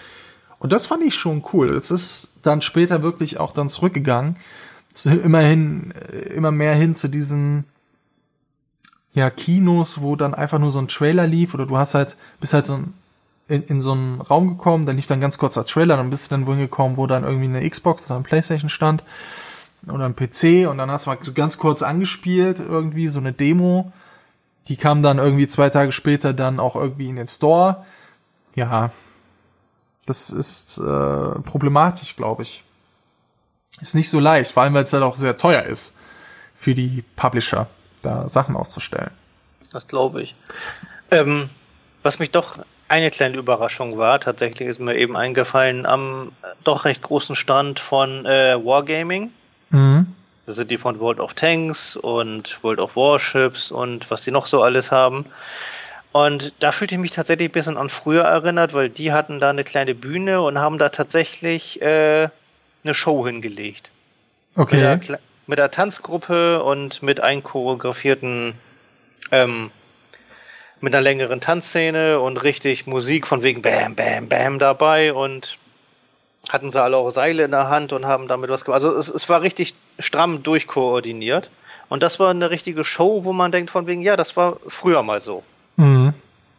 Und 0.60 0.72
das 0.72 0.86
fand 0.86 1.04
ich 1.04 1.14
schon 1.14 1.44
cool. 1.52 1.68
Es 1.68 1.90
ist 1.90 2.32
dann 2.42 2.62
später 2.62 3.02
wirklich 3.02 3.38
auch 3.38 3.52
dann 3.52 3.68
zurückgegangen. 3.68 4.36
Immerhin, 5.04 5.92
immer 6.34 6.50
mehr 6.50 6.74
hin 6.74 6.94
zu 6.94 7.06
diesen, 7.06 7.64
ja, 9.12 9.28
Kinos, 9.28 10.00
wo 10.00 10.16
dann 10.16 10.32
einfach 10.32 10.58
nur 10.58 10.70
so 10.70 10.78
ein 10.78 10.88
Trailer 10.88 11.26
lief 11.26 11.52
oder 11.52 11.66
du 11.66 11.76
hast 11.76 11.94
halt, 11.94 12.16
bist 12.40 12.54
halt 12.54 12.64
so 12.64 12.74
ein 12.74 12.94
in, 13.48 13.64
in 13.64 13.80
so 13.80 13.92
einen 13.92 14.20
Raum 14.20 14.48
gekommen, 14.48 14.86
da 14.86 14.92
lief 14.92 15.06
dann 15.06 15.20
ganz 15.20 15.38
kurzer 15.38 15.64
Trailer, 15.64 15.96
dann 15.96 16.10
bist 16.10 16.26
du 16.26 16.34
dann 16.34 16.46
wohin 16.46 16.60
gekommen, 16.60 16.96
wo 16.96 17.06
dann 17.06 17.24
irgendwie 17.24 17.46
eine 17.46 17.68
Xbox 17.68 18.06
oder 18.06 18.16
ein 18.16 18.22
Playstation 18.22 18.68
stand 18.68 19.02
oder 19.86 20.04
ein 20.04 20.14
PC 20.14 20.68
und 20.68 20.78
dann 20.78 20.90
hast 20.90 21.06
du 21.06 21.10
mal 21.10 21.18
so 21.20 21.32
ganz 21.32 21.58
kurz 21.58 21.82
angespielt, 21.82 22.58
irgendwie 22.60 23.08
so 23.08 23.18
eine 23.18 23.32
Demo. 23.32 23.92
Die 24.68 24.76
kam 24.76 25.02
dann 25.02 25.18
irgendwie 25.18 25.48
zwei 25.48 25.70
Tage 25.70 25.92
später 25.92 26.34
dann 26.34 26.60
auch 26.60 26.76
irgendwie 26.76 27.08
in 27.08 27.16
den 27.16 27.28
Store. 27.28 27.84
Ja, 28.54 28.90
das 30.04 30.30
ist 30.30 30.78
äh, 30.78 31.40
problematisch, 31.40 32.16
glaube 32.16 32.42
ich. 32.42 32.64
Ist 33.80 33.94
nicht 33.94 34.10
so 34.10 34.20
leicht, 34.20 34.52
vor 34.52 34.62
allem 34.62 34.74
weil 34.74 34.84
es 34.84 34.92
halt 34.92 35.02
auch 35.02 35.16
sehr 35.16 35.38
teuer 35.38 35.62
ist 35.62 35.96
für 36.56 36.74
die 36.74 37.04
Publisher, 37.16 37.68
da 38.02 38.28
Sachen 38.28 38.56
auszustellen. 38.56 39.12
Das 39.72 39.86
glaube 39.86 40.22
ich. 40.22 40.34
Ähm, 41.10 41.48
was 42.02 42.18
mich 42.18 42.30
doch 42.30 42.58
eine 42.88 43.10
kleine 43.10 43.36
Überraschung 43.36 43.98
war, 43.98 44.20
tatsächlich 44.20 44.68
ist 44.68 44.80
mir 44.80 44.96
eben 44.96 45.16
eingefallen, 45.16 45.86
am 45.86 46.32
doch 46.64 46.84
recht 46.84 47.02
großen 47.02 47.36
Stand 47.36 47.80
von 47.80 48.26
äh, 48.26 48.56
Wargaming. 48.56 49.30
Mhm. 49.70 50.06
Das 50.46 50.56
sind 50.56 50.70
die 50.70 50.78
von 50.78 50.98
World 50.98 51.20
of 51.20 51.34
Tanks 51.34 51.94
und 51.96 52.62
World 52.62 52.80
of 52.80 52.96
Warships 52.96 53.70
und 53.70 54.10
was 54.10 54.22
die 54.22 54.30
noch 54.30 54.46
so 54.46 54.62
alles 54.62 54.90
haben. 54.90 55.26
Und 56.12 56.54
da 56.60 56.72
fühlte 56.72 56.94
ich 56.94 57.00
mich 57.00 57.10
tatsächlich 57.10 57.50
ein 57.50 57.52
bisschen 57.52 57.76
an 57.76 57.90
früher 57.90 58.24
erinnert, 58.24 58.72
weil 58.72 58.88
die 58.88 59.12
hatten 59.12 59.40
da 59.40 59.50
eine 59.50 59.62
kleine 59.62 59.94
Bühne 59.94 60.40
und 60.40 60.58
haben 60.58 60.78
da 60.78 60.88
tatsächlich 60.88 61.82
äh, 61.82 62.28
eine 62.82 62.94
Show 62.94 63.26
hingelegt. 63.26 63.90
Okay. 64.54 64.76
Mit 64.76 65.08
der, 65.08 65.20
mit 65.46 65.58
der 65.58 65.70
Tanzgruppe 65.70 66.62
und 66.62 67.02
mit 67.02 67.20
einchoreografierten 67.20 68.54
ähm, 69.30 69.70
mit 70.80 70.94
einer 70.94 71.02
längeren 71.02 71.40
Tanzszene 71.40 72.20
und 72.20 72.42
richtig 72.44 72.86
Musik 72.86 73.26
von 73.26 73.42
wegen 73.42 73.62
Bam, 73.62 73.94
Bam, 73.94 74.28
Bam 74.28 74.58
dabei 74.58 75.12
und 75.12 75.58
hatten 76.48 76.70
sie 76.70 76.80
alle 76.80 76.96
auch 76.96 77.10
Seile 77.10 77.44
in 77.44 77.50
der 77.50 77.68
Hand 77.68 77.92
und 77.92 78.06
haben 78.06 78.28
damit 78.28 78.50
was 78.50 78.64
gemacht. 78.64 78.82
Also 78.82 78.96
es, 78.96 79.08
es 79.08 79.28
war 79.28 79.42
richtig 79.42 79.74
stramm 79.98 80.42
durchkoordiniert. 80.42 81.50
Und 81.88 82.02
das 82.02 82.20
war 82.20 82.30
eine 82.30 82.50
richtige 82.50 82.84
Show, 82.84 83.24
wo 83.24 83.32
man 83.32 83.50
denkt 83.50 83.70
von 83.70 83.86
wegen, 83.86 84.02
ja, 84.02 84.16
das 84.16 84.36
war 84.36 84.58
früher 84.66 85.02
mal 85.02 85.20
so. 85.20 85.42
Mhm. 85.76 86.12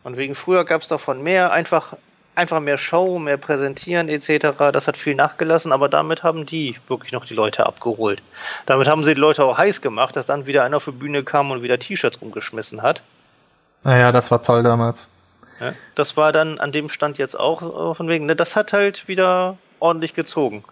Und 0.03 0.17
wegen 0.17 0.35
früher 0.35 0.65
gab 0.65 0.81
es 0.81 0.87
davon 0.87 1.21
mehr, 1.21 1.51
einfach, 1.51 1.95
einfach 2.35 2.59
mehr 2.59 2.77
Show, 2.77 3.19
mehr 3.19 3.37
präsentieren 3.37 4.09
etc. 4.09 4.71
Das 4.71 4.87
hat 4.87 4.97
viel 4.97 5.13
nachgelassen, 5.13 5.71
aber 5.71 5.87
damit 5.87 6.23
haben 6.23 6.45
die 6.45 6.77
wirklich 6.87 7.11
noch 7.11 7.25
die 7.25 7.35
Leute 7.35 7.65
abgeholt. 7.65 8.23
Damit 8.65 8.87
haben 8.87 9.03
sie 9.03 9.13
die 9.13 9.19
Leute 9.19 9.45
auch 9.45 9.57
heiß 9.57 9.81
gemacht, 9.81 10.15
dass 10.15 10.25
dann 10.25 10.47
wieder 10.47 10.63
einer 10.63 10.77
auf 10.77 10.85
die 10.85 10.91
Bühne 10.91 11.23
kam 11.23 11.51
und 11.51 11.61
wieder 11.61 11.77
T-Shirts 11.77 12.21
rumgeschmissen 12.21 12.81
hat. 12.81 13.03
Naja, 13.83 14.11
das 14.11 14.31
war 14.31 14.41
toll 14.41 14.63
damals. 14.63 15.11
Ja, 15.59 15.73
das 15.95 16.17
war 16.17 16.31
dann 16.31 16.59
an 16.59 16.71
dem 16.71 16.89
Stand 16.89 17.17
jetzt 17.17 17.37
auch 17.37 17.91
äh, 17.91 17.95
von 17.95 18.07
wegen, 18.07 18.25
ne, 18.25 18.35
das 18.35 18.55
hat 18.55 18.73
halt 18.73 19.07
wieder 19.07 19.57
ordentlich 19.79 20.13
gezogen. 20.13 20.63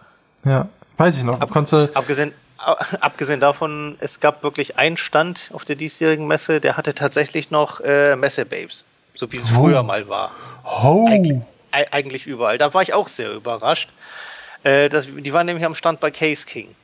Ja, 0.44 0.68
weiß 0.96 1.18
ich 1.18 1.24
noch. 1.24 1.40
Ab, 1.40 1.50
konnte 1.50 1.90
abgesehen, 1.94 2.32
abgesehen 3.00 3.40
davon, 3.40 3.96
es 4.00 4.20
gab 4.20 4.42
wirklich 4.42 4.78
einen 4.78 4.96
Stand 4.96 5.50
auf 5.52 5.64
der 5.64 5.76
diesjährigen 5.76 6.26
Messe, 6.26 6.60
der 6.60 6.76
hatte 6.76 6.94
tatsächlich 6.94 7.50
noch 7.50 7.80
äh, 7.80 8.16
Messe-Babes. 8.16 8.84
So 9.14 9.30
wie 9.32 9.36
es 9.36 9.46
oh. 9.46 9.62
früher 9.62 9.82
mal 9.82 10.08
war. 10.08 10.30
Oh. 10.64 11.08
Eig 11.08 11.92
eigentlich 11.92 12.26
überall. 12.26 12.56
Da 12.56 12.72
war 12.72 12.82
ich 12.82 12.94
auch 12.94 13.08
sehr 13.08 13.32
überrascht. 13.32 13.90
Äh, 14.62 14.88
das, 14.88 15.06
die 15.06 15.32
waren 15.32 15.46
nämlich 15.46 15.66
am 15.66 15.74
Stand 15.74 16.00
bei 16.00 16.10
Case 16.10 16.46
King. 16.46 16.74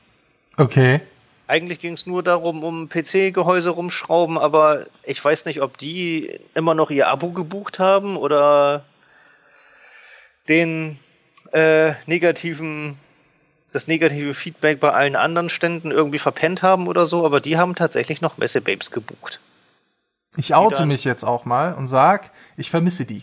Okay. 0.57 1.01
Eigentlich 1.47 1.79
ging 1.81 1.93
es 1.93 2.07
nur 2.07 2.23
darum, 2.23 2.65
um 2.65 2.89
PC-Gehäuse 2.89 3.71
rumschrauben, 3.71 4.39
aber 4.39 4.87
ich 5.03 5.23
weiß 5.23 5.45
nicht, 5.45 5.61
ob 5.61 5.77
die 5.77 6.41
immer 6.55 6.75
noch 6.75 6.91
ihr 6.91 7.09
Abo 7.09 7.33
gebucht 7.33 7.79
haben 7.79 8.17
oder 8.17 8.85
den 10.49 10.99
äh, 11.53 11.93
negativen, 12.07 12.97
das 13.73 13.87
negative 13.87 14.33
Feedback 14.33 14.81
bei 14.81 14.93
allen 14.93 15.17
anderen 15.17 15.51
Ständen 15.51 15.91
irgendwie 15.91 16.19
verpennt 16.19 16.63
haben 16.63 16.89
oder 16.89 17.05
so, 17.05 17.27
aber 17.27 17.41
die 17.41 17.59
haben 17.59 17.75
tatsächlich 17.75 18.23
noch 18.23 18.39
Messe-Babes 18.39 18.91
gebucht. 18.91 19.41
Ich 20.37 20.55
oute 20.55 20.87
mich 20.87 21.05
jetzt 21.05 21.25
auch 21.25 21.45
mal 21.45 21.75
und 21.75 21.87
sag, 21.87 22.31
ich 22.57 22.71
vermisse 22.71 23.05
die. 23.05 23.23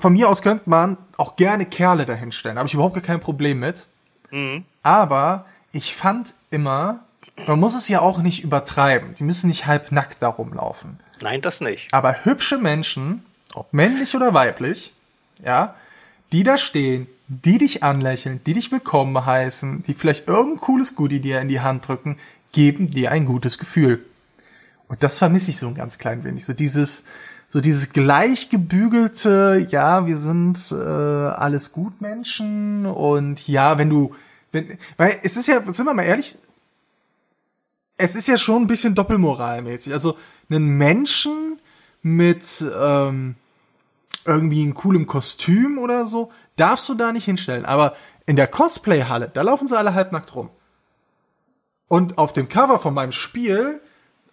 Von 0.00 0.12
mir 0.12 0.28
aus 0.28 0.40
könnte 0.40 0.70
man 0.70 0.96
auch 1.16 1.34
gerne 1.34 1.66
Kerle 1.66 2.06
dahinstellen, 2.06 2.58
habe 2.58 2.68
ich 2.68 2.74
überhaupt 2.74 3.02
kein 3.02 3.20
Problem 3.20 3.58
mit. 3.58 3.86
Mhm. 4.30 4.64
Aber 4.82 5.46
ich 5.74 5.94
fand 5.96 6.34
immer, 6.50 7.00
man 7.48 7.58
muss 7.58 7.74
es 7.74 7.88
ja 7.88 8.00
auch 8.00 8.18
nicht 8.18 8.44
übertreiben. 8.44 9.14
Die 9.14 9.24
müssen 9.24 9.48
nicht 9.48 9.66
halb 9.66 9.90
nackt 9.90 10.22
da 10.22 10.28
rumlaufen. 10.28 11.00
Nein, 11.20 11.40
das 11.40 11.60
nicht. 11.60 11.92
Aber 11.92 12.24
hübsche 12.24 12.58
Menschen, 12.58 13.24
ob 13.54 13.72
männlich 13.72 14.14
oder 14.14 14.32
weiblich, 14.34 14.92
ja, 15.44 15.74
die 16.30 16.44
da 16.44 16.56
stehen, 16.56 17.08
die 17.26 17.58
dich 17.58 17.82
anlächeln, 17.82 18.40
die 18.46 18.54
dich 18.54 18.70
willkommen 18.70 19.26
heißen, 19.26 19.82
die 19.82 19.94
vielleicht 19.94 20.28
irgendein 20.28 20.60
cooles 20.60 20.94
Goodie 20.94 21.20
dir 21.20 21.40
in 21.40 21.48
die 21.48 21.60
Hand 21.60 21.88
drücken, 21.88 22.18
geben 22.52 22.90
dir 22.90 23.10
ein 23.10 23.24
gutes 23.24 23.58
Gefühl. 23.58 24.04
Und 24.86 25.02
das 25.02 25.18
vermisse 25.18 25.50
ich 25.50 25.58
so 25.58 25.66
ein 25.66 25.74
ganz 25.74 25.98
klein 25.98 26.22
wenig. 26.22 26.44
So 26.44 26.52
dieses, 26.52 27.04
so 27.48 27.60
dieses 27.60 27.92
gleichgebügelte, 27.92 29.66
ja, 29.70 30.06
wir 30.06 30.18
sind 30.18 30.70
äh, 30.70 30.76
alles 30.76 31.72
gut 31.72 32.00
Menschen 32.00 32.86
und 32.86 33.48
ja, 33.48 33.76
wenn 33.78 33.90
du 33.90 34.14
wenn, 34.54 34.78
weil 34.96 35.18
es 35.22 35.36
ist 35.36 35.48
ja, 35.48 35.60
sind 35.70 35.84
wir 35.84 35.92
mal 35.92 36.04
ehrlich, 36.04 36.36
es 37.96 38.16
ist 38.16 38.28
ja 38.28 38.38
schon 38.38 38.62
ein 38.62 38.66
bisschen 38.66 38.94
doppelmoralmäßig. 38.94 39.92
Also 39.92 40.16
einen 40.48 40.76
Menschen 40.78 41.60
mit 42.02 42.64
ähm, 42.76 43.36
irgendwie 44.24 44.62
einem 44.62 44.74
coolem 44.74 45.06
Kostüm 45.06 45.78
oder 45.78 46.06
so, 46.06 46.32
darfst 46.56 46.88
du 46.88 46.94
da 46.94 47.12
nicht 47.12 47.24
hinstellen. 47.24 47.64
Aber 47.64 47.94
in 48.26 48.36
der 48.36 48.46
Cosplay-Halle, 48.46 49.30
da 49.32 49.42
laufen 49.42 49.66
sie 49.66 49.76
alle 49.76 49.94
halbnackt 49.94 50.34
rum. 50.34 50.50
Und 51.88 52.18
auf 52.18 52.32
dem 52.32 52.48
Cover 52.48 52.78
von 52.78 52.94
meinem 52.94 53.12
Spiel, 53.12 53.80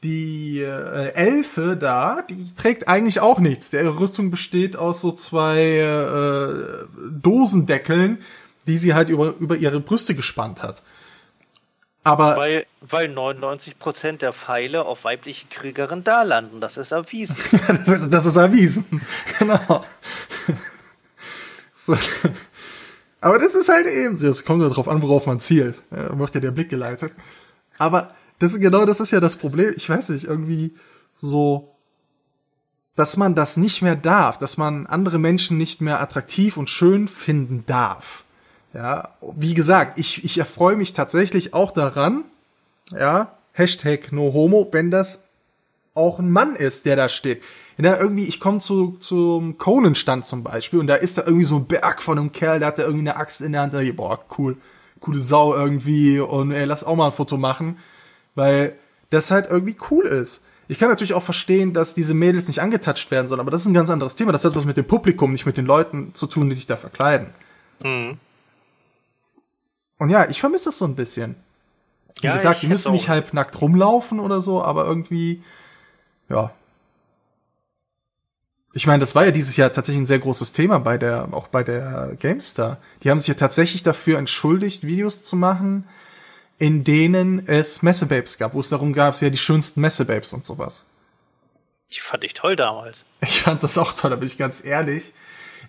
die 0.03 0.61
äh, 0.61 1.13
Elfe 1.13 1.78
da, 1.78 2.24
die 2.24 2.53
trägt 2.55 2.88
eigentlich 2.88 3.19
auch 3.19 3.39
nichts. 3.39 3.69
Der 3.69 3.99
Rüstung 3.99 4.32
besteht 4.32 4.76
aus 4.76 5.01
so 5.01 5.11
zwei 5.11 5.78
äh, 5.78 6.86
Dosendeckeln, 7.11 8.19
die 8.68 8.78
sie 8.78 8.93
halt 8.93 9.09
über, 9.09 9.36
über 9.39 9.55
ihre 9.55 9.80
Brüste 9.80 10.16
gespannt 10.16 10.62
hat. 10.62 10.84
Aber 12.03 12.36
weil, 12.36 12.66
weil 12.82 13.07
99% 13.07 14.18
der 14.18 14.34
Pfeile 14.34 14.86
auf 14.86 15.03
weibliche 15.03 15.47
Kriegerinnen 15.47 16.03
da 16.03 16.24
landen, 16.24 16.59
das 16.59 16.78
ist 16.78 16.91
erwiesen. 16.91 17.36
das, 17.68 17.88
ist, 17.88 18.09
das 18.09 18.26
ist 18.26 18.36
erwiesen, 18.38 19.01
genau. 19.39 19.86
so. 21.76 21.95
Aber 23.20 23.38
das 23.38 23.53
ist 23.53 23.70
halt 23.70 23.86
eben, 23.86 24.16
es 24.16 24.45
kommt 24.45 24.64
ja 24.64 24.70
darauf 24.70 24.88
an, 24.88 25.01
worauf 25.03 25.28
man 25.28 25.39
zielt. 25.39 25.84
Ja, 25.91 26.18
wird 26.18 26.34
ja 26.34 26.41
der 26.41 26.51
Blick 26.51 26.70
geleitet. 26.70 27.14
Aber 27.78 28.16
das 28.39 28.59
genau, 28.59 28.86
das 28.86 28.99
ist 28.99 29.12
ja 29.12 29.20
das 29.20 29.36
Problem. 29.36 29.74
Ich 29.78 29.88
weiß 29.88 30.09
nicht, 30.09 30.26
irgendwie 30.26 30.76
so, 31.14 31.76
dass 32.95 33.16
man 33.16 33.36
das 33.36 33.57
nicht 33.57 33.84
mehr 33.84 33.95
darf, 33.95 34.39
dass 34.39 34.57
man 34.57 34.88
andere 34.88 35.20
Menschen 35.20 35.59
nicht 35.59 35.82
mehr 35.82 36.01
attraktiv 36.01 36.57
und 36.57 36.68
schön 36.68 37.07
finden 37.07 37.64
darf. 37.68 38.24
Ja, 38.74 39.09
wie 39.36 39.53
gesagt, 39.53 39.99
ich, 39.99 40.24
ich 40.24 40.38
erfreue 40.38 40.78
mich 40.78 40.93
tatsächlich 40.93 41.53
auch 41.53 41.72
daran, 41.72 42.24
ja, 42.91 43.32
Hashtag 43.53 44.11
no 44.11 44.34
homo, 44.34 44.67
wenn 44.72 44.91
das 44.91 45.28
auch 45.93 46.19
ein 46.19 46.32
Mann 46.32 46.55
ist, 46.55 46.86
der 46.86 46.95
da 46.95 47.09
steht. 47.09 47.43
da 47.78 47.99
irgendwie, 47.99 48.26
ich 48.26 48.39
komme 48.39 48.59
zu 48.59 48.97
zum 48.99 49.57
Conan-Stand 49.57 50.26
zum 50.26 50.43
Beispiel 50.43 50.80
und 50.80 50.88
da 50.88 50.95
ist 50.95 51.17
da 51.17 51.24
irgendwie 51.26 51.45
so 51.45 51.57
ein 51.57 51.65
Berg 51.65 52.01
von 52.01 52.17
einem 52.17 52.32
Kerl, 52.32 52.59
der 52.59 52.69
hat 52.69 52.80
da 52.80 52.84
irgendwie 52.84 53.09
eine 53.09 53.17
Axt 53.17 53.41
in 53.41 53.51
der 53.51 53.61
Hand, 53.61 53.74
da, 53.74 53.82
boah, 53.93 54.19
cool, 54.38 54.55
coole 55.01 55.19
Sau 55.19 55.53
irgendwie 55.53 56.19
und 56.19 56.51
ey, 56.51 56.65
lass 56.65 56.86
auch 56.86 56.95
mal 56.95 57.07
ein 57.07 57.11
Foto 57.11 57.38
machen, 57.38 57.78
weil 58.36 58.76
das 59.09 59.32
halt 59.32 59.47
irgendwie 59.49 59.76
cool 59.89 60.05
ist. 60.05 60.45
Ich 60.69 60.80
kann 60.80 60.88
natürlich 60.88 61.13
auch 61.13 61.24
verstehen, 61.24 61.74
dass 61.74 61.95
diese 61.95 62.13
Mädels 62.13 62.47
nicht 62.47 62.61
angetatscht 62.61 63.11
werden 63.11 63.28
sollen, 63.28 63.41
aber 63.41 63.51
das 63.51 63.61
ist 63.61 63.67
ein 63.67 63.74
ganz 63.74 63.89
anderes 63.89 64.15
Thema. 64.15 64.32
Das 64.32 64.45
hat 64.45 64.55
was 64.55 64.63
mit 64.63 64.78
dem 64.78 64.88
Publikum, 64.88 65.34
nicht 65.34 65.45
mit 65.45 65.57
den 65.57 65.65
Leuten 65.65 66.13
zu 66.13 66.28
tun, 66.28 66.49
die 66.49 66.55
sich 66.55 66.67
da 66.67 66.78
verkleiden. 66.78 67.28
Mhm. 67.84 68.17
Und 70.02 70.10
ja, 70.10 70.28
ich 70.28 70.39
vermisse 70.39 70.66
das 70.66 70.80
so 70.80 70.86
ein 70.86 70.95
bisschen. 70.95 71.36
Wie 72.22 72.26
ja, 72.26 72.34
gesagt, 72.34 72.64
die 72.64 72.68
müssen 72.68 72.91
nicht 72.91 73.08
halb 73.08 73.36
nackt 73.36 73.62
rumlaufen 73.62 74.20
oder 74.20 74.41
so, 74.41 74.64
aber 74.64 74.84
irgendwie, 74.84 75.43
ja. 76.28 76.52
Ich 78.74 78.88
meine, 78.88 78.99
das 78.99 79.14
war 79.14 79.26
ja 79.26 79.32
dieses 79.32 79.58
Jahr 79.58 79.72
tatsächlich 79.72 80.02
ein 80.02 80.08
sehr 80.08 80.18
großes 80.18 80.54
Thema 80.54 80.80
bei 80.80 80.97
der, 80.97 81.28
auch 81.34 81.49
bei 81.49 81.64
der 81.64 82.16
GameStar. 82.20 82.78
Die 83.04 83.12
haben 83.12 83.20
sich 83.20 83.28
ja 83.28 83.36
tatsächlich 83.36 83.84
dafür 83.84 84.18
entschuldigt, 84.18 84.88
Videos 84.88 85.22
zu 85.22 85.36
machen, 85.36 85.88
in 86.58 86.84
denen 86.84 87.47
es 87.47 87.84
Messebabes 87.84 88.39
gab, 88.39 88.56
wo 88.56 88.60
es 88.60 88.70
darum 88.70 88.93
gab, 88.93 89.22
ja 89.22 89.30
die 89.30 89.38
schönsten 89.38 89.82
Messebabes 89.82 90.34
und 90.34 90.45
sowas. 90.45 90.89
Die 91.93 91.99
fand 91.99 92.24
ich 92.24 92.34
toll 92.34 92.56
damals. 92.56 93.06
Ich 93.22 93.43
fand 93.43 93.62
das 93.62 93.78
auch 93.78 93.93
toll, 93.93 94.10
da 94.10 94.16
bin 94.16 94.28
ich 94.28 94.39
ganz 94.39 94.66
ehrlich. 94.66 95.14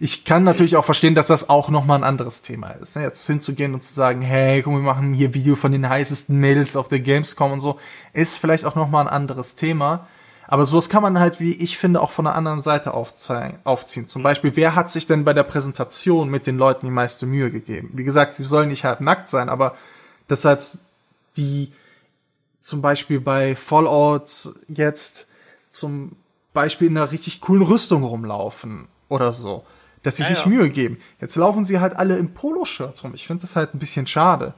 Ich 0.05 0.25
kann 0.25 0.43
natürlich 0.43 0.75
auch 0.75 0.85
verstehen, 0.85 1.15
dass 1.15 1.29
das 1.29 1.49
auch 1.49 1.69
nochmal 1.69 2.01
ein 2.01 2.03
anderes 2.03 2.43
Thema 2.43 2.71
ist. 2.71 2.97
Ne? 2.97 3.03
Jetzt 3.03 3.25
hinzugehen 3.25 3.73
und 3.73 3.85
zu 3.85 3.95
sagen, 3.95 4.21
hey, 4.21 4.61
komm, 4.61 4.75
wir 4.75 4.81
machen 4.81 5.15
hier 5.15 5.33
Video 5.33 5.55
von 5.55 5.71
den 5.71 5.89
heißesten 5.89 6.37
Mädels 6.37 6.75
auf 6.75 6.89
der 6.89 6.99
Gamescom 6.99 7.53
und 7.53 7.61
so, 7.61 7.79
ist 8.13 8.37
vielleicht 8.37 8.65
auch 8.65 8.75
nochmal 8.75 9.07
ein 9.07 9.15
anderes 9.15 9.55
Thema. 9.55 10.09
Aber 10.49 10.67
sowas 10.67 10.89
kann 10.89 11.05
man 11.05 11.21
halt, 11.21 11.39
wie 11.39 11.53
ich 11.53 11.79
finde, 11.79 12.01
auch 12.01 12.11
von 12.11 12.25
der 12.25 12.35
anderen 12.35 12.63
Seite 12.63 12.95
aufziehen. 12.95 14.09
Zum 14.09 14.25
Beispiel, 14.25 14.57
wer 14.57 14.75
hat 14.75 14.91
sich 14.91 15.07
denn 15.07 15.23
bei 15.23 15.35
der 15.35 15.45
Präsentation 15.45 16.29
mit 16.29 16.49
den 16.49 16.59
Leuten 16.59 16.87
die 16.87 16.93
meiste 16.93 17.25
Mühe 17.25 17.53
gegeben? 17.53 17.91
Wie 17.93 18.03
gesagt, 18.03 18.35
sie 18.35 18.45
sollen 18.45 18.71
nicht 18.71 18.83
halb 18.83 19.03
nackt 19.03 19.29
sein, 19.29 19.49
aber 19.49 19.77
dass 20.27 20.45
halt 20.45 20.79
die 21.37 21.71
zum 22.61 22.83
Beispiel 22.83 23.21
bei 23.21 23.55
Fallout 23.55 24.53
jetzt 24.67 25.29
zum 25.71 26.17
Beispiel 26.53 26.89
in 26.89 26.97
einer 26.97 27.13
richtig 27.13 27.41
coolen 27.41 27.63
Rüstung 27.63 28.03
rumlaufen 28.03 28.89
oder 29.09 29.31
so. 29.31 29.65
Dass 30.03 30.17
sie 30.17 30.23
ja, 30.23 30.29
sich. 30.29 30.47
Mühe 30.47 30.69
geben. 30.71 30.99
Jetzt 31.21 31.37
laufen 31.37 31.65
sie 31.65 31.81
halt 31.81 31.97
alle 31.97 32.17
in 32.17 32.35
Poloshirts 32.35 33.05
rum. 33.05 33.13
Ich 33.15 33.27
finde 33.27 33.43
das 33.43 33.57
halt 33.57 33.75
ein 33.75 33.79
bisschen 33.79 34.07
schade. 34.07 34.55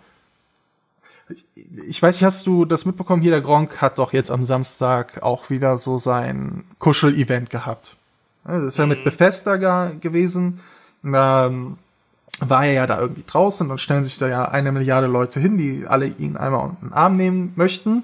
Ich, 1.29 1.45
ich 1.89 2.03
weiß 2.03 2.17
nicht, 2.17 2.25
hast 2.25 2.47
du 2.47 2.65
das 2.65 2.85
mitbekommen? 2.87 3.23
Hier 3.23 3.31
der 3.31 3.41
Gronk 3.41 3.81
hat 3.81 3.99
doch 3.99 4.13
jetzt 4.13 4.31
am 4.31 4.45
Samstag 4.45 5.23
auch 5.23 5.51
wieder 5.51 5.77
so 5.77 5.99
sein 5.99 6.65
Kuschel-Event 6.79 7.51
gehabt. 7.51 7.97
Das 8.45 8.63
ist 8.63 8.79
ja 8.79 8.87
mit 8.87 9.01
mhm. 9.01 9.05
Bethesda 9.05 9.57
gewesen. 10.01 10.61
Ähm, 11.05 11.79
war 12.41 12.67
er 12.67 12.73
ja 12.73 12.87
da 12.87 13.01
irgendwie 13.01 13.25
draußen 13.27 13.71
und 13.71 13.81
stellen 13.81 14.05
sich 14.05 14.19
da 14.19 14.29
ja 14.29 14.47
eine 14.47 14.73
Milliarde 14.73 15.07
Leute 15.07 15.41
hin, 15.41 15.57
die 15.57 15.87
alle 15.87 16.07
ihn 16.07 16.37
einmal 16.37 16.65
unter 16.65 16.81
den 16.81 16.93
Arm 16.93 17.17
nehmen 17.17 17.53
möchten. 17.57 18.03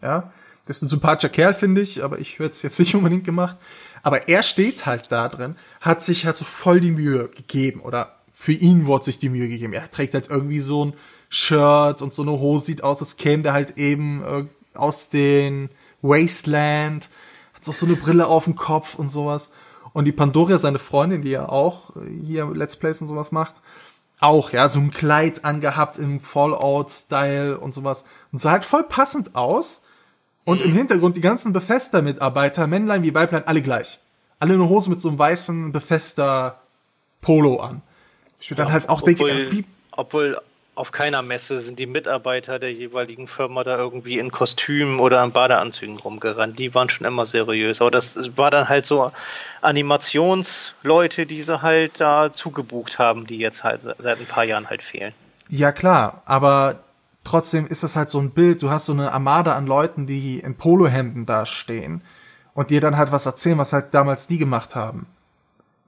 Ja, 0.00 0.30
das 0.66 0.78
ist 0.78 0.82
ein 0.82 0.88
sympathischer 0.88 1.30
Kerl, 1.30 1.54
finde 1.54 1.80
ich, 1.80 2.04
aber 2.04 2.18
ich 2.18 2.38
hätte 2.38 2.50
es 2.50 2.62
jetzt 2.62 2.78
nicht 2.78 2.94
unbedingt 2.94 3.24
gemacht. 3.24 3.56
Aber 4.04 4.28
er 4.28 4.42
steht 4.42 4.84
halt 4.84 5.10
da 5.10 5.30
drin, 5.30 5.56
hat 5.80 6.04
sich 6.04 6.26
halt 6.26 6.36
so 6.36 6.44
voll 6.44 6.78
die 6.78 6.92
Mühe 6.92 7.28
gegeben 7.28 7.80
oder 7.80 8.14
für 8.34 8.52
ihn 8.52 8.84
wurde 8.84 9.06
sich 9.06 9.18
die 9.18 9.30
Mühe 9.30 9.48
gegeben. 9.48 9.72
Er 9.72 9.90
trägt 9.90 10.12
halt 10.12 10.28
irgendwie 10.28 10.60
so 10.60 10.84
ein 10.84 10.94
Shirt 11.30 12.02
und 12.02 12.12
so 12.12 12.20
eine 12.20 12.32
Hose, 12.32 12.66
sieht 12.66 12.84
aus, 12.84 13.00
als 13.00 13.16
käme 13.16 13.42
der 13.42 13.54
halt 13.54 13.78
eben 13.78 14.22
äh, 14.22 14.44
aus 14.74 15.08
den 15.08 15.70
Wasteland, 16.02 17.08
hat 17.54 17.64
so, 17.64 17.72
so 17.72 17.86
eine 17.86 17.96
Brille 17.96 18.26
auf 18.26 18.44
dem 18.44 18.56
Kopf 18.56 18.94
und 18.94 19.08
sowas. 19.08 19.54
Und 19.94 20.04
die 20.04 20.12
Pandoria, 20.12 20.58
seine 20.58 20.78
Freundin, 20.78 21.22
die 21.22 21.30
ja 21.30 21.48
auch 21.48 21.92
hier 22.20 22.46
Let's 22.52 22.76
Plays 22.76 23.00
und 23.00 23.08
sowas 23.08 23.32
macht, 23.32 23.54
auch, 24.20 24.52
ja, 24.52 24.68
so 24.68 24.80
ein 24.80 24.90
Kleid 24.90 25.46
angehabt 25.46 25.96
im 25.96 26.20
Fallout-Style 26.20 27.58
und 27.58 27.72
sowas. 27.72 28.04
Und 28.32 28.38
sah 28.38 28.50
halt 28.50 28.66
voll 28.66 28.84
passend 28.84 29.34
aus. 29.34 29.84
Und 30.44 30.62
im 30.62 30.72
Hintergrund 30.72 31.16
die 31.16 31.22
ganzen 31.22 31.52
Bethesda-Mitarbeiter, 31.52 32.66
Männlein 32.66 33.02
wie 33.02 33.14
Weiblein, 33.14 33.46
alle 33.46 33.62
gleich. 33.62 33.98
Alle 34.38 34.54
eine 34.54 34.68
Hose 34.68 34.90
mit 34.90 35.00
so 35.00 35.08
einem 35.08 35.18
weißen 35.18 35.72
Bethesda-Polo 35.72 37.60
an. 37.60 37.82
Ich 38.40 38.50
würde 38.50 38.62
ja, 38.62 38.64
dann 38.66 38.72
halt 38.72 38.88
auch 38.88 39.02
obwohl, 39.02 39.30
denken, 39.30 39.52
wie... 39.52 39.64
Obwohl 39.92 40.38
auf 40.74 40.92
keiner 40.92 41.22
Messe 41.22 41.58
sind 41.60 41.78
die 41.78 41.86
Mitarbeiter 41.86 42.58
der 42.58 42.72
jeweiligen 42.72 43.28
Firma 43.28 43.62
da 43.64 43.78
irgendwie 43.78 44.18
in 44.18 44.32
Kostümen 44.32 44.98
oder 44.98 45.22
in 45.22 45.30
Badeanzügen 45.30 45.98
rumgerannt. 45.98 46.58
Die 46.58 46.74
waren 46.74 46.90
schon 46.90 47.06
immer 47.06 47.26
seriös. 47.26 47.80
Aber 47.80 47.92
das 47.92 48.36
war 48.36 48.50
dann 48.50 48.68
halt 48.68 48.84
so 48.84 49.10
Animationsleute, 49.62 51.26
die 51.26 51.42
sie 51.42 51.62
halt 51.62 52.00
da 52.00 52.32
zugebucht 52.32 52.98
haben, 52.98 53.26
die 53.26 53.38
jetzt 53.38 53.62
halt 53.62 53.80
seit 53.80 54.18
ein 54.18 54.26
paar 54.26 54.44
Jahren 54.44 54.68
halt 54.68 54.82
fehlen. 54.82 55.14
Ja 55.48 55.72
klar, 55.72 56.22
aber 56.24 56.80
trotzdem 57.24 57.66
ist 57.66 57.82
das 57.82 57.96
halt 57.96 58.10
so 58.10 58.20
ein 58.20 58.30
Bild. 58.30 58.62
Du 58.62 58.70
hast 58.70 58.86
so 58.86 58.92
eine 58.92 59.12
Armada 59.12 59.54
an 59.54 59.66
Leuten, 59.66 60.06
die 60.06 60.38
in 60.38 60.54
Polohemden 60.54 61.26
da 61.26 61.46
stehen 61.46 62.02
und 62.54 62.70
dir 62.70 62.80
dann 62.80 62.96
halt 62.96 63.10
was 63.10 63.26
erzählen, 63.26 63.58
was 63.58 63.72
halt 63.72 63.92
damals 63.92 64.26
die 64.26 64.38
gemacht 64.38 64.76
haben 64.76 65.06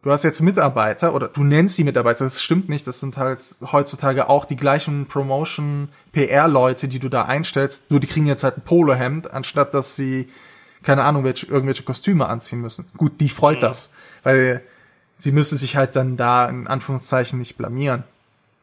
du 0.06 0.12
hast 0.12 0.22
jetzt 0.22 0.40
Mitarbeiter 0.40 1.14
oder 1.16 1.26
du 1.26 1.42
nennst 1.42 1.76
die 1.78 1.84
Mitarbeiter, 1.84 2.22
das 2.22 2.40
stimmt 2.40 2.68
nicht, 2.68 2.86
das 2.86 3.00
sind 3.00 3.16
halt 3.16 3.40
heutzutage 3.72 4.28
auch 4.28 4.44
die 4.44 4.54
gleichen 4.54 5.06
Promotion 5.06 5.88
PR-Leute, 6.12 6.86
die 6.86 7.00
du 7.00 7.08
da 7.08 7.24
einstellst, 7.24 7.90
nur 7.90 7.98
die 7.98 8.06
kriegen 8.06 8.26
jetzt 8.26 8.44
halt 8.44 8.56
ein 8.56 8.62
Polohemd, 8.62 9.32
anstatt 9.32 9.74
dass 9.74 9.96
sie, 9.96 10.28
keine 10.84 11.02
Ahnung, 11.02 11.24
welche, 11.24 11.46
irgendwelche 11.46 11.82
Kostüme 11.82 12.28
anziehen 12.28 12.60
müssen. 12.60 12.86
Gut, 12.96 13.20
die 13.20 13.28
freut 13.28 13.56
mhm. 13.56 13.62
das, 13.62 13.90
weil 14.22 14.62
sie 15.16 15.32
müssen 15.32 15.58
sich 15.58 15.74
halt 15.74 15.96
dann 15.96 16.16
da 16.16 16.48
in 16.48 16.68
Anführungszeichen 16.68 17.40
nicht 17.40 17.56
blamieren. 17.56 18.04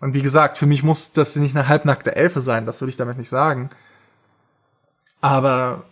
Und 0.04 0.14
wie 0.14 0.22
gesagt, 0.22 0.58
für 0.58 0.66
mich 0.66 0.84
muss 0.84 1.14
das 1.14 1.38
nicht 1.38 1.56
eine 1.56 1.70
halbnackte 1.70 2.14
Elfe 2.14 2.42
sein, 2.42 2.66
das 2.66 2.82
will 2.82 2.90
ich 2.90 2.98
damit 2.98 3.18
nicht 3.18 3.30
sagen. 3.30 3.70
Aber 5.22 5.86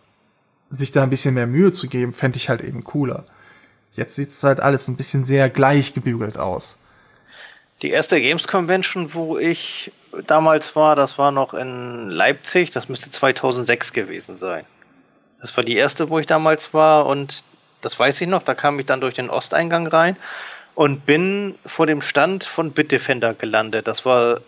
sich 0.70 0.92
da 0.92 1.04
ein 1.04 1.10
bisschen 1.10 1.34
mehr 1.34 1.48
Mühe 1.48 1.72
zu 1.72 1.88
geben, 1.88 2.12
fände 2.12 2.36
ich 2.36 2.50
halt 2.50 2.60
eben 2.60 2.84
cooler. 2.84 3.24
Jetzt 3.94 4.18
sieht 4.18 4.28
es 4.28 4.44
halt 4.44 4.60
alles 4.60 4.90
ein 4.90 4.98
bisschen 4.98 5.24
sehr 5.24 5.50
gleich 5.50 5.94
gebügelt 5.94 6.38
aus. 6.38 6.82
Die 7.84 7.92
erste 7.92 8.20
Games 8.20 8.50
Convention, 8.50 9.14
wo 9.14 9.38
ich 9.38 9.94
damals 10.28 10.76
war, 10.76 10.98
das 10.98 11.18
war 11.18 11.32
noch 11.32 11.54
in 11.54 12.10
Leipzig, 12.10 12.70
das 12.72 12.90
müsste 12.90 13.12
2006 13.12 13.94
gewesen 13.94 14.36
sein. 14.36 14.66
Das 15.40 15.56
war 15.56 15.64
die 15.64 15.78
erste, 15.78 16.10
wo 16.10 16.20
ich 16.20 16.28
damals 16.28 16.74
war 16.74 17.06
und 17.06 17.46
das 17.80 17.98
weiß 17.98 18.20
ich 18.20 18.28
noch, 18.28 18.44
da 18.44 18.56
kam 18.56 18.78
ich 18.78 18.86
dann 18.88 19.00
durch 19.00 19.14
den 19.14 19.30
Osteingang 19.30 19.88
rein 19.88 20.18
und 20.76 21.06
bin 21.06 21.56
vor 21.66 21.88
dem 21.88 22.02
Stand 22.02 22.44
von 22.44 22.72
Bitdefender 22.72 23.34
gelandet. 23.34 23.88
Das 23.88 24.06
war 24.06 24.42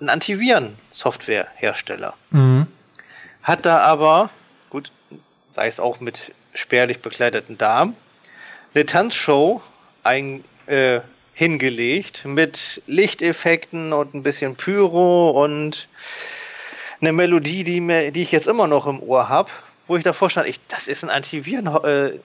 ein 0.00 0.08
Antiviren-Software-Hersteller. 0.08 2.14
Mhm. 2.30 2.68
Hat 3.42 3.66
da 3.66 3.80
aber, 3.80 4.30
gut, 4.70 4.92
sei 5.50 5.66
es 5.66 5.80
auch 5.80 5.98
mit 6.00 6.32
spärlich 6.54 7.00
bekleideten 7.00 7.58
Damen, 7.58 7.94
eine 8.74 8.86
Tanzshow 8.86 9.60
ein, 10.02 10.42
äh, 10.66 11.00
hingelegt 11.34 12.24
mit 12.24 12.82
Lichteffekten 12.86 13.92
und 13.92 14.14
ein 14.14 14.24
bisschen 14.24 14.56
Pyro 14.56 15.42
und 15.42 15.88
eine 17.00 17.12
Melodie, 17.12 17.62
die, 17.62 17.80
mir, 17.80 18.10
die 18.10 18.22
ich 18.22 18.32
jetzt 18.32 18.48
immer 18.48 18.66
noch 18.66 18.88
im 18.88 19.00
Ohr 19.00 19.28
habe, 19.28 19.52
wo 19.86 19.96
ich 19.96 20.02
davor 20.02 20.30
stand, 20.30 20.48
ich, 20.48 20.58
das 20.66 20.88
ist 20.88 21.04
ein 21.04 21.10
Antiviren 21.10 21.68
äh, 21.84 22.18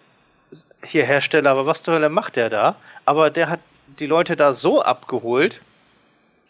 hier 0.84 1.06
Hersteller, 1.06 1.52
aber 1.52 1.66
was 1.66 1.84
zur 1.84 1.96
Hölle 1.96 2.10
macht 2.10 2.36
der 2.36 2.50
da? 2.50 2.76
Aber 3.06 3.30
der 3.30 3.50
hat 3.50 3.60
die 4.00 4.08
Leute 4.08 4.36
da 4.36 4.54
so 4.54 4.82
abgeholt, 4.82 5.62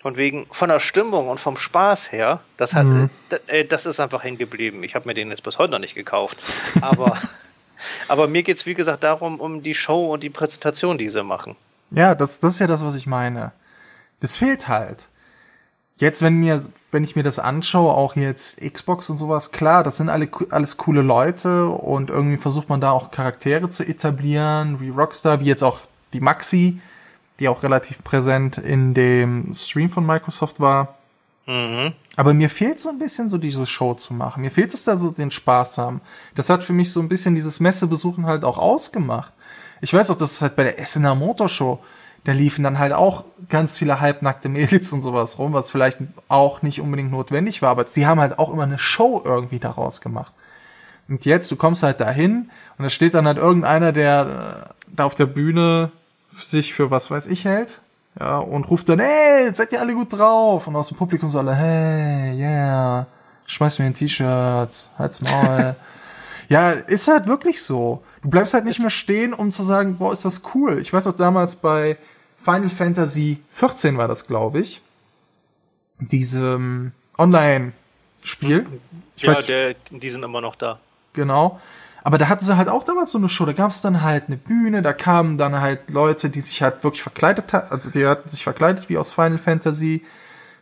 von 0.02 0.18
wegen 0.18 0.48
von 0.52 0.70
der 0.70 0.80
Stimmung 0.80 1.30
und 1.30 1.40
vom 1.40 1.56
Spaß 1.58 2.12
her, 2.12 2.42
das 2.58 2.74
hat, 2.74 2.86
mhm. 2.86 3.10
äh, 3.48 3.64
das 3.64 3.86
ist 3.86 4.00
einfach 4.00 4.24
hängen 4.24 4.38
geblieben. 4.38 4.84
Ich 4.84 4.96
habe 4.96 5.08
mir 5.08 5.14
den 5.14 5.30
jetzt 5.30 5.44
bis 5.44 5.58
heute 5.58 5.72
noch 5.72 5.80
nicht 5.80 5.96
gekauft, 5.96 6.38
aber 6.82 7.18
Aber 8.08 8.28
mir 8.28 8.44
geht 8.44 8.58
es, 8.58 8.66
wie 8.66 8.74
gesagt, 8.74 9.04
darum, 9.04 9.40
um 9.40 9.64
die 9.64 9.76
Show 9.76 10.14
und 10.14 10.24
die 10.24 10.30
Präsentation, 10.30 10.98
die 10.98 11.10
sie 11.10 11.24
machen. 11.24 11.56
Ja, 11.92 12.16
das, 12.16 12.40
das 12.40 12.54
ist 12.54 12.60
ja 12.60 12.68
das, 12.68 12.84
was 12.84 12.96
ich 12.96 13.08
meine. 13.08 13.52
Das 14.20 14.38
fehlt 14.38 14.68
halt. 14.68 15.08
Jetzt, 15.98 16.22
wenn 16.22 16.36
mir, 16.36 16.66
wenn 16.92 17.04
ich 17.04 17.16
mir 17.16 17.24
das 17.24 17.38
anschaue, 17.38 17.94
auch 17.94 18.16
jetzt 18.16 18.60
Xbox 18.62 19.10
und 19.10 19.18
sowas, 19.18 19.52
klar, 19.52 19.84
das 19.84 19.98
sind 19.98 20.10
alle, 20.10 20.28
alles 20.50 20.78
coole 20.78 21.02
Leute 21.02 21.68
und 21.68 22.10
irgendwie 22.10 22.38
versucht 22.38 22.68
man 22.68 22.82
da 22.82 22.92
auch 22.92 23.12
Charaktere 23.12 23.70
zu 23.70 23.84
etablieren, 23.84 24.80
wie 24.80 24.90
Rockstar, 24.90 25.40
wie 25.40 25.46
jetzt 25.46 25.64
auch 25.64 25.82
die 26.14 26.20
Maxi, 26.20 26.80
die 27.40 27.48
auch 27.48 27.64
relativ 27.64 28.04
präsent 28.04 28.58
in 28.58 28.94
dem 28.94 29.54
Stream 29.54 29.90
von 29.90 30.06
Microsoft 30.06 30.60
war. 30.60 30.98
Mhm. 31.46 31.94
Aber 32.16 32.34
mir 32.34 32.50
fehlt 32.50 32.80
so 32.80 32.90
ein 32.90 33.00
bisschen 33.00 33.30
so 33.30 33.38
diese 33.38 33.66
Show 33.66 33.94
zu 33.94 34.14
machen. 34.14 34.42
Mir 34.42 34.52
fehlt 34.52 34.74
es 34.74 34.84
da 34.84 34.98
so 34.98 35.12
den 35.12 35.32
Spaß 35.32 35.78
haben. 35.78 36.02
Das 36.36 36.50
hat 36.50 36.64
für 36.64 36.74
mich 36.74 36.92
so 36.92 37.02
ein 37.02 37.10
bisschen 37.10 37.36
dieses 37.36 37.60
Messebesuchen 37.60 38.26
halt 38.26 38.46
auch 38.46 38.58
ausgemacht. 38.58 39.34
Ich 39.82 39.94
weiß 39.94 40.12
auch, 40.12 40.18
dass 40.18 40.32
es 40.32 40.42
halt 40.42 40.56
bei 40.56 40.64
der 40.64 40.80
Essener 40.80 41.16
Motorshow, 41.16 41.80
da 42.24 42.32
liefen 42.32 42.64
dann 42.64 42.80
halt 42.80 42.94
auch 42.94 43.26
ganz 43.50 43.78
viele 43.78 44.00
halbnackte 44.00 44.50
Mädels 44.50 44.94
und 44.94 45.02
sowas 45.02 45.40
rum, 45.40 45.54
was 45.54 45.70
vielleicht 45.70 46.00
auch 46.30 46.62
nicht 46.62 46.80
unbedingt 46.80 47.12
notwendig 47.12 47.62
war, 47.62 47.70
aber 47.70 47.86
sie 47.86 48.08
haben 48.08 48.20
halt 48.20 48.40
auch 48.40 48.52
immer 48.54 48.64
eine 48.64 48.80
Show 48.80 49.22
irgendwie 49.24 49.60
daraus 49.60 50.02
gemacht. 50.02 50.34
Und 51.10 51.26
jetzt, 51.26 51.52
du 51.52 51.58
kommst 51.58 51.84
halt 51.84 52.00
dahin 52.00 52.50
und 52.78 52.84
da 52.84 52.90
steht 52.90 53.14
dann 53.14 53.28
halt 53.28 53.38
irgendeiner, 53.38 53.92
der 53.92 54.70
äh, 54.70 54.74
da 54.96 55.04
auf 55.04 55.16
der 55.16 55.26
Bühne 55.26 55.92
sich 56.32 56.74
für 56.74 56.92
was 56.92 57.12
weiß 57.12 57.28
ich 57.28 57.46
hält. 57.46 57.82
Ja, 58.20 58.38
und 58.38 58.70
ruft 58.70 58.90
dann, 58.90 59.00
hey, 59.00 59.52
seid 59.54 59.72
ihr 59.72 59.80
alle 59.80 59.96
gut 59.96 60.14
drauf? 60.14 60.68
Und 60.68 60.76
aus 60.76 60.90
dem 60.90 60.98
Publikum 60.98 61.32
so 61.32 61.40
alle, 61.40 61.56
hey, 61.56 62.38
yeah, 62.38 63.08
schmeiß 63.48 63.80
mir 63.80 63.86
ein 63.86 63.96
T-Shirt, 63.96 64.90
halt's 64.98 65.22
Maul. 65.22 65.76
ja, 66.48 66.70
ist 66.72 67.08
halt 67.08 67.28
wirklich 67.28 67.64
so. 67.64 68.04
Du 68.22 68.30
bleibst 68.30 68.54
halt 68.54 68.66
nicht 68.66 68.80
mehr 68.80 68.92
stehen, 68.92 69.34
um 69.34 69.52
zu 69.52 69.64
sagen, 69.64 69.98
boah, 69.98 70.14
ist 70.14 70.26
das 70.26 70.44
cool. 70.54 70.78
Ich 70.80 70.94
weiß 70.94 71.08
auch 71.08 71.18
damals 71.18 71.56
bei 71.56 71.98
Final 72.44 72.70
Fantasy 72.70 73.42
14 73.52 73.98
war 73.98 74.08
das, 74.08 74.28
glaube 74.28 74.60
ich. 74.60 74.82
Diesem 76.00 76.92
Online-Spiel. 77.18 78.68
Ich 79.16 79.24
ja, 79.24 79.32
weiß, 79.32 79.46
der, 79.46 79.76
die 79.92 80.10
sind 80.10 80.24
immer 80.24 80.42
noch 80.42 80.56
da. 80.56 80.80
Genau. 81.14 81.62
Aber 82.04 82.18
da 82.18 82.28
hatten 82.28 82.44
sie 82.44 82.58
halt 82.58 82.68
auch 82.68 82.84
damals 82.84 83.14
so 83.14 83.18
eine 83.18 83.30
Show. 83.30 83.46
Da 83.46 83.54
gab 83.54 83.72
es 83.72 83.82
dann 83.82 84.02
halt 84.02 84.26
eine 84.28 84.36
Bühne, 84.36 84.82
da 84.82 84.92
kamen 84.92 85.38
dann 85.38 85.62
halt 85.62 85.90
Leute, 85.90 86.30
die 86.30 86.42
sich 86.42 86.62
halt 86.62 86.84
wirklich 86.84 87.02
verkleidet 87.02 87.54
hatten. 87.54 87.72
Also 87.72 87.92
die 87.92 88.06
hatten 88.06 88.28
sich 88.28 88.44
verkleidet 88.44 88.90
wie 88.90 88.98
aus 88.98 89.14
Final 89.14 89.38
Fantasy 89.38 90.04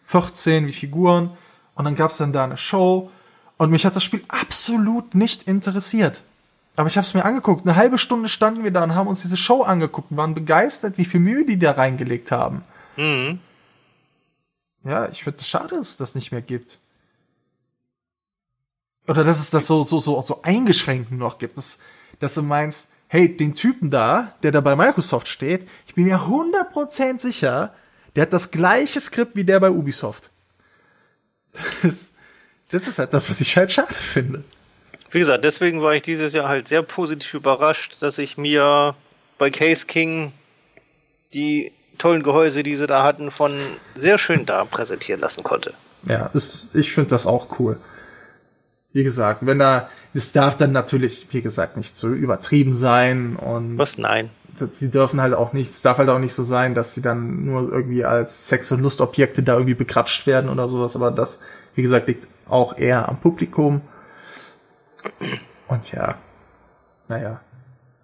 14, 0.04 0.68
wie 0.68 0.74
Figuren. 0.74 1.32
Und 1.74 1.86
dann 1.86 1.96
gab 1.96 2.12
es 2.12 2.18
dann 2.18 2.32
da 2.32 2.44
eine 2.44 2.58
Show. 2.58 3.10
Und 3.58 3.72
mich 3.72 3.86
hat 3.86 3.96
das 3.96 4.04
Spiel 4.04 4.24
absolut 4.28 5.16
nicht 5.16 5.44
interessiert. 5.44 6.22
Aber 6.76 6.88
ich 6.88 6.98
habe 6.98 7.06
es 7.06 7.14
mir 7.14 7.26
angeguckt. 7.26 7.68
Eine 7.68 7.76
halbe 7.76 7.98
Stunde 7.98 8.30
standen 8.30 8.64
wir 8.64 8.72
da 8.72 8.84
und 8.84 8.96
haben 8.96 9.08
uns 9.08 9.22
diese 9.22 9.38
Show 9.38 9.64
angeguckt 9.64 10.12
und 10.12 10.18
waren 10.18 10.34
begeistert, 10.34 10.98
wie 10.98 11.06
viel 11.06 11.20
Mühe 11.20 11.46
die 11.46 11.60
da 11.60 11.72
reingelegt 11.72 12.32
haben. 12.32 12.64
Mhm. 12.96 13.40
Ja, 14.84 15.10
ich 15.10 15.24
finde 15.24 15.40
es 15.40 15.48
schade, 15.48 15.76
dass 15.76 15.90
es 15.90 15.98
das 15.98 16.16
nicht 16.16 16.32
mehr 16.32 16.42
gibt. 16.42 16.80
Oder 19.08 19.24
dass 19.24 19.40
es 19.40 19.50
das 19.50 19.68
so, 19.68 19.84
so, 19.84 20.00
so, 20.00 20.22
so 20.22 20.42
eingeschränkt 20.44 21.12
noch 21.12 21.38
gibt. 21.38 21.58
Dass, 21.58 21.80
dass 22.20 22.36
du 22.36 22.42
meinst, 22.42 22.92
hey, 23.08 23.36
den 23.36 23.54
Typen 23.54 23.90
da, 23.90 24.34
der 24.42 24.52
da 24.52 24.62
bei 24.62 24.76
Microsoft 24.76 25.28
steht, 25.28 25.68
ich 25.86 25.96
bin 25.96 26.06
mir 26.06 26.22
100% 26.22 27.20
sicher, 27.20 27.74
der 28.16 28.24
hat 28.24 28.34
das 28.34 28.52
gleiche 28.52 29.00
Skript 29.00 29.36
wie 29.36 29.44
der 29.44 29.60
bei 29.60 29.70
Ubisoft. 29.70 30.30
Das, 31.84 32.14
das 32.70 32.88
ist 32.88 33.00
halt 33.00 33.14
das, 33.14 33.30
was 33.30 33.42
ich 33.42 33.58
halt 33.58 33.70
schade 33.70 33.94
finde. 33.94 34.46
Wie 35.12 35.20
gesagt, 35.20 35.44
deswegen 35.44 35.82
war 35.82 35.94
ich 35.94 36.02
dieses 36.02 36.34
Jahr 36.34 36.48
halt 36.48 36.68
sehr 36.68 36.84
positiv 36.84 37.34
überrascht, 37.34 37.98
dass 38.02 38.18
ich 38.18 38.38
mir 38.38 38.96
bei 39.38 39.50
Case 39.50 39.86
King 39.86 40.32
die 41.34 41.72
tollen 41.98 42.24
Gehäuse, 42.24 42.64
die 42.64 42.76
sie 42.76 42.88
da 42.88 43.04
hatten, 43.04 43.30
von 43.30 43.54
sehr 43.94 44.18
schön 44.18 44.46
da 44.46 44.66
präsentieren 44.66 45.22
lassen 45.22 45.44
konnte. 45.44 45.74
Ja, 46.04 46.28
ist, 46.34 46.76
ich 46.76 46.92
finde 46.94 47.12
das 47.12 47.28
auch 47.28 47.60
cool. 47.60 47.78
Wie 48.94 49.04
gesagt, 49.04 49.46
wenn 49.46 49.60
da, 49.60 49.90
es 50.14 50.32
darf 50.32 50.58
dann 50.58 50.72
natürlich, 50.72 51.28
wie 51.32 51.42
gesagt, 51.42 51.78
nicht 51.78 51.96
so 51.96 52.10
übertrieben 52.10 52.74
sein 52.74 53.36
und. 53.36 53.78
Was? 53.78 53.98
Nein. 53.98 54.30
Sie 54.72 54.92
dürfen 54.92 55.22
halt 55.22 55.34
auch 55.34 55.54
nicht, 55.54 55.72
es 55.72 55.82
darf 55.82 55.98
halt 55.98 56.10
auch 56.10 56.20
nicht 56.20 56.34
so 56.34 56.44
sein, 56.44 56.76
dass 56.76 56.94
sie 56.94 57.02
dann 57.02 57.46
nur 57.46 57.72
irgendwie 57.72 58.04
als 58.04 58.48
Sex- 58.48 58.72
und 58.72 58.82
Lustobjekte 58.82 59.44
da 59.44 59.54
irgendwie 59.54 59.76
bekrapscht 59.76 60.28
werden 60.28 60.50
oder 60.50 60.68
sowas, 60.68 60.96
aber 60.96 61.10
das, 61.10 61.42
wie 61.74 61.82
gesagt, 61.82 62.08
liegt 62.08 62.28
auch 62.48 62.78
eher 62.78 63.08
am 63.08 63.18
Publikum. 63.18 63.82
Und 65.68 65.92
ja, 65.92 66.18
naja. 67.08 67.40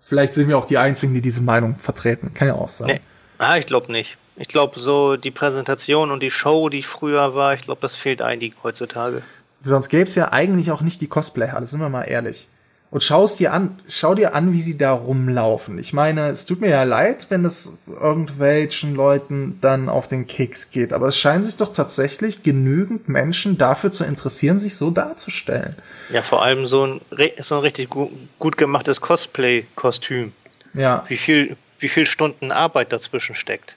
Vielleicht 0.03 0.33
sind 0.35 0.47
wir 0.47 0.57
auch 0.57 0.65
die 0.65 0.77
Einzigen, 0.77 1.13
die 1.13 1.21
diese 1.21 1.41
Meinung 1.41 1.75
vertreten. 1.75 2.33
Kann 2.33 2.47
ja 2.47 2.55
auch 2.55 2.69
sein. 2.69 2.87
Nee. 2.87 3.01
Ah, 3.39 3.57
ich 3.57 3.65
glaube 3.65 3.91
nicht. 3.91 4.17
Ich 4.37 4.47
glaube, 4.47 4.79
so 4.79 5.17
die 5.17 5.31
Präsentation 5.31 6.11
und 6.11 6.21
die 6.21 6.31
Show, 6.31 6.69
die 6.69 6.83
früher 6.83 7.35
war, 7.35 7.53
ich 7.53 7.61
glaube, 7.61 7.81
das 7.81 7.95
fehlt 7.95 8.21
einigen 8.21 8.55
heutzutage. 8.63 9.21
Sonst 9.61 9.89
gäbe 9.89 10.07
es 10.07 10.15
ja 10.15 10.31
eigentlich 10.31 10.71
auch 10.71 10.81
nicht 10.81 11.01
die 11.01 11.07
Cosplay-Halle, 11.07 11.65
sind 11.65 11.81
wir 11.81 11.89
mal 11.89 12.03
ehrlich. 12.03 12.47
Und 12.89 13.03
schau 13.03 13.25
es 13.25 13.35
dir 13.35 13.51
an, 13.51 13.79
schau 13.89 14.15
dir 14.15 14.33
an, 14.33 14.53
wie 14.53 14.61
sie 14.61 14.77
da 14.77 14.93
rumlaufen. 14.93 15.77
Ich 15.77 15.91
meine, 15.91 16.29
es 16.29 16.45
tut 16.45 16.61
mir 16.61 16.69
ja 16.69 16.83
leid, 16.83 17.27
wenn 17.29 17.43
es 17.43 17.79
irgendwelchen 17.85 18.95
Leuten 18.95 19.57
dann 19.59 19.89
auf 19.89 20.07
den 20.07 20.25
Keks 20.25 20.71
geht, 20.71 20.93
aber 20.93 21.07
es 21.07 21.17
scheinen 21.17 21.43
sich 21.43 21.57
doch 21.57 21.73
tatsächlich 21.73 22.43
genügend 22.43 23.09
Menschen 23.09 23.57
dafür 23.57 23.91
zu 23.91 24.05
interessieren, 24.05 24.57
sich 24.57 24.77
so 24.77 24.89
darzustellen. 24.89 25.75
Ja, 26.09 26.21
vor 26.21 26.43
allem 26.43 26.65
so 26.65 26.85
ein, 26.85 27.01
so 27.39 27.55
ein 27.55 27.61
richtig 27.61 27.89
gut, 27.89 28.09
gut 28.39 28.55
gemachtes 28.55 29.01
Cosplay-Kostüm. 29.01 30.31
Ja. 30.73 31.03
Wie 31.09 31.17
viel, 31.17 31.57
wie 31.79 31.89
viel 31.89 32.05
Stunden 32.05 32.53
Arbeit 32.53 32.93
dazwischen 32.93 33.35
steckt. 33.35 33.75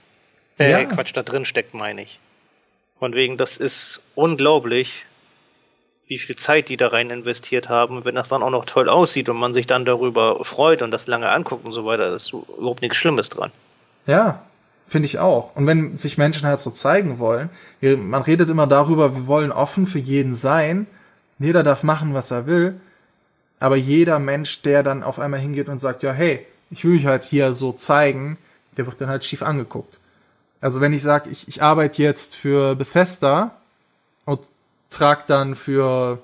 Äh, 0.59 0.71
ja. 0.71 0.85
Quatsch, 0.85 1.11
da 1.15 1.25
drin 1.25 1.45
steckt, 1.45 1.75
meine 1.75 2.03
ich. 2.03 2.21
Von 3.01 3.15
wegen, 3.15 3.39
das 3.39 3.57
ist 3.57 4.01
unglaublich, 4.15 5.07
wie 6.11 6.19
viel 6.19 6.35
Zeit 6.35 6.69
die 6.69 6.77
da 6.77 6.89
rein 6.89 7.09
investiert 7.09 7.69
haben. 7.69 8.05
Wenn 8.05 8.17
das 8.17 8.29
dann 8.29 8.43
auch 8.43 8.51
noch 8.51 8.65
toll 8.65 8.89
aussieht 8.89 9.29
und 9.29 9.39
man 9.39 9.55
sich 9.55 9.69
dann 9.69 9.85
darüber 9.85 10.45
freut 10.45 10.83
und 10.83 10.91
das 10.91 11.07
lange 11.07 11.29
anguckt 11.29 11.65
und 11.65 11.73
so 11.73 11.87
weiter, 11.87 12.13
ist 12.13 12.33
überhaupt 12.33 12.83
nichts 12.83 12.97
Schlimmes 12.97 13.29
dran. 13.29 13.53
Ja, 14.09 14.43
finde 14.89 15.07
ich 15.07 15.21
auch. 15.21 15.55
Und 15.55 15.69
wenn 15.69 15.97
sich 15.97 16.19
Menschen 16.19 16.49
halt 16.49 16.59
so 16.59 16.73
zeigen 16.73 17.21
wollen, 17.21 17.49
man 17.81 18.23
redet 18.23 18.51
immer 18.51 18.67
darüber, 18.67 19.15
wir 19.15 19.29
wollen 19.29 19.53
offen 19.53 19.87
für 19.87 20.01
jeden 20.01 20.35
sein, 20.35 20.89
jeder 21.39 21.63
darf 21.63 21.85
machen, 21.85 22.13
was 22.13 22.33
er 22.33 22.47
will, 22.47 22.81
aber 23.61 23.77
jeder 23.77 24.19
Mensch, 24.19 24.63
der 24.63 24.83
dann 24.83 25.05
auf 25.05 25.21
einmal 25.21 25.39
hingeht 25.39 25.69
und 25.69 25.79
sagt, 25.79 26.03
ja, 26.03 26.13
hey, 26.13 26.45
ich 26.73 26.85
will 26.85 26.95
mich 26.95 27.07
halt 27.07 27.23
hier 27.23 27.55
so 27.55 27.71
zeigen, 27.71 28.37
der 28.77 28.87
wird 28.87 29.01
dann 29.01 29.09
halt 29.09 29.25
schief 29.25 29.43
angeguckt. 29.43 30.01
Also 30.61 30.81
wenn 30.81 30.93
ich 30.93 31.03
sage, 31.03 31.31
ich, 31.31 31.47
ich 31.47 31.63
arbeite 31.63 32.03
jetzt 32.03 32.35
für 32.35 32.75
Bethesda 32.75 33.53
und 34.25 34.41
trag 34.91 35.27
dann 35.27 35.55
für, 35.55 36.19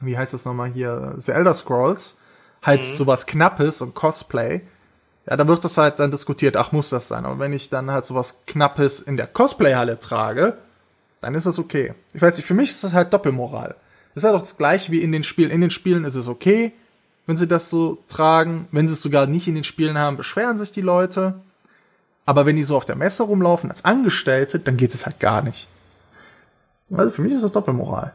wie 0.00 0.16
heißt 0.16 0.32
das 0.32 0.44
nochmal 0.44 0.70
hier, 0.70 1.14
The 1.16 1.32
Elder 1.32 1.54
Scrolls, 1.54 2.18
halt 2.62 2.80
mhm. 2.80 2.94
sowas 2.94 3.26
Knappes 3.26 3.82
und 3.82 3.94
Cosplay, 3.94 4.62
ja, 5.26 5.36
dann 5.36 5.48
wird 5.48 5.64
das 5.64 5.78
halt 5.78 6.00
dann 6.00 6.10
diskutiert, 6.10 6.56
ach, 6.56 6.72
muss 6.72 6.90
das 6.90 7.08
sein. 7.08 7.24
Aber 7.24 7.38
wenn 7.38 7.52
ich 7.52 7.70
dann 7.70 7.90
halt 7.90 8.06
sowas 8.06 8.42
Knappes 8.46 9.00
in 9.00 9.16
der 9.16 9.28
Cosplay-Halle 9.28 9.98
trage, 9.98 10.58
dann 11.20 11.34
ist 11.34 11.46
das 11.46 11.58
okay. 11.58 11.94
Ich 12.12 12.22
weiß 12.22 12.36
nicht, 12.36 12.46
für 12.46 12.54
mich 12.54 12.70
ist 12.70 12.82
das 12.82 12.94
halt 12.94 13.12
Doppelmoral. 13.12 13.76
Das 14.14 14.22
ist 14.22 14.24
halt 14.24 14.36
auch 14.36 14.42
das 14.42 14.56
gleiche 14.56 14.90
wie 14.90 15.00
in 15.00 15.12
den 15.12 15.22
Spielen. 15.22 15.50
In 15.50 15.60
den 15.60 15.70
Spielen 15.70 16.04
ist 16.04 16.16
es 16.16 16.28
okay, 16.28 16.72
wenn 17.26 17.36
sie 17.36 17.46
das 17.46 17.70
so 17.70 18.02
tragen. 18.08 18.66
Wenn 18.72 18.88
sie 18.88 18.94
es 18.94 19.02
sogar 19.02 19.26
nicht 19.26 19.46
in 19.46 19.54
den 19.54 19.64
Spielen 19.64 19.96
haben, 19.96 20.16
beschweren 20.16 20.58
sich 20.58 20.72
die 20.72 20.80
Leute. 20.80 21.34
Aber 22.26 22.44
wenn 22.44 22.56
die 22.56 22.64
so 22.64 22.76
auf 22.76 22.84
der 22.84 22.96
Messe 22.96 23.22
rumlaufen 23.22 23.70
als 23.70 23.84
Angestellte, 23.84 24.58
dann 24.58 24.76
geht 24.76 24.92
es 24.92 25.06
halt 25.06 25.20
gar 25.20 25.42
nicht. 25.42 25.68
Also 26.94 27.10
für 27.10 27.22
mich 27.22 27.32
ist 27.32 27.42
das 27.42 27.52
Doppelmoral. 27.52 28.12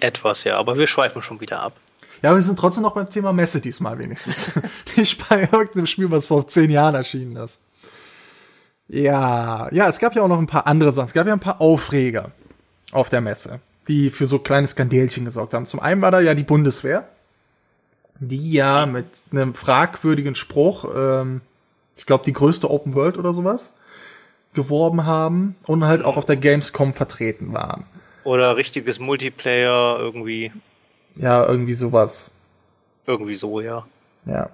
Etwas, 0.00 0.44
ja, 0.44 0.56
aber 0.56 0.76
wir 0.76 0.86
schweifen 0.86 1.22
schon 1.22 1.40
wieder 1.40 1.60
ab. 1.60 1.74
Ja, 2.22 2.30
aber 2.30 2.38
wir 2.38 2.44
sind 2.44 2.58
trotzdem 2.58 2.82
noch 2.82 2.94
beim 2.94 3.10
Thema 3.10 3.32
Messe 3.32 3.60
diesmal 3.60 3.98
wenigstens. 3.98 4.52
Nicht 4.96 5.28
bei 5.28 5.42
irgendeinem 5.42 5.86
Spiel, 5.86 6.10
was 6.10 6.26
vor 6.26 6.46
zehn 6.46 6.70
Jahren 6.70 6.94
erschienen 6.94 7.36
ist. 7.36 7.60
Ja, 8.88 9.68
ja, 9.72 9.88
es 9.88 9.98
gab 9.98 10.14
ja 10.14 10.22
auch 10.22 10.28
noch 10.28 10.38
ein 10.38 10.46
paar 10.46 10.66
andere 10.66 10.92
Sachen. 10.92 11.06
Es 11.06 11.14
gab 11.14 11.26
ja 11.26 11.32
ein 11.32 11.40
paar 11.40 11.60
Aufreger 11.60 12.30
auf 12.92 13.08
der 13.08 13.20
Messe, 13.20 13.60
die 13.88 14.10
für 14.10 14.26
so 14.26 14.38
kleine 14.38 14.66
Skandälchen 14.66 15.24
gesorgt 15.24 15.54
haben. 15.54 15.66
Zum 15.66 15.80
einen 15.80 16.02
war 16.02 16.10
da 16.10 16.20
ja 16.20 16.34
die 16.34 16.44
Bundeswehr, 16.44 17.08
die 18.18 18.52
ja 18.52 18.86
mit 18.86 19.06
einem 19.30 19.54
fragwürdigen 19.54 20.34
Spruch, 20.34 20.86
ähm, 20.94 21.40
ich 21.96 22.06
glaube, 22.06 22.24
die 22.24 22.32
größte 22.32 22.70
Open 22.70 22.94
World 22.94 23.18
oder 23.18 23.32
sowas, 23.32 23.76
geworben 24.54 25.04
haben 25.04 25.56
und 25.64 25.84
halt 25.84 26.04
auch 26.04 26.16
auf 26.16 26.26
der 26.26 26.36
Gamescom 26.36 26.92
vertreten 26.94 27.52
waren. 27.52 27.84
Oder 28.24 28.56
richtiges 28.56 28.98
Multiplayer 28.98 29.98
irgendwie. 29.98 30.52
Ja, 31.16 31.46
irgendwie 31.46 31.74
sowas. 31.74 32.32
Irgendwie 33.06 33.34
so, 33.34 33.60
ja. 33.60 33.86
Ja. 34.24 34.48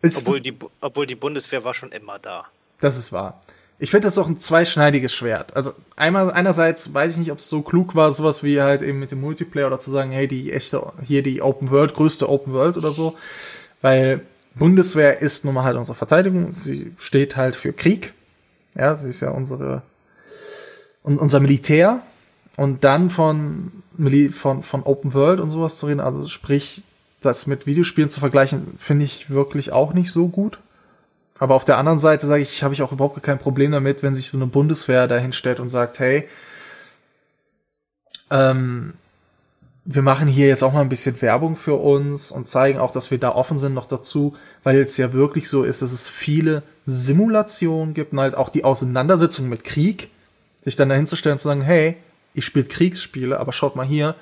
Ist 0.00 0.26
obwohl, 0.26 0.40
die, 0.40 0.56
obwohl 0.80 1.06
die 1.06 1.14
Bundeswehr 1.14 1.64
war 1.64 1.74
schon 1.74 1.92
immer 1.92 2.18
da. 2.18 2.46
Das 2.80 2.96
ist 2.96 3.12
wahr. 3.12 3.40
Ich 3.78 3.90
finde 3.90 4.06
das 4.06 4.18
auch 4.18 4.28
ein 4.28 4.38
zweischneidiges 4.38 5.12
Schwert. 5.12 5.56
Also 5.56 5.72
einmal 5.96 6.30
einerseits 6.30 6.94
weiß 6.94 7.14
ich 7.14 7.18
nicht, 7.18 7.32
ob 7.32 7.38
es 7.38 7.48
so 7.48 7.62
klug 7.62 7.96
war, 7.96 8.12
sowas 8.12 8.44
wie 8.44 8.60
halt 8.60 8.82
eben 8.82 9.00
mit 9.00 9.10
dem 9.10 9.20
Multiplayer 9.20 9.66
oder 9.66 9.80
zu 9.80 9.90
sagen, 9.90 10.12
hey, 10.12 10.28
die 10.28 10.52
echte 10.52 10.92
hier 11.02 11.24
die 11.24 11.42
Open 11.42 11.70
World, 11.70 11.94
größte 11.94 12.28
Open 12.28 12.52
World 12.52 12.76
oder 12.76 12.92
so, 12.92 13.16
weil 13.80 14.20
Bundeswehr 14.54 15.20
ist 15.20 15.44
nun 15.44 15.54
mal 15.54 15.64
halt 15.64 15.76
unsere 15.76 15.96
Verteidigung. 15.96 16.52
Sie 16.52 16.92
steht 16.96 17.36
halt 17.36 17.56
für 17.56 17.72
Krieg 17.72 18.12
ja, 18.74 18.94
sie 18.94 19.10
ist 19.10 19.20
ja 19.20 19.30
unsere, 19.30 19.82
unser 21.02 21.40
Militär. 21.40 22.00
Und 22.56 22.84
dann 22.84 23.10
von, 23.10 23.72
von, 24.32 24.62
von 24.62 24.82
Open 24.82 25.14
World 25.14 25.40
und 25.40 25.50
sowas 25.50 25.76
zu 25.76 25.86
reden, 25.86 26.00
also 26.00 26.28
sprich, 26.28 26.84
das 27.20 27.46
mit 27.46 27.66
Videospielen 27.66 28.10
zu 28.10 28.20
vergleichen, 28.20 28.74
finde 28.78 29.04
ich 29.04 29.30
wirklich 29.30 29.72
auch 29.72 29.94
nicht 29.94 30.12
so 30.12 30.28
gut. 30.28 30.58
Aber 31.38 31.54
auf 31.54 31.64
der 31.64 31.78
anderen 31.78 31.98
Seite 31.98 32.26
sage 32.26 32.42
ich, 32.42 32.62
habe 32.62 32.74
ich 32.74 32.82
auch 32.82 32.92
überhaupt 32.92 33.22
kein 33.22 33.38
Problem 33.38 33.72
damit, 33.72 34.02
wenn 34.02 34.14
sich 34.14 34.30
so 34.30 34.38
eine 34.38 34.46
Bundeswehr 34.46 35.08
dahin 35.08 35.32
stellt 35.32 35.60
und 35.60 35.70
sagt, 35.70 35.98
hey, 35.98 36.28
ähm, 38.30 38.94
wir 39.84 40.02
machen 40.02 40.28
hier 40.28 40.46
jetzt 40.46 40.62
auch 40.62 40.72
mal 40.72 40.82
ein 40.82 40.88
bisschen 40.88 41.20
Werbung 41.20 41.56
für 41.56 41.74
uns 41.74 42.30
und 42.30 42.48
zeigen 42.48 42.78
auch, 42.78 42.92
dass 42.92 43.10
wir 43.10 43.18
da 43.18 43.30
offen 43.30 43.58
sind 43.58 43.74
noch 43.74 43.86
dazu, 43.86 44.34
weil 44.62 44.78
es 44.78 44.96
ja 44.96 45.12
wirklich 45.12 45.48
so 45.48 45.64
ist, 45.64 45.82
dass 45.82 45.92
es 45.92 46.08
viele 46.08 46.62
Simulationen 46.86 47.94
gibt 47.94 48.12
und 48.12 48.20
halt 48.20 48.34
auch 48.34 48.48
die 48.48 48.64
Auseinandersetzung 48.64 49.48
mit 49.48 49.64
Krieg, 49.64 50.08
sich 50.64 50.76
dann 50.76 50.88
dahin 50.88 51.06
zu 51.06 51.16
stellen 51.16 51.34
und 51.34 51.38
zu 51.38 51.48
sagen, 51.48 51.62
hey, 51.62 51.96
ich 52.34 52.44
spiele 52.44 52.64
Kriegsspiele, 52.64 53.38
aber 53.38 53.52
schaut 53.52 53.76
mal 53.76 53.86
hier, 53.86 54.14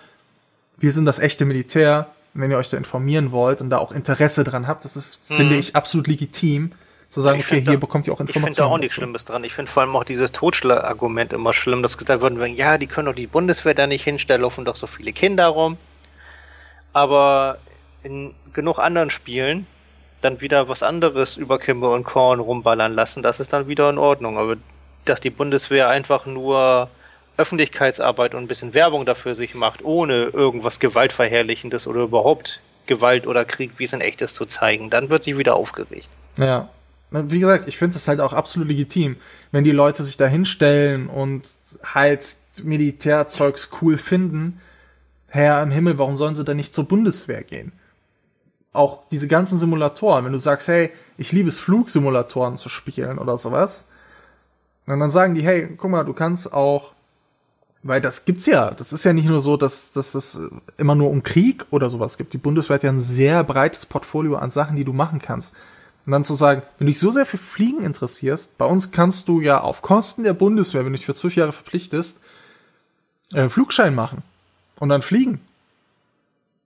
wir 0.79 0.93
sind 0.93 1.05
das 1.05 1.19
echte 1.19 1.45
Militär. 1.45 2.11
Wenn 2.33 2.51
ihr 2.51 2.59
euch 2.59 2.71
da 2.71 2.77
informieren 2.77 3.33
wollt 3.33 3.61
und 3.61 3.71
da 3.71 3.79
auch 3.79 3.91
Interesse 3.91 4.45
dran 4.45 4.69
habt, 4.69 4.85
das 4.85 4.97
ist, 4.97 5.21
mhm. 5.29 5.35
finde 5.35 5.57
ich, 5.57 5.75
absolut 5.75 6.07
legitim, 6.07 6.73
zu 7.09 7.21
sagen, 7.21 7.41
okay, 7.41 7.61
hier 7.61 7.73
da, 7.73 7.77
bekommt 7.77 8.07
ihr 8.07 8.13
auch 8.13 8.21
Informationen. 8.21 8.53
Ich 8.53 8.57
finde 8.57 8.69
da 8.69 8.75
auch 8.75 8.79
nichts 8.79 8.95
Schlimmes 8.95 9.25
dran. 9.25 9.43
Ich 9.43 9.53
finde 9.53 9.71
vor 9.71 9.83
allem 9.83 9.97
auch 9.97 10.05
dieses 10.05 10.31
Totschlagargument 10.31 11.33
immer 11.33 11.53
schlimm, 11.53 11.83
dass 11.83 11.99
gesagt 11.99 12.23
würden, 12.23 12.55
ja, 12.55 12.79
die 12.79 12.87
können 12.87 13.07
doch 13.07 13.15
die 13.15 13.27
Bundeswehr 13.27 13.75
da 13.75 13.89
nicht 13.89 14.05
hinstellen, 14.05 14.43
laufen 14.43 14.65
doch 14.65 14.77
so 14.77 14.87
viele 14.87 15.13
Kinder 15.13 15.49
rum. 15.49 15.77
Aber 16.93 17.59
in 18.05 18.33
genug 18.53 18.79
anderen 18.79 19.11
Spielen 19.11 19.67
dann 20.21 20.41
wieder 20.41 20.69
was 20.69 20.83
anderes 20.83 21.37
über 21.37 21.59
Kimber 21.59 21.93
und 21.93 22.05
Korn 22.05 22.41
rumballern 22.41 22.93
lassen, 22.93 23.23
das 23.23 23.41
ist 23.41 23.53
dann 23.53 23.69
wieder 23.69 23.91
in 23.91 23.99
Ordnung. 23.99 24.39
Aber 24.39 24.57
dass 25.05 25.21
die 25.21 25.31
Bundeswehr 25.31 25.89
einfach 25.89 26.27
nur 26.27 26.89
Öffentlichkeitsarbeit 27.37 28.35
und 28.35 28.43
ein 28.43 28.49
bisschen 28.49 28.75
Werbung 28.75 29.07
dafür 29.07 29.35
sich 29.35 29.55
macht, 29.55 29.83
ohne 29.83 30.25
irgendwas 30.25 30.79
Gewaltverherrlichendes 30.79 31.87
oder 31.87 32.03
überhaupt 32.03 32.61
Gewalt 32.87 33.27
oder 33.27 33.45
Krieg, 33.45 33.73
wie 33.79 33.85
es 33.85 33.93
in 33.93 34.01
echtes 34.01 34.35
zu 34.35 34.45
zeigen, 34.45 34.91
dann 34.91 35.11
wird 35.11 35.23
sie 35.23 35.39
wieder 35.39 35.55
aufgeregt. 35.55 36.09
Ja. 36.37 36.69
Wie 37.13 37.41
gesagt, 37.41 37.67
ich 37.67 37.77
finde 37.77 37.97
es 37.97 38.07
halt 38.07 38.21
auch 38.21 38.33
absolut 38.33 38.69
legitim, 38.69 39.17
wenn 39.51 39.65
die 39.65 39.73
Leute 39.73 40.05
sich 40.05 40.17
da 40.17 40.27
hinstellen 40.27 41.09
und 41.09 41.49
halt 41.83 42.37
Militärzeugs 42.63 43.71
cool 43.81 43.99
finden. 43.99 44.61
Herr 45.27 45.63
im 45.63 45.71
Himmel, 45.71 45.99
warum 45.99 46.17
sollen 46.17 46.35
sie 46.35 46.45
dann 46.45 46.57
nicht 46.57 46.75
zur 46.75 46.87
Bundeswehr 46.87 47.43
gehen? 47.43 47.73
Auch 48.73 49.03
diese 49.11 49.29
ganzen 49.29 49.59
Simulatoren, 49.59 50.25
wenn 50.25 50.33
du 50.33 50.39
sagst, 50.39 50.69
hey, 50.69 50.91
ich 51.19 51.33
liebe 51.33 51.49
es, 51.49 51.59
Flugsimulatoren 51.59 52.57
zu 52.57 52.69
spielen 52.69 53.19
oder 53.19 53.37
sowas, 53.37 53.87
und 54.87 54.99
dann 54.99 55.11
sagen 55.11 55.35
die, 55.35 55.43
hey, 55.43 55.69
guck 55.77 55.91
mal, 55.91 56.05
du 56.05 56.15
kannst 56.15 56.53
auch 56.53 56.95
weil 57.83 58.01
das 58.01 58.25
gibt's 58.25 58.47
ja. 58.47 58.71
Das 58.71 58.93
ist 58.93 59.05
ja 59.05 59.13
nicht 59.13 59.29
nur 59.29 59.41
so, 59.41 59.57
dass, 59.57 59.93
dass 59.93 60.15
es 60.15 60.41
immer 60.77 60.95
nur 60.95 61.11
um 61.11 61.23
Krieg 61.23 61.67
oder 61.71 61.89
sowas 61.89 62.19
gibt. 62.19 62.33
Die 62.33 62.39
Bundeswehr 62.39 62.75
hat 62.75 62.83
ja 62.83 62.91
ein 62.91 63.01
sehr 63.01 63.43
breites 63.45 63.87
Portfolio 63.87 64.37
an 64.37 64.51
Sachen, 64.51 64.77
die 64.77 64.85
du 64.85 64.93
machen 64.93 65.21
kannst. 65.21 65.55
Und 66.07 66.13
dann 66.13 66.25
zu 66.25 66.35
sagen, 66.35 66.63
wenn 66.79 66.87
du 66.87 66.93
dich 66.93 67.01
so 67.01 67.11
sehr 67.11 67.27
für 67.27 67.39
Fliegen 67.39 67.83
interessierst, 67.83 68.59
bei 68.59 68.67
uns 68.67 68.91
kannst 68.91 69.29
du 69.29 69.41
ja 69.41 69.61
auf 69.61 69.83
Kosten 69.83 70.25
der 70.25 70.33
Bundeswehr, 70.33 70.85
wenn 70.85 70.93
du 70.93 70.97
dich 70.97 71.07
für 71.07 71.15
zwölf 71.15 71.37
Jahre 71.37 71.53
verpflichtest, 71.53 72.21
äh, 73.33 73.49
Flugschein 73.49 73.95
machen 73.95 74.23
und 74.79 74.89
dann 74.89 75.03
fliegen. 75.03 75.41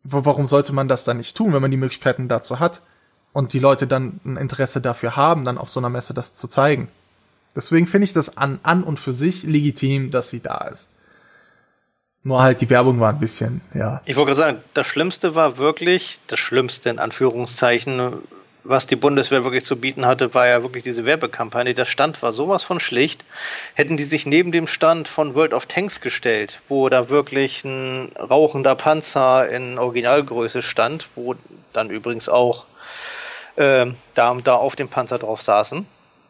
Warum 0.04 0.46
sollte 0.46 0.72
man 0.72 0.86
das 0.86 1.04
dann 1.04 1.16
nicht 1.16 1.36
tun, 1.36 1.52
wenn 1.52 1.62
man 1.62 1.70
die 1.70 1.76
Möglichkeiten 1.76 2.28
dazu 2.28 2.60
hat 2.60 2.82
und 3.32 3.52
die 3.52 3.58
Leute 3.58 3.86
dann 3.86 4.20
ein 4.24 4.36
Interesse 4.36 4.80
dafür 4.80 5.16
haben, 5.16 5.44
dann 5.44 5.58
auf 5.58 5.70
so 5.70 5.80
einer 5.80 5.88
Messe 5.88 6.14
das 6.14 6.34
zu 6.34 6.46
zeigen? 6.46 6.88
Deswegen 7.56 7.86
finde 7.86 8.04
ich 8.04 8.12
das 8.12 8.36
an, 8.36 8.58
an 8.62 8.82
und 8.82 8.98
für 9.00 9.12
sich 9.12 9.44
legitim, 9.44 10.10
dass 10.10 10.30
sie 10.30 10.40
da 10.40 10.68
ist. 10.68 10.92
Nur 12.22 12.42
halt 12.42 12.60
die 12.60 12.70
Werbung 12.70 13.00
war 13.00 13.10
ein 13.10 13.20
bisschen, 13.20 13.60
ja. 13.74 14.00
Ich 14.06 14.16
wollte 14.16 14.32
gerade 14.32 14.38
sagen, 14.38 14.64
das 14.72 14.86
Schlimmste 14.86 15.34
war 15.34 15.58
wirklich, 15.58 16.20
das 16.26 16.40
Schlimmste 16.40 16.88
in 16.90 16.98
Anführungszeichen, 16.98 18.14
was 18.64 18.86
die 18.86 18.96
Bundeswehr 18.96 19.44
wirklich 19.44 19.64
zu 19.64 19.76
bieten 19.76 20.06
hatte, 20.06 20.34
war 20.34 20.48
ja 20.48 20.62
wirklich 20.62 20.82
diese 20.82 21.04
Werbekampagne. 21.04 21.74
Der 21.74 21.84
Stand 21.84 22.22
war 22.22 22.32
sowas 22.32 22.62
von 22.62 22.80
schlicht. 22.80 23.24
Hätten 23.74 23.96
die 23.96 24.04
sich 24.04 24.24
neben 24.26 24.52
dem 24.52 24.66
Stand 24.66 25.06
von 25.06 25.34
World 25.34 25.52
of 25.52 25.66
Tanks 25.66 26.00
gestellt, 26.00 26.60
wo 26.68 26.88
da 26.88 27.10
wirklich 27.10 27.64
ein 27.64 28.10
rauchender 28.18 28.74
Panzer 28.74 29.48
in 29.50 29.78
Originalgröße 29.78 30.62
stand, 30.62 31.08
wo 31.14 31.34
dann 31.72 31.90
übrigens 31.90 32.28
auch 32.28 32.66
äh, 33.56 33.86
Damen 34.14 34.42
da 34.42 34.54
auf 34.54 34.76
dem 34.76 34.88
Panzer 34.88 35.18
drauf 35.18 35.42
saßen. 35.42 35.86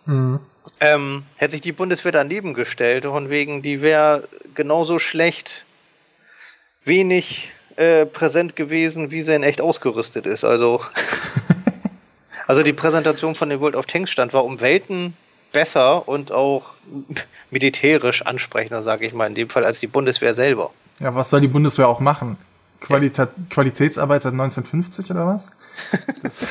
Mhm. 0.07 0.41
Ähm, 0.81 1.25
hätte 1.37 1.53
sich 1.53 1.61
die 1.61 1.73
Bundeswehr 1.73 2.13
daneben 2.13 2.55
gestellt, 2.55 3.05
von 3.05 3.31
wegen, 3.31 3.63
die 3.63 3.81
wäre 3.81 4.29
genauso 4.55 4.99
schlecht 4.99 5.65
wenig 6.85 7.53
äh, 7.77 8.07
präsent 8.07 8.57
gewesen, 8.57 9.11
wie 9.11 9.23
sie 9.23 9.35
in 9.35 9.43
echt 9.43 9.61
ausgerüstet 9.61 10.27
ist. 10.27 10.45
Also, 10.45 10.81
also 12.47 12.63
die 12.63 12.73
Präsentation 12.73 13.35
von 13.35 13.49
dem 13.49 13.61
World 13.61 13.77
of 13.77 13.87
Tanks 13.87 14.11
stand 14.11 14.33
war 14.33 14.45
um 14.45 14.61
Welten 14.61 15.17
besser 15.53 16.09
und 16.09 16.33
auch 16.33 16.75
militärisch 17.51 18.23
ansprechender, 18.23 18.83
sage 18.83 19.07
ich 19.07 19.13
mal, 19.13 19.27
in 19.27 19.35
dem 19.35 19.49
Fall 19.49 19.65
als 19.65 19.81
die 19.81 19.87
Bundeswehr 19.87 20.35
selber. 20.35 20.71
Ja, 21.01 21.15
was 21.15 21.31
soll 21.31 21.41
die 21.41 21.49
Bundeswehr 21.49 21.89
auch 21.89 22.01
machen? 22.01 22.37
Qualita 22.81 23.29
Qualitätsarbeit 23.51 24.23
seit 24.23 24.33
1950 24.33 25.11
oder 25.11 25.27
was? 25.27 25.53
Das, 26.23 26.47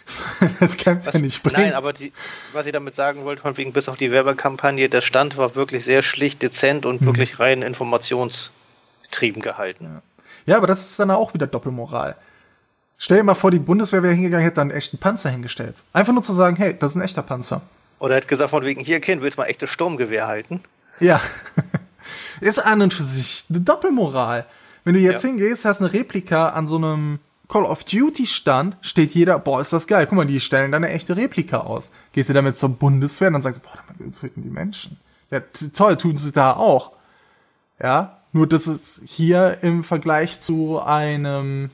das 0.60 0.76
kannst 0.76 1.08
du 1.08 1.10
ja 1.12 1.18
nicht 1.18 1.42
bringen. 1.42 1.56
Nein, 1.60 1.74
aber 1.74 1.92
die, 1.92 2.12
was 2.52 2.66
ich 2.66 2.72
damit 2.72 2.94
sagen 2.94 3.24
wollte, 3.24 3.42
von 3.42 3.56
wegen 3.56 3.72
bis 3.72 3.88
auf 3.88 3.96
die 3.96 4.10
Werbekampagne, 4.10 4.88
der 4.88 5.00
Stand 5.00 5.36
war 5.36 5.56
wirklich 5.56 5.84
sehr 5.84 6.02
schlicht, 6.02 6.40
dezent 6.42 6.86
und 6.86 7.00
hm. 7.00 7.06
wirklich 7.06 7.38
rein 7.40 7.64
informations- 7.64 8.50
trieben 9.12 9.42
gehalten. 9.42 9.84
Ja. 9.84 10.52
ja, 10.52 10.56
aber 10.56 10.66
das 10.66 10.80
ist 10.80 10.98
dann 10.98 11.10
auch 11.10 11.34
wieder 11.34 11.46
Doppelmoral. 11.46 12.16
Stell 13.04 13.16
dir 13.16 13.24
mal 13.24 13.34
vor, 13.34 13.50
die 13.50 13.58
Bundeswehr 13.58 14.04
wäre 14.04 14.14
hingegangen, 14.14 14.44
hätte 14.44 14.54
dann 14.54 14.70
einen 14.70 14.78
echten 14.78 14.96
Panzer 14.96 15.28
hingestellt. 15.28 15.74
Einfach 15.92 16.12
nur 16.12 16.22
zu 16.22 16.32
sagen, 16.34 16.54
hey, 16.54 16.76
das 16.78 16.92
ist 16.92 16.96
ein 16.96 17.02
echter 17.02 17.22
Panzer. 17.22 17.60
Oder 17.98 18.14
hätte 18.14 18.28
gesagt, 18.28 18.50
von 18.50 18.64
wegen, 18.64 18.80
hier, 18.80 19.00
Kind, 19.00 19.22
willst 19.22 19.36
du 19.36 19.40
mal 19.40 19.48
echtes 19.48 19.70
Sturmgewehr 19.70 20.28
halten? 20.28 20.60
Ja. 21.00 21.20
ist 22.40 22.64
an 22.64 22.80
und 22.80 22.94
für 22.94 23.02
sich 23.02 23.46
eine 23.50 23.60
Doppelmoral. 23.60 24.46
Wenn 24.84 24.94
du 24.94 25.00
jetzt 25.00 25.24
ja. 25.24 25.30
hingehst, 25.30 25.64
hast 25.64 25.80
eine 25.80 25.92
Replika 25.92 26.50
an 26.50 26.68
so 26.68 26.76
einem 26.76 27.18
Call 27.48 27.64
of 27.64 27.82
Duty 27.82 28.24
Stand, 28.24 28.76
steht 28.82 29.10
jeder, 29.10 29.40
boah, 29.40 29.60
ist 29.60 29.72
das 29.72 29.88
geil. 29.88 30.06
Guck 30.06 30.14
mal, 30.14 30.24
die 30.24 30.38
stellen 30.38 30.70
da 30.70 30.76
eine 30.76 30.90
echte 30.90 31.16
Replika 31.16 31.58
aus. 31.58 31.90
Gehst 32.12 32.28
du 32.28 32.34
damit 32.34 32.56
zur 32.56 32.68
Bundeswehr 32.68 33.26
und 33.26 33.32
dann 33.32 33.42
sagst 33.42 33.64
du, 33.64 33.68
boah, 33.68 33.82
damit 33.98 34.16
töten 34.20 34.42
die 34.42 34.48
Menschen. 34.48 34.96
Ja, 35.32 35.40
toll, 35.74 35.96
tun 35.96 36.18
sie 36.18 36.30
da 36.30 36.52
auch. 36.52 36.92
Ja, 37.82 38.18
nur 38.32 38.46
dass 38.46 38.68
es 38.68 39.02
hier 39.04 39.58
im 39.62 39.82
Vergleich 39.82 40.40
zu 40.40 40.80
einem 40.80 41.72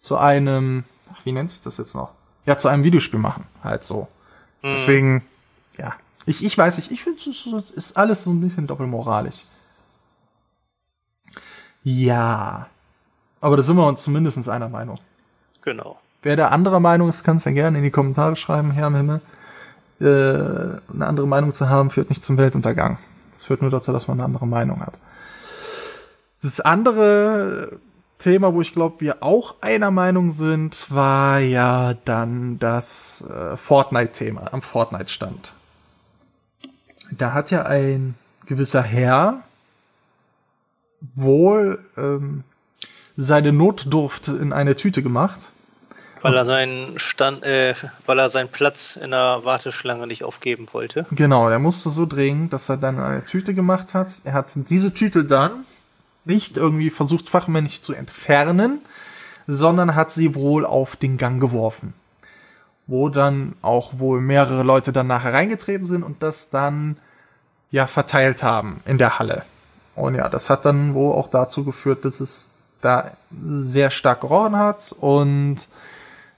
zu 0.00 0.16
einem, 0.18 0.84
ach, 1.12 1.24
wie 1.24 1.32
nennt 1.32 1.50
sich 1.50 1.60
das 1.60 1.78
jetzt 1.78 1.94
noch? 1.94 2.12
Ja, 2.46 2.58
zu 2.58 2.68
einem 2.68 2.82
Videospiel 2.82 3.20
machen, 3.20 3.44
halt 3.62 3.84
so. 3.84 4.08
Mhm. 4.62 4.68
Deswegen, 4.72 5.24
ja, 5.78 5.94
ich, 6.26 6.44
ich 6.44 6.56
weiß 6.56 6.78
nicht, 6.78 6.90
ich 6.90 7.04
finde, 7.04 7.20
es 7.20 7.70
ist 7.70 7.96
alles 7.96 8.24
so 8.24 8.30
ein 8.30 8.40
bisschen 8.40 8.66
doppelmoralisch. 8.66 9.44
Ja, 11.84 12.66
aber 13.40 13.56
da 13.56 13.62
sind 13.62 13.76
wir 13.76 13.86
uns 13.86 14.02
zumindest 14.02 14.48
einer 14.48 14.68
Meinung. 14.68 14.98
Genau. 15.62 15.98
Wer 16.22 16.36
der 16.36 16.52
anderer 16.52 16.80
Meinung 16.80 17.08
ist, 17.08 17.24
kann 17.24 17.36
es 17.36 17.44
ja 17.44 17.52
gerne 17.52 17.78
in 17.78 17.84
die 17.84 17.90
Kommentare 17.90 18.36
schreiben, 18.36 18.70
Herr 18.72 18.88
im 18.88 18.96
Himmel. 18.96 19.20
Äh, 20.00 20.04
eine 20.92 21.06
andere 21.06 21.26
Meinung 21.26 21.52
zu 21.52 21.68
haben, 21.68 21.90
führt 21.90 22.10
nicht 22.10 22.24
zum 22.24 22.36
Weltuntergang. 22.36 22.98
Es 23.32 23.46
führt 23.46 23.62
nur 23.62 23.70
dazu, 23.70 23.92
dass 23.92 24.08
man 24.08 24.18
eine 24.18 24.24
andere 24.24 24.46
Meinung 24.46 24.80
hat. 24.80 24.98
Das 26.42 26.60
andere 26.60 27.78
Thema, 28.20 28.54
wo 28.54 28.60
ich 28.60 28.72
glaube, 28.72 29.00
wir 29.00 29.22
auch 29.22 29.56
einer 29.60 29.90
Meinung 29.90 30.30
sind, 30.30 30.86
war 30.90 31.40
ja 31.40 31.94
dann 32.04 32.58
das 32.58 33.22
äh, 33.28 33.56
Fortnite-Thema 33.56 34.52
am 34.52 34.62
Fortnite-Stand. 34.62 35.52
Da 37.10 37.32
hat 37.32 37.50
ja 37.50 37.64
ein 37.64 38.14
gewisser 38.46 38.82
Herr 38.82 39.42
wohl 41.14 41.84
ähm, 41.96 42.44
seine 43.16 43.52
Notdurft 43.52 44.28
in 44.28 44.52
eine 44.52 44.76
Tüte 44.76 45.02
gemacht 45.02 45.50
weil 46.22 46.36
er 46.36 46.44
seinen 46.44 46.98
Stand, 46.98 47.44
äh, 47.44 47.74
weil 48.06 48.18
er 48.18 48.30
seinen 48.30 48.48
Platz 48.48 48.96
in 48.96 49.10
der 49.10 49.40
Warteschlange 49.44 50.06
nicht 50.06 50.24
aufgeben 50.24 50.68
wollte. 50.72 51.06
Genau, 51.10 51.48
er 51.48 51.58
musste 51.58 51.90
so 51.90 52.06
drehen, 52.06 52.50
dass 52.50 52.68
er 52.68 52.76
dann 52.76 52.98
eine 52.98 53.24
Tüte 53.24 53.54
gemacht 53.54 53.94
hat. 53.94 54.20
Er 54.24 54.34
hat 54.34 54.52
diese 54.54 54.92
Tüte 54.92 55.24
dann 55.24 55.64
nicht 56.24 56.56
irgendwie 56.56 56.90
versucht, 56.90 57.28
fachmännisch 57.28 57.80
zu 57.82 57.94
entfernen, 57.94 58.80
sondern 59.46 59.94
hat 59.94 60.10
sie 60.10 60.34
wohl 60.34 60.64
auf 60.64 60.96
den 60.96 61.16
Gang 61.16 61.40
geworfen. 61.40 61.94
Wo 62.86 63.08
dann 63.08 63.54
auch 63.62 63.98
wohl 63.98 64.20
mehrere 64.20 64.62
Leute 64.62 64.92
dann 64.92 65.06
nachher 65.06 65.32
reingetreten 65.32 65.86
sind 65.86 66.02
und 66.02 66.22
das 66.22 66.50
dann 66.50 66.96
ja 67.70 67.86
verteilt 67.86 68.42
haben 68.42 68.80
in 68.84 68.98
der 68.98 69.18
Halle. 69.18 69.44
Und 69.94 70.14
ja, 70.14 70.28
das 70.28 70.50
hat 70.50 70.64
dann 70.64 70.94
wohl 70.94 71.14
auch 71.14 71.28
dazu 71.28 71.64
geführt, 71.64 72.04
dass 72.04 72.20
es 72.20 72.54
da 72.80 73.12
sehr 73.30 73.90
stark 73.90 74.22
gerochen 74.22 74.56
hat 74.56 74.94
und 74.98 75.68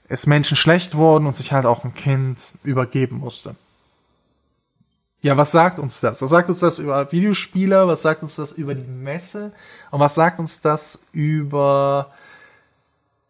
es 0.07 0.27
Menschen 0.27 0.57
schlecht 0.57 0.95
wurden 0.95 1.25
und 1.25 1.35
sich 1.35 1.53
halt 1.53 1.65
auch 1.65 1.83
ein 1.83 1.93
Kind 1.93 2.51
übergeben 2.63 3.17
musste. 3.17 3.55
Ja, 5.23 5.37
was 5.37 5.53
sagt 5.53 5.79
uns 5.79 6.01
das? 6.01 6.21
Was 6.21 6.29
sagt 6.29 6.49
uns 6.49 6.59
das 6.59 6.79
über 6.79 7.09
Videospieler? 7.09 7.87
Was 7.87 8.01
sagt 8.01 8.23
uns 8.23 8.35
das 8.35 8.51
über 8.51 8.75
die 8.75 8.83
Messe? 8.83 9.53
Und 9.89 10.01
was 10.01 10.15
sagt 10.15 10.37
uns 10.37 10.59
das 10.59 11.05
über, 11.13 12.11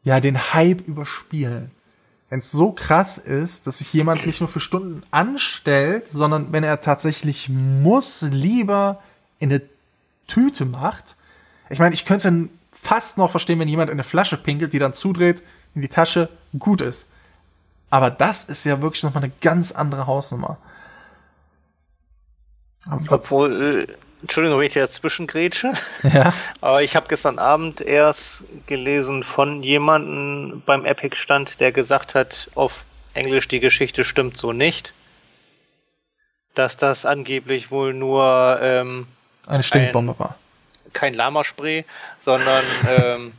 ja, 0.03 0.19
den 0.19 0.53
Hype 0.53 0.87
über 0.87 1.05
Spielen? 1.05 1.69
Wenn 2.31 2.39
es 2.39 2.51
so 2.51 2.71
krass 2.71 3.19
ist, 3.19 3.67
dass 3.67 3.77
sich 3.77 3.93
jemand 3.93 4.25
nicht 4.25 4.41
nur 4.41 4.49
für 4.49 4.59
Stunden 4.59 5.03
anstellt, 5.11 6.07
sondern 6.07 6.51
wenn 6.51 6.63
er 6.63 6.81
tatsächlich 6.81 7.47
muss, 7.47 8.23
lieber 8.23 8.99
in 9.37 9.51
eine 9.51 9.61
Tüte 10.25 10.65
macht. 10.65 11.15
Ich 11.69 11.77
meine, 11.77 11.93
ich 11.93 12.05
könnte 12.05 12.49
fast 12.71 13.19
noch 13.19 13.29
verstehen, 13.29 13.59
wenn 13.59 13.67
jemand 13.67 13.91
in 13.91 13.95
eine 13.97 14.03
Flasche 14.03 14.37
pinkelt, 14.37 14.73
die 14.73 14.79
dann 14.79 14.95
zudreht, 14.95 15.43
in 15.75 15.83
die 15.83 15.89
Tasche 15.89 16.29
gut 16.57 16.81
ist. 16.81 17.11
Aber 17.91 18.09
das 18.09 18.45
ist 18.45 18.63
ja 18.63 18.81
wirklich 18.81 19.03
nochmal 19.03 19.25
eine 19.25 19.33
ganz 19.41 19.71
andere 19.71 20.07
Hausnummer. 20.07 20.57
Obwohl, 23.09 23.87
Entschuldigung, 24.21 24.59
wenn 24.59 24.67
ich 24.67 24.75
jetzt 24.75 24.95
zwischengrätsche. 24.95 25.73
Ja. 26.03 26.33
Aber 26.61 26.81
ich 26.81 26.95
habe 26.95 27.07
gestern 27.07 27.39
Abend 27.39 27.81
erst 27.81 28.43
gelesen 28.67 29.23
von 29.23 29.63
jemandem 29.63 30.61
beim 30.65 30.85
Epic-Stand, 30.85 31.59
der 31.59 31.71
gesagt 31.71 32.15
hat, 32.15 32.49
auf 32.55 32.85
Englisch 33.13 33.47
die 33.47 33.59
Geschichte 33.59 34.03
stimmt 34.03 34.37
so 34.37 34.53
nicht. 34.53 34.93
Dass 36.55 36.77
das 36.77 37.05
angeblich 37.05 37.71
wohl 37.71 37.93
nur 37.93 38.59
ähm, 38.61 39.07
Eine 39.47 39.63
Stinkbombe 39.63 40.17
war. 40.19 40.37
kein 40.93 41.13
Lamaspray, 41.13 41.85
sondern 42.19 42.63
ähm, 42.89 43.33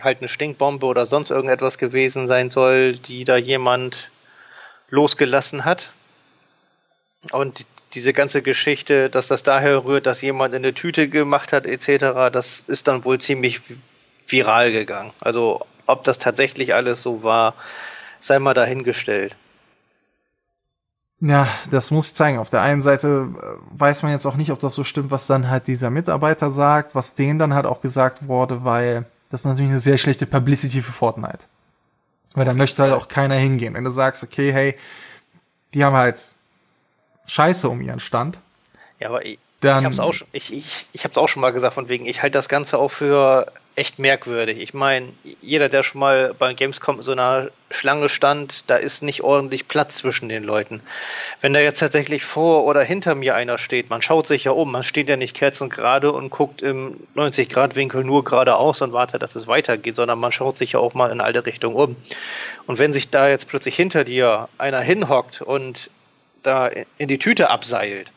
halt 0.00 0.18
eine 0.18 0.28
Stinkbombe 0.28 0.84
oder 0.86 1.06
sonst 1.06 1.30
irgendetwas 1.30 1.78
gewesen 1.78 2.28
sein 2.28 2.50
soll, 2.50 2.96
die 2.96 3.24
da 3.24 3.36
jemand 3.36 4.10
losgelassen 4.90 5.64
hat. 5.64 5.92
Und 7.30 7.66
diese 7.94 8.12
ganze 8.12 8.42
Geschichte, 8.42 9.10
dass 9.10 9.28
das 9.28 9.42
daher 9.42 9.84
rührt, 9.84 10.06
dass 10.06 10.20
jemand 10.20 10.54
in 10.54 10.64
eine 10.64 10.74
Tüte 10.74 11.08
gemacht 11.08 11.52
hat, 11.52 11.66
etc., 11.66 12.30
das 12.32 12.64
ist 12.66 12.88
dann 12.88 13.04
wohl 13.04 13.18
ziemlich 13.18 13.60
viral 14.26 14.72
gegangen. 14.72 15.12
Also 15.20 15.60
ob 15.86 16.04
das 16.04 16.18
tatsächlich 16.18 16.74
alles 16.74 17.02
so 17.02 17.22
war, 17.22 17.54
sei 18.20 18.38
mal 18.38 18.54
dahingestellt. 18.54 19.36
Ja, 21.20 21.48
das 21.70 21.90
muss 21.90 22.08
ich 22.08 22.14
zeigen. 22.14 22.38
Auf 22.38 22.50
der 22.50 22.62
einen 22.62 22.82
Seite 22.82 23.28
äh, 23.34 23.78
weiß 23.78 24.02
man 24.02 24.12
jetzt 24.12 24.26
auch 24.26 24.36
nicht, 24.36 24.52
ob 24.52 24.60
das 24.60 24.74
so 24.74 24.84
stimmt, 24.84 25.10
was 25.10 25.26
dann 25.26 25.50
halt 25.50 25.66
dieser 25.66 25.90
Mitarbeiter 25.90 26.52
sagt, 26.52 26.94
was 26.94 27.14
denen 27.14 27.40
dann 27.40 27.54
halt 27.54 27.66
auch 27.66 27.80
gesagt 27.80 28.28
wurde, 28.28 28.64
weil 28.64 29.04
das 29.30 29.40
ist 29.40 29.46
natürlich 29.46 29.70
eine 29.70 29.80
sehr 29.80 29.98
schlechte 29.98 30.26
Publicity 30.26 30.80
für 30.80 30.92
Fortnite. 30.92 31.46
Weil 32.34 32.44
da 32.44 32.54
möchte 32.54 32.82
halt 32.82 32.92
auch 32.92 33.08
keiner 33.08 33.34
hingehen. 33.34 33.74
Wenn 33.74 33.84
du 33.84 33.90
sagst, 33.90 34.22
okay, 34.22 34.52
hey, 34.52 34.76
die 35.74 35.84
haben 35.84 35.96
halt 35.96 36.32
Scheiße 37.28 37.68
um 37.68 37.80
ihren 37.80 38.00
Stand. 38.00 38.38
Ja, 38.98 39.08
aber 39.08 39.24
ich, 39.24 39.38
Dann- 39.60 39.78
ich 39.80 39.84
hab's 39.84 40.00
auch 40.00 40.12
schon, 40.12 40.26
ich, 40.32 40.52
ich, 40.52 40.88
ich 40.92 41.04
hab's 41.04 41.16
auch 41.16 41.28
schon 41.28 41.40
mal 41.40 41.52
gesagt, 41.52 41.74
von 41.74 41.88
wegen, 41.88 42.06
ich 42.06 42.22
halte 42.22 42.36
das 42.38 42.48
Ganze 42.48 42.78
auch 42.78 42.90
für 42.90 43.52
echt 43.76 44.00
merkwürdig. 44.00 44.58
Ich 44.58 44.74
meine, 44.74 45.12
jeder, 45.40 45.68
der 45.68 45.84
schon 45.84 46.00
mal 46.00 46.34
bei 46.36 46.52
Gamescom 46.52 46.96
in 46.96 47.02
so 47.04 47.12
einer 47.12 47.50
Schlange 47.70 48.08
stand, 48.08 48.68
da 48.68 48.74
ist 48.74 49.04
nicht 49.04 49.22
ordentlich 49.22 49.68
Platz 49.68 49.94
zwischen 49.98 50.28
den 50.28 50.42
Leuten. 50.42 50.80
Wenn 51.40 51.52
da 51.54 51.60
jetzt 51.60 51.78
tatsächlich 51.78 52.24
vor 52.24 52.64
oder 52.64 52.82
hinter 52.82 53.14
mir 53.14 53.36
einer 53.36 53.56
steht, 53.56 53.88
man 53.88 54.02
schaut 54.02 54.26
sich 54.26 54.42
ja 54.44 54.50
um, 54.50 54.72
man 54.72 54.82
steht 54.82 55.08
ja 55.08 55.16
nicht 55.16 55.36
kerzengerade 55.36 56.10
und 56.10 56.30
guckt 56.30 56.60
im 56.60 56.98
90-Grad-Winkel 57.14 58.02
nur 58.02 58.24
geradeaus 58.24 58.82
und 58.82 58.92
wartet, 58.92 59.22
dass 59.22 59.36
es 59.36 59.46
weitergeht, 59.46 59.94
sondern 59.94 60.18
man 60.18 60.32
schaut 60.32 60.56
sich 60.56 60.72
ja 60.72 60.80
auch 60.80 60.94
mal 60.94 61.12
in 61.12 61.20
alle 61.20 61.46
Richtungen 61.46 61.76
um. 61.76 61.96
Und 62.66 62.80
wenn 62.80 62.92
sich 62.92 63.10
da 63.10 63.28
jetzt 63.28 63.46
plötzlich 63.46 63.76
hinter 63.76 64.02
dir 64.02 64.48
einer 64.58 64.80
hinhockt 64.80 65.40
und 65.40 65.88
da 66.48 66.68
in 66.96 67.08
die 67.08 67.18
Tüte 67.18 67.50
abseilt, 67.50 68.10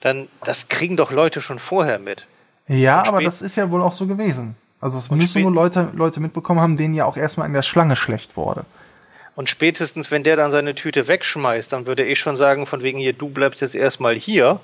dann 0.00 0.28
das 0.44 0.68
kriegen 0.68 0.96
doch 0.96 1.10
Leute 1.10 1.40
schon 1.40 1.58
vorher 1.58 1.98
mit. 1.98 2.26
Ja, 2.68 3.04
aber 3.06 3.22
das 3.22 3.42
ist 3.42 3.56
ja 3.56 3.70
wohl 3.70 3.82
auch 3.82 3.92
so 3.92 4.06
gewesen. 4.06 4.56
Also 4.80 4.98
es 4.98 5.10
müssen 5.10 5.42
wohl 5.44 5.54
Leute, 5.54 5.90
Leute 5.94 6.20
mitbekommen 6.20 6.60
haben, 6.60 6.76
denen 6.76 6.94
ja 6.94 7.06
auch 7.06 7.16
erstmal 7.16 7.46
in 7.46 7.54
der 7.54 7.62
Schlange 7.62 7.96
schlecht 7.96 8.36
wurde. 8.36 8.66
Und 9.34 9.48
spätestens, 9.48 10.10
wenn 10.10 10.22
der 10.22 10.36
dann 10.36 10.50
seine 10.50 10.74
Tüte 10.74 11.08
wegschmeißt, 11.08 11.72
dann 11.72 11.86
würde 11.86 12.04
ich 12.04 12.20
schon 12.20 12.36
sagen, 12.36 12.66
von 12.66 12.82
wegen 12.82 12.98
hier, 12.98 13.14
du 13.14 13.30
bleibst 13.30 13.62
jetzt 13.62 13.74
erstmal 13.74 14.14
hier. 14.14 14.60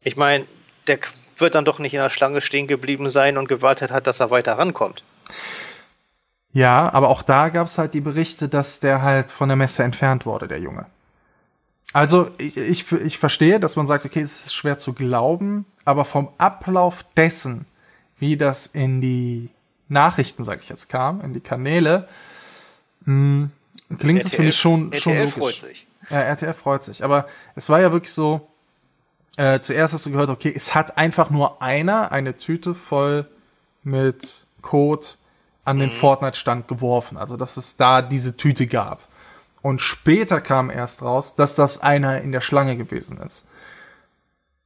Ich 0.00 0.16
meine, 0.16 0.46
der 0.86 0.98
wird 1.36 1.54
dann 1.54 1.64
doch 1.64 1.78
nicht 1.78 1.94
in 1.94 2.00
der 2.00 2.10
Schlange 2.10 2.40
stehen 2.40 2.66
geblieben 2.66 3.10
sein 3.10 3.36
und 3.36 3.48
gewartet 3.48 3.90
hat, 3.90 4.06
dass 4.06 4.20
er 4.20 4.30
weiter 4.30 4.58
rankommt. 4.58 5.04
Ja, 6.52 6.92
aber 6.92 7.08
auch 7.08 7.22
da 7.22 7.48
gab's 7.48 7.78
halt 7.78 7.94
die 7.94 8.00
Berichte, 8.00 8.48
dass 8.48 8.80
der 8.80 9.02
halt 9.02 9.30
von 9.30 9.48
der 9.48 9.56
Messe 9.56 9.82
entfernt 9.84 10.26
wurde, 10.26 10.48
der 10.48 10.58
Junge. 10.58 10.86
Also 11.92 12.30
ich, 12.38 12.56
ich, 12.56 12.90
ich 12.92 13.18
verstehe, 13.18 13.60
dass 13.60 13.76
man 13.76 13.86
sagt, 13.86 14.04
okay, 14.04 14.20
es 14.20 14.46
ist 14.46 14.54
schwer 14.54 14.78
zu 14.78 14.94
glauben, 14.94 15.66
aber 15.84 16.04
vom 16.04 16.30
Ablauf 16.38 17.04
dessen, 17.16 17.66
wie 18.18 18.36
das 18.36 18.66
in 18.66 19.00
die 19.00 19.50
Nachrichten, 19.88 20.44
sag 20.44 20.62
ich 20.62 20.68
jetzt, 20.68 20.88
kam, 20.88 21.20
in 21.20 21.34
die 21.34 21.40
Kanäle, 21.40 22.08
mh, 23.04 23.50
klingt 23.98 24.24
es 24.24 24.34
für 24.34 24.42
mich 24.42 24.56
schon, 24.56 24.92
schon 24.94 25.12
RTL 25.12 25.24
logisch. 25.24 25.34
freut 25.34 25.70
sich. 25.70 25.86
Ja, 26.08 26.20
RTL 26.20 26.54
freut 26.54 26.84
sich. 26.84 27.04
Aber 27.04 27.26
es 27.54 27.68
war 27.68 27.80
ja 27.80 27.92
wirklich 27.92 28.12
so, 28.12 28.48
äh, 29.36 29.60
zuerst 29.60 29.94
hast 29.94 30.06
du 30.06 30.10
gehört, 30.10 30.30
okay, 30.30 30.52
es 30.54 30.74
hat 30.74 30.96
einfach 30.98 31.30
nur 31.30 31.62
einer 31.62 32.12
eine 32.12 32.36
Tüte 32.36 32.74
voll 32.74 33.26
mit 33.82 34.46
Code 34.62 35.06
an 35.64 35.78
den 35.78 35.90
Fortnite-Stand 35.90 36.68
geworfen. 36.68 37.16
Also, 37.16 37.36
dass 37.36 37.56
es 37.56 37.76
da 37.76 38.02
diese 38.02 38.36
Tüte 38.36 38.66
gab. 38.66 39.00
Und 39.62 39.80
später 39.80 40.40
kam 40.40 40.70
erst 40.70 41.02
raus, 41.02 41.36
dass 41.36 41.54
das 41.54 41.80
einer 41.80 42.20
in 42.20 42.32
der 42.32 42.40
Schlange 42.40 42.76
gewesen 42.76 43.18
ist. 43.18 43.46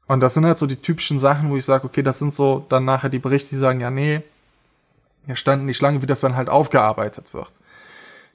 Und 0.06 0.20
das 0.20 0.35
sind 0.35 0.47
halt 0.47 0.59
so 0.59 0.66
die 0.66 0.81
typischen 0.81 1.18
Sachen, 1.18 1.51
wo 1.51 1.56
ich 1.56 1.64
sage, 1.64 1.85
okay, 1.85 2.02
das 2.02 2.18
sind 2.18 2.32
so 2.32 2.64
dann 2.68 2.85
nachher 2.85 3.10
die 3.10 3.18
Berichte, 3.18 3.51
die 3.51 3.56
sagen, 3.56 3.81
ja, 3.81 3.90
nee, 3.90 4.23
hier 5.27 5.36
stand 5.36 5.62
in 5.62 5.68
die 5.68 5.74
Schlange, 5.74 6.01
wie 6.01 6.06
das 6.06 6.20
dann 6.20 6.36
halt 6.36 6.48
aufgearbeitet 6.48 7.35
wird. 7.35 7.52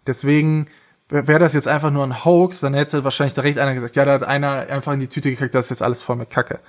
Deswegen 0.06 0.68
wäre 1.10 1.40
das 1.40 1.54
jetzt 1.54 1.68
einfach 1.68 1.92
nur 1.92 2.06
ein 2.06 2.24
Hoax, 2.26 2.60
dann 2.60 2.74
hätte 2.74 3.04
wahrscheinlich 3.04 3.34
direkt 3.34 3.60
einer 3.60 3.74
gesagt, 3.74 3.96
ja, 3.96 4.06
da 4.06 4.14
hat 4.14 4.24
einer 4.24 4.68
einfach 4.70 4.94
in 4.94 5.00
die 5.00 5.08
Tüte 5.08 5.30
gekriegt, 5.30 5.56
das 5.56 5.66
ist 5.66 5.70
jetzt 5.72 5.84
alles 5.84 6.04
voll 6.04 6.16
mit 6.16 6.30
Kacke. 6.30 6.60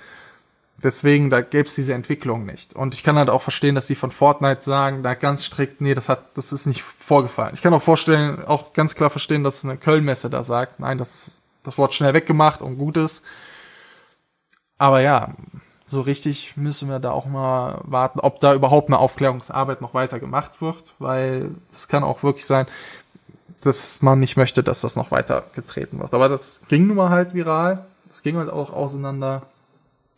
Deswegen, 0.83 1.29
da 1.29 1.39
gäbe 1.39 1.67
es 1.67 1.75
diese 1.75 1.93
Entwicklung 1.93 2.45
nicht. 2.45 2.75
Und 2.75 2.93
ich 2.93 3.03
kann 3.03 3.17
halt 3.17 3.29
auch 3.29 3.41
verstehen, 3.41 3.73
dass 3.73 3.87
die 3.87 3.95
von 3.95 4.11
Fortnite 4.11 4.61
sagen, 4.61 5.01
da 5.01 5.13
ganz 5.13 5.45
strikt, 5.45 5.79
nee, 5.79 5.93
das 5.93 6.09
hat, 6.09 6.35
das 6.35 6.51
ist 6.51 6.65
nicht 6.65 6.83
vorgefallen. 6.83 7.53
Ich 7.53 7.61
kann 7.61 7.73
auch 7.73 7.81
vorstellen, 7.81 8.43
auch 8.45 8.73
ganz 8.73 8.95
klar 8.95 9.09
verstehen, 9.09 9.45
dass 9.45 9.63
eine 9.63 9.77
Kölnmesse 9.77 10.29
da 10.29 10.43
sagt, 10.43 10.81
nein, 10.81 10.97
das 10.97 11.13
ist 11.13 11.41
das 11.63 11.77
Wort 11.77 11.93
schnell 11.93 12.13
weggemacht 12.13 12.61
und 12.61 12.77
gut 12.77 12.97
ist. 12.97 13.23
Aber 14.77 14.99
ja, 14.99 15.33
so 15.85 16.01
richtig 16.01 16.57
müssen 16.57 16.89
wir 16.89 16.99
da 16.99 17.11
auch 17.11 17.25
mal 17.25 17.79
warten, 17.85 18.19
ob 18.19 18.41
da 18.41 18.53
überhaupt 18.53 18.89
eine 18.89 18.99
Aufklärungsarbeit 18.99 19.79
noch 19.79 19.93
weiter 19.93 20.19
gemacht 20.19 20.61
wird, 20.61 20.93
weil 20.99 21.51
das 21.69 21.87
kann 21.87 22.03
auch 22.03 22.23
wirklich 22.23 22.45
sein, 22.45 22.65
dass 23.61 24.01
man 24.01 24.19
nicht 24.19 24.35
möchte, 24.35 24.63
dass 24.63 24.81
das 24.81 24.97
noch 24.97 25.11
weiter 25.11 25.45
getreten 25.55 25.99
wird. 25.99 26.13
Aber 26.13 26.27
das 26.27 26.61
ging 26.67 26.87
nun 26.87 26.97
mal 26.97 27.09
halt 27.09 27.33
viral. 27.33 27.85
Das 28.09 28.21
ging 28.21 28.35
halt 28.35 28.49
auch 28.49 28.73
auseinander. 28.73 29.43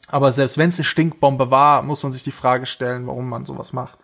Aber 0.08 0.32
selbst 0.32 0.58
wenn 0.58 0.70
es 0.70 0.78
eine 0.78 0.86
Stinkbombe 0.86 1.52
war, 1.52 1.82
muss 1.82 2.04
man 2.04 2.12
sich 2.12 2.24
die 2.24 2.32
Frage 2.32 2.66
stellen, 2.66 3.08
warum 3.08 3.28
man 3.28 3.46
sowas 3.46 3.74
macht. 3.74 4.00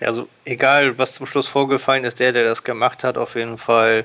Also, 0.00 0.28
egal, 0.44 0.98
was 0.98 1.14
zum 1.14 1.24
Schluss 1.24 1.48
vorgefallen 1.48 2.04
ist, 2.04 2.20
der, 2.20 2.32
der 2.32 2.44
das 2.44 2.64
gemacht 2.64 3.02
hat, 3.02 3.16
auf 3.16 3.34
jeden 3.34 3.56
Fall 3.56 4.04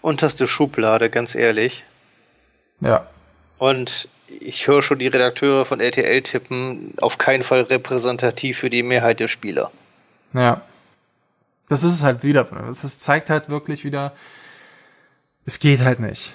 unterste 0.00 0.46
Schublade, 0.46 1.10
ganz 1.10 1.34
ehrlich. 1.34 1.82
Ja. 2.80 3.08
Und 3.58 4.08
ich 4.28 4.68
höre 4.68 4.82
schon 4.82 4.98
die 4.98 5.08
Redakteure 5.08 5.64
von 5.64 5.80
RTL 5.80 6.22
tippen, 6.22 6.94
auf 7.00 7.18
keinen 7.18 7.42
Fall 7.42 7.62
repräsentativ 7.62 8.58
für 8.58 8.70
die 8.70 8.82
Mehrheit 8.82 9.18
der 9.18 9.28
Spieler. 9.28 9.72
Ja. 10.32 10.62
Das 11.68 11.82
ist 11.82 11.94
es 11.94 12.02
halt 12.04 12.22
wieder. 12.22 12.44
Das 12.44 12.98
zeigt 13.00 13.30
halt 13.30 13.48
wirklich 13.48 13.84
wieder, 13.84 14.12
es 15.44 15.58
geht 15.58 15.80
halt 15.80 15.98
nicht. 15.98 16.32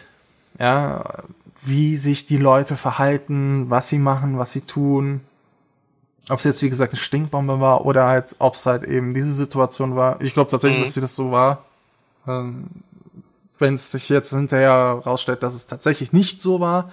Ja, 0.59 1.23
wie 1.63 1.95
sich 1.95 2.25
die 2.25 2.37
Leute 2.37 2.75
verhalten, 2.77 3.69
was 3.69 3.89
sie 3.89 3.99
machen, 3.99 4.37
was 4.39 4.51
sie 4.51 4.61
tun. 4.61 5.21
Ob 6.29 6.39
es 6.39 6.45
jetzt, 6.45 6.61
wie 6.61 6.69
gesagt, 6.69 6.93
eine 6.93 6.99
Stinkbombe 6.99 7.59
war 7.59 7.85
oder 7.85 8.07
halt, 8.07 8.35
ob 8.39 8.55
es 8.55 8.65
halt 8.65 8.83
eben 8.83 9.13
diese 9.13 9.33
Situation 9.33 9.95
war. 9.95 10.21
Ich 10.21 10.33
glaube 10.33 10.49
tatsächlich, 10.49 10.79
Mhm. 10.79 10.83
dass 10.85 10.93
sie 10.93 11.01
das 11.01 11.15
so 11.15 11.31
war. 11.31 11.65
Ähm, 12.27 12.65
Wenn 13.59 13.75
es 13.75 13.91
sich 13.91 14.09
jetzt 14.09 14.31
hinterher 14.31 15.01
rausstellt, 15.05 15.43
dass 15.43 15.53
es 15.53 15.67
tatsächlich 15.67 16.13
nicht 16.13 16.41
so 16.41 16.59
war, 16.59 16.91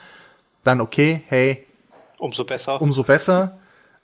dann 0.65 0.83
okay, 0.83 1.23
hey, 1.29 1.65
Umso 2.19 2.45
besser. 2.45 2.83
umso 2.83 3.05
besser. 3.05 3.57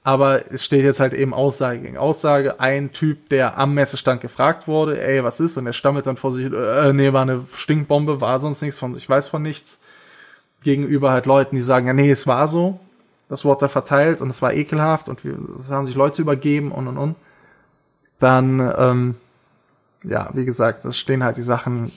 Aber 0.03 0.51
es 0.53 0.65
steht 0.65 0.83
jetzt 0.85 1.01
halt 1.01 1.13
eben 1.15 1.35
Aussage 1.35 1.81
gegen 1.81 1.99
Aussage. 1.99 2.61
Ein 2.61 2.93
Typ, 2.93 3.29
der 3.29 3.59
am 3.59 3.75
Messestand 3.75 4.21
gefragt 4.23 4.67
wurde, 4.69 5.03
ey, 5.03 5.23
was 5.25 5.41
ist? 5.41 5.57
Und 5.59 5.67
er 5.67 5.73
stammelt 5.75 6.07
dann 6.07 6.17
vor 6.17 6.33
sich, 6.33 6.51
äh, 6.53 6.93
nee, 6.95 7.13
war 7.13 7.23
eine 7.23 7.45
Stinkbombe, 7.55 8.21
war 8.23 8.39
sonst 8.39 8.63
nichts 8.63 8.79
von, 8.79 8.95
ich 8.97 9.09
weiß 9.09 9.29
von 9.29 9.43
nichts. 9.43 9.81
Gegenüber 10.65 11.13
halt 11.13 11.27
Leuten, 11.27 11.55
die 11.55 11.63
sagen, 11.63 11.87
ja, 11.87 11.93
nee, 11.93 12.11
es 12.11 12.27
war 12.27 12.49
so. 12.49 12.81
Das 13.29 13.45
wurde 13.45 13.61
da 13.61 13.69
verteilt 13.69 14.21
und 14.21 14.29
es 14.31 14.43
war 14.43 14.53
ekelhaft 14.53 15.09
und 15.09 15.25
wir, 15.25 15.39
es 15.57 15.71
haben 15.71 15.87
sich 15.87 15.95
Leute 15.95 16.21
übergeben 16.23 16.73
und 16.73 16.89
und 16.89 16.99
und. 16.99 17.17
Dann, 18.19 18.73
ähm, 18.79 19.15
ja, 20.03 20.29
wie 20.35 20.45
gesagt, 20.45 20.85
das 20.85 20.99
stehen 20.99 21.23
halt 21.25 21.37
die 21.37 21.43
Sachen 21.43 21.91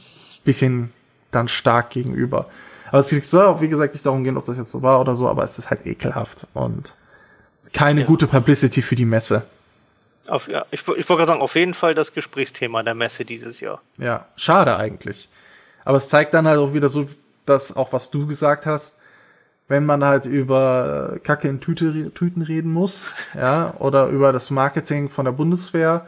bisschen 0.44 0.92
dann 1.32 1.48
stark 1.48 1.90
gegenüber. 1.90 2.46
Aber 2.90 3.00
es 3.00 3.10
soll 3.10 3.46
auch, 3.46 3.60
wie 3.60 3.68
gesagt, 3.68 3.94
nicht 3.94 4.06
darum 4.06 4.24
gehen, 4.24 4.38
ob 4.38 4.46
das 4.46 4.58
jetzt 4.58 4.72
so 4.72 4.82
war 4.82 5.02
oder 5.02 5.14
so, 5.16 5.28
aber 5.28 5.44
es 5.44 5.60
ist 5.60 5.70
halt 5.70 5.86
ekelhaft 5.86 6.48
und 6.54 6.96
keine 7.74 8.02
Ja. 8.02 8.08
gute 8.08 8.28
Publicity 8.28 8.82
für 8.82 8.96
die 8.96 9.06
Messe. 9.06 9.44
Auf, 10.30 10.48
ja, 10.48 10.66
ich, 10.72 10.82
ich 10.82 10.88
wollte 10.88 11.06
gerade 11.06 11.28
sagen, 11.28 11.42
auf 11.42 11.56
jeden 11.56 11.74
Fall 11.74 11.94
das 11.96 12.14
Gesprächsthema 12.14 12.84
der 12.84 12.96
Messe 12.96 13.26
dieses 13.26 13.60
Jahr. 13.60 13.82
Ja, 13.98 14.26
schade 14.38 14.78
eigentlich. 14.78 15.28
Aber 15.84 15.98
es 15.98 16.08
zeigt 16.10 16.34
dann 16.34 16.48
halt 16.48 16.60
auch 16.60 16.74
wieder 16.74 16.90
so, 16.90 17.10
dass 17.50 17.76
auch 17.76 17.94
was 17.94 18.12
du 18.12 18.28
gesagt 18.28 18.66
hast, 18.66 18.98
wenn 19.68 19.86
man 19.86 20.04
halt 20.04 20.26
über 20.26 21.14
äh, 21.16 21.20
Kacke 21.20 21.48
in 21.50 21.60
Tüte, 21.60 22.12
Tüten 22.14 22.42
reden 22.42 22.72
muss, 22.72 23.08
ja, 23.36 23.74
oder 23.80 24.08
über 24.08 24.32
das 24.32 24.50
Marketing 24.50 25.10
von 25.10 25.26
der 25.26 25.34
Bundeswehr, 25.34 26.08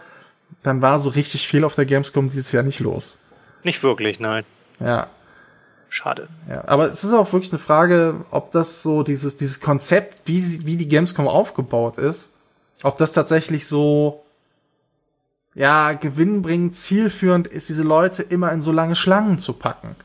dann 0.64 0.82
war 0.82 0.99
so 0.99 1.10
richtig 1.10 1.48
viel 1.48 1.64
auf 1.64 1.76
der 1.76 1.86
Gamescom 1.86 2.30
dieses 2.30 2.52
Jahr 2.52 2.64
nicht 2.64 2.80
los. 2.80 3.18
Nicht 3.64 3.84
wirklich, 3.84 4.20
nein. 4.20 4.45
Ja. 4.80 5.07
Schade. 5.90 6.28
Ja, 6.48 6.68
aber 6.68 6.86
es 6.86 7.03
ist 7.03 7.14
auch 7.14 7.34
wirklich 7.34 7.52
eine 7.52 7.60
Frage, 7.60 8.16
ob 8.32 8.52
das 8.52 8.84
so 8.84 9.03
dieses, 9.03 9.38
dieses 9.38 9.60
Konzept, 9.60 10.22
wie, 10.28 10.41
sie- 10.41 10.66
wie 10.66 10.78
die 10.78 10.88
Gamescom 10.88 11.28
aufgebaut 11.28 11.98
ist, 11.98 12.34
ob 12.84 12.98
das 12.98 13.11
tatsächlich 13.11 13.68
so, 13.68 14.24
ja, 15.56 15.94
gewinnbringend, 15.94 16.76
zielführend 16.76 17.48
ist, 17.48 17.70
diese 17.70 17.84
Leute 17.84 18.24
immer 18.24 18.52
in 18.52 18.61
so 18.61 18.72
lange 18.72 18.95
Schlangen 18.95 19.40
zu 19.40 19.53
packen. 19.53 19.95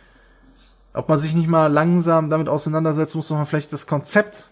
Ob 0.95 1.09
man 1.09 1.19
sich 1.19 1.35
nicht 1.35 1.49
mal 1.49 1.67
langsam 1.67 2.31
damit 2.31 2.49
auseinandersetzen 2.49 3.19
muss, 3.19 3.29
dass 3.29 3.37
man 3.37 3.47
vielleicht 3.47 3.73
das 3.73 3.87
Konzept 3.87 4.51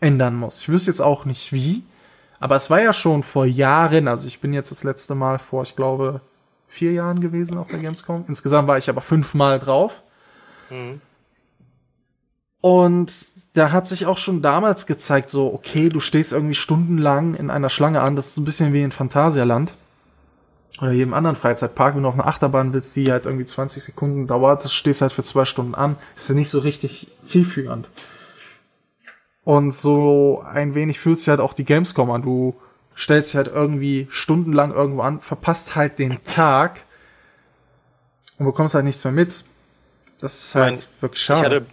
ändern 0.00 0.34
muss. 0.34 0.62
Ich 0.62 0.68
wüsste 0.68 0.90
jetzt 0.90 1.00
auch 1.00 1.24
nicht 1.24 1.52
wie, 1.52 1.84
aber 2.40 2.56
es 2.56 2.70
war 2.70 2.80
ja 2.80 2.92
schon 2.92 3.22
vor 3.22 3.46
Jahren, 3.46 4.08
also 4.08 4.26
ich 4.26 4.40
bin 4.40 4.52
jetzt 4.52 4.70
das 4.70 4.82
letzte 4.82 5.14
Mal 5.14 5.38
vor, 5.38 5.62
ich 5.62 5.76
glaube, 5.76 6.20
vier 6.68 6.92
Jahren 6.92 7.20
gewesen 7.20 7.58
auf 7.58 7.68
der 7.68 7.80
Gamescom. 7.80 8.24
Insgesamt 8.28 8.66
war 8.66 8.78
ich 8.78 8.88
aber 8.88 9.00
fünfmal 9.00 9.58
drauf. 9.58 10.02
Und 12.60 13.12
da 13.54 13.72
hat 13.72 13.86
sich 13.88 14.06
auch 14.06 14.18
schon 14.18 14.42
damals 14.42 14.86
gezeigt, 14.86 15.30
so, 15.30 15.52
okay, 15.52 15.88
du 15.88 16.00
stehst 16.00 16.32
irgendwie 16.32 16.54
stundenlang 16.54 17.34
in 17.34 17.50
einer 17.50 17.68
Schlange 17.68 18.00
an, 18.00 18.16
das 18.16 18.28
ist 18.28 18.34
so 18.36 18.40
ein 18.40 18.44
bisschen 18.44 18.72
wie 18.72 18.82
in 18.82 18.92
Phantasialand. 18.92 19.74
Oder 20.80 20.92
jedem 20.92 21.12
anderen 21.14 21.34
Freizeitpark, 21.36 21.96
wenn 21.96 22.02
du 22.04 22.08
auf 22.08 22.14
eine 22.14 22.24
Achterbahn 22.26 22.72
willst, 22.72 22.94
die 22.94 23.10
halt 23.10 23.26
irgendwie 23.26 23.46
20 23.46 23.82
Sekunden 23.82 24.26
dauert, 24.28 24.70
stehst 24.70 25.02
halt 25.02 25.12
für 25.12 25.24
zwei 25.24 25.44
Stunden 25.44 25.74
an, 25.74 25.96
ist 26.14 26.28
ja 26.28 26.34
nicht 26.36 26.50
so 26.50 26.60
richtig 26.60 27.08
zielführend. 27.22 27.90
Und 29.44 29.72
so 29.74 30.44
ein 30.46 30.74
wenig 30.74 31.00
fühlt 31.00 31.18
sich 31.18 31.28
halt 31.28 31.40
auch 31.40 31.52
die 31.54 31.64
Gamescom 31.64 32.10
an. 32.10 32.22
Du 32.22 32.54
stellst 32.96 33.30
dich 33.30 33.36
halt 33.36 33.48
irgendwie 33.48 34.06
stundenlang 34.10 34.72
irgendwo 34.72 35.00
an, 35.02 35.20
verpasst 35.20 35.74
halt 35.74 35.98
den 35.98 36.22
Tag 36.24 36.82
und 38.38 38.46
bekommst 38.46 38.74
halt 38.74 38.84
nichts 38.84 39.02
mehr 39.04 39.12
mit. 39.12 39.44
Das 40.20 40.38
ist 40.38 40.54
halt 40.54 40.72
Mein- 40.74 40.82
wirklich 41.02 41.20
Ich 41.20 41.24
schade. 41.26 41.44
hatte 41.44 41.66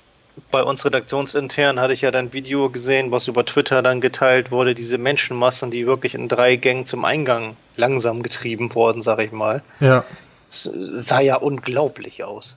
bei 0.52 0.64
uns 0.64 0.86
redaktionsintern 0.86 1.80
hatte 1.80 1.94
ich 1.94 2.02
ja 2.02 2.12
dann 2.12 2.26
ein 2.26 2.34
Video 2.34 2.70
gesehen, 2.70 3.12
was 3.12 3.28
über 3.28 3.46
Twitter 3.46 3.82
dann 3.82 4.02
geteilt 4.02 4.52
wurde, 4.52 4.76
diese 4.76 4.98
Menschenmassen, 4.98 5.72
die 5.72 5.86
wirklich 5.86 6.16
in 6.16 6.28
drei 6.28 6.56
Gängen 6.56 6.86
zum 6.86 7.06
Eingang 7.06 7.58
langsam 7.76 8.24
getrieben 8.24 8.74
wurden, 8.76 9.04
sag 9.04 9.20
ich 9.20 9.32
mal. 9.32 9.64
ja. 9.80 10.04
Es 10.50 10.70
sah 10.74 11.20
ja 11.20 11.36
unglaublich 11.36 12.24
aus. 12.24 12.56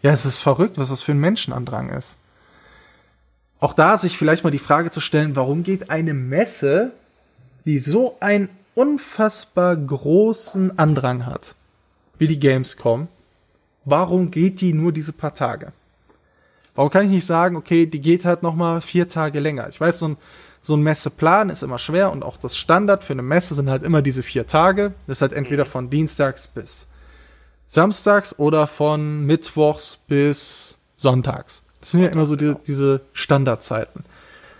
Ja, 0.00 0.12
es 0.12 0.24
ist 0.24 0.40
verrückt, 0.40 0.78
was 0.78 0.88
das 0.88 1.02
für 1.02 1.12
ein 1.12 1.18
Menschenandrang 1.18 1.90
ist. 1.90 2.18
Auch 3.60 3.74
da 3.74 3.98
sich 3.98 4.16
vielleicht 4.16 4.44
mal 4.44 4.50
die 4.50 4.58
Frage 4.58 4.90
zu 4.90 5.00
stellen, 5.00 5.36
warum 5.36 5.62
geht 5.62 5.90
eine 5.90 6.14
Messe, 6.14 6.92
die 7.66 7.80
so 7.80 8.16
einen 8.20 8.48
unfassbar 8.74 9.76
großen 9.76 10.78
Andrang 10.78 11.26
hat, 11.26 11.54
wie 12.18 12.28
die 12.28 12.38
Gamescom, 12.38 13.08
warum 13.84 14.30
geht 14.30 14.60
die 14.60 14.72
nur 14.72 14.92
diese 14.92 15.12
paar 15.12 15.34
Tage? 15.34 15.72
Warum 16.74 16.90
kann 16.90 17.04
ich 17.04 17.10
nicht 17.10 17.26
sagen, 17.26 17.56
okay, 17.56 17.86
die 17.86 18.00
geht 18.00 18.24
halt 18.24 18.42
noch 18.42 18.54
mal 18.54 18.80
vier 18.80 19.08
Tage 19.08 19.40
länger? 19.40 19.68
Ich 19.68 19.80
weiß, 19.80 19.98
so 20.00 20.08
ein, 20.08 20.16
so 20.60 20.74
ein 20.74 20.82
Messeplan 20.82 21.50
ist 21.50 21.62
immer 21.62 21.78
schwer 21.78 22.10
und 22.10 22.22
auch 22.24 22.36
das 22.36 22.56
Standard 22.56 23.04
für 23.04 23.12
eine 23.12 23.22
Messe 23.22 23.54
sind 23.54 23.70
halt 23.70 23.82
immer 23.82 24.02
diese 24.02 24.22
vier 24.22 24.46
Tage. 24.46 24.92
Das 25.06 25.18
ist 25.18 25.22
halt 25.22 25.32
entweder 25.32 25.66
von 25.66 25.90
Dienstags 25.90 26.48
bis 26.48 26.88
samstags 27.66 28.38
oder 28.38 28.66
von 28.66 29.24
mittwochs 29.24 29.96
bis 30.08 30.78
sonntags. 30.96 31.64
Das 31.80 31.90
sind 31.92 32.02
ja 32.02 32.08
immer 32.08 32.26
so 32.26 32.34
die, 32.34 32.54
diese 32.66 33.02
Standardzeiten. 33.12 34.04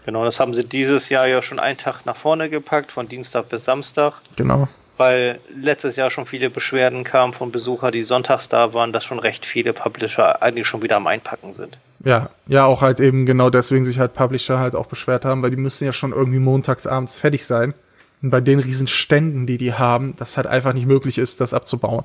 Genau, 0.04 0.24
das 0.24 0.38
haben 0.38 0.52
sie 0.52 0.64
dieses 0.64 1.08
Jahr 1.08 1.26
ja 1.26 1.40
schon 1.40 1.58
einen 1.58 1.78
Tag 1.78 2.04
nach 2.04 2.16
vorne 2.16 2.50
gepackt, 2.50 2.92
von 2.92 3.08
Dienstag 3.08 3.48
bis 3.48 3.64
Samstag, 3.64 4.20
Genau. 4.36 4.68
Weil 4.96 5.40
letztes 5.54 5.96
Jahr 5.96 6.10
schon 6.10 6.26
viele 6.26 6.50
Beschwerden 6.50 7.04
kamen 7.04 7.32
von 7.32 7.50
Besuchern, 7.50 7.92
die 7.92 8.02
sonntags 8.02 8.48
da 8.48 8.74
waren, 8.74 8.92
dass 8.92 9.04
schon 9.04 9.18
recht 9.18 9.44
viele 9.46 9.72
Publisher 9.72 10.42
eigentlich 10.42 10.66
schon 10.66 10.82
wieder 10.82 10.96
am 10.96 11.06
Einpacken 11.06 11.52
sind. 11.52 11.78
Ja, 12.04 12.30
ja, 12.46 12.64
auch 12.66 12.82
halt 12.82 13.00
eben 13.00 13.26
genau 13.26 13.50
deswegen 13.50 13.84
sich 13.84 13.98
halt 13.98 14.14
Publisher 14.14 14.58
halt 14.58 14.76
auch 14.76 14.86
beschwert 14.86 15.24
haben, 15.24 15.42
weil 15.42 15.50
die 15.50 15.56
müssen 15.56 15.84
ja 15.84 15.92
schon 15.92 16.12
irgendwie 16.12 16.38
montags 16.38 16.86
abends 16.86 17.18
fertig 17.18 17.46
sein. 17.46 17.74
Und 18.22 18.30
bei 18.30 18.40
den 18.40 18.58
riesen 18.58 18.86
Ständen, 18.86 19.46
die 19.46 19.58
die 19.58 19.74
haben, 19.74 20.14
das 20.16 20.36
halt 20.36 20.46
einfach 20.46 20.72
nicht 20.72 20.86
möglich 20.86 21.18
ist, 21.18 21.40
das 21.40 21.54
abzubauen 21.54 22.04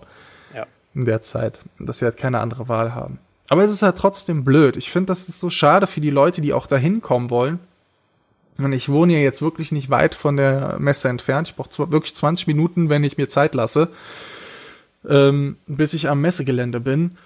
Ja. 0.55 0.65
in 0.95 1.05
der 1.05 1.21
Zeit. 1.21 1.59
Und 1.79 1.87
dass 1.87 1.99
sie 1.99 2.05
halt 2.05 2.17
keine 2.17 2.39
andere 2.39 2.67
Wahl 2.67 2.95
haben. 2.95 3.19
Aber 3.49 3.63
es 3.63 3.71
ist 3.71 3.81
halt 3.81 3.97
trotzdem 3.97 4.43
blöd. 4.43 4.77
Ich 4.77 4.91
finde, 4.91 5.07
das 5.07 5.27
ist 5.27 5.39
so 5.39 5.49
schade 5.49 5.87
für 5.87 6.01
die 6.01 6.11
Leute, 6.11 6.41
die 6.41 6.53
auch 6.53 6.67
da 6.67 6.77
hinkommen 6.77 7.29
wollen. 7.29 7.59
Und 8.59 8.73
ich 8.73 8.89
wohne 8.89 9.13
ja 9.13 9.19
jetzt 9.19 9.41
wirklich 9.41 9.71
nicht 9.71 9.89
weit 9.89 10.15
von 10.15 10.37
der 10.37 10.77
Messe 10.79 11.09
entfernt. 11.09 11.47
Ich 11.47 11.55
brauche 11.55 11.91
wirklich 11.91 12.15
20 12.15 12.47
Minuten, 12.47 12.89
wenn 12.89 13.03
ich 13.03 13.17
mir 13.17 13.29
Zeit 13.29 13.55
lasse, 13.55 13.89
ähm, 15.07 15.57
bis 15.65 15.93
ich 15.93 16.09
am 16.09 16.21
Messegelände 16.21 16.79
bin. 16.79 17.17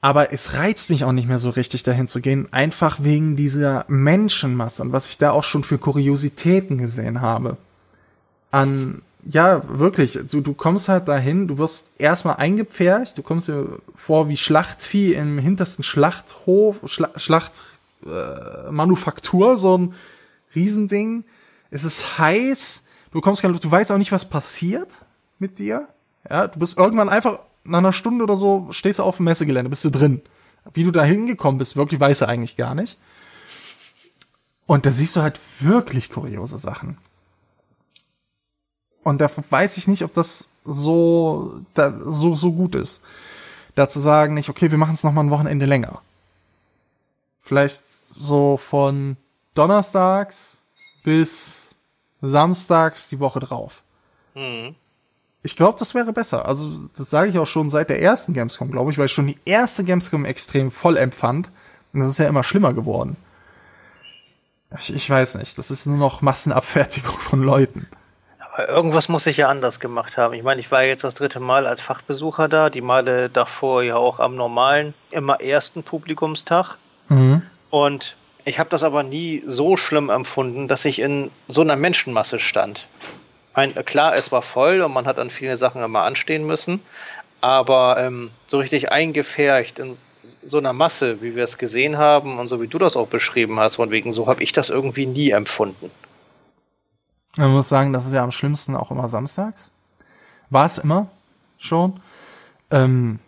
Aber 0.00 0.32
es 0.32 0.54
reizt 0.54 0.90
mich 0.90 1.04
auch 1.04 1.12
nicht 1.12 1.28
mehr 1.28 1.38
so 1.38 1.50
richtig 1.50 1.82
dahin 1.82 2.06
zu 2.06 2.20
gehen, 2.20 2.48
einfach 2.52 2.98
wegen 3.02 3.36
dieser 3.36 3.84
Menschenmasse 3.88 4.82
und 4.82 4.92
was 4.92 5.10
ich 5.10 5.18
da 5.18 5.32
auch 5.32 5.44
schon 5.44 5.64
für 5.64 5.78
Kuriositäten 5.78 6.78
gesehen 6.78 7.20
habe. 7.20 7.56
An, 8.52 9.02
ja, 9.24 9.62
wirklich, 9.68 10.18
du, 10.30 10.40
du 10.40 10.54
kommst 10.54 10.88
halt 10.88 11.08
dahin, 11.08 11.48
du 11.48 11.58
wirst 11.58 11.90
erstmal 11.98 12.36
eingepfercht, 12.36 13.18
du 13.18 13.22
kommst 13.22 13.48
dir 13.48 13.80
vor 13.96 14.28
wie 14.28 14.36
Schlachtvieh 14.36 15.14
im 15.14 15.38
hintersten 15.38 15.82
Schlachthof, 15.82 16.76
Schla 16.86 17.10
Schlacht, 17.16 17.60
äh, 18.04 18.70
Manufaktur, 18.70 19.58
so 19.58 19.76
ein 19.76 19.94
Riesending. 20.54 21.24
Es 21.70 21.84
ist 21.84 22.18
heiß, 22.18 22.84
du 23.10 23.20
kommst 23.20 23.42
keine 23.42 23.52
Luft, 23.52 23.64
du 23.64 23.70
weißt 23.70 23.92
auch 23.92 23.98
nicht, 23.98 24.12
was 24.12 24.28
passiert 24.28 25.04
mit 25.38 25.58
dir. 25.58 25.88
Ja, 26.28 26.48
du 26.48 26.58
bist 26.58 26.78
irgendwann 26.78 27.08
einfach 27.08 27.40
nach 27.64 27.78
einer 27.78 27.92
Stunde 27.92 28.24
oder 28.24 28.36
so 28.36 28.68
stehst 28.70 28.98
du 28.98 29.02
auf 29.02 29.16
dem 29.16 29.24
Messegelände, 29.24 29.68
bist 29.68 29.84
du 29.84 29.90
drin. 29.90 30.22
Wie 30.72 30.84
du 30.84 30.90
da 30.90 31.04
hingekommen 31.04 31.58
bist, 31.58 31.76
wirklich 31.76 32.00
weiß 32.00 32.22
er 32.22 32.28
eigentlich 32.28 32.56
gar 32.56 32.74
nicht. 32.74 32.98
Und 34.66 34.84
da 34.84 34.92
siehst 34.92 35.16
du 35.16 35.22
halt 35.22 35.40
wirklich 35.60 36.10
kuriose 36.10 36.58
Sachen. 36.58 36.98
Und 39.02 39.20
da 39.22 39.30
weiß 39.50 39.78
ich 39.78 39.88
nicht, 39.88 40.04
ob 40.04 40.12
das 40.12 40.50
so, 40.64 41.62
da, 41.72 41.98
so, 42.04 42.34
so 42.34 42.52
gut 42.52 42.74
ist. 42.74 43.00
Da 43.74 43.88
zu 43.88 44.00
sagen, 44.00 44.34
nicht, 44.34 44.50
okay, 44.50 44.70
wir 44.70 44.76
machen 44.76 44.94
es 44.94 45.04
nochmal 45.04 45.24
ein 45.24 45.30
Wochenende 45.30 45.64
länger. 45.64 46.02
Vielleicht 47.48 47.82
so 48.20 48.58
von 48.58 49.16
Donnerstags 49.54 50.62
bis 51.02 51.74
Samstags 52.20 53.08
die 53.08 53.20
Woche 53.20 53.40
drauf. 53.40 53.82
Mhm. 54.34 54.74
Ich 55.42 55.56
glaube, 55.56 55.78
das 55.78 55.94
wäre 55.94 56.12
besser. 56.12 56.44
Also, 56.44 56.90
das 56.94 57.08
sage 57.08 57.30
ich 57.30 57.38
auch 57.38 57.46
schon 57.46 57.70
seit 57.70 57.88
der 57.88 58.02
ersten 58.02 58.34
Gamescom, 58.34 58.70
glaube 58.70 58.90
ich, 58.90 58.98
weil 58.98 59.06
ich 59.06 59.12
schon 59.12 59.28
die 59.28 59.38
erste 59.46 59.82
Gamescom 59.82 60.26
extrem 60.26 60.70
voll 60.70 60.98
empfand. 60.98 61.50
Und 61.94 62.00
das 62.00 62.10
ist 62.10 62.18
ja 62.18 62.28
immer 62.28 62.44
schlimmer 62.44 62.74
geworden. 62.74 63.16
Ich, 64.76 64.94
ich 64.94 65.08
weiß 65.08 65.36
nicht. 65.36 65.56
Das 65.56 65.70
ist 65.70 65.86
nur 65.86 65.96
noch 65.96 66.20
Massenabfertigung 66.20 67.18
von 67.18 67.42
Leuten. 67.42 67.88
Aber 68.40 68.68
irgendwas 68.68 69.08
muss 69.08 69.26
ich 69.26 69.38
ja 69.38 69.48
anders 69.48 69.80
gemacht 69.80 70.18
haben. 70.18 70.34
Ich 70.34 70.42
meine, 70.42 70.60
ich 70.60 70.70
war 70.70 70.82
jetzt 70.82 71.04
das 71.04 71.14
dritte 71.14 71.40
Mal 71.40 71.66
als 71.66 71.80
Fachbesucher 71.80 72.48
da, 72.48 72.68
die 72.68 72.82
Male 72.82 73.30
davor 73.30 73.82
ja 73.82 73.96
auch 73.96 74.20
am 74.20 74.36
normalen, 74.36 74.92
immer 75.10 75.40
ersten 75.40 75.82
Publikumstag. 75.82 76.76
Mhm. 77.08 77.42
Und 77.70 78.16
ich 78.44 78.58
habe 78.58 78.70
das 78.70 78.82
aber 78.82 79.02
nie 79.02 79.42
so 79.46 79.76
schlimm 79.76 80.10
empfunden, 80.10 80.68
dass 80.68 80.84
ich 80.84 81.00
in 81.00 81.30
so 81.48 81.60
einer 81.60 81.76
Menschenmasse 81.76 82.38
stand. 82.38 82.88
Ein, 83.54 83.74
klar, 83.84 84.14
es 84.14 84.32
war 84.32 84.42
voll 84.42 84.80
und 84.80 84.92
man 84.92 85.06
hat 85.06 85.18
an 85.18 85.30
viele 85.30 85.56
Sachen 85.56 85.82
immer 85.82 86.02
anstehen 86.02 86.46
müssen, 86.46 86.80
aber 87.40 87.96
ähm, 87.98 88.30
so 88.46 88.58
richtig 88.58 88.90
eingefärcht 88.92 89.78
in 89.78 89.96
so 90.44 90.58
einer 90.58 90.72
Masse, 90.72 91.20
wie 91.22 91.34
wir 91.34 91.44
es 91.44 91.58
gesehen 91.58 91.98
haben 91.98 92.38
und 92.38 92.48
so 92.48 92.60
wie 92.60 92.68
du 92.68 92.78
das 92.78 92.96
auch 92.96 93.08
beschrieben 93.08 93.58
hast, 93.58 93.76
von 93.76 93.90
wegen 93.90 94.12
so 94.12 94.26
habe 94.26 94.42
ich 94.42 94.52
das 94.52 94.70
irgendwie 94.70 95.06
nie 95.06 95.30
empfunden. 95.30 95.90
Man 97.36 97.50
muss 97.50 97.68
sagen, 97.68 97.92
das 97.92 98.06
ist 98.06 98.12
ja 98.12 98.24
am 98.24 98.32
schlimmsten 98.32 98.74
auch 98.74 98.90
immer 98.90 99.08
samstags. 99.08 99.72
War 100.50 100.66
es 100.66 100.78
immer 100.78 101.08
schon. 101.58 102.00
Ähm, 102.70 103.20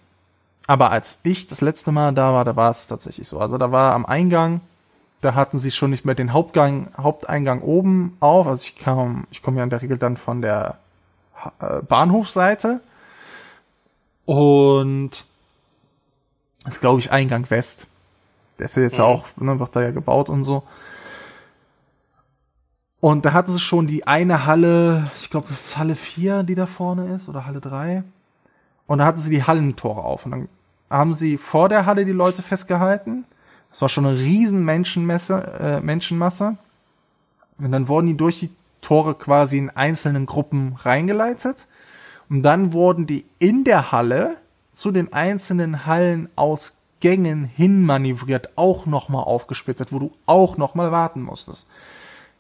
aber 0.70 0.92
als 0.92 1.18
ich 1.24 1.48
das 1.48 1.62
letzte 1.62 1.90
Mal 1.90 2.12
da 2.12 2.32
war, 2.32 2.44
da 2.44 2.54
war 2.54 2.70
es 2.70 2.86
tatsächlich 2.86 3.26
so. 3.26 3.40
Also 3.40 3.58
da 3.58 3.72
war 3.72 3.92
am 3.92 4.06
Eingang, 4.06 4.60
da 5.20 5.34
hatten 5.34 5.58
sie 5.58 5.72
schon 5.72 5.90
nicht 5.90 6.04
mehr 6.04 6.14
den 6.14 6.32
Hauptgang, 6.32 6.92
Haupteingang 6.96 7.60
oben 7.60 8.16
auf. 8.20 8.46
Also 8.46 8.62
ich 8.62 8.76
kam, 8.76 9.26
ich 9.32 9.42
komme 9.42 9.56
ja 9.58 9.64
in 9.64 9.70
der 9.70 9.82
Regel 9.82 9.98
dann 9.98 10.16
von 10.16 10.42
der 10.42 10.78
äh, 11.58 11.82
Bahnhofseite. 11.82 12.80
Und 14.26 15.24
das 16.62 16.74
ist, 16.74 16.80
glaube 16.80 17.00
ich, 17.00 17.10
Eingang 17.10 17.50
West. 17.50 17.88
Der 18.60 18.66
ist 18.66 18.76
ja 18.76 18.84
jetzt 18.84 18.96
ja 18.98 19.06
Mhm. 19.06 19.10
auch, 19.10 19.24
ne, 19.38 19.58
wird 19.58 19.74
da 19.74 19.82
ja 19.82 19.90
gebaut 19.90 20.28
und 20.28 20.44
so. 20.44 20.62
Und 23.00 23.24
da 23.24 23.32
hatten 23.32 23.50
sie 23.50 23.58
schon 23.58 23.88
die 23.88 24.06
eine 24.06 24.46
Halle, 24.46 25.10
ich 25.16 25.30
glaube, 25.30 25.48
das 25.48 25.66
ist 25.66 25.78
Halle 25.78 25.96
4, 25.96 26.44
die 26.44 26.54
da 26.54 26.66
vorne 26.66 27.12
ist, 27.12 27.28
oder 27.28 27.44
Halle 27.44 27.60
3. 27.60 28.04
Und 28.86 28.98
da 28.98 29.04
hatten 29.04 29.18
sie 29.18 29.30
die 29.30 29.42
Hallentore 29.42 30.04
auf. 30.04 30.24
Und 30.26 30.30
dann 30.30 30.48
haben 30.90 31.14
sie 31.14 31.38
vor 31.38 31.68
der 31.68 31.86
Halle 31.86 32.04
die 32.04 32.12
Leute 32.12 32.42
festgehalten. 32.42 33.24
Das 33.70 33.82
war 33.82 33.88
schon 33.88 34.06
eine 34.06 34.18
riesen 34.18 34.64
Menschenmesse, 34.64 35.58
äh, 35.60 35.80
Menschenmasse. 35.80 36.56
Und 37.58 37.72
dann 37.72 37.88
wurden 37.88 38.08
die 38.08 38.16
durch 38.16 38.40
die 38.40 38.50
Tore 38.80 39.14
quasi 39.14 39.58
in 39.58 39.70
einzelnen 39.70 40.26
Gruppen 40.26 40.74
reingeleitet. 40.76 41.68
Und 42.28 42.42
dann 42.42 42.72
wurden 42.72 43.06
die 43.06 43.24
in 43.38 43.64
der 43.64 43.92
Halle 43.92 44.36
zu 44.72 44.90
den 44.90 45.12
einzelnen 45.12 45.86
Hallen 45.86 46.28
Gängen 47.00 47.44
hinmanövriert, 47.44 48.50
auch 48.56 48.86
nochmal 48.86 49.24
aufgesplittet, 49.24 49.90
wo 49.92 49.98
du 49.98 50.12
auch 50.26 50.58
nochmal 50.58 50.92
warten 50.92 51.22
musstest. 51.22 51.68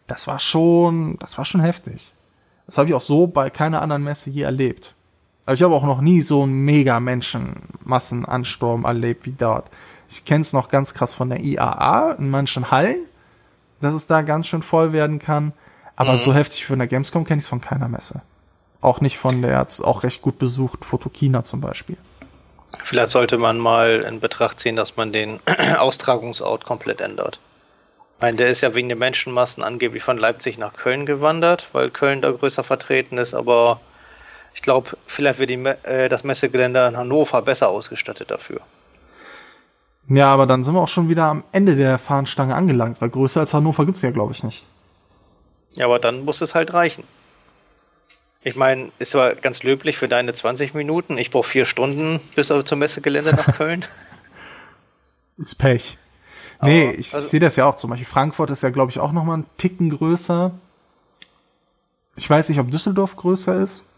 Das 0.06 0.26
war 0.26 0.38
schon, 0.38 1.16
das 1.18 1.38
war 1.38 1.44
schon 1.44 1.62
heftig. 1.62 2.12
Das 2.66 2.78
habe 2.78 2.88
ich 2.88 2.94
auch 2.94 3.00
so 3.00 3.26
bei 3.26 3.50
keiner 3.50 3.82
anderen 3.82 4.04
Messe 4.04 4.30
je 4.30 4.42
erlebt. 4.42 4.94
Aber 5.50 5.56
ich 5.56 5.64
habe 5.64 5.74
auch 5.74 5.82
noch 5.82 6.00
nie 6.00 6.20
so 6.20 6.44
einen 6.44 6.64
mega 6.64 7.00
Menschenmassenansturm 7.00 8.84
erlebt 8.84 9.26
wie 9.26 9.32
dort. 9.36 9.68
Ich 10.08 10.24
kenne 10.24 10.42
es 10.42 10.52
noch 10.52 10.68
ganz 10.68 10.94
krass 10.94 11.12
von 11.12 11.28
der 11.28 11.40
IAA 11.40 12.12
in 12.20 12.30
manchen 12.30 12.70
Hallen, 12.70 12.98
dass 13.80 13.92
es 13.92 14.06
da 14.06 14.22
ganz 14.22 14.46
schön 14.46 14.62
voll 14.62 14.92
werden 14.92 15.18
kann. 15.18 15.52
Aber 15.96 16.12
mhm. 16.12 16.18
so 16.18 16.32
heftig 16.34 16.62
wie 16.62 16.66
von 16.66 16.78
der 16.78 16.86
Gamescom 16.86 17.24
kenne 17.24 17.38
ich 17.38 17.46
es 17.46 17.48
von 17.48 17.60
keiner 17.60 17.88
Messe. 17.88 18.22
Auch 18.80 19.00
nicht 19.00 19.18
von 19.18 19.42
der 19.42 19.66
auch 19.82 20.04
recht 20.04 20.22
gut 20.22 20.38
besucht 20.38 20.84
Fotokina 20.84 21.42
zum 21.42 21.60
Beispiel. 21.60 21.96
Vielleicht 22.84 23.10
sollte 23.10 23.36
man 23.36 23.58
mal 23.58 24.06
in 24.08 24.20
Betracht 24.20 24.60
ziehen, 24.60 24.76
dass 24.76 24.96
man 24.96 25.12
den 25.12 25.40
Austragungsort 25.80 26.64
komplett 26.64 27.00
ändert. 27.00 27.40
Ich 28.14 28.22
meine, 28.22 28.36
der 28.36 28.50
ist 28.50 28.60
ja 28.60 28.76
wegen 28.76 28.88
den 28.88 29.00
Menschenmassen 29.00 29.64
angeblich 29.64 30.04
von 30.04 30.16
Leipzig 30.16 30.58
nach 30.58 30.74
Köln 30.74 31.06
gewandert, 31.06 31.70
weil 31.72 31.90
Köln 31.90 32.22
da 32.22 32.30
größer 32.30 32.62
vertreten 32.62 33.18
ist, 33.18 33.34
aber 33.34 33.80
ich 34.54 34.62
glaube, 34.62 34.90
vielleicht 35.06 35.38
wird 35.38 35.50
die, 35.50 35.64
äh, 35.64 36.08
das 36.08 36.24
Messegelände 36.24 36.86
in 36.86 36.96
Hannover 36.96 37.42
besser 37.42 37.68
ausgestattet 37.68 38.30
dafür. 38.30 38.60
Ja, 40.08 40.26
aber 40.26 40.46
dann 40.46 40.64
sind 40.64 40.74
wir 40.74 40.80
auch 40.80 40.88
schon 40.88 41.08
wieder 41.08 41.24
am 41.24 41.44
Ende 41.52 41.76
der 41.76 41.98
Fahnenstange 41.98 42.54
angelangt, 42.54 43.00
weil 43.00 43.10
größer 43.10 43.40
als 43.40 43.54
Hannover 43.54 43.86
gibt's 43.86 44.02
ja, 44.02 44.10
glaube 44.10 44.32
ich, 44.32 44.42
nicht. 44.42 44.66
Ja, 45.74 45.84
aber 45.86 46.00
dann 46.00 46.24
muss 46.24 46.40
es 46.40 46.54
halt 46.54 46.74
reichen. 46.74 47.04
Ich 48.42 48.56
meine, 48.56 48.90
ist 48.98 49.12
zwar 49.12 49.34
ganz 49.34 49.62
löblich 49.62 49.98
für 49.98 50.08
deine 50.08 50.32
20 50.32 50.74
Minuten. 50.74 51.16
Ich 51.18 51.30
brauche 51.30 51.48
vier 51.48 51.64
Stunden 51.64 52.20
bis 52.34 52.48
zum 52.48 52.78
Messegelände 52.78 53.34
nach 53.34 53.56
Köln. 53.56 53.84
ist 55.36 55.56
Pech. 55.56 55.98
Nee, 56.62 56.88
aber, 56.88 56.98
ich, 56.98 57.14
also, 57.14 57.18
ich 57.24 57.30
sehe 57.30 57.40
das 57.40 57.56
ja 57.56 57.66
auch. 57.66 57.76
Zum 57.76 57.90
Beispiel 57.90 58.08
Frankfurt 58.08 58.50
ist 58.50 58.62
ja, 58.62 58.70
glaube 58.70 58.90
ich, 58.90 58.98
auch 58.98 59.12
noch 59.12 59.24
mal 59.24 59.34
einen 59.34 59.46
Ticken 59.58 59.90
größer. 59.90 60.52
Ich 62.16 62.28
weiß 62.28 62.48
nicht, 62.48 62.58
ob 62.58 62.70
Düsseldorf 62.70 63.14
größer 63.16 63.60
ist 63.60 63.89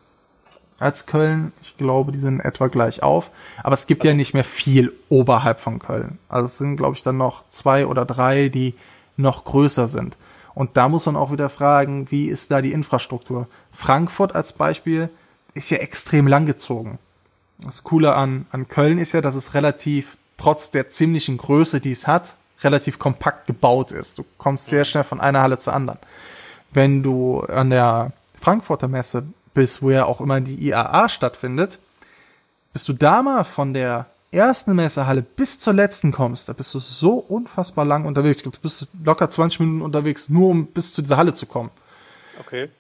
als 0.83 1.07
Köln. 1.07 1.53
Ich 1.63 1.77
glaube, 1.77 2.13
die 2.13 2.19
sind 2.19 2.41
etwa 2.41 2.67
gleich 2.67 3.03
auf. 3.03 3.31
Aber 3.63 3.75
es 3.75 3.87
gibt 3.87 4.03
also, 4.03 4.09
ja 4.09 4.15
nicht 4.15 4.35
mehr 4.35 4.45
viel 4.45 4.93
oberhalb 5.09 5.61
von 5.61 5.79
Köln. 5.79 6.19
Also 6.29 6.47
es 6.47 6.59
sind, 6.59 6.77
glaube 6.77 6.97
ich, 6.97 7.03
dann 7.03 7.17
noch 7.17 7.49
zwei 7.49 7.87
oder 7.87 8.05
drei, 8.05 8.49
die 8.49 8.75
noch 9.17 9.45
größer 9.45 9.89
sind. 9.89 10.17
Und 10.55 10.77
da 10.77 10.89
muss 10.89 11.07
man 11.07 11.17
auch 11.17 11.33
wieder 11.33 11.49
fragen, 11.49 12.11
wie 12.11 12.27
ist 12.27 12.51
da 12.51 12.61
die 12.61 12.73
Infrastruktur? 12.73 13.47
Frankfurt 13.71 14.35
als 14.35 14.53
Beispiel 14.53 15.09
ist 15.55 15.71
ja 15.71 15.79
extrem 15.79 16.27
langgezogen. 16.27 16.99
Das 17.65 17.85
Coole 17.85 18.15
an, 18.15 18.47
an 18.51 18.69
Köln 18.69 18.99
ist 18.99 19.13
ja, 19.13 19.21
dass 19.21 19.35
es 19.35 19.55
relativ, 19.55 20.19
trotz 20.37 20.71
der 20.71 20.89
ziemlichen 20.89 21.39
Größe, 21.39 21.81
die 21.81 21.93
es 21.93 22.07
hat, 22.07 22.35
relativ 22.63 22.99
kompakt 22.99 23.47
gebaut 23.47 23.93
ist. 23.93 24.19
Du 24.19 24.25
kommst 24.39 24.67
sehr 24.67 24.85
schnell 24.85 25.05
von 25.05 25.21
einer 25.21 25.43
Halle 25.43 25.59
zur 25.59 25.75
anderen. 25.75 25.99
Wenn 26.73 27.03
du 27.03 27.41
an 27.41 27.71
der 27.71 28.13
Frankfurter 28.41 28.89
Messe 28.89 29.25
bist, 29.55 29.83
wo 29.83 29.91
ja 29.91 30.05
auch 30.05 30.21
immer 30.21 30.41
die 30.41 30.69
IAA 30.69 31.09
stattfindet, 31.09 31.79
bist 32.73 32.89
du 32.89 32.93
da 32.93 33.23
mal 33.23 33.45
von 33.45 33.75
der 33.75 34.07
ersten 34.33 34.75
Messehalle 34.75 35.23
bis 35.23 35.61
zur 35.61 35.75
letzten 35.75 36.11
kommst, 36.11 36.49
da 36.49 36.55
bist 36.55 36.75
du 36.75 36.79
so 36.79 37.15
unfassbar 37.15 37.85
lang 37.85 38.07
unterwegs. 38.07 38.39
Ich 38.39 38.43
glaube, 38.43 38.57
du 38.57 38.63
bist 38.63 38.89
locker 39.05 39.29
20 39.29 39.61
Minuten 39.61 39.83
unterwegs, 39.83 40.29
nur 40.31 40.49
um 40.49 40.67
bis 40.67 40.93
zu 40.93 41.03
dieser 41.03 41.19
Halle 41.19 41.35
zu 41.35 41.47
kommen. 41.47 41.71
Okay. 42.41 42.71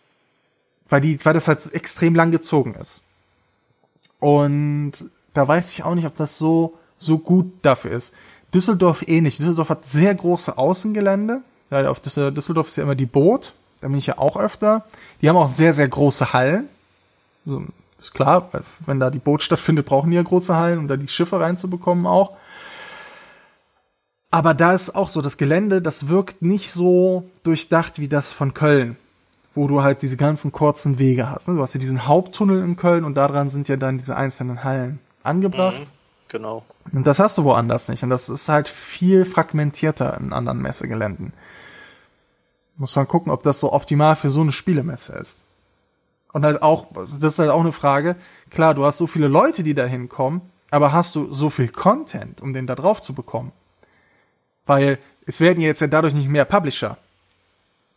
Weil 0.89 1.03
die, 1.03 1.23
weil 1.25 1.35
das 1.35 1.49
halt 1.49 1.73
extrem 1.75 2.15
lang 2.15 2.31
gezogen 2.31 2.75
ist. 2.75 3.05
Und 4.19 4.93
da 5.35 5.47
weiß 5.47 5.73
ich 5.73 5.85
auch 5.85 5.95
nicht, 5.95 6.07
ob 6.07 6.17
das 6.17 6.39
so, 6.39 6.79
so 6.97 7.19
gut 7.19 7.53
dafür 7.63 7.91
ist. 7.93 8.15
Düsseldorf 8.55 9.07
ähnlich. 9.07 9.37
Düsseldorf 9.37 9.69
hat 9.69 9.85
sehr 9.85 10.15
große 10.15 10.57
Außengelände. 10.57 11.43
Ja, 11.71 11.89
auf 11.91 12.01
Düsseldorf 12.01 12.69
ist 12.69 12.77
ja 12.77 12.83
immer 12.83 12.95
die 12.95 13.07
Boot. 13.07 13.55
Da 13.83 13.89
bin 13.89 13.99
ich 13.99 14.07
ja 14.07 14.17
auch 14.17 14.37
öfter. 14.37 14.85
Die 15.21 15.29
haben 15.29 15.37
auch 15.37 15.51
sehr, 15.51 15.73
sehr 15.73 15.89
große 15.89 16.33
Hallen. 16.33 16.69
So, 17.45 17.65
ist 17.99 18.15
klar, 18.15 18.49
wenn 18.87 19.01
da 19.01 19.11
die 19.11 19.19
Boot 19.19 19.43
stattfindet, 19.43 19.87
brauchen 19.87 20.11
die 20.11 20.17
ja 20.17 20.23
große 20.23 20.57
Hallen, 20.57 20.79
um 20.79 20.89
da 20.89 20.97
die 20.97 21.09
Schiffe 21.09 21.41
reinzubekommen 21.41 22.07
auch. 22.07 22.33
Aber 24.31 24.55
da 24.55 24.73
ist 24.73 24.95
auch 24.95 25.11
so, 25.11 25.21
das 25.21 25.37
Gelände, 25.37 25.83
das 25.83 26.09
wirkt 26.09 26.41
nicht 26.41 26.73
so 26.73 27.29
durchdacht 27.43 27.99
wie 27.99 28.09
das 28.09 28.33
von 28.33 28.55
Köln, 28.55 28.97
wo 29.55 29.69
du 29.69 29.83
halt 29.83 30.01
diese 30.01 30.17
ganzen 30.17 30.53
kurzen 30.53 30.99
Wege 30.99 31.29
hast. 31.29 31.49
Ne? 31.49 31.57
Du 31.57 31.61
hast 31.61 31.75
ja 31.75 31.81
diesen 31.81 32.07
Haupttunnel 32.07 32.65
in 32.65 32.77
Köln 32.77 33.05
und 33.05 33.15
daran 33.15 33.51
sind 33.51 33.69
ja 33.69 33.77
dann 33.77 33.99
diese 33.99 34.17
einzelnen 34.17 34.65
Hallen 34.65 35.01
angebracht. 35.23 35.81
Mhm, 35.81 36.29
genau. 36.29 36.65
Und 36.93 37.07
das 37.07 37.19
hast 37.19 37.37
du 37.37 37.45
woanders 37.45 37.89
nicht. 37.89 38.05
Und 38.05 38.11
das 38.11 38.29
ist 38.29 38.49
halt 38.49 38.69
viel 38.69 39.25
fragmentierter 39.25 40.17
in 40.19 40.33
anderen 40.33 40.63
Messegeländen. 40.63 41.33
Muss 42.79 42.97
man 42.97 43.07
gucken, 43.07 43.31
ob 43.31 43.43
das 43.43 43.61
so 43.61 43.73
optimal 43.73 44.17
für 44.17 44.31
so 44.31 44.41
eine 44.41 44.53
Spielemesse 44.53 45.13
ist. 45.15 45.45
Und 46.33 46.45
halt 46.45 46.63
auch, 46.63 46.87
das 47.21 47.35
ist 47.35 47.39
halt 47.39 47.51
auch 47.51 47.61
eine 47.61 47.73
Frage, 47.73 48.17
klar, 48.51 48.75
du 48.75 48.85
hast 48.85 48.99
so 48.99 49.07
viele 49.07 49.29
Leute, 49.29 49.63
die 49.63 49.75
da 49.75 49.85
hinkommen, 49.85 50.41
aber 50.71 50.93
hast 50.93 51.15
du 51.15 51.31
so 51.33 51.51
viel 51.51 51.69
Content, 51.69 52.41
um 52.41 52.55
den 52.55 52.67
da 52.67 52.75
drauf 52.75 53.03
zu 53.03 53.13
bekommen? 53.13 53.53
Weil 54.65 54.99
es 55.27 55.41
werden 55.41 55.61
jetzt 55.61 55.81
ja 55.81 55.87
dadurch 55.87 56.15
nicht 56.15 56.29
mehr 56.29 56.47
Publisher. 56.47 56.97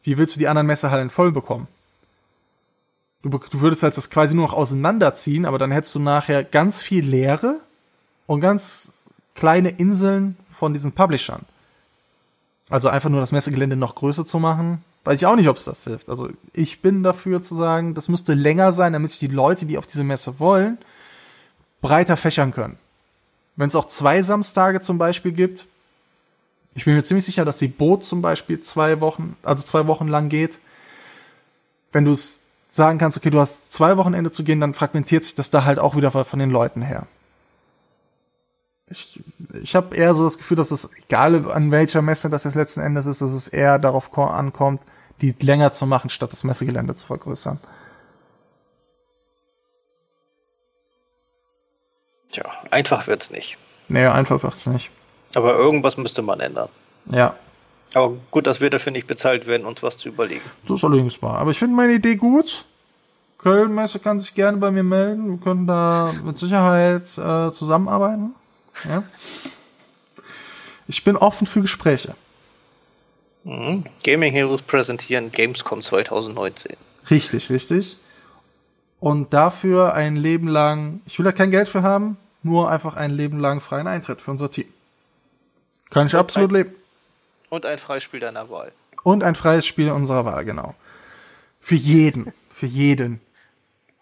Wie 0.03 0.17
willst 0.17 0.35
du 0.35 0.39
die 0.39 0.47
anderen 0.47 0.67
Messehallen 0.67 1.09
voll 1.09 1.31
bekommen? 1.31 1.67
Du, 3.21 3.29
du 3.29 3.61
würdest 3.61 3.81
halt 3.81 3.97
das 3.97 4.09
quasi 4.09 4.35
nur 4.35 4.45
noch 4.45 4.53
auseinanderziehen, 4.53 5.45
aber 5.45 5.57
dann 5.57 5.71
hättest 5.71 5.95
du 5.95 5.99
nachher 5.99 6.43
ganz 6.43 6.83
viel 6.83 7.03
Leere 7.05 7.61
und 8.27 8.41
ganz 8.41 8.93
kleine 9.33 9.69
Inseln 9.69 10.37
von 10.53 10.73
diesen 10.73 10.91
Publishern. 10.91 11.45
Also 12.69 12.89
einfach 12.89 13.09
nur 13.09 13.19
das 13.19 13.31
Messegelände 13.31 13.75
noch 13.75 13.95
größer 13.95 14.25
zu 14.25 14.39
machen, 14.39 14.83
weiß 15.03 15.17
ich 15.19 15.25
auch 15.27 15.35
nicht, 15.35 15.49
ob 15.49 15.57
es 15.57 15.65
das 15.65 15.83
hilft. 15.83 16.09
Also 16.09 16.29
ich 16.53 16.81
bin 16.81 17.03
dafür 17.03 17.41
zu 17.41 17.55
sagen, 17.55 17.93
das 17.93 18.09
müsste 18.09 18.33
länger 18.33 18.71
sein, 18.71 18.93
damit 18.93 19.11
sich 19.11 19.19
die 19.19 19.27
Leute, 19.27 19.65
die 19.65 19.77
auf 19.77 19.85
diese 19.85 20.03
Messe 20.03 20.39
wollen, 20.39 20.79
breiter 21.81 22.17
fächern 22.17 22.51
können. 22.51 22.77
Wenn 23.55 23.67
es 23.67 23.75
auch 23.75 23.87
zwei 23.87 24.21
Samstage 24.21 24.81
zum 24.81 24.97
Beispiel 24.97 25.31
gibt, 25.31 25.67
ich 26.73 26.85
bin 26.85 26.95
mir 26.95 27.03
ziemlich 27.03 27.25
sicher, 27.25 27.45
dass 27.45 27.59
die 27.59 27.69
Boot 27.69 28.03
zum 28.03 28.21
Beispiel 28.21 28.59
zwei 28.59 28.99
Wochen, 28.99 29.37
also 29.43 29.63
zwei 29.63 29.87
Wochen 29.87 30.07
lang 30.07 30.27
geht. 30.27 30.59
Wenn 31.93 32.03
du 32.03 32.11
es 32.11 32.41
sagen 32.69 32.97
kannst, 32.97 33.17
okay, 33.17 33.29
du 33.29 33.39
hast 33.39 33.71
zwei 33.71 33.95
Wochenende 33.95 34.31
zu 34.31 34.43
gehen, 34.43 34.59
dann 34.59 34.73
fragmentiert 34.73 35.23
sich 35.23 35.35
das 35.35 35.49
da 35.49 35.63
halt 35.63 35.79
auch 35.79 35.95
wieder 35.95 36.11
von 36.11 36.39
den 36.39 36.49
Leuten 36.49 36.81
her. 36.81 37.07
Ich, 38.87 39.19
ich 39.61 39.75
habe 39.75 39.95
eher 39.95 40.13
so 40.13 40.23
das 40.23 40.37
Gefühl, 40.37 40.57
dass 40.57 40.71
es, 40.71 40.91
egal 41.03 41.51
an 41.51 41.71
welcher 41.71 42.01
Messe 42.01 42.29
das 42.29 42.43
jetzt 42.43 42.55
letzten 42.55 42.81
Endes 42.81 43.07
ist, 43.07 43.21
dass 43.21 43.33
es 43.33 43.47
eher 43.47 43.79
darauf 43.79 44.15
ankommt, 44.17 44.81
die 45.21 45.33
länger 45.39 45.73
zu 45.73 45.85
machen, 45.85 46.09
statt 46.09 46.31
das 46.31 46.43
Messegelände 46.43 46.93
zu 46.93 47.07
vergrößern. 47.07 47.59
Tja, 52.31 52.45
einfach 52.69 53.07
wird's 53.07 53.31
nicht. 53.31 53.57
Nee, 53.87 54.05
einfach 54.05 54.43
wird's 54.43 54.67
nicht. 54.67 54.91
Aber 55.35 55.55
irgendwas 55.55 55.97
müsste 55.97 56.21
man 56.21 56.39
ändern. 56.39 56.69
Ja. 57.05 57.35
Aber 57.93 58.15
gut, 58.31 58.45
dass 58.45 58.59
wir 58.59 58.69
dafür 58.69 58.91
nicht 58.91 59.07
bezahlt 59.07 59.47
werden, 59.47 59.65
uns 59.65 59.81
was 59.81 59.97
zu 59.97 60.09
überlegen. 60.09 60.43
Das 60.67 60.79
ist 60.79 60.83
allerdings 60.83 61.21
wahr. 61.21 61.37
Aber 61.37 61.51
ich 61.51 61.59
finde 61.59 61.75
meine 61.75 61.93
Idee 61.93 62.15
gut. 62.15 62.65
Köln-Messe 63.37 63.99
kann 63.99 64.19
sich 64.19 64.33
gerne 64.33 64.57
bei 64.57 64.71
mir 64.71 64.83
melden. 64.83 65.29
Wir 65.31 65.37
können 65.37 65.65
da 65.65 66.13
mit 66.23 66.37
Sicherheit 66.37 67.03
äh, 67.17 67.51
zusammenarbeiten. 67.51 68.35
Ja. 68.83 69.03
Ich 70.87 71.03
bin 71.03 71.17
offen 71.17 71.47
für 71.47 71.61
Gespräche. 71.61 72.15
Mhm. 73.43 73.85
Gaming 74.03 74.31
Heroes 74.31 74.61
präsentieren 74.61 75.31
Gamescom 75.31 75.81
2019. 75.81 76.75
Richtig, 77.09 77.49
richtig. 77.49 77.97
Und 78.99 79.33
dafür 79.33 79.93
ein 79.93 80.15
Leben 80.15 80.47
lang, 80.47 81.01
ich 81.05 81.17
will 81.19 81.25
da 81.25 81.31
kein 81.31 81.51
Geld 81.51 81.69
für 81.69 81.83
haben, 81.83 82.17
nur 82.43 82.69
einfach 82.69 82.95
ein 82.95 83.11
Leben 83.11 83.39
lang 83.39 83.61
freien 83.61 83.87
Eintritt 83.87 84.21
für 84.21 84.31
unser 84.31 84.49
Team. 84.49 84.67
Kann 85.89 86.07
ich 86.07 86.13
und 86.13 86.19
absolut 86.19 86.51
ein, 86.51 86.55
leben. 86.55 86.75
Und 87.49 87.65
ein 87.65 87.77
Freispiel 87.77 88.19
deiner 88.19 88.49
Wahl. 88.49 88.71
Und 89.03 89.23
ein 89.23 89.35
freies 89.35 89.65
Spiel 89.67 89.91
unserer 89.91 90.25
Wahl, 90.25 90.43
genau. 90.45 90.73
Für 91.61 91.75
jeden, 91.75 92.33
für 92.49 92.65
jeden. 92.65 93.21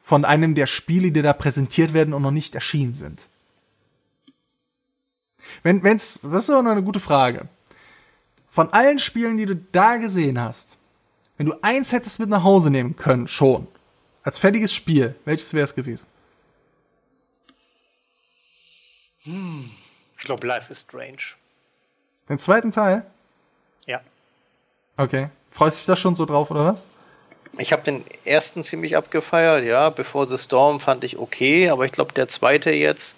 Von 0.02 0.24
einem 0.24 0.56
der 0.56 0.68
Spiele, 0.68 1.12
die 1.12 1.22
da 1.22 1.34
präsentiert 1.34 1.94
werden 1.94 2.14
und 2.14 2.22
noch 2.22 2.32
nicht 2.32 2.56
erschienen 2.56 2.94
sind. 2.94 3.28
Wenn, 5.61 5.84
wenn's, 5.84 6.20
das 6.22 6.45
ist 6.45 6.49
aber 6.49 6.64
noch 6.64 6.72
eine 6.72 6.84
gute 6.84 6.99
Frage. 6.99 7.48
Von 8.49 8.72
allen 8.72 8.99
Spielen, 8.99 9.38
die 9.38 9.45
du 9.45 9.56
da 9.56 9.98
gesehen 9.98 10.40
hast, 10.40 10.78
wenn 11.38 11.48
du 11.48 11.56
eins 11.61 11.91
hättest 11.91 12.20
mit 12.20 12.30
nach 12.30 12.44
Hause 12.44 12.70
nehmen 12.70 12.95
können, 12.95 13.28
schon, 13.28 13.68
als 14.24 14.38
fertiges 14.38 14.74
Spiel, 14.74 15.15
welches 15.26 15.53
wäre 15.53 15.64
es 15.64 15.76
gewesen? 15.76 16.07
Hm, 19.24 19.70
ich 20.18 20.24
glaube, 20.24 20.45
Life 20.48 20.72
is 20.72 20.82
Strange. 20.82 21.36
Den 22.30 22.40
zweiten 22.40 22.72
Teil? 22.72 23.06
Ja. 23.86 24.02
Okay. 24.98 25.30
Freust 25.52 25.78
du 25.78 25.80
dich 25.82 25.86
da 25.88 25.95
schon 25.95 26.15
so 26.15 26.26
drauf, 26.26 26.52
oder 26.52 26.65
was? 26.65 26.88
Ich 27.57 27.72
habe 27.72 27.84
den 27.84 28.03
ersten 28.26 28.64
ziemlich 28.64 28.98
abgefeiert, 28.98 29.64
ja. 29.64 29.90
Bevor 29.90 30.28
The 30.28 30.38
Storm 30.38 30.80
fand 30.80 31.03
ich 31.03 31.18
okay, 31.18 31.70
aber 31.70 31.86
ich 31.86 31.91
glaube, 31.91 32.14
der 32.14 32.28
zweite 32.28 32.72
jetzt, 32.72 33.15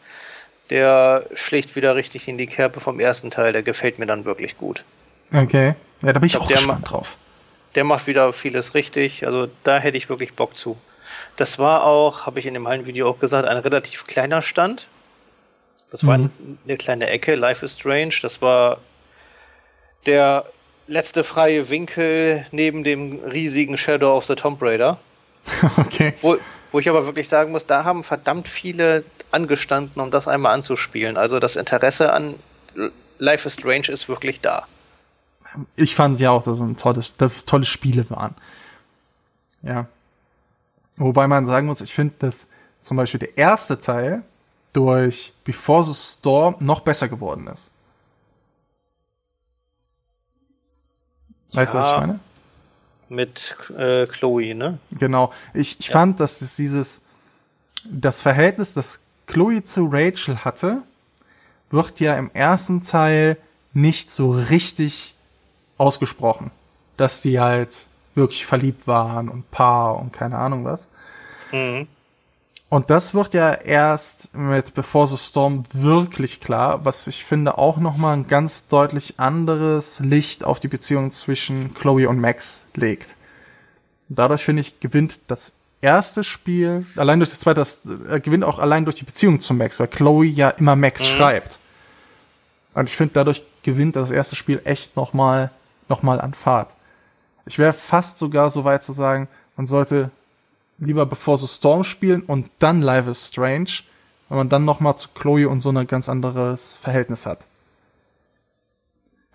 der 0.69 1.25
schlägt 1.35 1.75
wieder 1.75 1.95
richtig 1.95 2.27
in 2.27 2.37
die 2.37 2.47
Kerbe 2.47 2.79
vom 2.79 2.99
ersten 2.99 3.31
Teil. 3.31 3.53
Der 3.53 3.63
gefällt 3.63 3.99
mir 3.99 4.05
dann 4.05 4.25
wirklich 4.25 4.57
gut. 4.57 4.83
Okay. 5.33 5.75
Ja, 6.01 6.13
da 6.13 6.19
bin 6.19 6.27
ich, 6.27 6.33
Ich 6.33 6.39
glaub, 6.39 6.43
auch 6.43 6.47
der 6.47 6.57
gespannt 6.57 6.91
drauf. 6.91 7.17
Der 7.75 7.83
macht 7.83 8.07
wieder 8.07 8.31
vieles 8.33 8.73
richtig. 8.73 9.25
Also 9.25 9.47
da 9.63 9.77
hätte 9.77 9.97
ich 9.97 10.09
wirklich 10.09 10.33
Bock 10.33 10.55
zu. 10.57 10.77
Das 11.35 11.59
war 11.59 11.83
auch, 11.83 12.25
habe 12.25 12.39
ich 12.39 12.45
in 12.45 12.53
dem 12.53 12.67
einen 12.67 12.85
Video 12.85 13.09
auch 13.09 13.19
gesagt, 13.19 13.47
ein 13.47 13.57
relativ 13.57 14.05
kleiner 14.05 14.41
Stand. 14.41 14.87
Das 15.91 16.05
war 16.05 16.17
Mhm. 16.17 16.29
eine 16.65 16.77
kleine 16.77 17.07
Ecke, 17.09 17.35
Life 17.35 17.63
is 17.65 17.73
Strange. 17.73 18.15
Das 18.21 18.41
war 18.41 18.79
der 20.05 20.45
letzte 20.87 21.23
freie 21.23 21.69
Winkel 21.69 22.45
neben 22.51 22.83
dem 22.83 23.19
riesigen 23.23 23.77
Shadow 23.77 24.15
of 24.17 24.25
the 24.25 24.35
Tomb 24.35 24.61
Raider. 24.61 24.97
okay. 25.77 26.13
Wo, 26.21 26.37
wo 26.76 26.80
ich 26.80 26.89
aber 26.89 27.06
wirklich 27.06 27.30
sagen 27.30 27.53
muss, 27.53 27.65
da 27.65 27.85
haben 27.85 28.03
verdammt 28.03 28.49
viele 28.49 29.06
angestanden, 29.31 30.02
um 30.02 30.11
das 30.11 30.27
einmal 30.27 30.53
anzuspielen. 30.53 31.15
Also 31.15 31.39
das 31.39 31.56
Interesse 31.56 32.11
an 32.11 32.35
Life 33.18 33.47
is 33.47 33.53
Strange 33.53 33.88
ist 33.88 34.10
wirklich 34.10 34.41
da. 34.41 34.68
Ich 35.77 35.95
fand 35.95 36.19
ja 36.19 36.31
auch, 36.31 36.43
dass 36.43 36.57
es, 36.57 36.61
ein 36.61 36.76
tolles, 36.76 37.15
dass 37.15 37.38
es 37.38 37.45
tolle 37.45 37.64
Spiele 37.64 38.10
waren. 38.10 38.35
Ja. 39.61 39.88
Wobei 40.97 41.30
man 41.30 41.45
sagen 41.45 41.68
muss, 41.68 41.80
ich 41.80 41.93
finde, 41.93 42.15
dass 42.19 42.49
zum 42.81 42.97
Beispiel 42.97 43.22
der 43.22 43.38
erste 43.38 43.80
Teil 43.80 44.23
durch 44.73 45.31
Before 45.45 45.85
the 45.85 45.93
Storm 45.93 46.57
noch 46.60 46.81
besser 46.81 47.07
geworden 47.07 47.47
ist. 47.47 47.72
Weißt 51.53 51.73
du, 51.73 51.77
was 51.77 51.89
ich 51.89 51.97
meine? 51.99 52.19
Mit 53.10 53.56
äh, 53.77 54.07
Chloe, 54.07 54.56
ne? 54.56 54.80
Genau. 54.91 55.32
Ich, 55.53 55.80
ich 55.80 55.90
fand, 55.90 56.19
dass 56.19 56.41
es 56.41 56.56
dieses, 56.56 57.06
das 57.84 58.22
Verhältnis, 58.22 58.73
das 58.73 59.03
Chloe 59.27 59.64
zu 59.64 59.90
Rachel 59.91 60.44
hatte, 60.44 60.82
wird 61.69 61.99
ja 61.99 62.18
im 62.18 62.32
ersten 62.34 62.82
Teil 62.82 63.38
nicht 63.73 64.11
so 64.11 64.32
richtig 64.32 65.15
ausgesprochen. 65.77 66.52
Dass 66.98 67.22
die 67.22 67.40
halt 67.40 67.88
wirklich 68.15 68.45
verliebt 68.45 68.88
waren 68.88 69.30
und 69.30 69.52
Paar 69.52 69.99
und 69.99 70.14
keine 70.14 70.38
Ahnung 70.38 70.65
was. 70.65 70.90
Mhm. 71.52 71.88
Und 72.69 72.89
das 72.89 73.13
wird 73.13 73.33
ja 73.33 73.53
erst 73.53 74.35
mit 74.35 74.73
Before 74.73 75.07
the 75.07 75.17
Storm 75.17 75.63
wirklich 75.71 76.41
klar, 76.41 76.83
was 76.83 77.07
ich 77.07 77.23
finde 77.23 77.57
auch 77.57 77.77
nochmal 77.77 78.17
ein 78.17 78.27
ganz 78.27 78.67
deutlich 78.67 79.19
anderes 79.19 79.99
Licht 79.99 80.43
auf 80.43 80.59
die 80.59 80.67
Beziehung 80.67 81.11
zwischen 81.11 81.73
Chloe 81.73 82.09
und 82.09 82.19
Max 82.19 82.67
legt. 82.75 83.17
Dadurch 84.09 84.43
finde 84.43 84.61
ich, 84.61 84.79
gewinnt 84.79 85.19
das 85.27 85.53
erste 85.81 86.23
Spiel, 86.23 86.85
allein 86.95 87.19
durch 87.19 87.29
das 87.29 87.39
zweite, 87.39 87.59
das 87.59 87.85
äh, 88.09 88.19
gewinnt 88.19 88.43
auch 88.43 88.59
allein 88.59 88.85
durch 88.85 88.95
die 88.95 89.05
Beziehung 89.05 89.39
zu 89.39 89.53
Max, 89.53 89.79
weil 89.79 89.87
Chloe 89.87 90.25
ja 90.25 90.49
immer 90.49 90.75
Max 90.75 91.05
schreibt. 91.07 91.59
Und 92.73 92.89
ich 92.89 92.95
finde, 92.95 93.13
dadurch 93.13 93.45
gewinnt 93.63 93.95
das 93.95 94.11
erste 94.11 94.35
Spiel 94.35 94.61
echt 94.65 94.95
nochmal 94.95 95.51
noch 95.87 96.03
mal 96.03 96.19
an 96.19 96.33
Fahrt. 96.33 96.75
Ich 97.45 97.59
wäre 97.59 97.73
fast 97.73 98.17
sogar 98.17 98.49
so 98.49 98.63
weit 98.63 98.83
zu 98.83 98.91
sagen, 98.91 99.27
man 99.55 99.67
sollte 99.67 100.09
lieber 100.77 101.06
Before 101.06 101.38
the 101.38 101.47
Storm 101.47 101.84
spielen 101.84 102.22
und 102.22 102.49
dann 102.60 102.81
Life 102.81 103.10
is 103.10 103.27
Strange, 103.27 103.69
weil 104.30 104.38
man 104.38 104.49
dann 104.49 104.65
noch 104.65 104.80
mal 104.80 104.95
zu 104.97 105.10
Chloe 105.10 105.47
und 105.47 105.60
so 105.60 105.69
ein 105.69 105.88
ganz 105.88 106.10
anderes 106.10 106.77
Verhältnis 106.77 107.26
hat. 107.26 107.45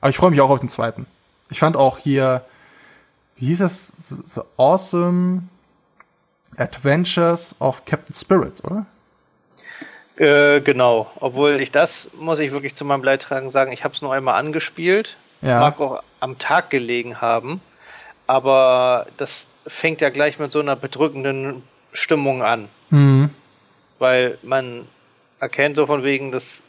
Aber 0.01 0.11
ich 0.11 0.17
freue 0.17 0.31
mich 0.31 0.41
auch 0.41 0.51
auf 0.51 0.61
den 0.61 0.69
zweiten. 0.69 1.07
Ich 1.51 1.59
fand 1.59 1.77
auch 1.77 1.99
hier, 1.99 2.45
wie 3.37 3.47
hieß 3.47 3.59
das? 3.59 4.35
The 4.35 4.43
Awesome 4.57 5.43
Adventures 6.57 7.57
of 7.61 7.85
Captain 7.85 8.15
Spirit, 8.15 8.63
oder? 8.65 8.87
Äh, 10.17 10.61
genau. 10.61 11.11
Obwohl 11.21 11.61
ich 11.61 11.71
das, 11.71 12.11
muss 12.19 12.39
ich 12.39 12.53
wirklich 12.53 12.75
zu 12.75 12.85
meinem 12.85 13.03
Beitragen 13.03 13.51
sagen, 13.51 13.73
ich 13.73 13.85
habe 13.85 13.95
es 13.95 14.03
nur 14.03 14.13
einmal 14.13 14.39
angespielt. 14.39 15.17
Ja. 15.41 15.61
Mag 15.61 15.81
auch 15.81 16.03
am 16.21 16.39
Tag 16.39 16.71
gelegen 16.71 17.21
haben. 17.21 17.63
Aber 18.27 19.07
das 19.17 19.47
fängt 19.71 20.01
ja 20.01 20.11
gleich 20.11 20.39
mit 20.39 20.53
so 20.53 20.61
einer 20.61 20.77
bedrückenden 20.77 21.63
Stimmung 21.93 22.43
an. 22.43 22.69
Mhm. 22.91 23.31
Weil 23.99 24.39
man 24.43 24.87
erkennt 25.39 25.77
so 25.77 25.87
von 25.87 26.05
wegen, 26.05 26.33
das 26.33 26.63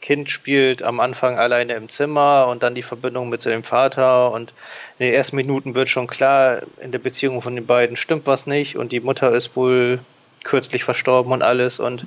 Kind 0.00 0.30
spielt 0.30 0.82
am 0.82 1.00
Anfang 1.00 1.38
alleine 1.38 1.74
im 1.74 1.88
Zimmer 1.88 2.46
und 2.50 2.62
dann 2.62 2.74
die 2.74 2.82
Verbindung 2.82 3.28
mit 3.28 3.44
dem 3.44 3.64
Vater 3.64 4.32
und 4.32 4.52
in 4.98 5.06
den 5.06 5.14
ersten 5.14 5.36
Minuten 5.36 5.74
wird 5.74 5.88
schon 5.88 6.06
klar, 6.06 6.62
in 6.80 6.92
der 6.92 6.98
Beziehung 6.98 7.42
von 7.42 7.54
den 7.54 7.66
beiden 7.66 7.96
stimmt 7.96 8.26
was 8.26 8.46
nicht 8.46 8.76
und 8.76 8.92
die 8.92 9.00
Mutter 9.00 9.32
ist 9.32 9.56
wohl 9.56 10.00
kürzlich 10.44 10.84
verstorben 10.84 11.32
und 11.32 11.42
alles 11.42 11.78
und 11.78 12.04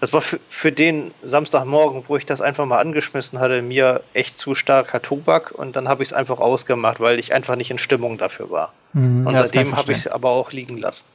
das 0.00 0.12
war 0.12 0.20
für, 0.20 0.38
für 0.48 0.72
den 0.72 1.12
Samstagmorgen, 1.22 2.04
wo 2.08 2.16
ich 2.16 2.26
das 2.26 2.40
einfach 2.40 2.66
mal 2.66 2.78
angeschmissen 2.78 3.38
hatte, 3.38 3.62
mir 3.62 4.02
echt 4.14 4.38
zu 4.38 4.54
starker 4.54 5.00
Tobak 5.02 5.52
und 5.52 5.76
dann 5.76 5.88
habe 5.88 6.02
ich 6.02 6.10
es 6.10 6.12
einfach 6.12 6.38
ausgemacht, 6.38 7.00
weil 7.00 7.18
ich 7.18 7.32
einfach 7.32 7.56
nicht 7.56 7.70
in 7.70 7.78
Stimmung 7.78 8.18
dafür 8.18 8.50
war. 8.50 8.72
Mhm. 8.92 9.26
Und 9.26 9.34
Ja, 9.34 9.44
seitdem 9.44 9.76
habe 9.76 9.92
ich 9.92 9.98
es 9.98 10.08
aber 10.08 10.30
auch 10.30 10.52
liegen 10.52 10.78
lassen. 10.78 11.06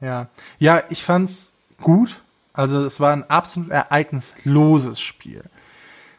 Ja. 0.00 0.28
Ja, 0.58 0.82
ich 0.90 1.02
fand's 1.02 1.52
gut. 1.80 2.22
Also 2.52 2.80
es 2.80 3.00
war 3.00 3.12
ein 3.12 3.28
absolut 3.30 3.70
ereignisloses 3.70 5.00
Spiel. 5.00 5.42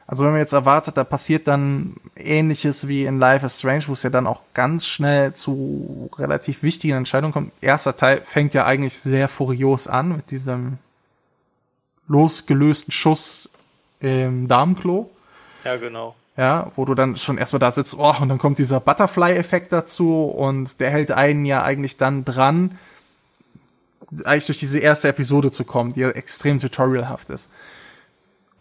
Also 0.05 0.25
wenn 0.25 0.31
man 0.31 0.41
jetzt 0.41 0.53
erwartet, 0.53 0.97
da 0.97 1.03
passiert 1.03 1.47
dann 1.47 1.95
ähnliches 2.15 2.87
wie 2.87 3.05
in 3.05 3.19
Life 3.19 3.45
is 3.45 3.59
Strange, 3.59 3.83
wo 3.87 3.93
es 3.93 4.03
ja 4.03 4.09
dann 4.09 4.27
auch 4.27 4.43
ganz 4.53 4.85
schnell 4.85 5.33
zu 5.33 6.09
relativ 6.17 6.61
wichtigen 6.61 6.95
Entscheidungen 6.95 7.33
kommt. 7.33 7.53
Erster 7.61 7.95
Teil 7.95 8.21
fängt 8.23 8.53
ja 8.53 8.65
eigentlich 8.65 8.99
sehr 8.99 9.27
furios 9.27 9.87
an 9.87 10.15
mit 10.15 10.31
diesem 10.31 10.77
losgelösten 12.07 12.91
Schuss 12.91 13.49
im 14.01 14.47
Damenklo. 14.47 15.09
Ja, 15.63 15.77
genau. 15.77 16.15
Ja, 16.35 16.71
wo 16.75 16.83
du 16.83 16.95
dann 16.95 17.15
schon 17.15 17.37
erstmal 17.37 17.59
da 17.59 17.71
sitzt, 17.71 17.95
oh, 17.97 18.15
und 18.19 18.27
dann 18.27 18.39
kommt 18.39 18.57
dieser 18.57 18.79
Butterfly-Effekt 18.79 19.71
dazu 19.71 20.25
und 20.25 20.79
der 20.79 20.89
hält 20.89 21.11
einen 21.11 21.45
ja 21.45 21.63
eigentlich 21.63 21.97
dann 21.97 22.25
dran, 22.25 22.77
eigentlich 24.25 24.47
durch 24.47 24.59
diese 24.59 24.79
erste 24.79 25.07
Episode 25.07 25.51
zu 25.51 25.63
kommen, 25.63 25.93
die 25.93 26.01
ja 26.01 26.09
extrem 26.09 26.59
tutorialhaft 26.59 27.29
ist. 27.29 27.51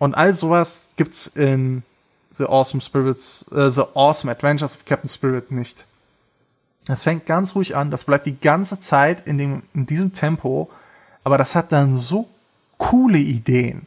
Und 0.02 0.16
all 0.16 0.34
sowas 0.34 0.86
gibt's 0.96 1.28
in 1.28 1.84
The 2.30 2.46
Awesome 2.46 2.80
Spirits, 2.80 3.46
äh, 3.52 3.70
The 3.70 3.84
Awesome 3.94 4.32
Adventures 4.32 4.74
of 4.74 4.84
Captain 4.84 5.08
Spirit 5.08 5.52
nicht. 5.52 5.86
Das 6.86 7.04
fängt 7.04 7.24
ganz 7.24 7.54
ruhig 7.54 7.76
an, 7.76 7.92
das 7.92 8.02
bleibt 8.02 8.26
die 8.26 8.36
ganze 8.36 8.80
Zeit 8.80 9.28
in 9.28 9.38
dem, 9.38 9.62
in 9.74 9.86
diesem 9.86 10.12
Tempo, 10.12 10.68
aber 11.22 11.38
das 11.38 11.54
hat 11.54 11.70
dann 11.70 11.94
so 11.94 12.28
coole 12.78 13.18
Ideen. 13.18 13.86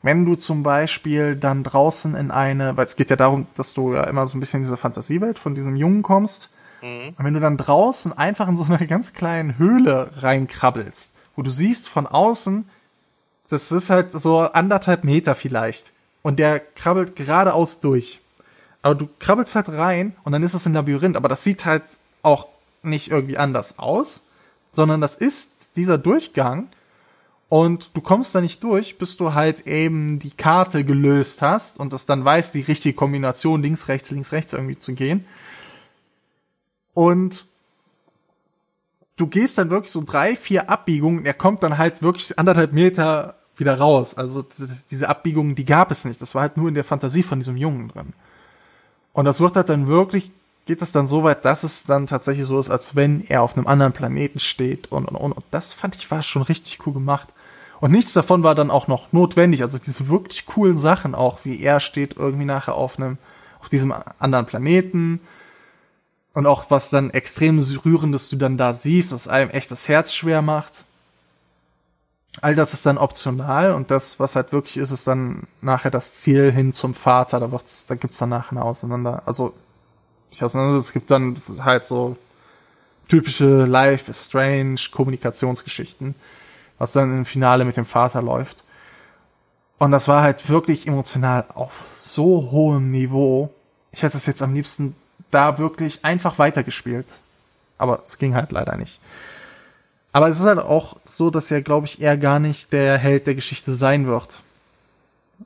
Wenn 0.00 0.24
du 0.24 0.36
zum 0.36 0.62
Beispiel 0.62 1.34
dann 1.34 1.64
draußen 1.64 2.14
in 2.14 2.30
eine, 2.30 2.76
weil 2.76 2.86
es 2.86 2.94
geht 2.94 3.10
ja 3.10 3.16
darum, 3.16 3.48
dass 3.56 3.74
du 3.74 3.94
ja 3.94 4.04
immer 4.04 4.28
so 4.28 4.36
ein 4.36 4.40
bisschen 4.40 4.58
in 4.58 4.62
diese 4.62 4.76
Fantasiewelt 4.76 5.40
von 5.40 5.56
diesem 5.56 5.74
Jungen 5.74 6.02
kommst, 6.02 6.50
und 6.82 7.16
wenn 7.18 7.34
du 7.34 7.40
dann 7.40 7.56
draußen 7.56 8.16
einfach 8.16 8.46
in 8.46 8.56
so 8.56 8.62
einer 8.62 8.86
ganz 8.86 9.12
kleinen 9.12 9.58
Höhle 9.58 10.12
reinkrabbelst, 10.18 11.14
wo 11.34 11.42
du 11.42 11.50
siehst 11.50 11.88
von 11.88 12.06
außen, 12.06 12.68
das 13.52 13.70
ist 13.70 13.90
halt 13.90 14.12
so 14.12 14.40
anderthalb 14.40 15.04
Meter 15.04 15.34
vielleicht. 15.34 15.92
Und 16.22 16.38
der 16.38 16.58
krabbelt 16.58 17.16
geradeaus 17.16 17.80
durch. 17.80 18.20
Aber 18.80 18.94
du 18.94 19.08
krabbelst 19.18 19.54
halt 19.54 19.68
rein 19.68 20.16
und 20.24 20.32
dann 20.32 20.42
ist 20.42 20.54
es 20.54 20.66
ein 20.66 20.72
Labyrinth. 20.72 21.16
Aber 21.16 21.28
das 21.28 21.44
sieht 21.44 21.66
halt 21.66 21.82
auch 22.22 22.48
nicht 22.82 23.10
irgendwie 23.10 23.36
anders 23.36 23.78
aus, 23.78 24.22
sondern 24.72 25.00
das 25.00 25.16
ist 25.16 25.76
dieser 25.76 25.98
Durchgang. 25.98 26.68
Und 27.48 27.90
du 27.92 28.00
kommst 28.00 28.34
da 28.34 28.40
nicht 28.40 28.62
durch, 28.64 28.96
bis 28.96 29.18
du 29.18 29.34
halt 29.34 29.66
eben 29.66 30.18
die 30.18 30.30
Karte 30.30 30.84
gelöst 30.84 31.42
hast 31.42 31.78
und 31.78 31.92
das 31.92 32.06
dann 32.06 32.24
weißt, 32.24 32.54
die 32.54 32.62
richtige 32.62 32.94
Kombination 32.94 33.62
links, 33.62 33.88
rechts, 33.88 34.10
links, 34.10 34.32
rechts 34.32 34.54
irgendwie 34.54 34.78
zu 34.78 34.94
gehen. 34.94 35.26
Und 36.94 37.44
du 39.16 39.26
gehst 39.26 39.58
dann 39.58 39.68
wirklich 39.68 39.92
so 39.92 40.02
drei, 40.02 40.34
vier 40.34 40.70
Abbiegungen, 40.70 41.26
er 41.26 41.34
kommt 41.34 41.62
dann 41.62 41.76
halt 41.76 42.00
wirklich 42.00 42.38
anderthalb 42.38 42.72
Meter 42.72 43.36
wieder 43.62 43.78
raus. 43.78 44.14
Also 44.16 44.44
diese 44.90 45.08
Abbiegungen, 45.08 45.54
die 45.54 45.64
gab 45.64 45.90
es 45.90 46.04
nicht. 46.04 46.20
Das 46.20 46.34
war 46.34 46.42
halt 46.42 46.56
nur 46.56 46.68
in 46.68 46.74
der 46.74 46.84
Fantasie 46.84 47.22
von 47.22 47.38
diesem 47.38 47.56
Jungen 47.56 47.88
drin. 47.88 48.12
Und 49.12 49.24
das 49.24 49.40
wird 49.40 49.56
halt 49.56 49.68
dann 49.68 49.86
wirklich, 49.86 50.30
geht 50.66 50.82
es 50.82 50.92
dann 50.92 51.06
so 51.06 51.22
weit, 51.24 51.44
dass 51.44 51.62
es 51.62 51.84
dann 51.84 52.06
tatsächlich 52.06 52.46
so 52.46 52.58
ist, 52.58 52.70
als 52.70 52.96
wenn 52.96 53.22
er 53.22 53.42
auf 53.42 53.56
einem 53.56 53.66
anderen 53.66 53.92
Planeten 53.92 54.40
steht 54.40 54.90
und, 54.90 55.06
und, 55.06 55.16
und. 55.16 55.32
Und 55.32 55.44
das 55.50 55.72
fand 55.72 55.96
ich 55.96 56.10
war 56.10 56.22
schon 56.22 56.42
richtig 56.42 56.86
cool 56.86 56.92
gemacht. 56.92 57.28
Und 57.80 57.90
nichts 57.90 58.12
davon 58.12 58.42
war 58.42 58.54
dann 58.54 58.70
auch 58.70 58.86
noch 58.86 59.12
notwendig. 59.12 59.62
Also 59.62 59.78
diese 59.78 60.08
wirklich 60.08 60.46
coolen 60.46 60.78
Sachen 60.78 61.14
auch, 61.14 61.40
wie 61.44 61.60
er 61.60 61.80
steht 61.80 62.16
irgendwie 62.16 62.44
nachher 62.44 62.74
auf 62.74 62.98
einem, 62.98 63.18
auf 63.60 63.68
diesem 63.68 63.92
anderen 64.18 64.46
Planeten. 64.46 65.20
Und 66.34 66.46
auch 66.46 66.70
was 66.70 66.90
dann 66.90 67.10
extrem 67.10 67.58
rührendes 67.58 68.28
du 68.28 68.36
dann 68.36 68.56
da 68.56 68.72
siehst, 68.72 69.12
was 69.12 69.28
einem 69.28 69.50
echt 69.50 69.70
das 69.70 69.88
Herz 69.88 70.12
schwer 70.12 70.42
macht. 70.42 70.84
All 72.40 72.54
das 72.54 72.72
ist 72.72 72.86
dann 72.86 72.98
optional 72.98 73.74
und 73.74 73.90
das, 73.90 74.18
was 74.18 74.36
halt 74.36 74.52
wirklich 74.52 74.78
ist, 74.78 74.90
ist 74.90 75.06
dann 75.06 75.46
nachher 75.60 75.90
das 75.90 76.14
Ziel 76.14 76.50
hin 76.50 76.72
zum 76.72 76.94
Vater. 76.94 77.40
Da 77.40 77.52
wird's, 77.52 77.86
da 77.86 77.94
gibt's 77.94 78.18
dann 78.18 78.30
nachher 78.30 78.52
eine 78.52 78.64
Auseinander, 78.64 79.22
also 79.26 79.52
nicht 80.30 80.42
auseinander, 80.42 80.78
es 80.78 80.92
gibt 80.92 81.10
dann 81.10 81.36
halt 81.58 81.84
so 81.84 82.16
typische 83.08 83.66
Life 83.66 84.10
is 84.10 84.24
Strange 84.24 84.76
Kommunikationsgeschichten, 84.90 86.14
was 86.78 86.92
dann 86.92 87.14
im 87.14 87.24
Finale 87.26 87.66
mit 87.66 87.76
dem 87.76 87.84
Vater 87.84 88.22
läuft. 88.22 88.64
Und 89.78 89.90
das 89.90 90.08
war 90.08 90.22
halt 90.22 90.48
wirklich 90.48 90.86
emotional 90.86 91.44
auf 91.54 91.72
so 91.94 92.50
hohem 92.50 92.88
Niveau. 92.88 93.52
Ich 93.90 94.02
hätte 94.02 94.16
es 94.16 94.26
jetzt 94.26 94.40
am 94.40 94.54
liebsten 94.54 94.96
da 95.30 95.58
wirklich 95.58 96.04
einfach 96.04 96.38
weitergespielt. 96.38 97.06
Aber 97.78 98.00
es 98.04 98.16
ging 98.18 98.34
halt 98.34 98.52
leider 98.52 98.76
nicht. 98.76 99.00
Aber 100.12 100.28
es 100.28 100.38
ist 100.38 100.44
halt 100.44 100.58
auch 100.58 100.96
so, 101.06 101.30
dass 101.30 101.50
er, 101.50 101.62
glaube 101.62 101.86
ich, 101.86 102.00
eher 102.00 102.18
gar 102.18 102.38
nicht 102.38 102.72
der 102.72 102.98
Held 102.98 103.26
der 103.26 103.34
Geschichte 103.34 103.72
sein 103.72 104.06
wird. 104.06 104.42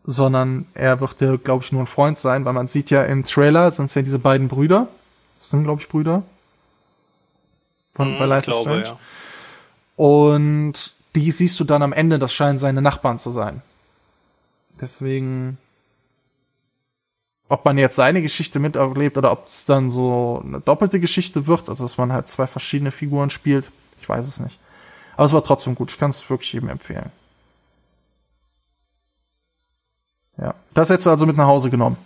Sondern 0.05 0.66
er 0.74 1.01
wird 1.01 1.20
ja, 1.20 1.36
glaube 1.36 1.64
ich, 1.64 1.72
nur 1.72 1.82
ein 1.82 1.86
Freund 1.86 2.18
sein, 2.18 2.44
weil 2.44 2.52
man 2.52 2.66
sieht 2.66 2.90
ja 2.90 3.02
im 3.05 3.24
Trailer, 3.24 3.70
sind 3.70 3.86
es 3.86 3.94
ja 3.94 4.02
diese 4.02 4.18
beiden 4.18 4.48
Brüder. 4.48 4.88
Das 5.38 5.51
sind, 5.51 5.64
glaube 5.64 5.80
ich, 5.80 5.88
Brüder. 5.88 6.22
Von 7.94 8.09
Hm, 8.09 8.18
bei 8.18 8.26
Life 8.26 8.51
is 8.51 8.60
Strange. 8.60 8.98
Und 9.97 10.94
die 11.14 11.30
siehst 11.30 11.59
du 11.59 11.64
dann 11.64 11.82
am 11.82 11.93
Ende, 11.93 12.18
das 12.18 12.32
scheinen 12.32 12.59
seine 12.59 12.82
Nachbarn 12.82 13.18
zu 13.18 13.30
sein. 13.30 13.62
Deswegen, 14.80 15.56
ob 17.48 17.64
man 17.64 17.78
jetzt 17.78 17.97
seine 17.97 18.20
Geschichte 18.20 18.59
miterlebt 18.59 19.16
oder 19.16 19.32
ob 19.32 19.47
es 19.47 19.64
dann 19.64 19.90
so 19.90 20.43
eine 20.44 20.60
doppelte 20.60 21.01
Geschichte 21.01 21.47
wird, 21.47 21.70
also 21.70 21.84
dass 21.84 21.97
man 21.97 22.12
halt 22.12 22.28
zwei 22.28 22.47
verschiedene 22.47 22.90
Figuren 22.90 23.30
spielt, 23.30 23.70
ich 24.06 24.08
weiß 24.08 24.28
es 24.28 24.38
nicht. 24.38 24.60
Aber 25.16 25.26
es 25.26 25.32
war 25.32 25.42
trotzdem 25.42 25.74
gut. 25.74 25.90
Ich 25.90 25.98
kann 25.98 26.10
es 26.10 26.30
wirklich 26.30 26.52
jedem 26.52 26.68
empfehlen. 26.68 27.10
Ja. 30.38 30.54
Das 30.74 30.90
hättest 30.90 31.06
du 31.06 31.10
also 31.10 31.26
mit 31.26 31.36
nach 31.36 31.48
Hause 31.48 31.70
genommen. 31.70 31.96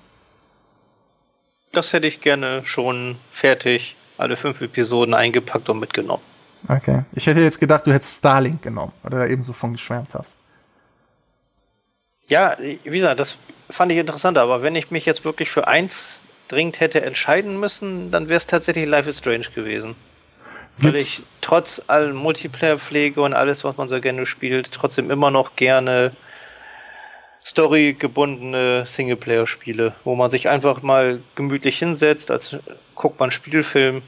Das 1.72 1.92
hätte 1.92 2.06
ich 2.06 2.22
gerne 2.22 2.64
schon 2.64 3.16
fertig, 3.30 3.96
alle 4.16 4.38
fünf 4.38 4.62
Episoden 4.62 5.12
eingepackt 5.12 5.68
und 5.68 5.78
mitgenommen. 5.78 6.22
Okay. 6.68 7.04
Ich 7.12 7.26
hätte 7.26 7.40
jetzt 7.40 7.60
gedacht, 7.60 7.86
du 7.86 7.92
hättest 7.92 8.18
Starlink 8.18 8.62
genommen, 8.62 8.92
weil 9.02 9.10
du 9.10 9.18
da 9.18 9.26
eben 9.26 9.42
so 9.42 9.52
von 9.52 9.72
geschwärmt 9.72 10.14
hast. 10.14 10.38
Ja, 12.28 12.56
wie 12.58 12.78
gesagt, 12.84 13.20
das 13.20 13.36
fand 13.68 13.92
ich 13.92 13.98
interessant, 13.98 14.38
aber 14.38 14.62
wenn 14.62 14.74
ich 14.74 14.90
mich 14.90 15.04
jetzt 15.04 15.24
wirklich 15.24 15.50
für 15.50 15.68
eins 15.68 16.20
dringend 16.48 16.80
hätte 16.80 17.02
entscheiden 17.02 17.60
müssen, 17.60 18.10
dann 18.10 18.28
wäre 18.30 18.38
es 18.38 18.46
tatsächlich 18.46 18.86
Life 18.86 19.08
is 19.08 19.18
Strange 19.18 19.48
gewesen. 19.54 19.96
Weil 20.78 20.92
Gibt's- 20.92 21.18
ich 21.20 21.24
trotz 21.40 21.82
all 21.86 22.12
Multiplayer-Pflege 22.12 23.20
und 23.20 23.34
alles, 23.34 23.64
was 23.64 23.76
man 23.76 23.88
so 23.88 24.00
gerne 24.00 24.24
spielt, 24.26 24.72
trotzdem 24.72 25.10
immer 25.10 25.30
noch 25.30 25.56
gerne 25.56 26.12
storygebundene 27.44 28.84
Singleplayer 28.86 29.46
spiele, 29.46 29.94
wo 30.04 30.14
man 30.14 30.30
sich 30.30 30.48
einfach 30.48 30.82
mal 30.82 31.20
gemütlich 31.34 31.78
hinsetzt, 31.78 32.30
als 32.30 32.56
guckt 32.94 33.18
man 33.18 33.28
einen 33.28 33.32
Spielfilm 33.32 34.02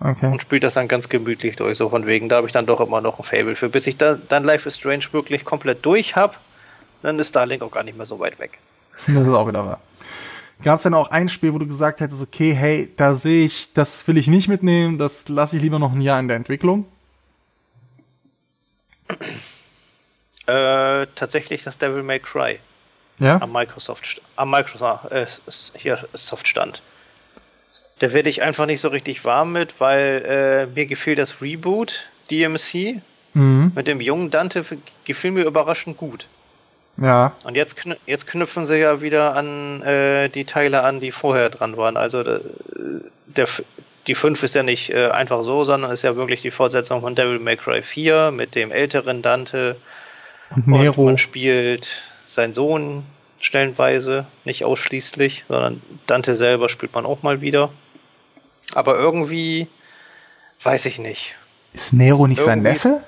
Okay. 0.00 0.26
und 0.26 0.42
spielt 0.42 0.62
das 0.62 0.74
dann 0.74 0.88
ganz 0.88 1.08
gemütlich 1.08 1.56
durch. 1.56 1.78
So 1.78 1.88
von 1.88 2.06
wegen, 2.06 2.28
da 2.28 2.36
habe 2.36 2.46
ich 2.46 2.52
dann 2.52 2.66
doch 2.66 2.80
immer 2.82 3.00
noch 3.00 3.18
ein 3.18 3.24
Fable 3.24 3.56
für. 3.56 3.70
Bis 3.70 3.86
ich 3.86 3.96
da, 3.96 4.18
dann 4.28 4.44
Life 4.44 4.68
is 4.68 4.76
Strange 4.76 5.04
wirklich 5.12 5.44
komplett 5.46 5.84
durch 5.86 6.14
habe, 6.16 6.34
dann 7.02 7.18
ist 7.18 7.30
Starlink 7.30 7.62
auch 7.62 7.70
gar 7.70 7.82
nicht 7.82 7.96
mehr 7.96 8.06
so 8.06 8.18
weit 8.18 8.38
weg. 8.38 8.58
Das 9.06 9.26
ist 9.26 9.34
auch 9.34 9.48
wieder 9.48 9.64
wahr. 9.64 9.80
Gab 10.62 10.76
es 10.76 10.82
denn 10.84 10.94
auch 10.94 11.10
ein 11.10 11.28
Spiel, 11.28 11.52
wo 11.52 11.58
du 11.58 11.66
gesagt 11.66 12.00
hättest, 12.00 12.22
okay, 12.22 12.54
hey, 12.54 12.90
da 12.96 13.14
sehe 13.14 13.44
ich, 13.44 13.72
das 13.74 14.06
will 14.08 14.16
ich 14.16 14.26
nicht 14.28 14.48
mitnehmen, 14.48 14.96
das 14.98 15.28
lasse 15.28 15.56
ich 15.56 15.62
lieber 15.62 15.78
noch 15.78 15.92
ein 15.92 16.00
Jahr 16.00 16.18
in 16.18 16.28
der 16.28 16.36
Entwicklung? 16.36 16.86
Äh, 20.46 21.06
tatsächlich 21.14 21.64
das 21.64 21.78
Devil 21.78 22.02
May 22.02 22.20
Cry 22.20 22.58
Ja? 23.18 23.40
am 23.40 23.52
Microsoft, 23.52 24.22
am 24.36 24.50
Microsoft 24.50 25.10
äh, 25.10 25.26
hier 25.74 25.98
Soft 26.12 26.46
stand. 26.46 26.82
Da 27.98 28.12
werde 28.12 28.30
ich 28.30 28.42
einfach 28.42 28.66
nicht 28.66 28.80
so 28.80 28.88
richtig 28.88 29.24
warm 29.24 29.52
mit, 29.52 29.80
weil 29.80 30.22
äh, 30.24 30.66
mir 30.74 30.86
gefiel 30.86 31.14
das 31.14 31.40
Reboot 31.42 32.08
DMC 32.30 33.00
Mhm. 33.34 33.72
mit 33.74 33.86
dem 33.86 34.00
jungen 34.00 34.30
Dante 34.30 34.64
gefiel 35.04 35.30
mir 35.30 35.44
überraschend 35.44 35.98
gut. 35.98 36.26
Ja. 36.98 37.34
Und 37.44 37.56
jetzt, 37.56 37.76
knü 37.76 37.94
jetzt 38.06 38.26
knüpfen 38.26 38.64
sie 38.66 38.76
ja 38.78 39.00
wieder 39.02 39.34
an 39.36 39.82
äh, 39.82 40.28
die 40.28 40.44
Teile 40.46 40.82
an, 40.82 41.00
die 41.00 41.12
vorher 41.12 41.50
dran 41.50 41.76
waren. 41.76 41.96
Also 41.96 42.22
der, 42.22 42.40
der, 43.26 43.44
F- 43.44 43.64
die 44.06 44.14
5 44.14 44.42
ist 44.42 44.54
ja 44.54 44.62
nicht 44.62 44.90
äh, 44.90 45.08
einfach 45.10 45.42
so, 45.42 45.64
sondern 45.64 45.90
ist 45.90 46.02
ja 46.02 46.16
wirklich 46.16 46.40
die 46.42 46.50
Fortsetzung 46.50 47.02
von 47.02 47.14
Devil 47.14 47.38
May 47.38 47.56
Cry 47.56 47.82
4 47.82 48.30
mit 48.30 48.54
dem 48.54 48.72
älteren 48.72 49.20
Dante. 49.20 49.76
Und 50.50 50.66
Und 50.68 50.80
Nero. 50.80 51.04
man 51.04 51.18
spielt 51.18 52.04
seinen 52.24 52.54
Sohn 52.54 53.04
stellenweise, 53.40 54.24
nicht 54.44 54.64
ausschließlich, 54.64 55.44
sondern 55.48 55.82
Dante 56.06 56.34
selber 56.34 56.68
spielt 56.70 56.94
man 56.94 57.04
auch 57.04 57.22
mal 57.22 57.40
wieder. 57.42 57.70
Aber 58.74 58.96
irgendwie 58.96 59.68
weiß 60.62 60.86
ich 60.86 60.98
nicht. 60.98 61.34
Ist 61.74 61.92
Nero 61.92 62.26
nicht 62.26 62.40
sein 62.40 62.60
Irgendwie 62.64 62.76
ist- 62.76 62.84
Neffe? 62.86 63.02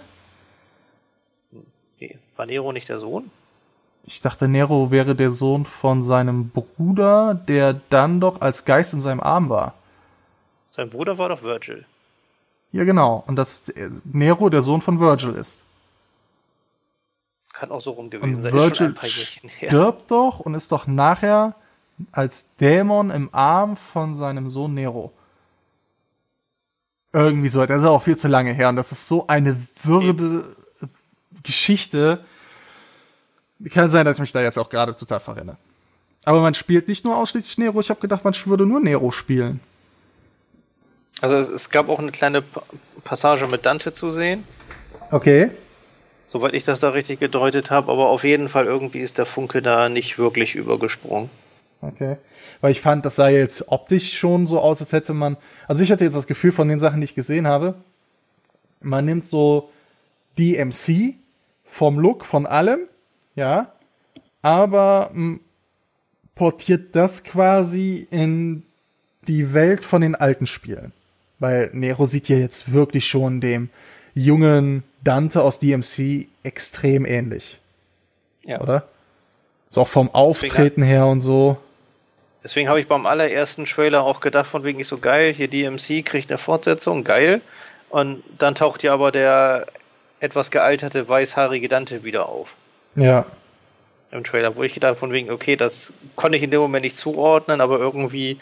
Nee, 2.00 2.18
War 2.36 2.44
Nero 2.46 2.72
nicht 2.72 2.88
der 2.90 2.98
Sohn? 2.98 3.30
Ich 4.08 4.22
dachte, 4.22 4.48
Nero 4.48 4.90
wäre 4.90 5.14
der 5.14 5.32
Sohn 5.32 5.66
von 5.66 6.02
seinem 6.02 6.48
Bruder, 6.48 7.34
der 7.34 7.74
dann 7.90 8.20
doch 8.20 8.40
als 8.40 8.64
Geist 8.64 8.94
in 8.94 9.02
seinem 9.02 9.20
Arm 9.20 9.50
war. 9.50 9.74
Sein 10.72 10.88
Bruder 10.88 11.18
war 11.18 11.28
doch 11.28 11.42
Virgil. 11.42 11.84
Ja, 12.72 12.84
genau. 12.84 13.22
Und 13.26 13.36
dass 13.36 13.68
äh, 13.68 13.90
Nero 14.04 14.48
der 14.48 14.62
Sohn 14.62 14.80
von 14.80 14.98
Virgil 14.98 15.34
ist. 15.34 15.62
Kann 17.52 17.70
auch 17.70 17.82
so 17.82 17.90
rum 17.90 18.08
gewesen 18.08 18.42
sein. 18.42 18.50
Virgil 18.54 18.94
stirbt 19.02 20.10
doch 20.10 20.40
und 20.40 20.54
ist 20.54 20.72
doch 20.72 20.86
nachher 20.86 21.54
als 22.10 22.56
Dämon 22.56 23.10
im 23.10 23.28
Arm 23.32 23.76
von 23.76 24.14
seinem 24.14 24.48
Sohn 24.48 24.72
Nero. 24.72 25.12
Irgendwie 27.12 27.48
so. 27.50 27.66
Das 27.66 27.82
ist 27.82 27.86
auch 27.86 28.02
viel 28.02 28.16
zu 28.16 28.28
lange 28.28 28.54
her. 28.54 28.70
Und 28.70 28.76
das 28.76 28.90
ist 28.90 29.06
so 29.06 29.26
eine 29.26 29.60
würde 29.82 30.56
Geschichte. 31.42 32.24
Kann 33.72 33.90
sein, 33.90 34.04
dass 34.04 34.16
ich 34.16 34.20
mich 34.20 34.32
da 34.32 34.40
jetzt 34.40 34.58
auch 34.58 34.68
gerade 34.70 34.94
total 34.94 35.20
verrenne. 35.20 35.56
Aber 36.24 36.40
man 36.40 36.54
spielt 36.54 36.88
nicht 36.88 37.04
nur 37.04 37.16
ausschließlich 37.16 37.58
Nero. 37.58 37.80
Ich 37.80 37.90
habe 37.90 38.00
gedacht, 38.00 38.24
man 38.24 38.34
würde 38.44 38.66
nur 38.66 38.80
Nero 38.80 39.10
spielen. 39.10 39.60
Also 41.20 41.36
es, 41.36 41.48
es 41.48 41.70
gab 41.70 41.88
auch 41.88 41.98
eine 41.98 42.12
kleine 42.12 42.42
Pa- 42.42 42.62
Passage 43.04 43.46
mit 43.48 43.66
Dante 43.66 43.92
zu 43.92 44.10
sehen, 44.10 44.44
Okay. 45.10 45.50
soweit 46.28 46.54
ich 46.54 46.64
das 46.64 46.80
da 46.80 46.90
richtig 46.90 47.18
gedeutet 47.18 47.70
habe, 47.70 47.90
aber 47.90 48.08
auf 48.10 48.22
jeden 48.24 48.48
Fall 48.48 48.66
irgendwie 48.66 49.00
ist 49.00 49.18
der 49.18 49.26
Funke 49.26 49.62
da 49.62 49.88
nicht 49.88 50.18
wirklich 50.18 50.54
übergesprungen. 50.54 51.30
Okay. 51.80 52.16
Weil 52.60 52.72
ich 52.72 52.80
fand, 52.80 53.04
das 53.06 53.16
sah 53.16 53.28
jetzt 53.28 53.68
optisch 53.68 54.16
schon 54.18 54.46
so 54.46 54.60
aus, 54.60 54.80
als 54.80 54.92
hätte 54.92 55.14
man. 55.14 55.36
Also 55.66 55.82
ich 55.82 55.90
hatte 55.90 56.04
jetzt 56.04 56.14
das 56.16 56.26
Gefühl 56.26 56.52
von 56.52 56.68
den 56.68 56.78
Sachen, 56.80 57.00
die 57.00 57.04
ich 57.04 57.14
gesehen 57.14 57.46
habe. 57.46 57.74
Man 58.80 59.04
nimmt 59.04 59.26
so 59.28 59.70
DMC 60.38 61.14
vom 61.64 61.98
Look, 61.98 62.24
von 62.24 62.46
allem, 62.46 62.80
ja, 63.38 63.72
aber 64.42 65.10
m, 65.14 65.40
portiert 66.34 66.94
das 66.94 67.24
quasi 67.24 68.06
in 68.10 68.62
die 69.26 69.52
Welt 69.54 69.84
von 69.84 70.00
den 70.00 70.14
alten 70.14 70.46
Spielen. 70.46 70.92
Weil 71.38 71.70
Nero 71.72 72.06
sieht 72.06 72.28
ja 72.28 72.36
jetzt 72.36 72.72
wirklich 72.72 73.06
schon 73.06 73.40
dem 73.40 73.70
jungen 74.14 74.82
Dante 75.04 75.42
aus 75.42 75.58
DMC 75.60 76.26
extrem 76.42 77.04
ähnlich, 77.04 77.58
Ja. 78.44 78.60
oder? 78.60 78.88
So 79.68 79.82
auch 79.82 79.88
vom 79.88 80.12
Auftreten 80.14 80.82
her 80.82 81.06
und 81.06 81.20
so. 81.20 81.58
Deswegen 82.42 82.68
habe 82.68 82.80
ich 82.80 82.88
beim 82.88 83.04
allerersten 83.06 83.66
Trailer 83.66 84.02
auch 84.02 84.20
gedacht, 84.20 84.46
von 84.46 84.64
wegen 84.64 84.80
ist 84.80 84.88
so 84.88 84.98
geil, 84.98 85.32
hier 85.32 85.48
DMC 85.48 86.04
kriegt 86.04 86.30
eine 86.30 86.38
Fortsetzung, 86.38 87.04
geil. 87.04 87.42
Und 87.90 88.22
dann 88.38 88.54
taucht 88.54 88.82
ja 88.82 88.92
aber 88.94 89.12
der 89.12 89.66
etwas 90.20 90.50
gealterte 90.50 91.08
weißhaarige 91.08 91.68
Dante 91.68 92.02
wieder 92.04 92.28
auf 92.28 92.54
Ja. 92.98 93.26
im 94.10 94.24
Trailer, 94.24 94.56
wo 94.56 94.62
ich 94.62 94.74
gedacht 94.74 94.98
von 94.98 95.12
wegen, 95.12 95.30
okay, 95.30 95.56
das 95.56 95.92
konnte 96.16 96.36
ich 96.36 96.42
in 96.42 96.50
dem 96.50 96.60
Moment 96.60 96.84
nicht 96.84 96.98
zuordnen, 96.98 97.60
aber 97.60 97.78
irgendwie, 97.78 98.40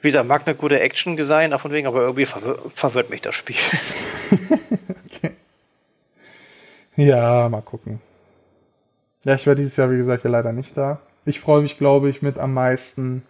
wie 0.00 0.08
gesagt, 0.08 0.26
mag 0.26 0.46
eine 0.46 0.56
gute 0.56 0.80
Action 0.80 1.22
sein, 1.22 1.50
davon 1.50 1.72
wegen, 1.72 1.86
aber 1.86 2.02
irgendwie 2.02 2.26
verwir 2.26 2.58
verwirrt 2.74 3.10
mich 3.10 3.20
das 3.20 3.34
Spiel. 3.34 3.56
Ja, 6.96 7.48
mal 7.48 7.62
gucken. 7.62 8.00
Ja, 9.24 9.34
ich 9.34 9.46
war 9.46 9.54
dieses 9.54 9.76
Jahr, 9.76 9.90
wie 9.90 9.96
gesagt, 9.96 10.24
ja 10.24 10.30
leider 10.30 10.52
nicht 10.52 10.76
da. 10.76 11.00
Ich 11.24 11.40
freue 11.40 11.62
mich, 11.62 11.78
glaube 11.78 12.08
ich, 12.08 12.22
mit 12.22 12.38
am 12.38 12.54
meisten 12.54 13.22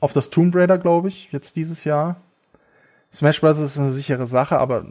auf 0.00 0.12
das 0.12 0.30
Tomb 0.30 0.54
Raider, 0.54 0.78
glaube 0.78 1.08
ich, 1.08 1.30
jetzt 1.32 1.56
dieses 1.56 1.84
Jahr. 1.84 2.20
Smash 3.12 3.40
Bros. 3.40 3.58
ist 3.58 3.78
eine 3.78 3.92
sichere 3.92 4.26
Sache, 4.26 4.58
aber 4.58 4.84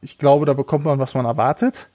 ich 0.00 0.18
glaube, 0.18 0.46
da 0.46 0.52
bekommt 0.52 0.84
man, 0.84 0.98
was 0.98 1.14
man 1.14 1.24
erwartet. 1.24 1.88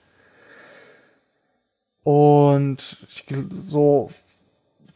Und 2.04 2.98
ich, 3.10 3.26
so 3.50 4.12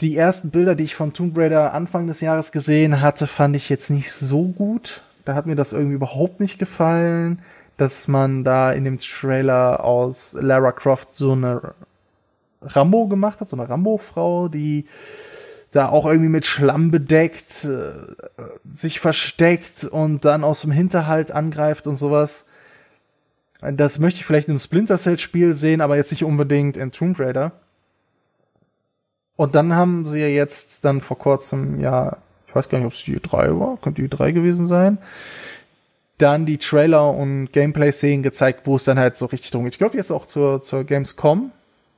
die 0.01 0.15
ersten 0.15 0.51
Bilder, 0.51 0.75
die 0.75 0.83
ich 0.83 0.95
von 0.95 1.13
Tomb 1.13 1.37
Raider 1.37 1.73
Anfang 1.73 2.07
des 2.07 2.21
Jahres 2.21 2.51
gesehen 2.51 3.01
hatte, 3.01 3.27
fand 3.27 3.55
ich 3.55 3.69
jetzt 3.69 3.89
nicht 3.89 4.11
so 4.11 4.43
gut. 4.43 5.01
Da 5.25 5.33
hat 5.33 5.45
mir 5.45 5.55
das 5.55 5.73
irgendwie 5.73 5.95
überhaupt 5.95 6.39
nicht 6.39 6.59
gefallen, 6.59 7.39
dass 7.77 8.07
man 8.07 8.43
da 8.43 8.71
in 8.71 8.83
dem 8.83 8.99
Trailer 8.99 9.83
aus 9.83 10.35
Lara 10.39 10.71
Croft 10.71 11.13
so 11.13 11.31
eine 11.31 11.73
Rambo 12.61 13.07
gemacht 13.07 13.39
hat, 13.39 13.49
so 13.49 13.57
eine 13.57 13.69
Rambo-Frau, 13.69 14.47
die 14.47 14.85
da 15.71 15.89
auch 15.89 16.05
irgendwie 16.05 16.29
mit 16.29 16.45
Schlamm 16.45 16.91
bedeckt, 16.91 17.65
äh, 17.65 17.91
sich 18.67 18.99
versteckt 18.99 19.83
und 19.83 20.25
dann 20.25 20.43
aus 20.43 20.61
dem 20.61 20.71
Hinterhalt 20.71 21.31
angreift 21.31 21.87
und 21.87 21.97
sowas. 21.97 22.46
Das 23.61 23.99
möchte 23.99 24.19
ich 24.19 24.25
vielleicht 24.25 24.49
im 24.49 24.59
Splinter 24.59 24.97
Cell 24.97 25.17
Spiel 25.17 25.55
sehen, 25.55 25.81
aber 25.81 25.95
jetzt 25.95 26.11
nicht 26.11 26.23
unbedingt 26.23 26.77
in 26.77 26.91
Tomb 26.91 27.19
Raider. 27.19 27.53
Und 29.35 29.55
dann 29.55 29.73
haben 29.73 30.05
sie 30.05 30.19
ja 30.19 30.27
jetzt 30.27 30.85
dann 30.85 31.01
vor 31.01 31.17
kurzem, 31.17 31.79
ja, 31.79 32.17
ich 32.47 32.55
weiß 32.55 32.69
gar 32.69 32.79
nicht, 32.79 32.87
ob 32.87 32.93
es 32.93 33.03
die 33.03 33.19
3 33.19 33.59
war, 33.59 33.77
könnte 33.77 34.01
die 34.01 34.09
3 34.09 34.31
gewesen 34.31 34.65
sein, 34.65 34.97
dann 36.17 36.45
die 36.45 36.57
Trailer 36.57 37.11
und 37.11 37.51
Gameplay-Szenen 37.51 38.23
gezeigt, 38.23 38.61
wo 38.65 38.75
es 38.75 38.83
dann 38.83 38.97
halt 38.97 39.15
so 39.15 39.27
richtig 39.27 39.51
drum 39.51 39.63
geht. 39.63 39.73
Ich 39.73 39.77
glaube 39.79 39.97
jetzt 39.97 40.11
auch 40.11 40.25
zur, 40.25 40.61
zur 40.63 40.83
Gamescom 40.83 41.51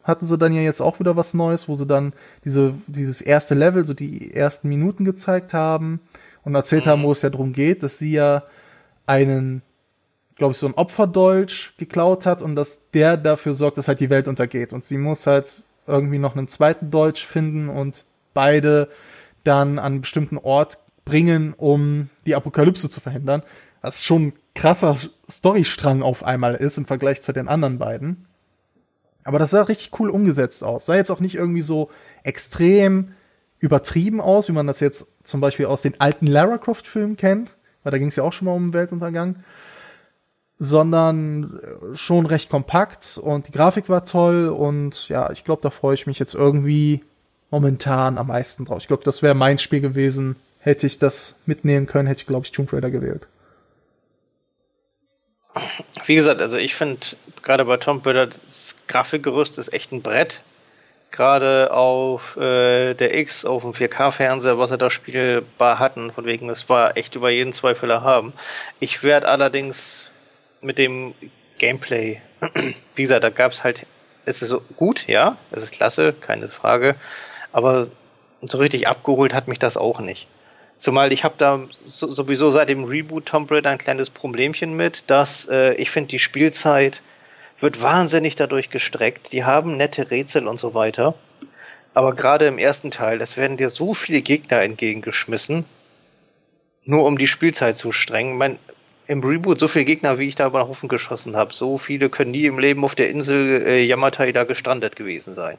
hatten 0.03 0.26
sie 0.26 0.38
dann 0.38 0.53
ja 0.53 0.61
jetzt 0.61 0.81
auch 0.81 0.99
wieder 0.99 1.15
was 1.15 1.34
Neues, 1.34 1.69
wo 1.69 1.76
sie 1.76 1.88
dann 1.88 2.14
diese, 2.44 2.73
dieses 2.88 3.22
erste 3.22 3.56
Level, 3.56 3.86
so 3.86 3.94
die 3.94 4.34
ersten 4.34 4.68
Minuten 4.68 5.06
gezeigt 5.06 5.53
haben 5.53 6.02
und 6.44 6.56
erzählt 6.56 6.86
mhm. 6.86 6.90
haben, 6.90 7.03
wo 7.03 7.11
es 7.11 7.22
ja 7.22 7.30
drum 7.30 7.53
geht, 7.53 7.84
dass 7.84 7.98
sie 7.98 8.11
ja 8.11 8.44
einen, 9.06 9.61
glaube 10.40 10.53
ich, 10.53 10.57
so 10.57 10.66
ein 10.66 10.74
Opferdolch 10.74 11.74
geklaut 11.78 12.26
hat 12.26 12.41
und 12.41 12.56
dass 12.56 12.90
der 12.94 13.18
dafür 13.18 13.53
sorgt, 13.53 13.78
dass 13.78 13.88
halt 13.88 13.99
die 13.99 14.10
Welt 14.10 14.28
untergeht. 14.28 14.74
Und 14.74 14.86
sie 14.86 14.98
muss 14.98 15.28
halt 15.28 15.64
irgendwie 15.86 16.18
noch 16.18 16.36
einen 16.36 16.48
zweiten 16.48 16.90
Dolch 16.90 17.28
finden 17.28 17.70
und 17.70 18.06
beide 18.34 18.90
dann 19.44 19.78
an 19.80 19.86
einen 19.86 20.02
bestimmten 20.02 20.38
Ort 20.38 20.80
bringen, 21.06 21.53
um 21.56 22.10
die 22.26 22.36
Apokalypse 22.36 22.90
zu 22.90 23.02
verhindern. 23.02 23.44
Was 23.82 24.03
schon 24.03 24.28
ein 24.28 24.34
krasser 24.56 24.98
Storystrang 25.30 26.02
auf 26.02 26.24
einmal 26.24 26.56
ist 26.56 26.78
im 26.78 26.86
Vergleich 26.86 27.22
zu 27.22 27.34
den 27.34 27.48
anderen 27.48 27.78
beiden. 27.78 28.26
Aber 29.26 29.40
das 29.40 29.52
sah 29.52 29.61
richtig 29.64 29.99
cool 29.99 30.10
umgesetzt 30.10 30.64
aus. 30.64 30.86
Sah 30.86 30.95
jetzt 30.95 31.11
auch 31.11 31.20
nicht 31.20 31.36
irgendwie 31.36 31.61
so 31.61 31.90
extrem 32.24 33.14
übertrieben 33.60 34.22
aus, 34.22 34.48
wie 34.48 34.53
man 34.53 34.68
das 34.68 34.80
jetzt 34.80 35.07
zum 35.24 35.41
Beispiel 35.41 35.66
aus 35.66 35.82
den 35.82 35.99
alten 35.99 36.28
Lara 36.28 36.57
Croft 36.57 36.88
Filmen 36.88 37.18
kennt, 37.18 37.52
weil 37.84 37.91
da 37.91 37.98
ging 37.98 38.07
es 38.07 38.16
ja 38.16 38.24
auch 38.24 38.34
schon 38.34 38.45
mal 38.45 38.53
um 38.53 38.74
Weltuntergang, 38.74 39.44
sondern 40.61 41.57
schon 41.94 42.26
recht 42.26 42.49
kompakt 42.49 43.18
und 43.18 43.48
die 43.48 43.53
Grafik 43.53 43.88
war 43.88 44.03
toll 44.03 44.49
und 44.49 45.07
ja, 45.07 45.31
ich 45.31 45.45
glaube, 45.45 45.61
da 45.61 45.69
freue 45.69 45.94
ich 45.94 46.06
mich 46.06 46.19
jetzt 46.19 46.36
irgendwie 46.36 47.02
momentan 47.49 48.18
am 48.18 48.27
meisten 48.27 48.65
drauf. 48.65 48.80
Ich 48.81 48.88
glaube, 48.88 49.03
das 49.06 49.23
wäre 49.23 49.34
mein 49.34 49.57
Spiel 49.57 49.80
gewesen. 49.80 50.36
Hätte 50.60 50.86
ich 50.86 50.99
das 50.99 51.40
mitnehmen 51.45 51.88
können, 51.88 52.07
hätte 52.07 52.22
ich, 52.22 52.27
glaube 52.27 52.45
ich, 52.45 52.52
Tomb 52.52 52.73
Raider 52.73 52.91
gewählt. 52.91 53.26
Wie 56.06 56.15
gesagt, 56.15 56.41
also 56.41 56.57
ich 56.57 56.76
finde 56.76 56.99
gerade 57.41 57.64
bei 57.64 57.77
Tomb 57.77 58.06
Raider 58.06 58.27
das 58.27 58.76
Grafikgerüst 58.88 59.57
ist 59.57 59.73
echt 59.73 59.94
ein 59.94 60.02
Brett. 60.02 60.41
Gerade 61.11 61.72
auf 61.72 62.36
äh, 62.36 62.94
der 62.94 63.18
X, 63.18 63.45
auf 63.45 63.64
dem 63.64 63.72
4K-Fernseher, 63.72 64.60
was 64.60 64.72
er 64.72 64.77
da 64.77 64.90
spielbar 64.90 65.80
hatten, 65.80 66.11
von 66.11 66.26
wegen, 66.26 66.49
es 66.49 66.69
war 66.69 66.98
echt 66.98 67.15
über 67.15 67.31
jeden 67.31 67.53
Zweifel 67.53 67.90
erhaben. 67.90 68.34
Ich 68.80 69.02
werde 69.02 69.27
allerdings 69.27 70.09
mit 70.61 70.77
dem 70.77 71.14
Gameplay, 71.57 72.22
wie 72.95 73.02
gesagt, 73.02 73.23
da 73.23 73.30
gab 73.30 73.52
es 73.52 73.64
halt, 73.64 73.86
es 74.26 74.41
ist 74.41 74.49
so 74.49 74.61
gut, 74.76 75.07
ja, 75.07 75.38
es 75.52 75.64
ist 75.64 75.72
klasse, 75.72 76.14
keine 76.14 76.48
Frage, 76.48 76.95
aber 77.52 77.90
so 78.41 78.57
richtig 78.57 78.88
abgeholt 78.88 79.34
hat 79.34 79.48
mich 79.48 79.60
das 79.60 79.77
auch 79.77 79.99
nicht. 79.99 80.27
Zumal 80.77 81.11
ich 81.11 81.26
habe 81.26 81.36
da 81.38 81.60
sowieso 81.86 82.52
seit 82.52 82.69
dem 82.69 82.86
Reboot 82.86 83.26
Tomb 83.26 83.52
Raider 83.52 83.69
ein 83.69 83.77
kleines 83.77 84.10
Problemchen 84.10 84.76
mit, 84.76 85.10
dass 85.10 85.45
äh, 85.49 85.73
ich 85.73 85.91
finde, 85.91 86.07
die 86.07 86.19
Spielzeit 86.19 87.02
wird 87.60 87.81
wahnsinnig 87.81 88.38
dadurch 88.38 88.69
gestreckt. 88.69 89.34
Die 89.34 89.44
haben 89.44 89.76
nette 89.76 90.10
Rätsel 90.10 90.48
und 90.48 90.57
so 90.57 90.73
weiter. 90.73 91.15
Aber 91.94 92.15
gerade 92.15 92.45
im 92.45 92.57
ersten 92.57 92.91
Teil, 92.91 93.22
es 93.22 93.36
werden 93.36 93.57
dir 93.57 93.69
so 93.69 93.94
viele 93.94 94.22
Gegner 94.22 94.61
entgegengeschmissen, 94.61 95.65
nur 96.86 97.06
um 97.06 97.18
die 97.18 97.27
Spielzeit 97.27 97.76
zu 97.76 97.91
strengen. 97.91 98.38
Mein, 98.38 98.57
Im 99.10 99.23
Reboot 99.23 99.60
so 99.60 99.68
viele 99.68 99.86
Gegner, 99.86 100.19
wie 100.19 100.27
ich 100.27 100.36
da 100.36 100.45
über 100.45 100.61
den 100.61 100.68
Haufen 100.68 100.88
geschossen 100.88 101.36
habe, 101.36 101.52
so 101.52 101.80
viele 101.80 102.10
können 102.10 102.30
nie 102.30 102.45
im 102.45 102.60
Leben 102.60 102.84
auf 102.84 102.94
der 102.94 103.10
Insel 103.10 103.65
äh, 103.65 103.84
Yamatai 103.84 104.31
da 104.31 104.44
gestrandet 104.44 104.95
gewesen 104.95 105.34
sein. 105.34 105.57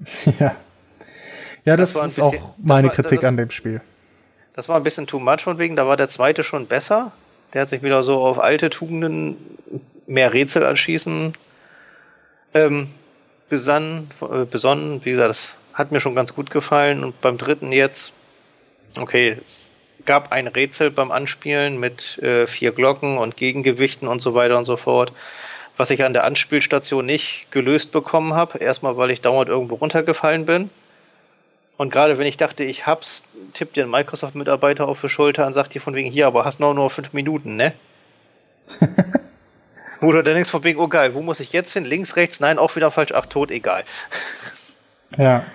Ja. 0.40 0.56
Ja, 1.64 1.76
das, 1.76 1.92
das 1.92 2.06
ist 2.06 2.16
bisschen, 2.16 2.24
auch 2.24 2.54
meine 2.58 2.88
war, 2.88 2.94
Kritik 2.94 3.20
das, 3.20 3.28
an 3.28 3.36
dem 3.36 3.50
Spiel. 3.50 3.82
Das 4.54 4.68
war 4.68 4.76
ein 4.76 4.82
bisschen 4.82 5.06
too 5.06 5.20
much 5.20 5.42
von 5.42 5.58
wegen, 5.58 5.76
da 5.76 5.86
war 5.86 5.96
der 5.96 6.08
zweite 6.08 6.42
schon 6.42 6.66
besser. 6.66 7.12
Der 7.52 7.60
hat 7.60 7.68
sich 7.68 7.82
wieder 7.82 8.02
so 8.02 8.20
auf 8.20 8.40
alte 8.40 8.70
Tugenden, 8.70 9.36
mehr 10.06 10.32
Rätsel 10.32 10.64
anschießen, 10.64 11.34
ähm, 12.54 12.88
besannen, 13.48 14.10
äh, 14.22 14.44
besonnen. 14.46 15.04
Wie 15.04 15.10
gesagt, 15.10 15.28
das 15.28 15.54
hat 15.74 15.92
mir 15.92 16.00
schon 16.00 16.14
ganz 16.14 16.34
gut 16.34 16.50
gefallen. 16.50 17.04
Und 17.04 17.20
beim 17.20 17.36
dritten 17.36 17.70
jetzt, 17.70 18.12
okay, 18.98 19.36
es 19.38 19.71
gab 20.06 20.32
ein 20.32 20.46
Rätsel 20.46 20.90
beim 20.90 21.10
Anspielen 21.10 21.78
mit 21.78 22.18
äh, 22.18 22.46
vier 22.46 22.72
Glocken 22.72 23.18
und 23.18 23.36
Gegengewichten 23.36 24.08
und 24.08 24.20
so 24.20 24.34
weiter 24.34 24.58
und 24.58 24.64
so 24.64 24.76
fort, 24.76 25.12
was 25.76 25.90
ich 25.90 26.04
an 26.04 26.12
der 26.12 26.24
Anspielstation 26.24 27.06
nicht 27.06 27.50
gelöst 27.50 27.92
bekommen 27.92 28.34
habe. 28.34 28.58
Erstmal, 28.58 28.96
weil 28.96 29.10
ich 29.10 29.20
dauernd 29.20 29.48
irgendwo 29.48 29.76
runtergefallen 29.76 30.44
bin. 30.44 30.70
Und 31.76 31.90
gerade 31.90 32.18
wenn 32.18 32.26
ich 32.26 32.36
dachte, 32.36 32.64
ich 32.64 32.86
hab's, 32.86 33.24
tippt 33.54 33.76
dir 33.76 33.84
ein 33.84 33.90
Microsoft-Mitarbeiter 33.90 34.86
auf 34.86 35.00
die 35.00 35.08
Schulter 35.08 35.46
und 35.46 35.52
sagt 35.52 35.74
dir 35.74 35.80
von 35.80 35.94
wegen 35.94 36.10
hier, 36.10 36.26
aber 36.26 36.44
hast 36.44 36.60
noch 36.60 36.74
nur 36.74 36.90
fünf 36.90 37.12
Minuten, 37.12 37.56
ne? 37.56 37.72
Oder 40.00 40.22
der 40.22 40.34
denkst 40.34 40.50
von 40.50 40.64
wegen, 40.64 40.80
oh 40.80 40.88
geil, 40.88 41.14
wo 41.14 41.22
muss 41.22 41.40
ich 41.40 41.52
jetzt 41.52 41.72
hin? 41.72 41.84
Links, 41.84 42.16
rechts, 42.16 42.40
nein, 42.40 42.58
auch 42.58 42.74
wieder 42.76 42.90
falsch, 42.90 43.12
ach 43.12 43.26
tot, 43.26 43.50
egal. 43.50 43.84
Ja. 45.16 45.44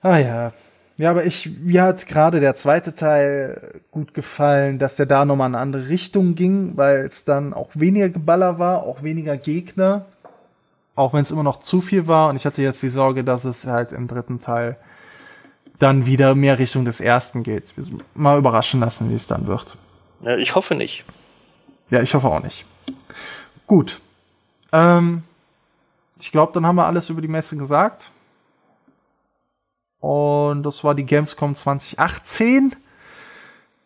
Ah 0.00 0.18
ja. 0.18 0.52
Ja, 0.98 1.10
aber 1.10 1.24
ich, 1.24 1.50
mir 1.60 1.84
hat 1.84 2.06
gerade 2.06 2.40
der 2.40 2.54
zweite 2.54 2.94
Teil 2.94 3.80
gut 3.90 4.12
gefallen, 4.12 4.78
dass 4.78 4.96
der 4.96 5.06
da 5.06 5.24
nochmal 5.24 5.48
in 5.48 5.54
eine 5.54 5.62
andere 5.62 5.88
Richtung 5.88 6.34
ging, 6.34 6.76
weil 6.76 7.06
es 7.06 7.24
dann 7.24 7.54
auch 7.54 7.70
weniger 7.74 8.10
Geballer 8.10 8.58
war, 8.58 8.82
auch 8.82 9.02
weniger 9.02 9.36
Gegner 9.36 10.04
auch 10.98 11.12
wenn 11.12 11.22
es 11.22 11.30
immer 11.30 11.44
noch 11.44 11.60
zu 11.60 11.80
viel 11.80 12.08
war. 12.08 12.28
Und 12.28 12.36
ich 12.36 12.44
hatte 12.44 12.60
jetzt 12.60 12.82
die 12.82 12.88
Sorge, 12.88 13.22
dass 13.22 13.44
es 13.44 13.66
halt 13.66 13.92
im 13.92 14.08
dritten 14.08 14.40
Teil 14.40 14.76
dann 15.78 16.06
wieder 16.06 16.34
mehr 16.34 16.58
Richtung 16.58 16.84
des 16.84 17.00
ersten 17.00 17.44
geht. 17.44 17.72
Mal 18.14 18.36
überraschen 18.36 18.80
lassen, 18.80 19.08
wie 19.08 19.14
es 19.14 19.28
dann 19.28 19.46
wird. 19.46 19.76
Ja, 20.22 20.36
ich 20.36 20.56
hoffe 20.56 20.74
nicht. 20.74 21.04
Ja, 21.90 22.02
ich 22.02 22.12
hoffe 22.14 22.26
auch 22.26 22.42
nicht. 22.42 22.66
Gut. 23.68 24.00
Ähm, 24.72 25.22
ich 26.18 26.32
glaube, 26.32 26.52
dann 26.52 26.66
haben 26.66 26.74
wir 26.74 26.86
alles 26.86 27.10
über 27.10 27.20
die 27.20 27.28
Messe 27.28 27.56
gesagt. 27.56 28.10
Und 30.00 30.62
das 30.62 30.84
war 30.84 30.94
die 30.94 31.04
Gamescom 31.04 31.54
2018. 31.54 32.76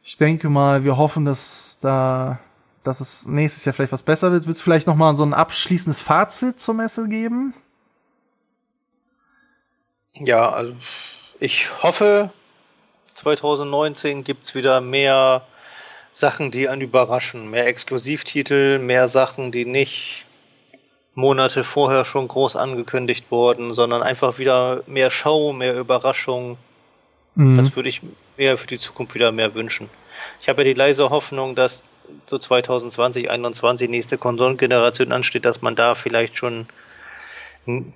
Ich 0.02 0.16
denke 0.16 0.48
mal, 0.48 0.84
wir 0.84 0.96
hoffen, 0.96 1.24
dass 1.24 1.78
da 1.80 2.38
dass 2.82 3.00
es 3.00 3.26
nächstes 3.26 3.64
Jahr 3.64 3.72
vielleicht 3.72 3.92
was 3.92 4.02
besser 4.02 4.32
wird. 4.32 4.46
Willst 4.46 4.60
du 4.60 4.64
vielleicht 4.64 4.86
noch 4.86 4.96
mal 4.96 5.16
so 5.16 5.24
ein 5.24 5.34
abschließendes 5.34 6.00
Fazit 6.00 6.60
zur 6.60 6.74
Messe 6.74 7.08
geben? 7.08 7.54
Ja, 10.14 10.50
also 10.50 10.74
ich 11.40 11.82
hoffe, 11.82 12.30
2019 13.14 14.24
gibt's 14.24 14.54
wieder 14.54 14.80
mehr 14.80 15.46
Sachen, 16.12 16.50
die 16.50 16.68
einen 16.68 16.82
überraschen. 16.82 17.50
Mehr 17.50 17.66
Exklusivtitel, 17.66 18.78
mehr 18.78 19.08
Sachen, 19.08 19.52
die 19.52 19.64
nicht 19.64 20.24
Monate 21.14 21.64
vorher 21.64 22.04
schon 22.04 22.28
groß 22.28 22.56
angekündigt 22.56 23.26
wurden, 23.30 23.74
sondern 23.74 24.02
einfach 24.02 24.38
wieder 24.38 24.82
mehr 24.86 25.10
Show, 25.10 25.52
mehr 25.52 25.78
Überraschung. 25.78 26.56
Mhm. 27.34 27.56
Das 27.58 27.76
würde 27.76 27.88
ich 27.88 28.00
mir 28.36 28.56
für 28.56 28.66
die 28.66 28.78
Zukunft 28.78 29.14
wieder 29.14 29.32
mehr 29.32 29.54
wünschen. 29.54 29.90
Ich 30.40 30.48
habe 30.48 30.62
ja 30.62 30.64
die 30.64 30.78
leise 30.78 31.10
Hoffnung, 31.10 31.54
dass 31.54 31.84
so 32.26 32.38
2020, 32.38 33.24
2021 33.24 33.88
nächste 33.88 34.18
Konsolengeneration 34.18 35.12
ansteht, 35.12 35.44
dass 35.44 35.62
man 35.62 35.74
da 35.74 35.94
vielleicht 35.94 36.36
schon 36.36 36.66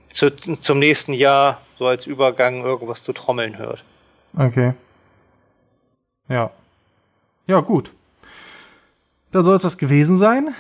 zu, 0.09 0.31
zum 0.31 0.79
nächsten 0.79 1.13
Jahr 1.13 1.61
so 1.79 1.87
als 1.87 2.07
Übergang 2.07 2.65
irgendwas 2.65 3.03
zu 3.03 3.13
trommeln 3.13 3.59
hört. 3.59 3.83
Okay. 4.37 4.75
Ja. 6.29 6.51
Ja, 7.47 7.61
gut. 7.61 7.93
Dann 9.33 9.45
soll 9.45 9.57
es 9.57 9.63
das 9.63 9.79
gewesen 9.79 10.17
sein. 10.17 10.55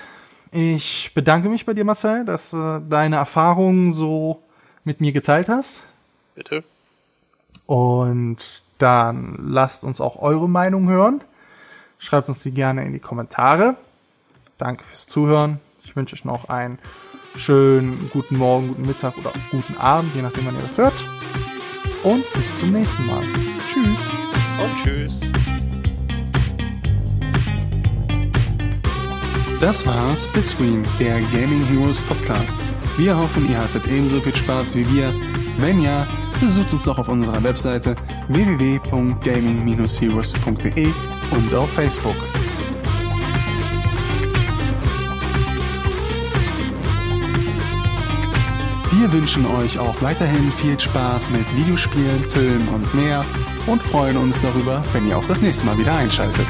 Ich 0.58 1.12
bedanke 1.12 1.50
mich 1.50 1.66
bei 1.66 1.74
dir, 1.74 1.84
Marcel, 1.84 2.24
dass 2.24 2.52
du 2.52 2.82
deine 2.88 3.16
Erfahrungen 3.16 3.92
so 3.92 4.42
mit 4.84 5.02
mir 5.02 5.12
geteilt 5.12 5.50
hast. 5.50 5.82
Bitte. 6.34 6.64
Und 7.66 8.62
dann 8.78 9.36
lasst 9.38 9.84
uns 9.84 10.00
auch 10.00 10.16
eure 10.16 10.48
Meinung 10.48 10.88
hören. 10.88 11.20
Schreibt 11.98 12.30
uns 12.30 12.42
die 12.42 12.52
gerne 12.52 12.86
in 12.86 12.94
die 12.94 13.00
Kommentare. 13.00 13.76
Danke 14.56 14.84
fürs 14.84 15.06
Zuhören. 15.06 15.60
Ich 15.84 15.94
wünsche 15.94 16.14
euch 16.14 16.24
noch 16.24 16.48
einen 16.48 16.78
schönen 17.34 18.08
guten 18.10 18.38
Morgen, 18.38 18.68
guten 18.68 18.86
Mittag 18.86 19.18
oder 19.18 19.34
guten 19.50 19.76
Abend, 19.76 20.14
je 20.14 20.22
nachdem, 20.22 20.46
wann 20.46 20.56
ihr 20.56 20.62
das 20.62 20.78
hört. 20.78 21.06
Und 22.02 22.24
bis 22.32 22.56
zum 22.56 22.70
nächsten 22.70 23.04
Mal. 23.04 23.24
Tschüss. 23.66 24.10
Und 24.58 24.82
tschüss. 24.82 25.20
Das 29.60 29.86
war 29.86 30.14
Splitscreen, 30.14 30.86
der 31.00 31.20
Gaming 31.30 31.64
Heroes 31.64 32.02
Podcast. 32.02 32.58
Wir 32.98 33.16
hoffen, 33.16 33.48
ihr 33.48 33.56
hattet 33.58 33.86
ebenso 33.86 34.20
viel 34.20 34.36
Spaß 34.36 34.76
wie 34.76 34.86
wir. 34.94 35.14
Wenn 35.58 35.80
ja, 35.80 36.06
besucht 36.40 36.74
uns 36.74 36.84
doch 36.84 36.98
auf 36.98 37.08
unserer 37.08 37.42
Webseite 37.42 37.96
www.gaming-heroes.de 38.28 40.92
und 41.30 41.54
auf 41.54 41.72
Facebook. 41.72 42.16
Wir 48.90 49.10
wünschen 49.10 49.46
euch 49.46 49.78
auch 49.78 50.02
weiterhin 50.02 50.52
viel 50.52 50.78
Spaß 50.78 51.30
mit 51.30 51.56
Videospielen, 51.56 52.26
Filmen 52.26 52.68
und 52.68 52.92
mehr 52.94 53.24
und 53.66 53.82
freuen 53.82 54.18
uns 54.18 54.42
darüber, 54.42 54.82
wenn 54.92 55.06
ihr 55.06 55.16
auch 55.16 55.26
das 55.26 55.40
nächste 55.40 55.64
Mal 55.64 55.78
wieder 55.78 55.94
einschaltet. 55.94 56.46